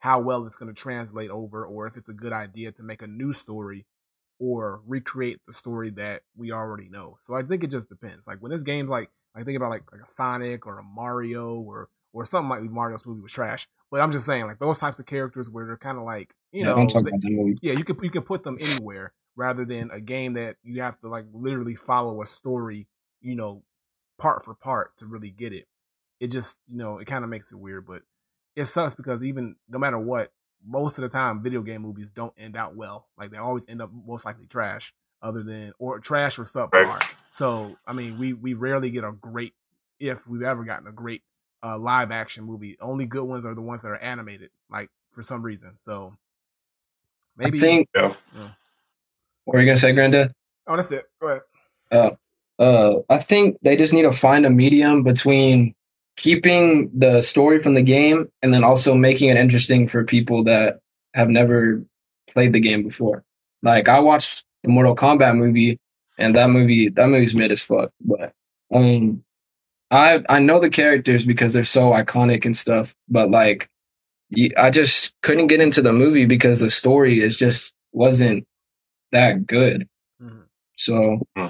how 0.00 0.20
well 0.20 0.46
it's 0.46 0.56
going 0.56 0.74
to 0.74 0.78
translate 0.78 1.30
over 1.30 1.64
or 1.64 1.86
if 1.86 1.96
it's 1.96 2.08
a 2.08 2.12
good 2.14 2.32
idea 2.32 2.72
to 2.72 2.82
make 2.82 3.02
a 3.02 3.06
new 3.06 3.32
story 3.32 3.86
or 4.38 4.80
recreate 4.86 5.38
the 5.46 5.52
story 5.52 5.90
that 5.90 6.22
we 6.36 6.50
already 6.52 6.88
know. 6.88 7.18
So 7.26 7.34
I 7.34 7.42
think 7.42 7.62
it 7.62 7.70
just 7.70 7.88
depends. 7.88 8.26
Like 8.26 8.38
when 8.40 8.50
this 8.50 8.62
game's 8.62 8.90
like 8.90 9.10
I 9.34 9.44
think 9.44 9.56
about 9.56 9.70
like 9.70 9.84
like 9.92 10.00
a 10.02 10.06
Sonic 10.06 10.66
or 10.66 10.78
a 10.78 10.82
Mario 10.82 11.54
or 11.60 11.88
or 12.12 12.26
something 12.26 12.48
like 12.48 12.62
Mario's 12.62 13.06
movie 13.06 13.20
was 13.22 13.32
trash. 13.32 13.68
But 13.90 14.00
I'm 14.00 14.10
just 14.12 14.26
saying 14.26 14.46
like 14.46 14.58
those 14.58 14.78
types 14.78 14.98
of 14.98 15.06
characters 15.06 15.48
where 15.48 15.66
they're 15.66 15.76
kind 15.76 15.98
of 15.98 16.04
like 16.04 16.34
you 16.52 16.60
yeah, 16.64 16.68
know 16.74 16.76
they- 16.76 16.82
about 16.98 17.04
that 17.04 17.30
movie. 17.30 17.56
yeah 17.62 17.74
you 17.74 17.84
can 17.84 17.96
you 18.02 18.10
can 18.10 18.22
put 18.22 18.42
them 18.42 18.56
anywhere 18.60 19.12
rather 19.36 19.64
than 19.64 19.90
a 19.92 20.00
game 20.00 20.32
that 20.34 20.56
you 20.64 20.82
have 20.82 20.98
to 21.00 21.08
like 21.08 21.24
literally 21.32 21.74
follow 21.76 22.20
a 22.22 22.26
story 22.26 22.86
you 23.20 23.34
know 23.36 23.62
part 24.18 24.44
for 24.44 24.54
part 24.54 24.96
to 24.98 25.06
really 25.06 25.30
get 25.30 25.52
it. 25.52 25.66
It 26.18 26.28
just 26.32 26.58
you 26.68 26.78
know 26.78 26.98
it 26.98 27.04
kind 27.06 27.22
of 27.24 27.30
makes 27.30 27.52
it 27.52 27.56
weird, 27.58 27.86
but 27.86 28.02
it 28.60 28.66
sucks 28.66 28.94
because 28.94 29.24
even 29.24 29.56
no 29.68 29.78
matter 29.78 29.98
what, 29.98 30.32
most 30.66 30.98
of 30.98 31.02
the 31.02 31.08
time 31.08 31.42
video 31.42 31.62
game 31.62 31.82
movies 31.82 32.10
don't 32.10 32.34
end 32.38 32.56
out 32.56 32.76
well. 32.76 33.08
Like 33.16 33.30
they 33.30 33.38
always 33.38 33.66
end 33.68 33.80
up 33.80 33.90
most 34.06 34.24
likely 34.24 34.46
trash, 34.46 34.92
other 35.22 35.42
than 35.42 35.72
or 35.78 35.98
trash 35.98 36.38
or 36.38 36.44
subpar. 36.44 36.84
Right. 36.84 37.04
So 37.30 37.76
I 37.86 37.92
mean, 37.92 38.18
we 38.18 38.34
we 38.34 38.54
rarely 38.54 38.90
get 38.90 39.04
a 39.04 39.12
great, 39.12 39.54
if 39.98 40.26
we've 40.26 40.42
ever 40.42 40.64
gotten 40.64 40.86
a 40.86 40.92
great 40.92 41.22
uh, 41.62 41.78
live 41.78 42.10
action 42.10 42.44
movie. 42.44 42.76
Only 42.80 43.06
good 43.06 43.24
ones 43.24 43.46
are 43.46 43.54
the 43.54 43.62
ones 43.62 43.82
that 43.82 43.88
are 43.88 43.96
animated, 43.96 44.50
like 44.70 44.90
for 45.12 45.22
some 45.22 45.42
reason. 45.42 45.72
So 45.78 46.14
maybe 47.36 47.58
I 47.58 47.60
think. 47.60 47.88
Yeah. 47.94 48.14
What 49.44 49.54
were 49.54 49.60
you 49.60 49.66
gonna 49.66 49.78
say, 49.78 49.92
Granda? 49.92 50.32
Oh, 50.66 50.76
that's 50.76 50.92
it. 50.92 51.04
Go 51.20 51.28
ahead. 51.28 51.42
Uh, 51.90 52.10
uh, 52.62 53.00
I 53.08 53.16
think 53.18 53.56
they 53.62 53.76
just 53.76 53.94
need 53.94 54.02
to 54.02 54.12
find 54.12 54.44
a 54.44 54.50
medium 54.50 55.02
between 55.02 55.74
keeping 56.20 56.90
the 56.96 57.22
story 57.22 57.58
from 57.62 57.72
the 57.74 57.82
game 57.82 58.28
and 58.42 58.52
then 58.52 58.62
also 58.62 58.94
making 58.94 59.30
it 59.30 59.38
interesting 59.38 59.88
for 59.88 60.04
people 60.04 60.44
that 60.44 60.80
have 61.14 61.30
never 61.30 61.82
played 62.28 62.52
the 62.52 62.60
game 62.60 62.82
before. 62.82 63.24
Like 63.62 63.88
I 63.88 64.00
watched 64.00 64.44
the 64.62 64.68
Mortal 64.68 64.94
Kombat 64.94 65.36
movie, 65.36 65.78
and 66.18 66.34
that 66.34 66.50
movie 66.50 66.90
that 66.90 67.08
movie's 67.08 67.34
mid 67.34 67.50
as 67.50 67.62
fuck. 67.62 67.90
But 68.02 68.32
um, 68.72 69.24
I 69.90 70.22
I 70.28 70.38
know 70.40 70.60
the 70.60 70.68
characters 70.68 71.24
because 71.24 71.54
they're 71.54 71.64
so 71.64 71.92
iconic 71.92 72.44
and 72.44 72.56
stuff. 72.56 72.94
But 73.08 73.30
like, 73.30 73.68
I 74.58 74.70
just 74.70 75.14
couldn't 75.22 75.46
get 75.48 75.60
into 75.62 75.80
the 75.80 75.92
movie 75.92 76.26
because 76.26 76.60
the 76.60 76.70
story 76.70 77.20
is 77.20 77.38
just 77.38 77.74
wasn't 77.92 78.46
that 79.12 79.46
good. 79.46 79.88
Mhm. 80.22 80.44
So 80.76 81.26
uh, 81.36 81.48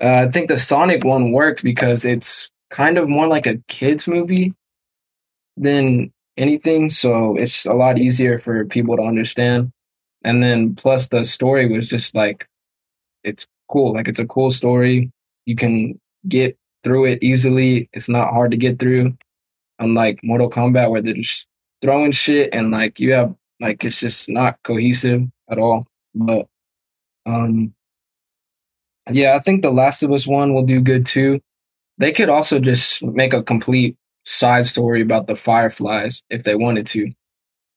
I 0.00 0.28
think 0.28 0.48
the 0.48 0.58
Sonic 0.58 1.04
one 1.04 1.32
worked 1.32 1.64
because 1.64 2.04
it's 2.04 2.50
kind 2.70 2.98
of 2.98 3.08
more 3.08 3.26
like 3.26 3.46
a 3.46 3.58
kids 3.68 4.06
movie 4.08 4.52
than 5.56 6.12
anything. 6.36 6.90
So 6.90 7.36
it's 7.36 7.66
a 7.66 7.74
lot 7.74 7.98
easier 7.98 8.38
for 8.38 8.64
people 8.64 8.96
to 8.96 9.02
understand. 9.02 9.72
And 10.24 10.42
then 10.42 10.74
plus 10.74 11.08
the 11.08 11.24
story 11.24 11.72
was 11.72 11.88
just 11.88 12.14
like 12.14 12.48
it's 13.22 13.46
cool. 13.68 13.94
Like 13.94 14.08
it's 14.08 14.18
a 14.18 14.26
cool 14.26 14.50
story. 14.50 15.10
You 15.46 15.56
can 15.56 15.98
get 16.28 16.56
through 16.84 17.06
it 17.06 17.22
easily. 17.22 17.88
It's 17.92 18.08
not 18.08 18.32
hard 18.32 18.50
to 18.50 18.56
get 18.56 18.78
through. 18.78 19.16
Unlike 19.78 20.20
Mortal 20.22 20.50
Kombat 20.50 20.90
where 20.90 21.02
they're 21.02 21.14
just 21.14 21.46
throwing 21.82 22.12
shit 22.12 22.50
and 22.52 22.70
like 22.70 22.98
you 22.98 23.12
have 23.12 23.34
like 23.60 23.84
it's 23.84 24.00
just 24.00 24.28
not 24.28 24.58
cohesive 24.62 25.22
at 25.50 25.58
all. 25.58 25.86
But 26.14 26.48
um 27.26 27.74
yeah, 29.10 29.36
I 29.36 29.38
think 29.38 29.62
the 29.62 29.70
Last 29.70 30.02
of 30.02 30.10
Us 30.10 30.26
one 30.26 30.52
will 30.52 30.64
do 30.64 30.80
good 30.80 31.06
too. 31.06 31.40
They 31.98 32.12
could 32.12 32.28
also 32.28 32.58
just 32.58 33.02
make 33.02 33.32
a 33.32 33.42
complete 33.42 33.96
side 34.24 34.66
story 34.66 35.00
about 35.00 35.26
the 35.26 35.36
Fireflies 35.36 36.22
if 36.30 36.44
they 36.44 36.54
wanted 36.54 36.86
to. 36.88 37.10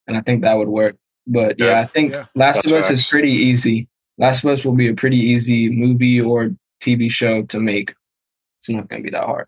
And 0.08 0.18
I 0.18 0.22
think 0.22 0.42
that 0.42 0.58
would 0.58 0.68
work. 0.68 0.98
But 1.28 1.60
yeah, 1.60 1.66
Yeah, 1.68 1.80
I 1.82 1.86
think 1.88 2.12
yeah. 2.12 2.26
Last 2.36 2.64
That's 2.64 2.72
of 2.72 2.74
Us 2.74 2.92
is 2.92 3.08
pretty 3.08 3.32
easy. 3.32 3.88
Last 4.18 4.44
of 4.44 4.50
Us 4.50 4.66
will 4.66 4.76
be 4.76 4.90
a 4.90 4.96
pretty 4.96 5.18
easy 5.18 5.70
movie 5.70 6.20
or 6.20 6.52
TV 6.82 7.12
show 7.12 7.44
to 7.44 7.60
make, 7.60 7.94
it's 8.58 8.70
not 8.70 8.90
going 8.90 9.04
to 9.04 9.04
be 9.04 9.12
that 9.12 9.26
hard. 9.26 9.48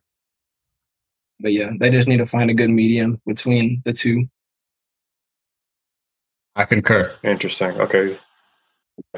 But 1.40 1.54
yeah, 1.54 1.72
they 1.80 1.90
just 1.90 2.08
need 2.08 2.18
to 2.18 2.26
find 2.26 2.50
a 2.52 2.54
good 2.54 2.70
medium 2.70 3.20
between 3.26 3.82
the 3.84 3.94
two. 3.94 4.28
I 6.56 6.66
concur. 6.66 7.14
Interesting. 7.24 7.72
Okay. 7.82 8.20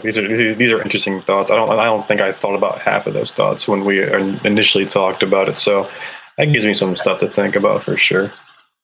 These 0.03 0.17
are 0.17 0.55
these 0.55 0.71
are 0.71 0.81
interesting 0.81 1.21
thoughts. 1.21 1.51
I 1.51 1.55
don't 1.55 1.69
I 1.69 1.85
don't 1.85 2.07
think 2.07 2.21
I 2.21 2.31
thought 2.33 2.55
about 2.55 2.79
half 2.79 3.05
of 3.07 3.13
those 3.13 3.31
thoughts 3.31 3.67
when 3.67 3.85
we 3.85 4.03
initially 4.43 4.85
talked 4.85 5.23
about 5.23 5.49
it. 5.49 5.57
So 5.57 5.89
that 6.37 6.45
gives 6.45 6.65
me 6.65 6.73
some 6.73 6.95
stuff 6.95 7.19
to 7.19 7.27
think 7.27 7.55
about 7.55 7.83
for 7.83 7.97
sure. 7.97 8.31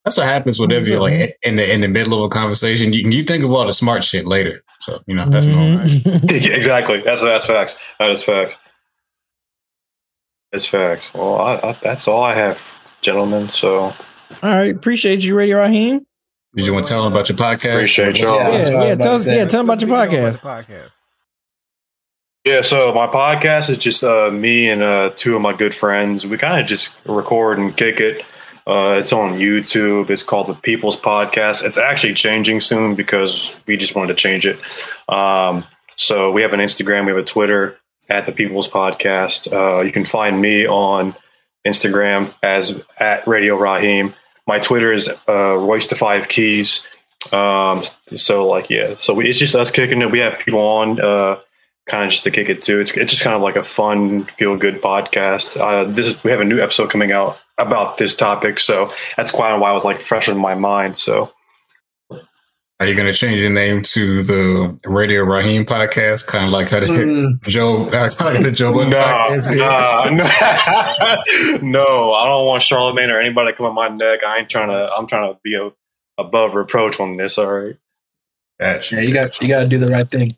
That's 0.06 0.18
what 0.18 0.28
happens 0.28 0.60
whenever 0.60 0.86
you're 0.86 1.02
like 1.02 1.38
in 1.42 1.56
the 1.56 1.74
in 1.74 1.82
the 1.82 1.88
middle 1.88 2.14
of 2.14 2.26
a 2.26 2.30
conversation. 2.30 2.94
You 2.94 3.10
you 3.10 3.24
think 3.24 3.44
of 3.44 3.52
all 3.52 3.66
the 3.66 3.74
smart 3.74 4.04
shit 4.04 4.26
later. 4.26 4.64
So 4.80 5.02
you 5.08 5.16
know 5.16 5.26
that's 5.26 5.46
normal. 5.46 5.80
Mm-hmm. 5.80 6.30
exactly. 6.30 7.02
That's 7.02 7.22
that's 7.22 7.46
facts. 7.46 7.78
That 8.00 8.10
is 8.10 8.24
facts. 8.24 8.56
That's 10.52 10.66
facts. 10.66 11.14
Well, 11.14 11.36
I, 11.36 11.56
I, 11.56 11.80
that's 11.84 12.08
all 12.08 12.24
I 12.24 12.36
have, 12.36 12.58
gentlemen. 13.02 13.50
So, 13.52 13.82
all 13.82 13.96
right, 14.42 14.76
appreciate 14.76 15.24
you, 15.24 15.36
Radio 15.36 15.60
Raheem. 15.60 16.06
Did 16.56 16.66
you 16.66 16.74
want 16.74 16.86
to 16.86 16.91
tell 16.91 17.04
them 17.04 17.12
about 17.12 17.30
your 17.30 17.38
podcast? 17.38 17.74
Appreciate 17.74 18.20
y'all. 18.20 18.39
Yeah, 18.39 18.68
yeah, 18.70 18.84
yeah 18.86 18.95
tell 18.95 19.16
us, 19.16 19.28
yeah, 19.28 19.45
tell 19.45 19.60
them 19.60 19.70
about 19.70 19.82
your 19.82 19.89
podcast. 19.89 20.39
Podcast. 20.39 20.89
Yeah, 22.45 22.62
so 22.62 22.93
my 22.93 23.06
podcast 23.06 23.70
is 23.70 23.78
just 23.78 24.04
uh, 24.04 24.32
me 24.32 24.70
and 24.70 24.82
uh, 24.82 25.12
two 25.16 25.36
of 25.36 25.41
my 25.41 25.54
good 25.54 25.76
friends. 25.76 26.26
We 26.26 26.38
kind 26.38 26.60
of 26.60 26.66
just 26.66 26.97
record 27.06 27.60
and 27.60 27.76
kick 27.76 28.00
it. 28.00 28.26
Uh, 28.66 28.97
it's 29.00 29.14
on 29.14 29.34
YouTube. 29.34 30.10
It's 30.10 30.24
called 30.24 30.47
the 30.47 30.54
People's 30.54 30.95
Podcast. 30.95 31.64
It's 31.64 31.78
actually 31.78 32.14
changing 32.14 32.62
soon 32.62 32.95
because 32.95 33.60
we 33.68 33.78
just 33.78 33.95
wanted 33.95 34.10
to 34.10 34.14
change 34.16 34.45
it. 34.45 34.60
Um, 35.08 35.66
so 35.97 36.32
we 36.32 36.41
have 36.41 36.54
an 36.54 36.60
Instagram, 36.60 37.06
we 37.06 37.12
have 37.12 37.18
a 37.18 37.24
Twitter 37.24 37.78
at 38.10 38.26
the 38.26 38.32
People's 38.32 38.70
Podcast. 38.70 39.52
Uh, 39.52 39.82
you 39.82 39.91
can 39.91 40.06
find 40.06 40.41
me 40.41 40.66
on 40.66 41.16
Instagram 41.68 42.34
as 42.41 42.80
at 43.00 43.28
Radio 43.28 43.58
Raheem. 43.58 44.16
My 44.50 44.58
Twitter 44.58 44.91
is 44.91 45.08
uh, 45.28 45.56
Royce 45.56 45.86
to 45.88 45.95
Five 45.95 46.28
Keys. 46.28 46.84
Um, 47.32 47.84
so 48.16 48.47
like 48.47 48.72
yeah, 48.72 48.95
so 48.97 49.14
we, 49.14 49.30
it's 49.30 49.38
just 49.38 49.54
us 49.54 49.70
kicking 49.70 50.02
it. 50.02 50.10
We 50.12 50.18
have 50.20 50.39
people 50.39 50.62
on. 50.62 51.00
Uh, 51.00 51.39
kind 51.88 52.04
of 52.04 52.12
just 52.12 52.24
to 52.24 52.32
kick 52.32 52.50
it 52.50 52.62
too. 52.62 52.80
It's, 52.80 52.95
it's 52.95 53.12
just 53.12 53.24
kind 53.24 53.36
of 53.36 53.41
like 53.41 53.56
a 53.56 53.64
fun, 53.64 54.26
feel 54.38 54.56
good 54.56 54.82
podcast. 54.82 55.60
Uh, 55.60 55.84
this 55.86 56.08
is, 56.08 56.24
we 56.24 56.32
have 56.32 56.39
a 56.39 56.45
new 56.45 56.60
episode 56.60 56.89
coming 56.89 57.12
out 57.12 57.38
about 57.58 57.97
this 57.97 58.16
topic, 58.16 58.60
so 58.60 58.91
that's 59.18 59.32
quite 59.32 59.56
why 59.56 59.70
I 59.70 59.74
was 59.74 59.84
like 59.84 60.02
fresh 60.02 60.30
in 60.30 60.38
my 60.38 60.56
mind. 60.56 60.97
So, 60.97 61.32
are 62.80 62.88
you 62.88 62.95
going 62.95 63.07
to 63.07 63.13
change 63.13 63.41
your 63.41 63.49
name 63.49 63.82
to 63.84 64.23
the 64.23 64.80
Radio 64.86 65.23
Raheem 65.23 65.65
podcast, 65.65 66.27
kind 66.27 66.45
of 66.45 66.51
like 66.51 66.69
how 66.69 66.80
the 66.80 66.86
mm. 66.86 67.41
Joe, 67.47 67.89
kind 67.91 68.05
of 68.05 68.19
like 68.21 68.43
the 68.43 68.51
Joe 68.51 68.71
Budden 68.71 68.93
podcast? 68.93 69.57
Nah, 69.57 70.09
no, 71.61 71.86
no, 71.86 72.13
I 72.13 72.25
don't 72.25 72.45
want 72.45 72.63
Charlemagne 72.63 73.09
or 73.09 73.19
anybody 73.19 73.51
to 73.51 73.57
come 73.57 73.65
on 73.65 73.75
my 73.75 73.89
neck. 73.89 74.23
I 74.25 74.39
ain't 74.39 74.49
trying 74.49 74.69
to. 74.69 74.89
I'm 74.97 75.07
trying 75.07 75.34
to 75.34 75.39
be 75.43 75.55
a, 75.55 75.71
above 76.17 76.55
reproach 76.55 77.01
on 77.01 77.17
this. 77.17 77.38
All 77.38 77.51
right. 77.51 77.75
Gotcha. 78.61 78.95
Yeah, 78.95 79.01
you 79.01 79.13
got 79.13 79.41
you 79.41 79.47
got 79.49 79.59
to 79.61 79.67
do 79.67 79.77
the 79.77 79.88
right 79.88 80.09
thing. 80.09 80.38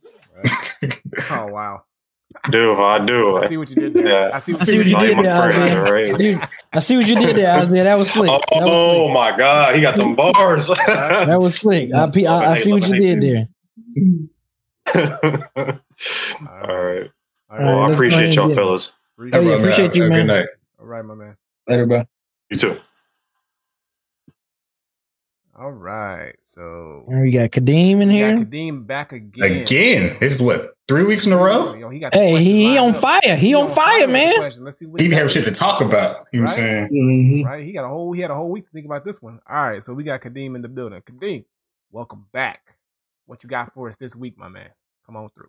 oh 1.29 1.45
wow. 1.45 1.83
Do 2.49 2.81
I 2.81 2.97
do? 2.97 3.37
I 3.37 3.47
see 3.47 3.57
what 3.57 3.69
you 3.69 3.75
did 3.75 3.93
there. 3.93 4.07
Yeah. 4.07 4.31
I 4.33 4.39
see 4.39 4.53
what, 4.53 4.61
I 4.61 4.65
see 4.65 4.77
what 4.77 4.87
you 4.87 4.95
did 4.95 5.17
there. 5.17 6.49
I 6.73 6.79
see 6.79 6.97
what 6.97 7.05
you 7.05 7.15
did 7.15 7.35
there, 7.35 7.53
Osman. 7.55 7.83
That 7.83 7.99
was 7.99 8.11
slick. 8.11 8.29
Oh, 8.31 8.37
was 8.37 8.43
oh 8.51 9.03
slick. 9.05 9.13
my 9.13 9.37
god, 9.37 9.75
he 9.75 9.81
got 9.81 9.95
some 9.95 10.15
bars. 10.15 10.67
that 10.67 11.39
was 11.39 11.55
slick. 11.55 11.93
I, 11.93 12.05
I, 12.05 12.51
I 12.53 12.57
see 12.57 12.73
what 12.73 12.87
you 12.87 12.95
did 12.95 13.21
there. 13.21 13.47
All 16.47 16.75
right. 16.75 17.11
Well, 17.51 17.79
I 17.79 17.91
appreciate 17.91 18.33
y'all, 18.33 18.53
fellas. 18.53 18.91
Appreciate, 19.17 19.47
oh, 19.47 19.59
appreciate 19.59 19.95
you, 19.95 20.09
man. 20.09 20.25
Good 20.25 20.27
night. 20.27 20.47
All 20.79 20.87
right, 20.87 21.05
my 21.05 21.13
man. 21.13 21.37
Later, 21.67 21.85
bro. 21.85 22.03
You 22.49 22.57
too. 22.57 22.79
All 25.55 25.71
right. 25.71 26.35
So 26.55 27.03
we 27.07 27.29
got 27.31 27.51
Kadeem 27.51 28.01
in 28.01 28.09
here. 28.09 28.35
Kadeem 28.35 28.87
back 28.87 29.11
again. 29.11 29.61
Again. 29.61 30.17
This 30.19 30.35
is 30.35 30.41
what 30.41 30.75
three 30.91 31.05
weeks 31.05 31.25
in 31.25 31.31
a 31.31 31.37
row. 31.37 31.73
Yo, 31.73 31.89
he 31.89 32.05
hey, 32.11 32.43
he, 32.43 32.63
he 32.71 32.77
on 32.77 32.93
fire. 32.93 33.21
He, 33.23 33.35
he 33.47 33.53
on, 33.53 33.69
on 33.69 33.75
fire, 33.75 33.99
fire 33.99 34.07
man. 34.09 34.51
Let's 34.59 34.77
see 34.77 34.87
he 34.99 35.09
have 35.11 35.31
shit 35.31 35.45
to 35.45 35.51
talk 35.51 35.79
about. 35.79 36.27
You 36.33 36.41
know 36.41 36.43
what 36.45 36.51
I'm 36.51 36.57
saying? 36.57 36.89
Mm-hmm. 36.89 37.47
Right. 37.47 37.65
He 37.65 37.71
got 37.71 37.85
a 37.85 37.87
whole. 37.87 38.11
He 38.11 38.19
had 38.19 38.29
a 38.29 38.35
whole 38.35 38.49
week 38.49 38.65
to 38.65 38.71
think 38.71 38.85
about 38.85 39.05
this 39.05 39.21
one. 39.21 39.39
All 39.49 39.55
right. 39.55 39.81
So 39.81 39.93
we 39.93 40.03
got 40.03 40.19
Kadeem 40.19 40.55
in 40.55 40.61
the 40.61 40.67
building. 40.67 41.01
Kadeem, 41.01 41.45
welcome 41.91 42.25
back. 42.33 42.75
What 43.25 43.41
you 43.41 43.49
got 43.49 43.73
for 43.73 43.87
us 43.87 43.95
this 43.95 44.17
week, 44.17 44.37
my 44.37 44.49
man? 44.49 44.69
Come 45.05 45.15
on 45.15 45.29
through. 45.29 45.47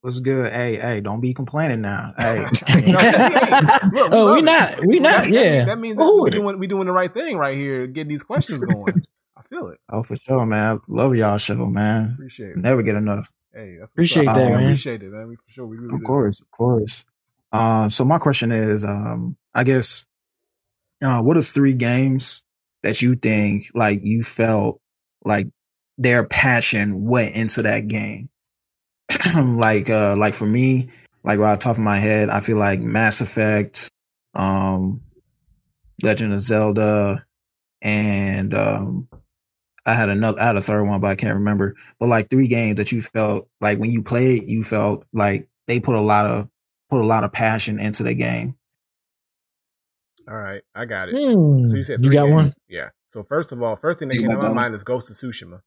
What's 0.00 0.18
good? 0.18 0.52
Hey, 0.52 0.76
hey, 0.76 1.00
don't 1.00 1.20
be 1.20 1.32
complaining 1.32 1.80
now. 1.80 2.12
Hey. 2.18 2.40
Look, 2.40 2.52
we 2.52 2.92
oh, 4.10 4.34
we 4.34 4.42
not. 4.42 4.84
We 4.84 4.98
not. 4.98 5.24
That, 5.24 5.30
yeah. 5.30 5.64
That 5.66 5.78
means 5.78 5.96
that 5.96 6.20
we 6.22 6.30
doing 6.30 6.58
we 6.58 6.66
doing 6.66 6.86
the 6.86 6.92
right 6.92 7.12
thing 7.12 7.36
right 7.36 7.56
here, 7.56 7.86
getting 7.86 8.08
these 8.08 8.24
questions 8.24 8.58
going. 8.58 9.04
I 9.36 9.42
feel 9.42 9.68
it. 9.68 9.78
Oh, 9.88 10.02
for 10.02 10.16
sure, 10.16 10.44
man. 10.44 10.80
Love 10.88 11.14
y'all 11.14 11.38
show, 11.38 11.66
man. 11.66 12.14
Appreciate 12.14 12.50
it. 12.50 12.56
Never 12.56 12.82
get 12.82 12.96
enough. 12.96 13.28
Hey, 13.52 13.76
that's 13.78 13.92
appreciate 13.92 14.26
that, 14.26 14.36
um, 14.36 14.52
man. 14.52 14.62
Appreciate 14.64 15.02
it, 15.02 15.10
man. 15.10 15.28
We, 15.28 15.36
for 15.36 15.42
sure, 15.48 15.66
we 15.66 15.76
really 15.76 15.94
Of 15.94 16.00
do. 16.00 16.06
course, 16.06 16.40
of 16.40 16.50
course. 16.50 17.04
Uh, 17.52 17.88
so 17.88 18.04
my 18.04 18.18
question 18.18 18.52
is, 18.52 18.84
um, 18.84 19.36
I 19.54 19.64
guess, 19.64 20.06
uh, 21.04 21.20
what 21.22 21.36
are 21.36 21.42
three 21.42 21.74
games 21.74 22.44
that 22.82 23.02
you 23.02 23.14
think 23.16 23.64
like 23.74 23.98
you 24.02 24.22
felt 24.22 24.80
like 25.24 25.48
their 25.98 26.24
passion 26.24 27.04
went 27.04 27.34
into 27.34 27.62
that 27.62 27.88
game? 27.88 28.28
like 29.58 29.90
uh 29.90 30.14
like 30.16 30.34
for 30.34 30.46
me, 30.46 30.88
like 31.24 31.40
right 31.40 31.52
off 31.52 31.58
the 31.58 31.64
top 31.64 31.76
of 31.76 31.82
my 31.82 31.98
head, 31.98 32.30
I 32.30 32.40
feel 32.40 32.56
like 32.56 32.78
Mass 32.80 33.20
Effect, 33.20 33.90
um, 34.34 35.00
Legend 36.04 36.32
of 36.32 36.40
Zelda, 36.40 37.24
and 37.82 38.54
um 38.54 39.08
I 39.90 39.94
had 39.94 40.08
another 40.08 40.40
I 40.40 40.46
had 40.46 40.56
a 40.56 40.62
third 40.62 40.84
one, 40.84 41.00
but 41.00 41.08
I 41.08 41.16
can't 41.16 41.34
remember. 41.34 41.74
But 41.98 42.08
like 42.08 42.30
three 42.30 42.46
games 42.46 42.76
that 42.76 42.92
you 42.92 43.02
felt 43.02 43.48
like 43.60 43.78
when 43.78 43.90
you 43.90 44.02
played, 44.02 44.48
you 44.48 44.62
felt 44.62 45.04
like 45.12 45.48
they 45.66 45.80
put 45.80 45.96
a 45.96 46.00
lot 46.00 46.26
of 46.26 46.48
put 46.90 47.00
a 47.00 47.06
lot 47.06 47.24
of 47.24 47.32
passion 47.32 47.80
into 47.80 48.04
the 48.04 48.14
game. 48.14 48.56
All 50.28 50.36
right, 50.36 50.62
I 50.76 50.84
got 50.84 51.08
it. 51.08 51.16
Hmm. 51.16 51.66
So 51.66 51.76
you 51.76 51.82
said 51.82 52.04
you 52.04 52.12
got 52.12 52.26
games? 52.26 52.34
one? 52.34 52.52
Yeah. 52.68 52.90
So 53.08 53.24
first 53.24 53.50
of 53.50 53.60
all, 53.62 53.74
first 53.74 53.98
thing 53.98 54.08
that 54.08 54.18
came 54.18 54.30
to 54.30 54.36
my 54.36 54.52
mind 54.52 54.74
is 54.74 54.84
Ghost 54.84 55.10
of 55.10 55.16
Tsushima. 55.16 55.60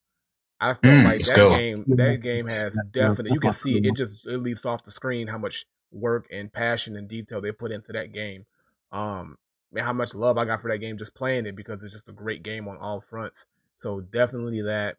I 0.61 0.75
feel 0.75 0.91
mm, 0.91 1.03
like 1.03 1.17
that 1.19 1.35
go. 1.35 1.57
game 1.57 1.75
that 1.97 2.21
game 2.21 2.43
has 2.43 2.79
definitely. 2.91 3.31
You 3.33 3.39
can 3.41 3.51
see 3.51 3.77
it, 3.77 3.85
it 3.85 3.97
just 3.97 4.25
it 4.25 4.37
leaps 4.37 4.65
off 4.65 4.85
the 4.85 4.91
screen 4.91 5.27
how 5.27 5.37
much 5.37 5.65
work 5.91 6.27
and 6.31 6.51
passion 6.51 6.95
and 6.95 7.09
detail 7.09 7.41
they 7.41 7.51
put 7.51 7.73
into 7.73 7.91
that 7.91 8.13
game. 8.13 8.45
Um, 8.93 9.37
man, 9.73 9.83
how 9.83 9.91
much 9.91 10.15
love 10.15 10.37
I 10.37 10.45
got 10.45 10.61
for 10.61 10.71
that 10.71 10.77
game 10.77 10.97
just 10.97 11.13
playing 11.13 11.45
it 11.45 11.57
because 11.57 11.83
it's 11.83 11.93
just 11.93 12.07
a 12.07 12.13
great 12.13 12.43
game 12.43 12.69
on 12.69 12.77
all 12.77 13.01
fronts. 13.01 13.45
So 13.75 14.01
definitely 14.01 14.61
that. 14.63 14.95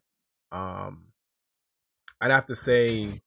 Um, 0.51 1.07
I'd 2.21 2.31
have 2.31 2.45
to 2.45 2.55
say, 2.55 3.21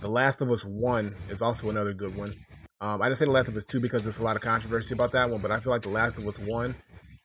The 0.00 0.08
Last 0.08 0.40
of 0.40 0.50
Us 0.50 0.64
One 0.64 1.14
is 1.28 1.42
also 1.42 1.68
another 1.68 1.92
good 1.92 2.16
one. 2.16 2.34
Um, 2.80 3.02
I 3.02 3.06
didn't 3.06 3.18
say 3.18 3.26
The 3.26 3.32
Last 3.32 3.48
of 3.48 3.56
Us 3.56 3.64
Two 3.64 3.80
because 3.80 4.02
there's 4.02 4.18
a 4.18 4.22
lot 4.22 4.36
of 4.36 4.42
controversy 4.42 4.94
about 4.94 5.12
that 5.12 5.28
one, 5.28 5.40
but 5.42 5.50
I 5.50 5.60
feel 5.60 5.72
like 5.72 5.82
The 5.82 5.90
Last 5.90 6.16
of 6.16 6.26
Us 6.26 6.38
One 6.38 6.74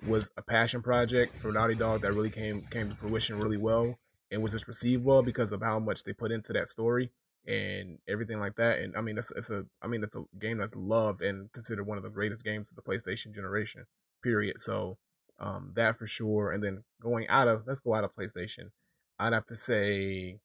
was 0.06 0.30
a 0.38 0.42
passion 0.42 0.82
project 0.82 1.38
for 1.38 1.52
Naughty 1.52 1.76
Dog 1.76 2.02
that 2.02 2.14
really 2.14 2.30
came 2.30 2.62
came 2.70 2.90
to 2.90 2.96
fruition 2.96 3.40
really 3.40 3.58
well 3.58 3.98
and 4.32 4.44
was 4.44 4.52
just 4.52 4.68
received 4.68 5.06
well 5.06 5.24
because 5.24 5.52
of 5.52 5.62
how 5.62 5.80
much 5.80 6.04
they 6.04 6.14
put 6.14 6.32
into 6.32 6.54
that 6.54 6.68
story 6.68 7.12
and 7.48 8.00
everything 8.08 8.40
like 8.40 8.56
that. 8.56 8.80
And 8.80 8.96
I 8.98 9.02
mean, 9.02 9.18
it's, 9.18 9.32
it's 9.36 9.50
a 9.50 9.66
I 9.82 9.88
mean, 9.88 10.04
it's 10.04 10.16
a 10.16 10.24
game 10.40 10.58
that's 10.58 10.76
loved 10.76 11.22
and 11.22 11.52
considered 11.54 11.86
one 11.86 11.98
of 11.98 12.04
the 12.04 12.10
greatest 12.10 12.44
games 12.44 12.70
of 12.70 12.76
the 12.76 12.82
PlayStation 12.82 13.34
generation. 13.34 13.86
Period. 14.24 14.60
So 14.60 14.98
um, 15.40 15.70
that 15.76 15.98
for 15.98 16.08
sure. 16.08 16.52
And 16.52 16.64
then 16.64 16.84
going 17.02 17.28
out 17.28 17.48
of 17.48 17.64
let's 17.68 17.80
go 17.80 17.94
out 17.96 18.04
of 18.04 18.16
PlayStation. 18.16 18.72
I'd 19.20 19.34
have 19.34 19.46
to 19.46 19.56
say 19.56 20.40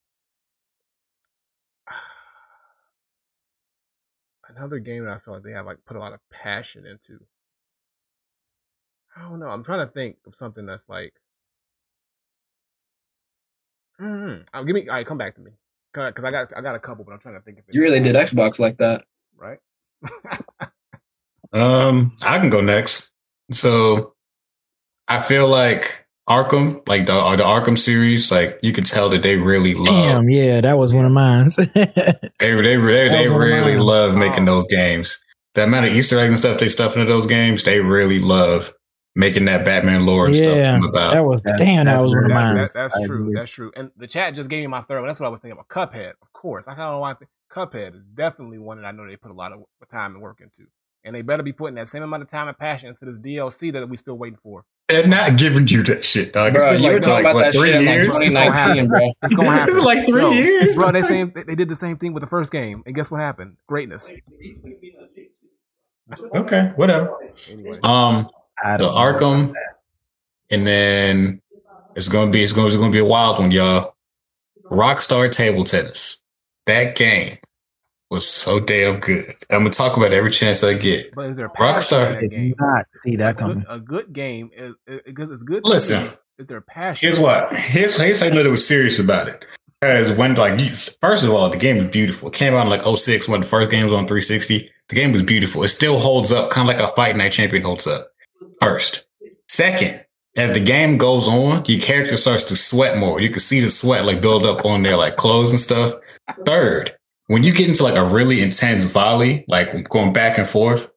another 4.49 4.78
game 4.78 5.05
that 5.05 5.12
I 5.12 5.18
feel 5.18 5.34
like 5.34 5.43
they 5.43 5.53
have 5.53 5.66
like 5.66 5.84
put 5.86 5.97
a 5.97 6.01
lot 6.01 6.12
of 6.12 6.20
passion 6.30 6.86
into. 6.86 7.24
I 9.16 9.22
don't 9.22 9.41
know. 9.41 9.49
I'm 9.49 9.64
trying 9.64 9.86
to 9.86 9.93
think 9.93 10.18
of 10.26 10.34
something 10.34 10.66
that's 10.66 10.88
like 10.88 11.14
Mm-hmm. 14.01 14.43
Oh, 14.55 14.64
give 14.64 14.74
me. 14.74 14.88
All 14.88 14.95
right, 14.95 15.07
come 15.07 15.18
back 15.18 15.34
to 15.34 15.41
me 15.41 15.51
because 15.93 16.24
I 16.24 16.30
got 16.30 16.57
I 16.57 16.61
got 16.61 16.74
a 16.74 16.78
couple, 16.78 17.05
but 17.05 17.12
I'm 17.12 17.18
trying 17.18 17.34
to 17.34 17.41
think 17.43 17.59
of 17.59 17.64
it. 17.68 17.74
You 17.74 17.82
really 17.82 18.01
did 18.01 18.14
Xbox 18.14 18.59
like 18.59 18.78
that, 18.78 19.05
right? 19.36 19.59
um, 21.53 22.12
I 22.24 22.38
can 22.38 22.49
go 22.49 22.61
next. 22.61 23.12
So, 23.51 24.14
I 25.11 25.18
feel 25.18 25.48
like 25.48 26.06
Arkham, 26.28 26.88
like 26.88 27.06
the 27.06 27.14
uh, 27.14 27.34
the 27.34 27.42
Arkham 27.42 27.76
series, 27.76 28.30
like 28.30 28.61
you 28.62 28.72
could 28.72 28.86
tell 28.86 29.08
that 29.08 29.24
they 29.24 29.36
really 29.36 29.74
love. 29.74 30.14
Damn, 30.14 30.30
yeah, 30.30 30.61
that 30.61 30.78
was 30.78 30.94
one 30.94 31.04
of 31.04 31.11
mine. 31.11 31.48
they 31.56 31.90
they 32.38 32.76
they, 32.76 33.08
they 33.08 33.28
really 33.28 33.76
love 33.76 34.16
making 34.16 34.44
those 34.44 34.68
games. 34.68 35.20
The 35.54 35.64
amount 35.64 35.86
of 35.86 35.92
Easter 35.92 36.16
eggs 36.16 36.28
and 36.28 36.38
stuff 36.38 36.61
they 36.61 36.68
stuff 36.68 36.94
into 36.94 37.06
those 37.06 37.26
games, 37.26 37.64
they 37.64 37.80
really 37.80 38.20
love 38.20 38.72
making 39.16 39.46
that 39.46 39.64
Batman 39.64 40.06
lore 40.06 40.26
and 40.26 40.36
yeah, 40.36 40.76
stuff 40.76 40.90
about. 40.90 41.14
That 41.14 41.24
was 41.24 41.42
damn. 41.42 41.86
That 41.86 42.04
was 42.04 42.14
one 42.14 42.26
of 42.26 42.30
mine. 42.30 42.54
That's, 42.54 42.72
that's 42.72 43.06
true. 43.06 43.32
That's 43.34 43.50
true. 43.50 43.72
And 43.74 43.90
the 43.96 44.06
chat 44.06 44.36
just 44.36 44.48
gave 44.48 44.61
me 44.61 44.68
my 44.68 44.82
third 44.82 45.00
one. 45.00 45.08
That's 45.08 45.18
what 45.18 45.26
I 45.26 45.30
was 45.30 45.40
thinking 45.40 45.58
about. 45.58 45.68
Cuphead, 45.68 46.12
of 46.22 46.32
course. 46.32 46.68
I 46.68 46.74
kind 46.74 46.82
of 46.82 46.92
know 46.92 46.98
why. 47.00 47.14
Cuphead 47.50 47.96
is 47.96 48.04
definitely 48.14 48.58
one 48.58 48.80
that 48.80 48.86
I 48.86 48.92
know 48.92 49.04
they 49.04 49.16
put 49.16 49.32
a 49.32 49.34
lot 49.34 49.50
of 49.50 49.64
time 49.90 50.14
and 50.14 50.22
work 50.22 50.40
into, 50.40 50.70
and 51.02 51.12
they 51.12 51.22
better 51.22 51.42
be 51.42 51.52
putting 51.52 51.74
that 51.74 51.88
same 51.88 52.04
amount 52.04 52.22
of 52.22 52.30
time 52.30 52.46
and 52.46 52.56
passion 52.56 52.90
into 52.90 53.04
this 53.04 53.18
DLC 53.18 53.72
that 53.72 53.88
we're 53.88 53.96
still 53.96 54.16
waiting 54.16 54.38
for. 54.40 54.64
They're 54.91 55.07
not 55.07 55.38
giving 55.38 55.68
you 55.68 55.82
that 55.84 56.05
shit, 56.05 56.32
dog. 56.32 56.55
Bro, 56.55 56.72
it's 56.72 56.76
been 56.76 56.84
you 56.84 56.88
were 56.88 56.95
like, 56.95 57.03
talking 57.03 57.12
like 57.12 57.20
about 57.24 57.34
what, 57.34 57.45
that 57.45 57.55
three 57.55 57.68
shit 57.68 57.80
in 57.80 57.86
like 57.86 57.95
years? 57.97 58.18
2019, 58.18 58.88
bro. 58.88 59.12
It's 59.22 59.34
gonna 59.34 59.51
happen. 59.53 59.76
It's 59.76 59.86
like 59.86 60.07
three 60.09 60.22
Yo, 60.22 60.30
years, 60.30 60.76
bro. 60.76 60.93
They 60.93 61.03
same 61.03 61.32
they 61.47 61.55
did 61.55 61.68
the 61.68 61.74
same 61.74 61.97
thing 61.97 62.12
with 62.12 62.22
the 62.22 62.28
first 62.28 62.51
game, 62.53 62.82
and 62.86 62.95
guess 62.95 63.11
what 63.11 63.20
happened? 63.20 63.57
Greatness. 63.66 64.12
Okay, 66.34 66.72
whatever. 66.74 67.16
Anyway, 67.51 67.78
Um, 67.84 68.28
the 68.78 68.84
Arkham, 68.84 69.55
and 70.51 70.66
then 70.66 71.41
it's 71.95 72.09
gonna 72.09 72.30
be 72.30 72.43
it's 72.43 72.53
gonna, 72.53 72.66
it's 72.66 72.76
gonna 72.76 72.93
be 72.93 72.99
a 72.99 73.05
wild 73.05 73.38
one, 73.38 73.51
y'all. 73.51 73.95
Rockstar 74.70 75.30
Table 75.30 75.64
Tennis. 75.64 76.22
That 76.66 76.97
game 76.97 77.38
was 78.11 78.26
so 78.28 78.58
damn 78.61 78.98
good. 79.00 79.24
I'm 79.50 79.58
gonna 79.61 79.70
talk 79.70 79.96
about 79.96 80.12
every 80.12 80.30
chance 80.30 80.62
I 80.64 80.74
get. 80.74 81.14
but 81.14 81.26
is 81.30 81.36
there 81.36 81.48
Rockstar- 81.50 82.18
Did 82.20 82.54
not 82.58 82.86
see 82.92 83.16
that 83.16 83.34
A 83.36 83.38
coming. 83.38 83.58
good, 83.58 83.66
a 83.68 83.78
good 83.80 84.12
game 84.12 84.50
is 84.56 84.74
because 85.06 85.30
it's 85.30 85.42
good. 85.42 85.64
Listen. 85.64 86.18
is 86.38 86.46
there 86.46 86.58
a 86.58 86.62
passion? 86.62 87.06
Here's 87.06 87.20
what. 87.20 87.54
Here's 87.54 88.00
here's 88.00 88.20
how 88.20 88.26
I 88.26 88.30
know 88.30 88.42
they 88.42 88.50
was 88.50 88.66
serious 88.66 88.98
about 88.98 89.28
it. 89.28 89.44
Because 89.80 90.12
when 90.12 90.34
like 90.34 90.61
you, 90.61 90.68
first 91.00 91.24
of 91.24 91.30
all, 91.30 91.48
the 91.48 91.56
game 91.56 91.76
was 91.76 91.86
beautiful. 91.86 92.28
It 92.28 92.34
came 92.34 92.52
out 92.52 92.64
in 92.64 92.68
like 92.70 92.82
06 92.84 93.28
when 93.28 93.40
the 93.40 93.46
first 93.46 93.70
game 93.70 93.84
was 93.84 93.92
on 93.94 94.06
360. 94.06 94.70
The 94.88 94.94
game 94.94 95.12
was 95.12 95.22
beautiful. 95.22 95.62
It 95.62 95.68
still 95.68 95.98
holds 95.98 96.32
up, 96.32 96.50
kind 96.50 96.68
of 96.68 96.76
like 96.76 96.84
a 96.84 96.92
Fight 96.94 97.16
Night 97.16 97.32
Champion 97.32 97.62
holds 97.62 97.86
up. 97.86 98.08
First. 98.61 99.06
Second, 99.48 100.04
as 100.36 100.52
the 100.52 100.62
game 100.62 100.98
goes 100.98 101.26
on, 101.26 101.62
your 101.66 101.80
character 101.80 102.16
starts 102.16 102.42
to 102.44 102.56
sweat 102.56 102.98
more. 102.98 103.20
You 103.20 103.30
can 103.30 103.40
see 103.40 103.61
the 103.61 103.68
sweat 103.70 104.04
like 104.04 104.20
build 104.20 104.44
up 104.44 104.64
on 104.66 104.82
their 104.82 104.96
like 104.96 105.16
clothes 105.16 105.52
and 105.52 105.61
stuff. 105.61 105.94
Third, 106.44 106.94
when 107.31 107.45
you 107.45 107.55
get 107.55 107.68
into 107.68 107.85
like 107.85 107.97
a 107.97 108.05
really 108.05 108.43
intense 108.43 108.83
volley, 108.83 109.45
like 109.47 109.89
going 109.89 110.12
back 110.12 110.37
and 110.37 110.49
forth, 110.49 110.91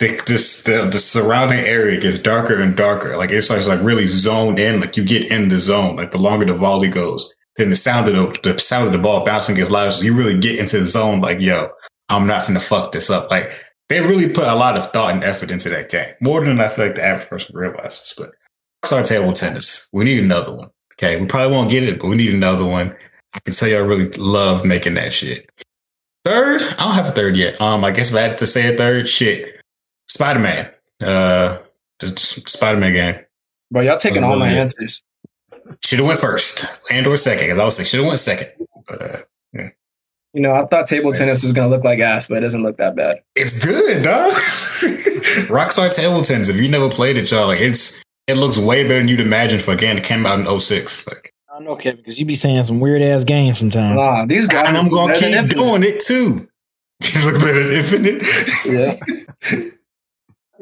the 0.00 0.20
this 0.26 0.64
the, 0.64 0.88
the 0.90 0.98
surrounding 0.98 1.60
area 1.60 2.00
gets 2.00 2.18
darker 2.18 2.60
and 2.60 2.76
darker. 2.76 3.16
Like 3.16 3.30
it 3.30 3.42
starts 3.42 3.68
like 3.68 3.80
really 3.80 4.08
zoned 4.08 4.58
in. 4.58 4.80
Like 4.80 4.96
you 4.96 5.04
get 5.04 5.30
in 5.30 5.48
the 5.48 5.60
zone. 5.60 5.94
Like 5.94 6.10
the 6.10 6.18
longer 6.18 6.44
the 6.44 6.54
volley 6.54 6.88
goes, 6.88 7.32
then 7.54 7.70
the 7.70 7.76
sound 7.76 8.08
of 8.08 8.14
the, 8.14 8.52
the 8.52 8.58
sound 8.58 8.86
of 8.86 8.92
the 8.92 8.98
ball 8.98 9.24
bouncing 9.24 9.54
gets 9.54 9.70
louder. 9.70 9.92
So 9.92 10.04
you 10.04 10.18
really 10.18 10.40
get 10.40 10.58
into 10.58 10.80
the 10.80 10.86
zone. 10.86 11.20
Like 11.20 11.38
yo, 11.38 11.68
I'm 12.08 12.26
not 12.26 12.48
gonna 12.48 12.58
fuck 12.58 12.90
this 12.90 13.08
up. 13.08 13.30
Like 13.30 13.52
they 13.88 14.00
really 14.00 14.28
put 14.28 14.48
a 14.48 14.56
lot 14.56 14.76
of 14.76 14.86
thought 14.86 15.14
and 15.14 15.22
effort 15.22 15.52
into 15.52 15.68
that 15.68 15.88
game, 15.88 16.14
more 16.20 16.44
than 16.44 16.58
I 16.58 16.66
feel 16.66 16.86
like 16.86 16.96
the 16.96 17.04
average 17.04 17.28
person 17.28 17.56
realizes. 17.56 18.12
But 18.18 18.32
Rockstar 18.84 19.06
Table 19.06 19.32
Tennis, 19.32 19.88
we 19.92 20.02
need 20.02 20.24
another 20.24 20.52
one. 20.52 20.70
Okay, 20.94 21.20
we 21.20 21.28
probably 21.28 21.56
won't 21.56 21.70
get 21.70 21.84
it, 21.84 22.00
but 22.00 22.08
we 22.08 22.16
need 22.16 22.34
another 22.34 22.64
one. 22.64 22.96
I 23.34 23.40
can 23.40 23.54
tell 23.54 23.68
you, 23.68 23.76
I 23.76 23.80
really 23.86 24.08
love 24.18 24.64
making 24.64 24.94
that 24.94 25.12
shit. 25.12 25.46
Third, 26.24 26.60
I 26.62 26.74
don't 26.76 26.94
have 26.94 27.06
a 27.06 27.12
third 27.12 27.36
yet. 27.36 27.60
Um, 27.60 27.84
I 27.84 27.90
guess 27.92 28.10
if 28.10 28.16
I 28.16 28.20
had 28.22 28.38
to 28.38 28.46
say 28.46 28.74
a 28.74 28.76
third, 28.76 29.08
shit, 29.08 29.60
Spider 30.08 30.40
Man. 30.40 30.70
Uh, 31.02 31.58
Spider 32.02 32.78
Man 32.78 32.92
game 32.92 33.24
Bro, 33.70 33.82
y'all 33.82 33.96
taking 33.98 34.22
all 34.24 34.36
my 34.38 34.50
Yeah. 34.50 34.60
answers. 34.60 35.02
should 35.84 35.98
have 36.00 36.08
went 36.08 36.20
first 36.20 36.66
and 36.92 37.06
or 37.06 37.16
second. 37.16 37.44
Because 37.46 37.58
I 37.58 37.64
was 37.64 37.78
like, 37.78 37.86
should 37.86 38.00
have 38.00 38.06
went 38.06 38.18
second, 38.18 38.48
but 38.88 39.02
uh, 39.02 39.16
You 40.34 40.40
know, 40.42 40.52
I 40.52 40.66
thought 40.66 40.86
table 40.86 41.12
tennis 41.12 41.42
was 41.42 41.52
gonna 41.52 41.68
look 41.68 41.84
like 41.84 42.00
ass, 42.00 42.26
but 42.26 42.38
it 42.38 42.40
doesn't 42.40 42.62
look 42.62 42.76
that 42.78 42.96
bad. 42.96 43.22
it's 43.36 43.64
good, 43.64 44.02
dog. 44.04 44.32
Rockstar 45.48 45.94
Table 45.94 46.22
Tennis. 46.22 46.48
If 46.48 46.60
you 46.60 46.68
never 46.68 46.88
played 46.88 47.16
it, 47.16 47.30
y'all, 47.30 47.46
like 47.46 47.60
it's 47.60 48.02
it 48.26 48.34
looks 48.36 48.58
way 48.58 48.82
better 48.84 48.98
than 49.00 49.08
you'd 49.08 49.20
imagine 49.20 49.58
for 49.58 49.72
a 49.72 49.76
game 49.76 49.96
that 49.96 50.04
came 50.04 50.24
out 50.26 50.38
in 50.38 50.46
06. 50.60 51.06
Like, 51.08 51.32
I 51.60 51.62
know, 51.62 51.76
Kevin, 51.76 51.98
because 51.98 52.18
you 52.18 52.24
be 52.24 52.34
saying 52.34 52.64
some 52.64 52.80
weird 52.80 53.02
ass 53.02 53.22
games 53.24 53.58
sometimes. 53.58 53.94
Nah, 53.94 54.24
these 54.24 54.46
guys. 54.46 54.66
and 54.66 54.78
I'm 54.78 54.88
gonna 54.88 55.12
better 55.12 55.26
keep 55.26 55.36
Infinite. 55.36 55.56
doing 55.56 55.82
it 55.84 56.00
too. 56.00 56.46
You 57.14 57.32
look 57.32 57.40
better 57.42 57.62
than 57.64 57.72
Infinite. 57.76 58.22
Yeah. 58.66 59.70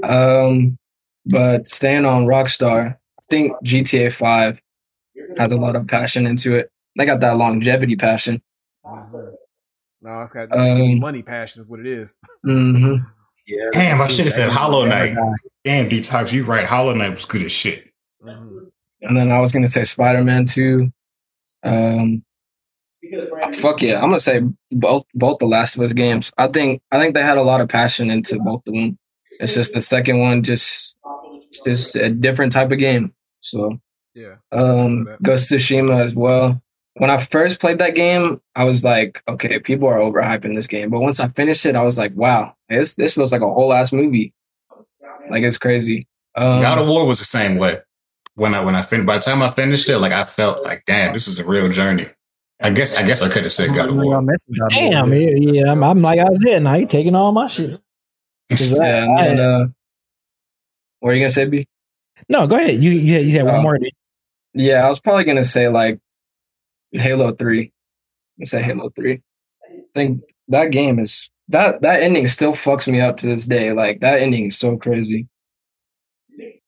Um, 0.05 0.79
but 1.27 1.67
staying 1.67 2.05
on 2.05 2.25
Rockstar, 2.27 2.93
I 2.95 3.23
think 3.29 3.53
GTA 3.65 4.13
Five 4.13 4.63
has 5.37 5.51
a 5.51 5.57
lot 5.57 5.75
of 5.75 5.89
passion 5.89 6.25
into 6.25 6.55
it. 6.55 6.71
They 6.97 7.05
got 7.05 7.19
that 7.21 7.37
longevity 7.37 7.97
passion. 7.97 8.41
No, 8.85 10.21
it's 10.23 10.33
got 10.33 10.57
Um, 10.57 11.01
money 11.01 11.23
passion 11.23 11.63
is 11.63 11.69
what 11.69 11.81
it 11.81 11.87
is. 11.87 12.15
Mm-hmm. 12.47 13.05
Yeah, 13.49 13.71
Damn, 13.73 14.01
I 14.01 14.07
should 14.07 14.27
have 14.27 14.35
said 14.35 14.51
Hollow 14.51 14.85
Knight. 14.85 15.17
Damn, 15.65 15.89
Detox, 15.91 16.33
you 16.33 16.45
right. 16.45 16.65
Hollow 16.65 16.95
Knight 16.95 17.15
was 17.15 17.25
good 17.25 17.43
as 17.43 17.51
shit. 17.51 17.91
Mhm. 18.25 18.58
And 19.03 19.17
then 19.17 19.31
I 19.31 19.41
was 19.41 19.53
gonna 19.53 19.69
say 19.69 19.85
Spider 19.85 20.23
Man 20.25 20.47
Two. 20.47 20.87
Um, 21.63 22.23
fuck 23.55 23.83
yeah, 23.83 23.97
I'm 23.97 24.09
gonna 24.09 24.21
say 24.21 24.43
both 24.71 25.05
both 25.15 25.39
the 25.39 25.47
Last 25.47 25.77
of 25.77 25.83
Us 25.83 25.93
games. 25.93 26.33
I 26.39 26.49
think 26.49 26.83
I 26.91 26.99
think 26.99 27.15
they 27.15 27.23
had 27.23 27.39
a 27.39 27.43
lot 27.43 27.61
of 27.61 27.69
passion 27.69 28.11
into 28.11 28.39
both 28.41 28.67
of 28.67 28.75
them. 28.75 28.99
It's 29.41 29.55
just 29.55 29.75
the 29.75 29.81
second 29.81 30.19
one 30.21 30.43
just 30.43 30.97
it's 31.47 31.63
just 31.65 31.97
a 31.97 32.11
different 32.11 32.53
type 32.53 32.73
of 32.73 32.79
game. 32.79 33.13
So 33.41 33.79
Yeah. 34.15 34.37
um, 34.53 35.09
Ghost 35.23 35.51
of 35.53 35.61
Tsushima 35.61 36.05
as 36.05 36.15
well. 36.15 36.61
When 36.95 37.11
I 37.11 37.19
first 37.19 37.61
played 37.61 37.79
that 37.79 37.95
game, 37.95 38.41
I 38.57 38.65
was 38.65 38.83
like, 38.83 39.23
okay, 39.29 39.61
people 39.61 39.87
are 39.87 40.01
overhyping 40.01 40.57
this 40.57 40.67
game. 40.67 40.91
But 40.91 41.01
once 41.01 41.21
I 41.21 41.29
finished 41.29 41.65
it, 41.65 41.77
I 41.77 41.83
was 41.83 41.97
like, 41.97 42.13
wow, 42.17 42.55
this 42.69 42.95
this 42.95 43.15
feels 43.15 43.31
like 43.31 43.41
a 43.43 43.47
whole 43.53 43.73
ass 43.73 43.93
movie. 43.93 44.35
Like 45.31 45.45
it's 45.45 45.59
crazy. 45.59 46.09
Um, 46.35 46.61
God 46.61 46.79
of 46.79 46.89
War 46.89 47.07
was 47.07 47.21
the 47.21 47.25
same 47.25 47.57
way. 47.59 47.79
When 48.39 48.55
I 48.55 48.65
when 48.65 48.75
I 48.77 48.83
fin- 48.83 49.05
by 49.05 49.15
the 49.17 49.21
time 49.23 49.43
I 49.43 49.51
finished 49.51 49.89
it, 49.89 49.99
like 49.99 50.13
I 50.13 50.23
felt 50.25 50.63
like, 50.65 50.85
damn, 50.87 51.13
this 51.13 51.27
is 51.27 51.41
a 51.41 51.47
real 51.47 51.69
journey. 51.69 52.07
I 52.61 52.71
guess 52.71 52.97
I 52.97 53.05
guess 53.05 53.21
I 53.21 53.29
could 53.29 53.43
have 53.43 53.51
said 53.53 53.75
God 53.75 53.89
of 53.89 53.97
War. 53.97 54.23
mentioned 54.23 54.57
God 54.59 54.73
of 54.73 54.81
War. 54.81 54.91
Damn, 54.93 55.13
yeah, 55.13 55.53
yeah. 55.65 55.73
I'm, 55.73 55.81
like, 55.81 55.91
I'm 55.91 56.03
like 56.03 56.19
Isaiah 56.21 56.61
now. 56.61 56.75
you 56.75 56.87
taking 56.87 57.15
all 57.17 57.33
my 57.33 57.49
shit. 57.49 57.81
Yeah, 58.51 59.03
and 59.05 59.19
I- 59.19 59.25
then, 59.29 59.41
uh, 59.41 59.67
what 61.01 61.11
are 61.11 61.15
you 61.15 61.21
gonna 61.21 61.31
say, 61.31 61.47
B? 61.47 61.65
no, 62.29 62.47
go 62.47 62.57
ahead. 62.57 62.83
You 62.83 62.93
you 62.93 63.15
had, 63.15 63.25
you 63.27 63.33
had 63.33 63.45
one 63.47 63.57
Oh. 63.57 63.63
more. 63.63 63.79
Yeah, 64.55 64.85
I 64.87 64.89
was 64.89 65.01
probably 65.01 65.25
gonna 65.25 65.45
say 65.45 65.69
like 65.69 65.99
Halo 66.93 67.33
Three. 67.33 67.73
I 68.41 68.45
say 68.45 68.63
Halo 68.63 68.89
Three. 68.91 69.21
I 69.69 69.81
think 69.95 70.23
that 70.49 70.71
game 70.71 70.99
is 71.01 71.29
that 71.49 71.83
that 71.83 72.03
ending 72.03 72.27
still 72.29 72.53
fucks 72.53 72.87
me 72.91 73.01
up 73.01 73.17
to 73.19 73.27
this 73.27 73.47
day. 73.47 73.73
Like 73.73 73.99
that 74.01 74.21
ending 74.21 74.47
is 74.47 74.59
so 74.59 74.77
crazy. 74.77 75.27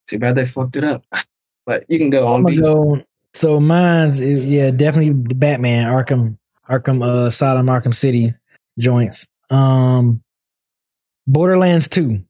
Too 0.09 0.19
bad 0.19 0.35
they 0.35 0.45
fucked 0.45 0.75
it 0.77 0.83
up. 0.85 1.05
But 1.71 1.85
you 1.87 2.01
can 2.01 2.11
go. 2.11 2.27
I'm 2.27 2.43
gonna 2.43 2.57
go. 2.57 3.01
So 3.33 3.61
mine's 3.61 4.21
yeah, 4.21 4.73
definitely 4.73 5.13
the 5.29 5.37
Batman, 5.37 5.87
Arkham, 5.87 6.37
Arkham, 6.69 7.01
uh, 7.01 7.27
Asylum, 7.27 7.67
Arkham 7.67 7.95
City 7.95 8.35
joints. 8.77 9.29
Um, 9.51 10.21
Borderlands 11.29 11.89
Two, 11.89 12.25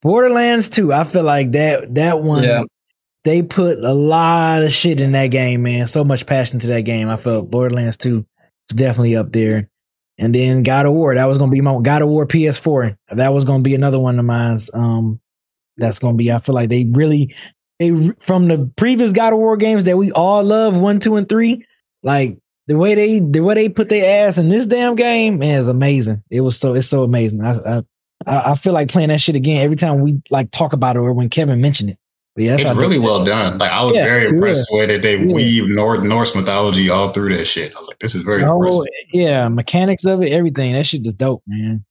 Borderlands 0.00 0.70
Two. 0.70 0.90
I 0.94 1.04
feel 1.04 1.22
like 1.22 1.52
that 1.52 1.96
that 1.96 2.22
one. 2.22 2.44
Yeah. 2.44 2.62
They 3.24 3.42
put 3.42 3.84
a 3.84 3.92
lot 3.92 4.62
of 4.62 4.72
shit 4.72 5.02
in 5.02 5.12
that 5.12 5.26
game, 5.26 5.64
man. 5.64 5.86
So 5.86 6.02
much 6.02 6.24
passion 6.24 6.58
to 6.60 6.66
that 6.68 6.82
game. 6.82 7.10
I 7.10 7.18
felt 7.18 7.50
Borderlands 7.50 7.98
Two 7.98 8.24
is 8.70 8.76
definitely 8.76 9.16
up 9.16 9.32
there. 9.32 9.68
And 10.16 10.34
then 10.34 10.62
God 10.62 10.86
of 10.86 10.94
War. 10.94 11.14
That 11.14 11.26
was 11.26 11.36
gonna 11.36 11.52
be 11.52 11.60
my 11.60 11.78
God 11.82 12.00
of 12.00 12.08
War 12.08 12.26
PS4. 12.26 12.96
That 13.10 13.34
was 13.34 13.44
gonna 13.44 13.62
be 13.62 13.74
another 13.74 13.98
one 13.98 14.18
of 14.18 14.24
mine's. 14.24 14.70
Um, 14.72 15.20
that's 15.76 15.98
gonna 15.98 16.16
be. 16.16 16.32
I 16.32 16.38
feel 16.38 16.54
like 16.54 16.70
they 16.70 16.84
really 16.84 17.34
they 17.78 18.10
from 18.20 18.48
the 18.48 18.70
previous 18.76 19.12
God 19.12 19.32
of 19.32 19.38
War 19.38 19.56
games 19.56 19.84
that 19.84 19.96
we 19.98 20.10
all 20.12 20.42
love, 20.42 20.76
one, 20.76 21.00
two, 21.00 21.16
and 21.16 21.28
three. 21.28 21.64
Like 22.02 22.38
the 22.66 22.76
way 22.76 22.94
they 22.94 23.20
the 23.20 23.40
way 23.40 23.54
they 23.54 23.68
put 23.68 23.88
their 23.88 24.28
ass 24.28 24.38
in 24.38 24.48
this 24.48 24.66
damn 24.66 24.94
game, 24.96 25.38
man, 25.38 25.60
is 25.60 25.68
amazing. 25.68 26.22
It 26.30 26.40
was 26.40 26.58
so 26.58 26.74
it's 26.74 26.88
so 26.88 27.02
amazing. 27.02 27.42
I 27.42 27.52
I 27.52 27.82
I 28.26 28.52
I 28.52 28.54
feel 28.56 28.72
like 28.72 28.88
playing 28.88 29.08
that 29.10 29.20
shit 29.20 29.36
again 29.36 29.62
every 29.62 29.76
time 29.76 30.00
we 30.00 30.20
like 30.30 30.50
talk 30.50 30.72
about 30.72 30.96
it 30.96 31.00
or 31.00 31.12
when 31.12 31.28
Kevin 31.28 31.60
mentioned 31.60 31.90
it. 31.90 31.98
But 32.34 32.44
yeah, 32.44 32.56
It's 32.58 32.74
really 32.74 32.98
well 32.98 33.24
done. 33.24 33.56
Like 33.58 33.70
I 33.70 33.82
was 33.82 33.94
Yeah, 33.94 34.04
very 34.04 34.24
it 34.24 34.30
impressed 34.30 34.68
the 34.70 34.76
way 34.76 34.86
that 34.86 35.00
they 35.02 35.18
Yeah. 35.18 35.32
weave 35.34 35.64
North 35.74 36.04
Norse 36.04 36.36
mythology 36.36 36.90
all 36.90 37.10
through 37.10 37.34
that 37.34 37.46
shit. 37.46 37.74
I 37.74 37.78
was 37.78 37.88
like, 37.88 37.98
this 37.98 38.14
is 38.14 38.22
very 38.22 38.40
The 38.42 38.46
whole- 38.48 38.62
impressive. 38.62 38.84
yeah, 39.12 39.48
mechanics 39.48 40.04
of 40.04 40.22
it, 40.22 40.32
everything. 40.32 40.74
That 40.74 40.84
shit 40.84 41.06
is 41.06 41.12
dope, 41.14 41.42
man. 41.46 41.84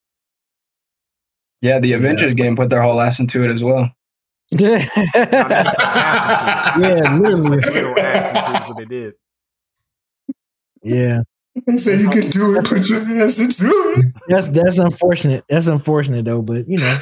Yeah, 1.61 1.79
the 1.79 1.93
Avengers 1.93 2.35
game 2.35 2.55
put 2.55 2.69
their 2.69 2.81
whole 2.83 2.99
ass 3.01 3.19
into 3.19 3.43
it 3.43 3.49
as 3.51 3.63
well. 3.63 3.89
yeah, 4.51 4.87
literally. 7.19 7.57
Literal 7.57 7.99
ass 7.99 8.47
into 8.47 8.67
what 8.67 8.77
they 8.77 8.85
did. 8.85 9.13
Yeah. 10.83 11.21
So 11.77 11.91
you 11.91 12.09
can 12.09 12.29
do 12.29 12.59
it, 12.59 12.65
put 12.65 12.87
your 12.89 13.01
ass 13.23 13.39
into 13.39 13.65
it. 13.97 14.05
That's 14.27 14.47
that's 14.49 14.77
unfortunate. 14.77 15.45
That's 15.49 15.67
unfortunate 15.67 16.25
though, 16.25 16.41
but 16.41 16.67
you 16.67 16.77
know. 16.77 16.97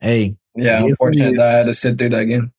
Hey. 0.00 0.36
Yeah, 0.54 0.80
Yes, 0.80 0.90
unfortunate 0.90 1.36
that 1.36 1.46
I 1.46 1.56
had 1.58 1.66
to 1.66 1.74
sit 1.74 1.98
through 1.98 2.10
that 2.10 2.24
game. 2.24 2.52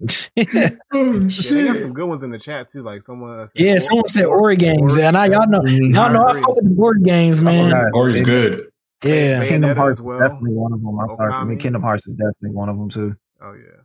Oh 0.92 1.12
Yeah, 1.12 1.54
they 1.54 1.66
got 1.66 1.76
some 1.76 1.92
good 1.92 2.08
ones 2.08 2.22
in 2.22 2.30
the 2.30 2.38
chat 2.38 2.70
too. 2.70 2.82
Like 2.82 3.02
someone. 3.02 3.46
Said 3.48 3.60
yeah, 3.60 3.78
someone 3.78 4.08
said 4.08 4.24
Ori 4.24 4.56
games. 4.56 4.96
And 4.96 5.16
I 5.16 5.26
y'all 5.26 5.46
know 5.48 5.60
y'all 5.66 6.10
know 6.10 6.22
I 6.22 6.30
agree. 6.30 6.42
fuck 6.42 6.56
with 6.56 6.64
the 6.64 6.70
board 6.70 7.04
games, 7.04 7.40
man. 7.40 7.70
forgot. 7.70 7.92
Ori's 7.94 8.22
good. 8.22 8.70
Yeah. 9.04 9.44
Kingdom 9.44 9.76
Hearts 9.76 9.98
as 9.98 10.02
well. 10.02 10.18
definitely 10.18 10.52
one 10.52 10.72
of 10.72 10.80
them. 10.80 10.98
I'm 10.98 11.10
oh, 11.10 11.16
sorry 11.16 11.32
for 11.32 11.44
me. 11.44 11.56
Kingdom 11.56 11.82
Hearts 11.82 12.06
is 12.06 12.14
definitely 12.14 12.50
one 12.50 12.68
of 12.68 12.78
them 12.78 12.88
too. 12.88 13.14
Oh 13.42 13.52
yeah. 13.52 13.82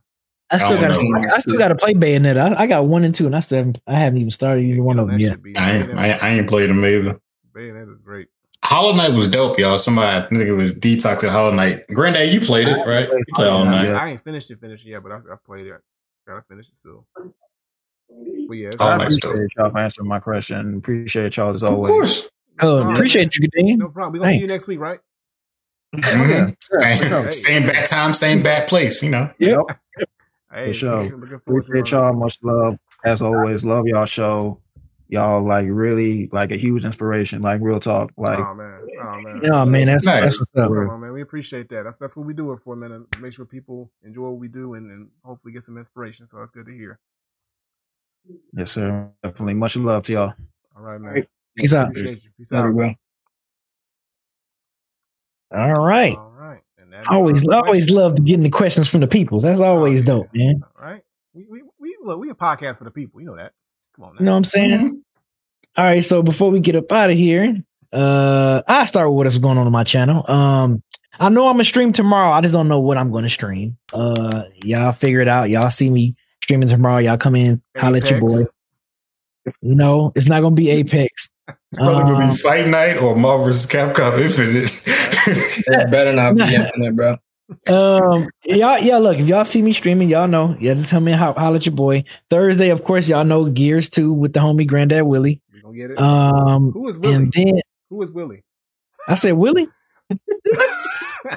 I 0.52 0.58
still 0.58 0.78
I 0.78 0.82
gotta 0.82 1.04
know. 1.04 1.28
I 1.34 1.40
still 1.40 1.58
gotta 1.58 1.76
play 1.76 1.94
Bayonetta. 1.94 2.56
I, 2.56 2.64
I 2.64 2.68
got 2.68 2.86
one 2.86 3.04
and 3.04 3.16
two 3.16 3.26
and 3.26 3.36
I 3.36 3.40
still 3.40 3.58
haven't 3.58 3.80
I 3.88 3.98
haven't 4.00 4.20
even 4.20 4.32
started 4.32 4.64
either 4.64 4.84
one 4.84 5.00
of 5.00 5.08
them 5.08 5.20
yet. 5.20 5.40
I 5.58 5.72
ain't, 5.78 5.94
I, 5.98 6.08
ain't- 6.10 6.24
I 6.24 6.30
ain't 6.30 6.48
played 6.50 6.70
them 6.70 6.84
either. 6.86 7.20
Bayonetta 7.56 7.94
is 7.94 8.00
great. 8.04 8.28
Hollow 8.64 8.94
Knight 8.96 9.14
was 9.14 9.28
dope, 9.28 9.60
y'all. 9.60 9.78
Somebody, 9.78 10.08
I 10.18 10.22
think 10.28 10.42
it 10.42 10.52
was 10.54 10.74
Detox 10.74 11.24
at 11.24 11.32
Hollow 11.32 11.54
Knight. 11.54 11.86
Granddad, 11.94 12.34
you 12.34 12.40
played 12.40 12.68
it, 12.68 12.86
right? 12.86 13.08
You 13.08 13.24
played 13.36 13.48
Hollow 13.50 13.64
Knight. 13.66 13.86
Yeah. 13.86 13.94
I 13.96 14.10
ain't 14.10 14.24
finished 14.24 14.50
it, 14.50 14.60
finished 14.60 14.86
yet, 14.86 15.04
but 15.04 15.12
I, 15.12 15.18
I 15.18 15.36
played 15.46 15.68
it. 15.68 15.74
Gotta 16.28 16.42
finish 16.50 16.68
it 16.70 16.78
still. 16.78 17.06
But 17.18 18.54
yeah, 18.54 18.68
it's 18.70 18.78
Oh, 18.80 18.88
I 18.88 18.98
nice, 18.98 19.18
dope. 19.18 19.34
appreciate 19.34 19.50
y'all 19.58 19.70
for 19.70 19.78
answering 19.80 20.08
my 20.10 20.20
question. 20.20 20.78
Appreciate 20.78 21.38
y'all 21.38 21.54
as 21.54 21.64
always. 21.64 21.90
Of 21.90 21.96
course. 21.96 22.30
Oh, 22.62 22.92
appreciate 22.92 23.36
you, 23.38 23.48
Dean. 23.50 23.78
no 23.80 23.90
problem. 23.90 24.14
We 24.14 24.20
gonna 24.20 24.32
see 24.32 24.38
you 24.42 24.48
next 24.48 24.66
week, 24.68 24.80
right? 24.80 25.00
Mhm. 26.02 26.56
Same, 26.62 27.04
sure. 27.04 27.32
same 27.32 27.64
bad 27.64 27.88
time, 27.88 28.14
same 28.14 28.44
bad 28.44 28.68
place, 28.68 29.02
you 29.04 29.10
know. 29.10 29.30
Yep. 29.40 29.60
Hey, 30.54 30.72
sure. 30.72 31.04
looking 31.04 31.40
forward 31.40 31.64
Appreciate 31.64 31.92
y'all. 31.92 32.14
Much 32.14 32.38
love. 32.44 32.78
As 33.04 33.22
always, 33.22 33.66
love 33.66 33.86
y'all 33.88 34.06
show. 34.06 34.62
Y'all 35.10 35.42
like 35.42 35.68
really 35.70 36.28
like 36.32 36.52
a 36.52 36.56
huge 36.58 36.84
inspiration. 36.84 37.42
Like 37.42 37.62
real 37.62 37.80
talk. 37.80 38.12
Like 38.18 38.40
oh 38.40 38.56
man, 38.56 38.80
oh 39.02 39.22
man. 39.22 39.52
Oh 39.52 39.66
man, 39.66 39.86
that's 39.86 40.06
Nice. 40.06 40.22
that's 40.22 40.40
what's 40.40 40.56
up. 40.56 40.70
Come 40.70 40.90
on, 40.90 41.02
man. 41.02 41.14
We 41.14 41.22
appreciate 41.22 41.70
that. 41.70 41.84
That's 41.84 41.98
that's 41.98 42.16
what 42.16 42.26
we 42.26 42.34
do 42.34 42.52
it 42.54 42.60
for, 42.64 42.76
man. 42.76 42.92
And 42.92 43.06
make 43.22 43.34
sure 43.34 43.46
people 43.46 43.92
enjoy 44.04 44.30
what 44.30 44.40
we 44.40 44.48
do 44.48 44.74
and, 44.74 44.90
and 44.90 45.10
hopefully 45.24 45.54
get 45.54 45.62
some 45.62 45.78
inspiration. 45.78 46.26
So 46.26 46.38
that's 46.38 46.50
good 46.50 46.66
to 46.66 46.72
hear. 46.72 47.00
yes, 48.54 48.72
sir. 48.72 49.08
Definitely. 49.22 49.54
Much 49.56 49.78
love 49.78 50.02
to 50.04 50.14
y'all. 50.14 50.34
All 50.76 50.82
right, 50.82 51.00
man. 51.00 51.28
Peace 51.56 51.74
out. 51.76 51.90
Appreciate 51.90 52.24
you. 52.24 52.32
Peace 52.38 52.52
Later, 52.52 52.70
out. 52.70 52.76
bro. 52.76 52.94
All 55.52 55.74
right. 55.86 56.16
All 56.18 56.32
right. 56.38 56.62
And 56.78 56.92
that 56.94 57.08
Always, 57.10 57.42
is 57.44 57.48
our 57.50 57.56
always 57.66 57.86
question. 57.86 57.96
love 57.96 58.26
getting 58.26 58.44
the 58.44 58.50
questions 58.50 58.88
from 58.90 59.02
the 59.02 59.08
peoples. 59.08 59.44
That's 59.44 59.60
always 59.60 60.08
Oh, 60.10 60.14
yeah. 60.14 60.20
dope, 60.24 60.30
man. 60.34 60.62
All 60.80 60.86
right. 60.90 61.02
We 61.34 61.46
we 61.50 61.62
we 61.80 61.98
look, 62.04 62.20
we 62.20 62.30
a 62.30 62.34
podcast 62.34 62.78
for 62.80 62.84
the 62.86 62.92
people. 62.92 63.20
You 63.22 63.28
know 63.28 63.36
that. 63.38 63.52
Come 63.96 64.06
on, 64.06 64.16
now. 64.16 64.20
You 64.20 64.26
know 64.26 64.32
what 64.32 64.38
I'm 64.38 64.44
saying? 64.46 65.04
All 65.78 65.86
right. 65.86 66.04
So 66.04 66.22
before 66.24 66.50
we 66.52 66.60
get 66.60 66.76
up 66.76 66.92
out 66.92 67.10
of 67.10 67.18
here, 67.18 67.62
uh, 67.94 68.62
I 68.68 68.86
start 68.86 69.10
with 69.10 69.26
what's 69.26 69.38
going 69.38 69.58
on 69.58 69.66
on 69.66 69.72
my 69.72 69.84
channel. 69.84 70.30
Um, 70.30 70.82
I 71.18 71.30
know 71.30 71.48
I'm 71.48 71.54
gonna 71.56 71.64
stream 71.64 71.92
tomorrow. 71.94 72.32
I 72.34 72.42
just 72.42 72.54
don't 72.54 72.68
know 72.68 72.80
what 72.80 72.98
I'm 72.98 73.12
going 73.12 73.24
to 73.24 73.30
stream. 73.30 73.78
Uh, 73.94 74.44
y'all 74.64 74.92
figure 74.92 75.22
it 75.22 75.28
out. 75.30 75.50
Y'all 75.50 75.70
see 75.70 75.90
me 75.90 76.16
streaming 76.44 76.68
tomorrow. 76.68 76.98
Y'all 76.98 77.18
come 77.18 77.36
in, 77.36 77.62
holla 77.78 77.98
at 77.98 78.10
your 78.10 78.18
Apex. 78.20 78.34
boy. 78.34 78.44
No, 79.62 80.12
it's 80.16 80.26
not 80.28 80.42
gonna 80.42 80.56
be 80.56 80.70
Apex. 80.72 81.30
It's 81.48 81.80
probably 81.80 82.04
gonna 82.14 82.26
Um, 82.26 82.32
be 82.32 82.36
Fight 82.38 82.68
Night 82.68 82.98
or 83.02 83.16
Marvel 83.16 83.46
vs. 83.48 83.68
Capcom 83.72 84.20
Infinite. 84.20 84.72
It 85.68 85.92
better 85.92 86.14
not 86.14 86.36
be 86.36 86.42
infinite, 86.56 86.96
bro. 86.96 87.18
um 87.68 88.28
y'all 88.44 88.80
yeah 88.80 88.98
look 88.98 89.18
if 89.20 89.28
y'all 89.28 89.46
see 89.46 89.62
me 89.62 89.72
streaming 89.74 90.10
y'all 90.10 90.28
know 90.28 90.56
yeah 90.60 90.74
just 90.74 90.90
come 90.92 91.08
in 91.08 91.18
ho- 91.18 91.34
holla 91.34 91.58
at 91.58 91.66
your 91.66 91.76
boy 91.76 92.04
thursday 92.30 92.70
of 92.70 92.84
course 92.84 93.08
y'all 93.08 93.24
know 93.24 93.46
gears 93.46 93.88
2 93.90 94.12
with 94.14 94.34
the 94.34 94.40
homie 94.40 94.66
granddad 94.68 95.04
willie 95.04 95.42
We 95.54 95.62
gonna 95.62 95.76
get 95.76 95.92
it. 95.92 96.00
um 96.00 96.72
Who 96.72 96.88
is 96.88 96.98
Willie? 96.98 97.14
and 97.16 97.32
then 97.34 97.62
Who 97.92 98.02
is 98.02 98.12
Willie? 98.12 98.44
i 99.08 99.14
said 99.16 99.34
willie 99.34 99.68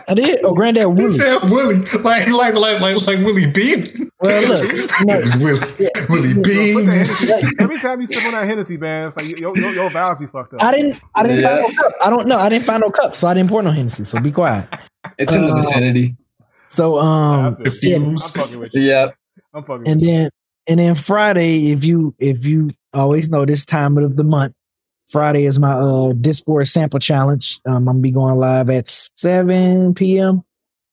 i 0.08 0.14
did 0.14 0.40
oh 0.44 0.52
granddad 0.54 0.86
Willie. 0.86 1.02
He 1.04 1.08
said 1.10 1.38
Willie, 1.44 1.78
like 2.02 2.28
like 2.28 2.54
like 2.54 2.80
like 2.80 3.06
like 3.06 3.18
Willie 3.18 3.50
Bean. 3.50 3.86
well 4.20 4.48
look 4.48 4.72
no, 5.06 5.14
It 5.14 5.22
was 5.22 5.36
Willie, 5.36 5.90
Willie 6.08 6.34
Bro, 6.34 6.42
Bean. 6.42 6.86
that 6.86 6.94
Hennessy- 6.94 7.56
Every 7.60 7.78
time 7.78 8.00
you 8.00 8.06
sip 8.06 8.24
on 8.26 8.32
that 8.32 8.46
Hennessy, 8.46 8.76
man, 8.76 9.06
it's 9.06 9.16
like 9.16 9.38
your 9.40 9.56
your, 9.56 9.72
your 9.72 9.90
vowels 9.90 10.18
be 10.18 10.26
fucked 10.26 10.54
up. 10.54 10.62
i 10.62 10.70
didn't 10.72 11.00
i 11.14 11.22
didn't 11.22 11.40
Yeah. 11.40 11.60
find 11.62 11.74
no 11.76 11.82
cup 11.82 11.92
i 12.02 12.10
don't 12.10 12.26
know 12.28 12.38
i 12.38 12.48
didn't 12.48 12.64
find 12.64 12.80
no 12.80 12.90
cup 12.90 13.16
so 13.16 13.28
i 13.28 13.34
didn't 13.34 13.48
pour 13.50 13.62
no 13.62 13.70
hennessy 13.70 14.04
so 14.04 14.20
be 14.20 14.32
quiet 14.32 14.66
It's 15.18 15.34
in 15.34 15.42
the 15.42 15.52
Uh, 15.52 15.56
vicinity. 15.56 16.16
so 16.68 16.98
um 16.98 17.56
I'm 17.58 17.64
fucking- 17.64 18.04
I'm 18.04 18.16
fucking 18.16 18.58
with 18.60 18.74
you. 18.74 18.82
Yeah. 18.90 19.08
I'm 19.54 19.64
fucking 19.64 19.88
and 19.88 20.00
with 20.00 20.08
you. 20.08 20.16
then 20.16 20.30
and 20.66 20.78
then 20.80 20.94
Friday, 20.96 21.72
if 21.72 21.82
you 21.82 22.14
if 22.18 22.44
you 22.44 22.70
always 22.92 23.30
know 23.30 23.46
this 23.46 23.64
time 23.64 23.96
of 23.96 24.16
the 24.16 24.24
month, 24.24 24.52
Friday 25.08 25.46
is 25.46 25.58
my 25.58 25.72
uh 25.72 26.12
Discord 26.12 26.68
sample 26.68 27.00
challenge. 27.00 27.60
Um, 27.66 27.76
I'm 27.76 27.84
gonna 27.86 27.98
be 28.00 28.10
going 28.10 28.36
live 28.36 28.68
at 28.70 28.88
7 28.88 29.94
p.m. 29.94 30.42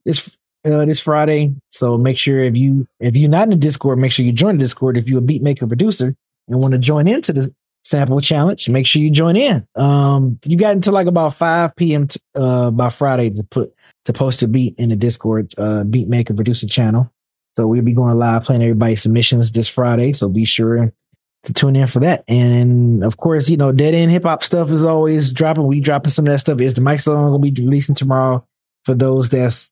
this 0.06 0.38
uh 0.66 0.86
this 0.86 1.02
Friday. 1.02 1.54
So 1.70 1.98
make 1.98 2.18
sure 2.18 2.44
if 2.44 2.56
you 2.56 2.88
if 3.00 3.18
you're 3.18 3.30
not 3.30 3.44
in 3.44 3.50
the 3.52 3.56
Discord, 3.58 4.00
make 4.00 4.12
sure 4.12 4.26
you 4.26 4.32
join 4.32 4.58
the 4.58 4.64
Discord. 4.64 4.98
If 4.98 5.10
you're 5.10 5.20
a 5.20 5.22
beat 5.22 5.42
maker 5.42 5.68
producer 5.68 6.16
and 6.48 6.60
want 6.60 6.72
to 6.72 6.78
join 6.78 7.08
into 7.08 7.34
the 7.34 7.54
sample 7.84 8.22
challenge, 8.22 8.70
make 8.70 8.88
sure 8.88 9.02
you 9.02 9.12
join 9.12 9.36
in. 9.36 9.68
Um, 9.76 10.40
you 10.46 10.58
got 10.58 10.72
until 10.72 10.94
like 10.94 11.08
about 11.08 11.36
5 11.36 11.76
p.m. 11.76 12.08
T- 12.08 12.20
uh 12.36 12.72
by 12.72 12.90
Friday 12.90 13.32
to 13.32 13.44
put 13.44 13.74
to 14.06 14.14
post 14.14 14.42
a 14.44 14.48
beat 14.48 14.76
in 14.78 14.90
the 14.90 14.96
Discord 14.96 15.54
uh 15.58 15.84
beat 15.84 16.08
maker 16.08 16.34
producer 16.34 16.68
channel. 16.68 17.12
So 17.54 17.68
we'll 17.68 17.82
be 17.82 17.94
going 17.94 18.18
live 18.18 18.44
playing 18.44 18.62
everybody's 18.62 19.02
submissions 19.02 19.52
this 19.52 19.70
Friday. 19.70 20.14
So 20.14 20.30
be 20.30 20.46
sure 20.46 20.94
to 21.46 21.54
tune 21.54 21.76
in 21.76 21.88
for 21.88 22.00
that. 22.02 22.24
And 22.28 23.04
of 23.04 23.18
course, 23.18 23.50
you 23.50 23.58
know, 23.58 23.72
dead 23.72 23.94
end 23.94 24.12
hip 24.12 24.24
hop 24.24 24.44
stuff 24.44 24.70
is 24.70 24.84
always 24.84 25.32
dropping. 25.32 25.66
We 25.66 25.80
dropping 25.80 26.12
some 26.12 26.28
of 26.28 26.32
that 26.32 26.40
stuff. 26.40 26.60
Is 26.60 26.74
the 26.74 26.82
mic 26.82 27.00
still 27.00 27.16
gonna 27.16 27.40
be 27.40 27.52
releasing 27.52 27.96
tomorrow 27.96 28.46
for 28.84 28.94
those 28.94 29.30
that's 29.30 29.72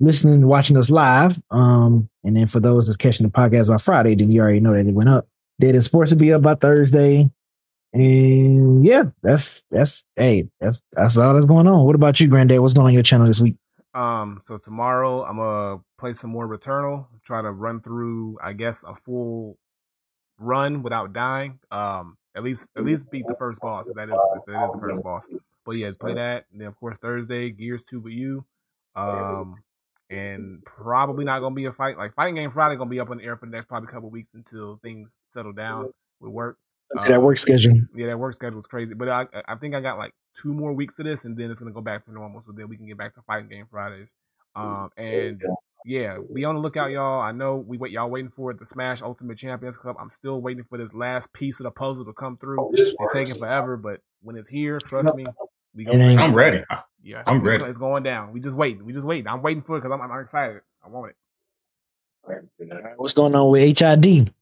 listening 0.00 0.46
watching 0.46 0.76
us 0.76 0.90
live. 0.90 1.40
Um, 1.50 2.08
and 2.24 2.36
then 2.36 2.46
for 2.46 2.60
those 2.60 2.86
that's 2.86 2.96
catching 2.96 3.26
the 3.26 3.32
podcast 3.32 3.70
on 3.70 3.78
Friday, 3.78 4.14
then 4.14 4.30
you 4.30 4.40
already 4.40 4.60
know 4.60 4.72
that 4.72 4.86
it 4.86 4.94
went 4.94 5.08
up. 5.08 5.28
Dead 5.60 5.74
end 5.74 5.84
sports 5.84 6.10
will 6.10 6.18
be 6.18 6.32
up 6.32 6.42
by 6.42 6.54
Thursday. 6.54 7.30
And 7.92 8.84
yeah, 8.84 9.04
that's 9.22 9.64
that's 9.70 10.04
hey, 10.16 10.48
that's 10.60 10.80
that's 10.92 11.18
all 11.18 11.34
that's 11.34 11.46
going 11.46 11.66
on. 11.66 11.84
What 11.84 11.96
about 11.96 12.20
you, 12.20 12.28
Granddad? 12.28 12.60
What's 12.60 12.74
going 12.74 12.84
on 12.84 12.88
on 12.88 12.94
your 12.94 13.02
channel 13.02 13.26
this 13.26 13.40
week? 13.40 13.56
Um, 13.94 14.40
so 14.44 14.58
tomorrow 14.58 15.24
I'm 15.24 15.38
gonna 15.38 15.80
play 15.98 16.12
some 16.12 16.30
more 16.30 16.46
Returnal. 16.46 17.06
Try 17.24 17.42
to 17.42 17.50
run 17.50 17.80
through, 17.80 18.38
I 18.42 18.52
guess, 18.52 18.84
a 18.84 18.94
full 18.94 19.58
run 20.40 20.82
without 20.82 21.12
dying. 21.12 21.60
Um, 21.70 22.16
at 22.34 22.42
least 22.42 22.66
at 22.76 22.84
least 22.84 23.10
beat 23.10 23.26
the 23.28 23.36
first 23.38 23.60
boss. 23.60 23.90
That 23.94 24.08
is 24.08 24.16
that 24.46 24.64
is 24.66 24.72
the 24.72 24.80
first 24.80 25.02
boss. 25.02 25.28
But 25.64 25.72
yeah, 25.72 25.90
play 25.98 26.14
that. 26.14 26.46
And 26.50 26.60
then 26.60 26.68
of 26.68 26.76
course 26.78 26.98
Thursday, 26.98 27.50
Gears 27.50 27.82
Two 27.82 28.00
with 28.00 28.14
you. 28.14 28.44
Um, 28.96 29.62
and 30.08 30.64
probably 30.64 31.24
not 31.24 31.40
gonna 31.40 31.54
be 31.54 31.66
a 31.66 31.72
fight 31.72 31.96
like 31.96 32.14
fighting 32.14 32.34
game 32.34 32.50
Friday 32.50 32.76
gonna 32.76 32.90
be 32.90 32.98
up 32.98 33.10
in 33.10 33.18
the 33.18 33.24
air 33.24 33.36
for 33.36 33.46
the 33.46 33.52
next 33.52 33.66
probably 33.66 33.88
couple 33.88 34.10
weeks 34.10 34.28
until 34.34 34.78
things 34.82 35.18
settle 35.28 35.52
down 35.52 35.92
with 36.18 36.32
work. 36.32 36.58
See 37.02 37.08
that 37.08 37.22
work 37.22 37.38
schedule. 37.38 37.80
Yeah, 37.94 38.06
that 38.06 38.18
work 38.18 38.34
schedule 38.34 38.58
is 38.58 38.66
crazy. 38.66 38.94
But 38.94 39.08
I 39.08 39.26
I 39.46 39.54
think 39.56 39.74
I 39.74 39.80
got 39.80 39.98
like 39.98 40.12
two 40.40 40.52
more 40.52 40.72
weeks 40.72 40.98
of 40.98 41.04
this, 41.04 41.24
and 41.24 41.36
then 41.36 41.50
it's 41.50 41.60
gonna 41.60 41.70
go 41.70 41.80
back 41.80 42.04
to 42.06 42.12
normal. 42.12 42.42
So 42.44 42.52
then 42.52 42.68
we 42.68 42.76
can 42.76 42.86
get 42.86 42.98
back 42.98 43.14
to 43.14 43.22
fighting 43.22 43.48
game 43.48 43.66
Fridays. 43.70 44.14
Um, 44.56 44.90
and 44.96 45.40
yeah, 45.84 46.18
be 46.34 46.44
on 46.44 46.54
the 46.54 46.60
lookout, 46.60 46.90
y'all. 46.90 47.20
I 47.20 47.32
know 47.32 47.56
we 47.56 47.78
wait 47.78 47.92
y'all 47.92 48.10
waiting 48.10 48.30
for 48.34 48.50
it, 48.50 48.58
the 48.58 48.66
Smash 48.66 49.02
Ultimate 49.02 49.38
Champions 49.38 49.76
Club. 49.76 49.96
I'm 49.98 50.10
still 50.10 50.40
waiting 50.40 50.64
for 50.64 50.78
this 50.78 50.92
last 50.92 51.32
piece 51.32 51.60
of 51.60 51.64
the 51.64 51.70
puzzle 51.70 52.04
to 52.04 52.12
come 52.12 52.36
through. 52.36 52.70
It's 52.74 52.94
taking 53.12 53.34
forever, 53.36 53.76
but 53.76 54.00
when 54.22 54.36
it's 54.36 54.48
here, 54.48 54.78
trust 54.78 55.14
me, 55.14 55.24
we 55.74 55.86
It 55.86 55.94
ain't- 55.94 56.20
I'm 56.20 56.34
ready. 56.34 56.62
Yeah, 57.02 57.22
I'm 57.26 57.36
it's, 57.38 57.44
ready. 57.46 57.64
It's 57.64 57.78
going 57.78 58.02
down. 58.02 58.32
We 58.32 58.40
just 58.40 58.56
waiting. 58.56 58.84
We 58.84 58.92
just 58.92 59.06
waiting. 59.06 59.26
I'm 59.26 59.40
waiting 59.42 59.62
for 59.62 59.76
it 59.76 59.80
because 59.80 59.92
I'm, 59.98 60.10
I'm 60.10 60.20
excited. 60.20 60.60
I 60.84 60.88
want 60.88 61.10
it. 61.10 61.16
What's 62.96 63.14
going 63.14 63.34
on 63.34 63.50
with 63.50 63.78
HID? 63.78 64.32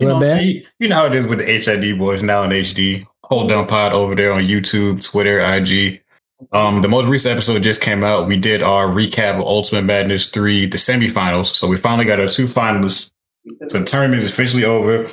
You 0.00 0.08
know, 0.08 0.20
see, 0.22 0.66
you 0.80 0.88
know 0.88 0.96
how 0.96 1.06
it 1.06 1.12
is 1.14 1.26
with 1.26 1.38
the 1.38 1.44
HID 1.44 1.98
boys 1.98 2.22
now 2.22 2.42
in 2.42 2.50
HD. 2.50 3.06
Hold 3.24 3.48
down 3.48 3.66
pod 3.66 3.92
over 3.92 4.14
there 4.14 4.32
on 4.32 4.42
YouTube, 4.42 5.08
Twitter, 5.08 5.38
IG. 5.38 6.02
Um, 6.52 6.82
the 6.82 6.88
most 6.88 7.06
recent 7.06 7.32
episode 7.32 7.62
just 7.62 7.80
came 7.80 8.02
out. 8.02 8.26
We 8.26 8.36
did 8.36 8.62
our 8.62 8.86
recap 8.86 9.34
of 9.34 9.40
Ultimate 9.40 9.84
Madness 9.84 10.30
3, 10.30 10.66
the 10.66 10.76
semifinals. 10.76 11.46
So 11.46 11.68
we 11.68 11.76
finally 11.76 12.04
got 12.04 12.20
our 12.20 12.28
two 12.28 12.46
finalists. 12.46 13.12
So 13.68 13.78
the 13.80 13.84
tournament 13.84 14.22
is 14.22 14.30
officially 14.30 14.64
over. 14.64 15.08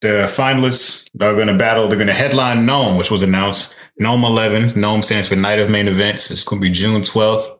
The 0.00 0.26
finalists 0.28 1.08
are 1.20 1.34
going 1.34 1.48
to 1.48 1.56
battle. 1.56 1.88
They're 1.88 1.96
going 1.96 2.08
to 2.08 2.12
headline 2.12 2.66
NOME, 2.66 2.98
which 2.98 3.10
was 3.10 3.22
announced. 3.22 3.74
NOME 3.98 4.24
11. 4.24 4.80
NOME 4.80 5.02
stands 5.02 5.28
for 5.28 5.36
Night 5.36 5.58
of 5.58 5.70
Main 5.70 5.88
Events. 5.88 6.30
It's 6.30 6.44
going 6.44 6.60
to 6.60 6.68
be 6.68 6.72
June 6.72 7.00
12th. 7.02 7.58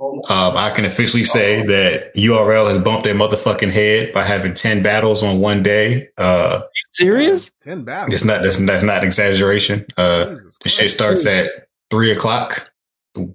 Um, 0.00 0.56
I 0.56 0.72
can 0.74 0.84
officially 0.84 1.22
say 1.22 1.62
that 1.62 2.14
URL 2.16 2.68
has 2.70 2.82
bumped 2.82 3.04
their 3.04 3.14
motherfucking 3.14 3.70
head 3.70 4.12
by 4.12 4.22
having 4.22 4.52
10 4.52 4.82
battles 4.82 5.22
on 5.22 5.40
one 5.40 5.62
day. 5.62 6.08
Uh, 6.18 6.62
Serious? 6.90 7.50
Ten 7.60 7.84
battles. 7.84 8.12
it's 8.12 8.24
not, 8.24 8.42
that's, 8.42 8.56
that's 8.66 8.82
not 8.82 8.98
an 8.98 9.04
exaggeration. 9.04 9.86
Uh, 9.96 10.36
the 10.62 10.68
shit 10.68 10.90
starts 10.90 11.24
at 11.24 11.46
three 11.92 12.10
o'clock. 12.10 12.72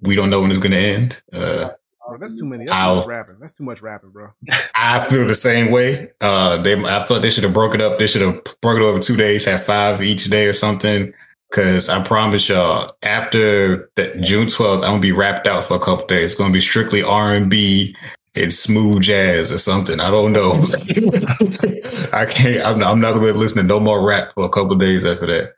We 0.02 0.16
don't 0.16 0.30
know 0.30 0.40
when 0.40 0.50
it's 0.50 0.58
going 0.58 0.72
to 0.72 0.78
end. 0.78 1.22
Uh, 1.32 1.68
Bro, 2.08 2.18
that's 2.18 2.36
too 2.36 2.44
many. 2.44 2.64
That's 2.64 2.76
Ow. 2.76 2.94
too 2.94 2.96
much 2.96 3.06
rapping. 3.06 3.36
That's 3.38 3.52
too 3.52 3.64
much 3.64 3.82
rapping, 3.82 4.10
bro. 4.10 4.30
I 4.74 5.00
feel 5.04 5.26
the 5.26 5.34
same 5.34 5.70
way. 5.70 6.10
Uh, 6.20 6.60
they, 6.60 6.74
I 6.74 7.00
thought 7.00 7.22
they 7.22 7.30
should 7.30 7.44
have 7.44 7.52
broke 7.52 7.74
it 7.74 7.80
up. 7.80 7.98
They 7.98 8.08
should 8.08 8.22
have 8.22 8.42
broke 8.60 8.78
it 8.78 8.82
over 8.82 8.98
two 8.98 9.16
days, 9.16 9.44
had 9.44 9.60
five 9.62 10.02
each 10.02 10.24
day 10.24 10.46
or 10.46 10.52
something. 10.52 11.12
Cause 11.52 11.88
I 11.88 12.02
promise 12.02 12.48
y'all, 12.48 12.90
after 13.04 13.90
that 13.96 14.20
June 14.20 14.46
12th, 14.46 14.76
I'm 14.76 14.82
gonna 14.82 15.00
be 15.00 15.12
wrapped 15.12 15.46
out 15.46 15.64
for 15.64 15.76
a 15.76 15.80
couple 15.80 16.04
days. 16.06 16.24
It's 16.24 16.34
gonna 16.34 16.52
be 16.52 16.60
strictly 16.60 17.02
R 17.02 17.34
and 17.34 17.48
B 17.48 17.96
and 18.36 18.52
smooth 18.52 19.00
jazz 19.02 19.50
or 19.50 19.56
something. 19.56 19.98
I 19.98 20.10
don't 20.10 20.32
know. 20.32 20.52
I 22.12 22.26
can't. 22.26 22.66
I'm 22.66 22.78
not, 22.78 22.92
I'm 22.92 23.00
not 23.00 23.14
gonna 23.14 23.32
be 23.32 23.38
listening 23.38 23.64
to 23.64 23.68
no 23.68 23.80
more 23.80 24.06
rap 24.06 24.32
for 24.34 24.44
a 24.44 24.50
couple 24.50 24.76
days 24.76 25.06
after 25.06 25.26
that. 25.26 25.54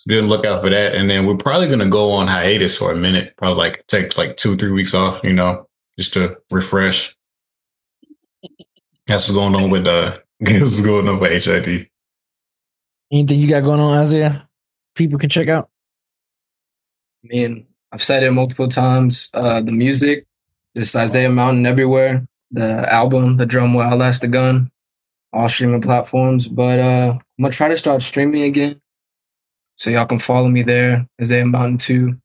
So 0.00 0.08
be 0.08 0.18
on 0.18 0.28
the 0.28 0.30
lookout 0.30 0.62
for 0.62 0.70
that. 0.70 0.94
And 0.94 1.10
then 1.10 1.26
we're 1.26 1.36
probably 1.36 1.68
gonna 1.68 1.86
go 1.86 2.12
on 2.12 2.26
hiatus 2.26 2.74
for 2.74 2.90
a 2.90 2.96
minute. 2.96 3.34
Probably 3.36 3.58
like 3.58 3.86
take 3.86 4.16
like 4.16 4.38
two, 4.38 4.56
three 4.56 4.72
weeks 4.72 4.94
off. 4.94 5.22
You 5.22 5.34
know, 5.34 5.68
just 5.98 6.14
to 6.14 6.38
refresh. 6.50 7.14
That's 9.06 9.28
what's 9.28 9.32
going 9.32 9.54
on 9.54 9.70
with 9.70 9.86
uh 9.86 10.12
that's 10.40 10.60
what's 10.60 10.80
going 10.80 11.06
on 11.06 11.20
with 11.20 11.44
HID. 11.44 11.86
Anything 13.12 13.40
you 13.40 13.48
got 13.48 13.60
going 13.62 13.78
on, 13.78 13.98
Isaiah? 13.98 14.48
People 14.94 15.18
can 15.18 15.28
check 15.28 15.48
out. 15.48 15.68
I 17.22 17.28
mean, 17.28 17.66
I've 17.92 18.02
said 18.02 18.22
it 18.22 18.30
multiple 18.30 18.68
times. 18.68 19.28
Uh, 19.34 19.60
the 19.60 19.72
music, 19.72 20.26
just 20.74 20.96
Isaiah 20.96 21.28
Mountain 21.28 21.66
everywhere. 21.66 22.26
The 22.52 22.90
album, 22.90 23.36
The 23.36 23.44
Drum 23.44 23.74
Will 23.74 23.82
Outlast 23.82 24.22
the 24.22 24.28
Gun, 24.28 24.70
all 25.34 25.50
streaming 25.50 25.82
platforms. 25.82 26.48
But 26.48 26.78
uh, 26.78 27.18
I'm 27.18 27.42
gonna 27.42 27.52
try 27.52 27.68
to 27.68 27.76
start 27.76 28.00
streaming 28.00 28.44
again, 28.44 28.80
so 29.80 29.88
y'all 29.88 30.04
can 30.04 30.18
follow 30.18 30.46
me 30.46 30.62
there, 30.62 31.06
Isaiah 31.18 31.46
Mountain 31.46 31.78
Two. 31.78 32.18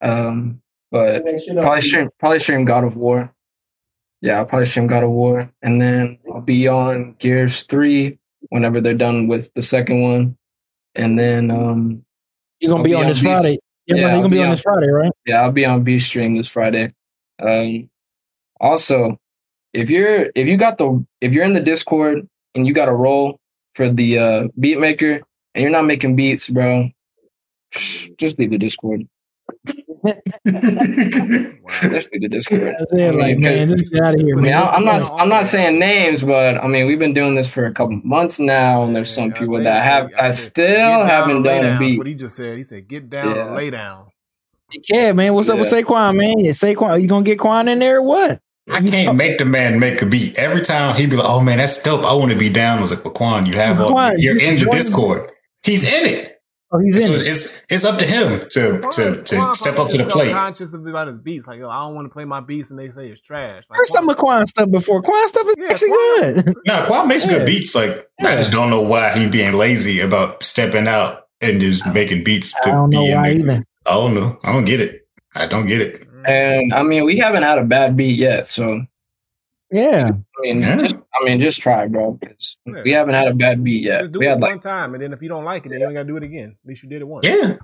Um, 0.00 0.62
but 0.90 1.22
probably 1.60 1.80
stream, 1.82 2.08
probably 2.18 2.38
stream 2.38 2.64
God 2.64 2.84
of 2.84 2.96
War. 2.96 3.30
Yeah, 4.22 4.38
I'll 4.38 4.46
probably 4.46 4.64
stream 4.64 4.86
God 4.86 5.02
of 5.04 5.10
War, 5.10 5.52
and 5.60 5.78
then 5.78 6.18
I'll 6.32 6.40
be 6.40 6.66
on 6.66 7.16
Gears 7.18 7.64
Three 7.64 8.18
whenever 8.48 8.80
they're 8.80 8.94
done 8.94 9.28
with 9.28 9.52
the 9.52 9.60
second 9.60 10.00
one, 10.00 10.38
and 10.94 11.18
then 11.18 11.50
um, 11.50 12.02
You're 12.60 12.70
gonna 12.72 12.82
be 12.82 12.90
be 12.90 12.94
on 12.94 13.02
on 13.02 13.08
this 13.08 13.18
Beast- 13.18 13.24
Friday. 13.42 13.58
Yeah, 13.86 13.94
Yeah, 13.96 14.00
you're 14.00 14.10
I'll 14.10 14.16
gonna 14.16 14.28
be 14.30 14.36
be 14.36 14.40
on 14.40 14.46
on- 14.46 14.50
this 14.52 14.60
Friday, 14.62 14.88
right? 14.88 15.12
Yeah, 15.26 15.42
I'll 15.42 15.52
be 15.52 15.66
on 15.66 15.84
B 15.84 15.98
stream 15.98 16.34
this 16.38 16.48
Friday. 16.48 16.94
Um, 17.40 17.90
also, 18.58 19.16
if 19.74 19.90
you're 19.90 20.30
if 20.34 20.46
you 20.48 20.56
got 20.56 20.78
the 20.78 21.04
if 21.20 21.34
you're 21.34 21.44
in 21.44 21.52
the 21.52 21.60
Discord 21.60 22.26
and 22.54 22.66
you 22.66 22.72
got 22.72 22.88
a 22.88 22.94
role 22.94 23.38
for 23.74 23.90
the 23.90 24.18
uh, 24.18 24.48
beat 24.58 24.78
maker 24.80 25.20
and 25.54 25.62
you're 25.62 25.70
not 25.70 25.84
making 25.86 26.16
beats, 26.16 26.48
bro, 26.48 26.90
mm. 27.74 28.16
just 28.18 28.38
leave 28.38 28.50
the 28.50 28.58
Discord. 28.58 29.06
Just 31.90 32.12
leave 32.12 32.22
the 32.22 32.28
Discord. 32.30 32.74
That's 32.78 32.92
it, 32.94 33.08
I 33.08 33.10
mean, 33.10 33.18
like, 33.20 33.38
man, 33.38 33.68
just 33.68 33.92
get 33.92 34.02
out 34.02 34.14
of 34.14 34.20
here, 34.20 34.34
I 34.34 34.40
mean, 34.40 34.50
man. 34.52 34.54
I, 34.54 34.70
I'm 34.70 34.84
not 34.84 35.02
I'm 35.18 35.28
not 35.28 35.46
saying 35.46 35.78
names, 35.78 36.22
but 36.22 36.56
I 36.62 36.66
mean 36.66 36.86
we've 36.86 36.98
been 36.98 37.14
doing 37.14 37.34
this 37.34 37.52
for 37.52 37.66
a 37.66 37.72
couple 37.72 38.00
months 38.04 38.38
now, 38.38 38.82
and 38.84 38.94
there's 38.94 39.10
some 39.10 39.28
Yeah, 39.28 39.38
people 39.38 39.54
Isaiah 39.56 39.64
that 39.64 39.80
have 39.82 40.10
said- 40.10 40.20
I 40.20 40.30
still 40.30 41.04
haven't 41.04 41.36
and 41.36 41.44
lay 41.44 41.54
done 41.56 41.64
a 41.64 41.68
down. 41.68 41.70
That's 41.72 41.80
beat. 41.80 41.98
what 41.98 42.06
he 42.06 42.14
just 42.14 42.36
said. 42.36 42.56
He 42.56 42.62
said, 42.62 42.88
"Get 42.88 43.10
down 43.10 43.34
Yeah. 43.34 43.46
and 43.46 43.56
lay 43.56 43.70
down." 43.70 44.06
Yeah, 44.90 45.12
man. 45.12 45.34
What's 45.34 45.48
up 45.48 45.58
with 45.58 45.72
Yeah. 45.72 45.80
Saquon, 45.82 46.16
man? 46.16 46.38
Yeah, 46.40 46.50
Saquon, 46.52 47.00
you 47.02 47.08
gonna 47.08 47.24
get 47.24 47.38
Quan 47.38 47.68
in 47.68 47.78
there 47.78 47.98
or 47.98 48.02
what? 48.02 48.40
I 48.70 48.82
can't 48.82 49.16
make 49.16 49.38
the 49.38 49.46
man 49.46 49.80
make 49.80 50.02
a 50.02 50.06
beat. 50.06 50.38
Every 50.38 50.62
time 50.62 50.94
he'd 50.94 51.08
be 51.10 51.16
like, 51.16 51.26
"Oh 51.28 51.40
man, 51.42 51.56
that's 51.58 51.82
dope. 51.82 52.04
I 52.04 52.14
want 52.14 52.32
to 52.32 52.38
be 52.38 52.50
down." 52.50 52.78
I 52.78 52.82
was 52.82 52.90
like, 52.90 53.04
"Well, 53.04 53.14
Quan, 53.14 53.46
you 53.46 53.54
have 53.54 53.80
all. 53.80 53.90
You're 54.18 54.38
in 54.40 54.58
the 54.58 54.68
Discord. 54.70 55.30
He's 55.68 55.92
in 55.92 56.06
it. 56.06 56.34
Oh, 56.70 56.78
he's 56.80 57.00
So 57.02 57.08
in. 57.08 57.14
it. 57.14 57.26
it's 57.26 57.64
it's 57.70 57.84
up 57.84 57.98
to 57.98 58.04
him 58.04 58.40
to 58.40 58.80
to, 58.80 59.22
to 59.22 59.54
step 59.54 59.78
up 59.78 59.88
to 59.90 59.98
the 59.98 60.04
plate." 60.04 60.32
Conscious 60.32 60.74
about 60.74 61.08
his 61.08 61.18
beats, 61.18 61.46
like 61.46 61.58
yo, 61.60 61.68
I 61.70 61.80
don't 61.80 61.94
want 61.94 62.06
to 62.06 62.10
play 62.12 62.24
my 62.26 62.40
beats, 62.40 62.68
and 62.70 62.78
they 62.78 62.88
say 62.88 63.08
it's 63.08 63.20
trash. 63.22 63.64
Like, 63.70 63.78
Heard 63.78 63.88
some 63.88 64.08
of 64.08 64.16
Quan 64.18 64.46
stuff 64.46 64.70
before. 64.70 65.00
Quan 65.02 65.28
stuff 65.28 65.46
is 65.46 65.54
Yeah, 65.58 65.68
actually 65.70 65.88
Quan- 65.90 66.34
good. 66.34 66.54
No, 66.66 66.84
Quan 66.86 67.08
makes 67.08 67.24
Yeah. 67.26 67.38
good 67.38 67.46
beats. 67.46 67.74
Like 67.74 68.06
I 68.20 68.36
just 68.36 68.52
don't 68.52 68.68
know 68.70 68.82
why 68.82 69.16
he 69.18 69.28
being 69.28 69.54
lazy 69.54 70.00
about 70.00 70.42
stepping 70.42 70.86
out 70.86 71.26
and 71.40 71.60
just 71.60 71.86
making 71.94 72.24
beats 72.24 72.54
I 72.60 72.64
to 72.64 72.70
don't 72.70 72.90
know 72.90 73.00
be 73.00 73.10
in 73.12 73.16
why 73.16 73.22
there. 73.34 73.38
either. 73.40 73.64
I 73.86 73.90
don't 73.94 74.14
know. 74.14 74.38
I 74.44 74.52
don't 74.52 74.64
get 74.66 74.80
it. 74.80 75.06
I 75.36 75.46
don't 75.46 75.66
get 75.66 75.80
it. 75.80 75.98
Mm. 75.98 76.28
And 76.28 76.74
I 76.74 76.82
mean 76.82 77.04
we 77.04 77.16
haven't 77.16 77.44
had 77.44 77.56
a 77.58 77.64
bad 77.64 77.96
beat 77.96 78.18
yet, 78.18 78.46
so 78.46 78.82
Yeah, 79.70 80.10
I 80.12 80.40
mean, 80.40 80.60
Yeah. 80.60 80.76
just 80.76 80.96
I 81.20 81.24
mean, 81.24 81.40
just 81.40 81.60
try, 81.60 81.86
bro. 81.86 82.12
Because 82.12 82.56
Yeah. 82.66 82.82
we 82.84 82.92
haven't 82.92 83.14
had 83.14 83.28
a 83.28 83.34
bad 83.34 83.62
beat 83.62 83.84
yet. 83.84 84.00
Just 84.02 84.12
do 84.12 84.18
We 84.20 84.26
it 84.26 84.30
had 84.30 84.40
one 84.40 84.52
like 84.52 84.62
time, 84.62 84.94
and 84.94 85.02
then 85.02 85.12
if 85.12 85.20
you 85.20 85.28
don't 85.28 85.44
like 85.44 85.66
it, 85.66 85.70
then 85.70 85.80
you 85.80 85.86
ain't 85.86 85.94
gotta 85.94 86.06
do 86.08 86.16
it 86.16 86.22
again. 86.22 86.56
At 86.64 86.68
least 86.68 86.82
you 86.82 86.88
did 86.88 87.02
it 87.02 87.08
once. 87.08 87.26
Yeah, 87.26 87.56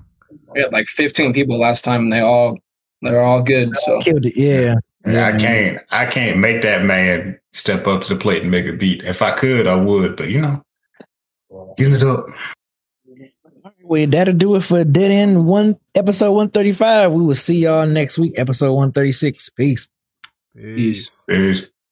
we 0.52 0.60
had 0.60 0.72
like 0.72 0.86
15 0.88 1.32
people 1.32 1.58
last 1.58 1.82
time, 1.82 2.02
and 2.02 2.12
they 2.12 2.20
all 2.20 2.58
they're 3.02 3.22
all 3.22 3.42
good. 3.42 3.76
So 3.78 4.00
killed 4.00 4.26
it. 4.26 4.36
Yeah, 4.36 4.74
yeah 5.06 5.26
I 5.26 5.38
can't. 5.38 5.78
I 5.92 6.04
can't 6.06 6.38
make 6.38 6.62
that 6.62 6.84
man 6.84 7.38
step 7.52 7.86
up 7.86 8.02
to 8.02 8.14
the 8.14 8.20
plate 8.20 8.42
and 8.42 8.50
make 8.50 8.66
a 8.66 8.72
beat. 8.74 9.02
If 9.04 9.22
I 9.22 9.30
could, 9.32 9.66
I 9.66 9.76
would. 9.76 10.16
But 10.16 10.28
you 10.28 10.40
know, 10.42 10.62
he's 11.78 11.88
an 11.88 11.94
adult. 11.96 12.30
Well, 13.82 14.06
that'll 14.06 14.34
do 14.34 14.54
it 14.56 14.62
for 14.64 14.82
Dead 14.84 15.10
End 15.10 15.46
one 15.46 15.78
episode 15.94 16.32
one 16.32 16.48
thirty 16.50 16.72
five. 16.72 17.12
We 17.12 17.22
will 17.22 17.34
see 17.34 17.56
y'all 17.58 17.86
next 17.86 18.18
week, 18.18 18.34
episode 18.36 18.72
one 18.74 18.92
thirty 18.92 19.12
six. 19.12 19.48
Peace. 19.50 19.88
Peace. 20.56 21.24
Peace. 21.28 21.70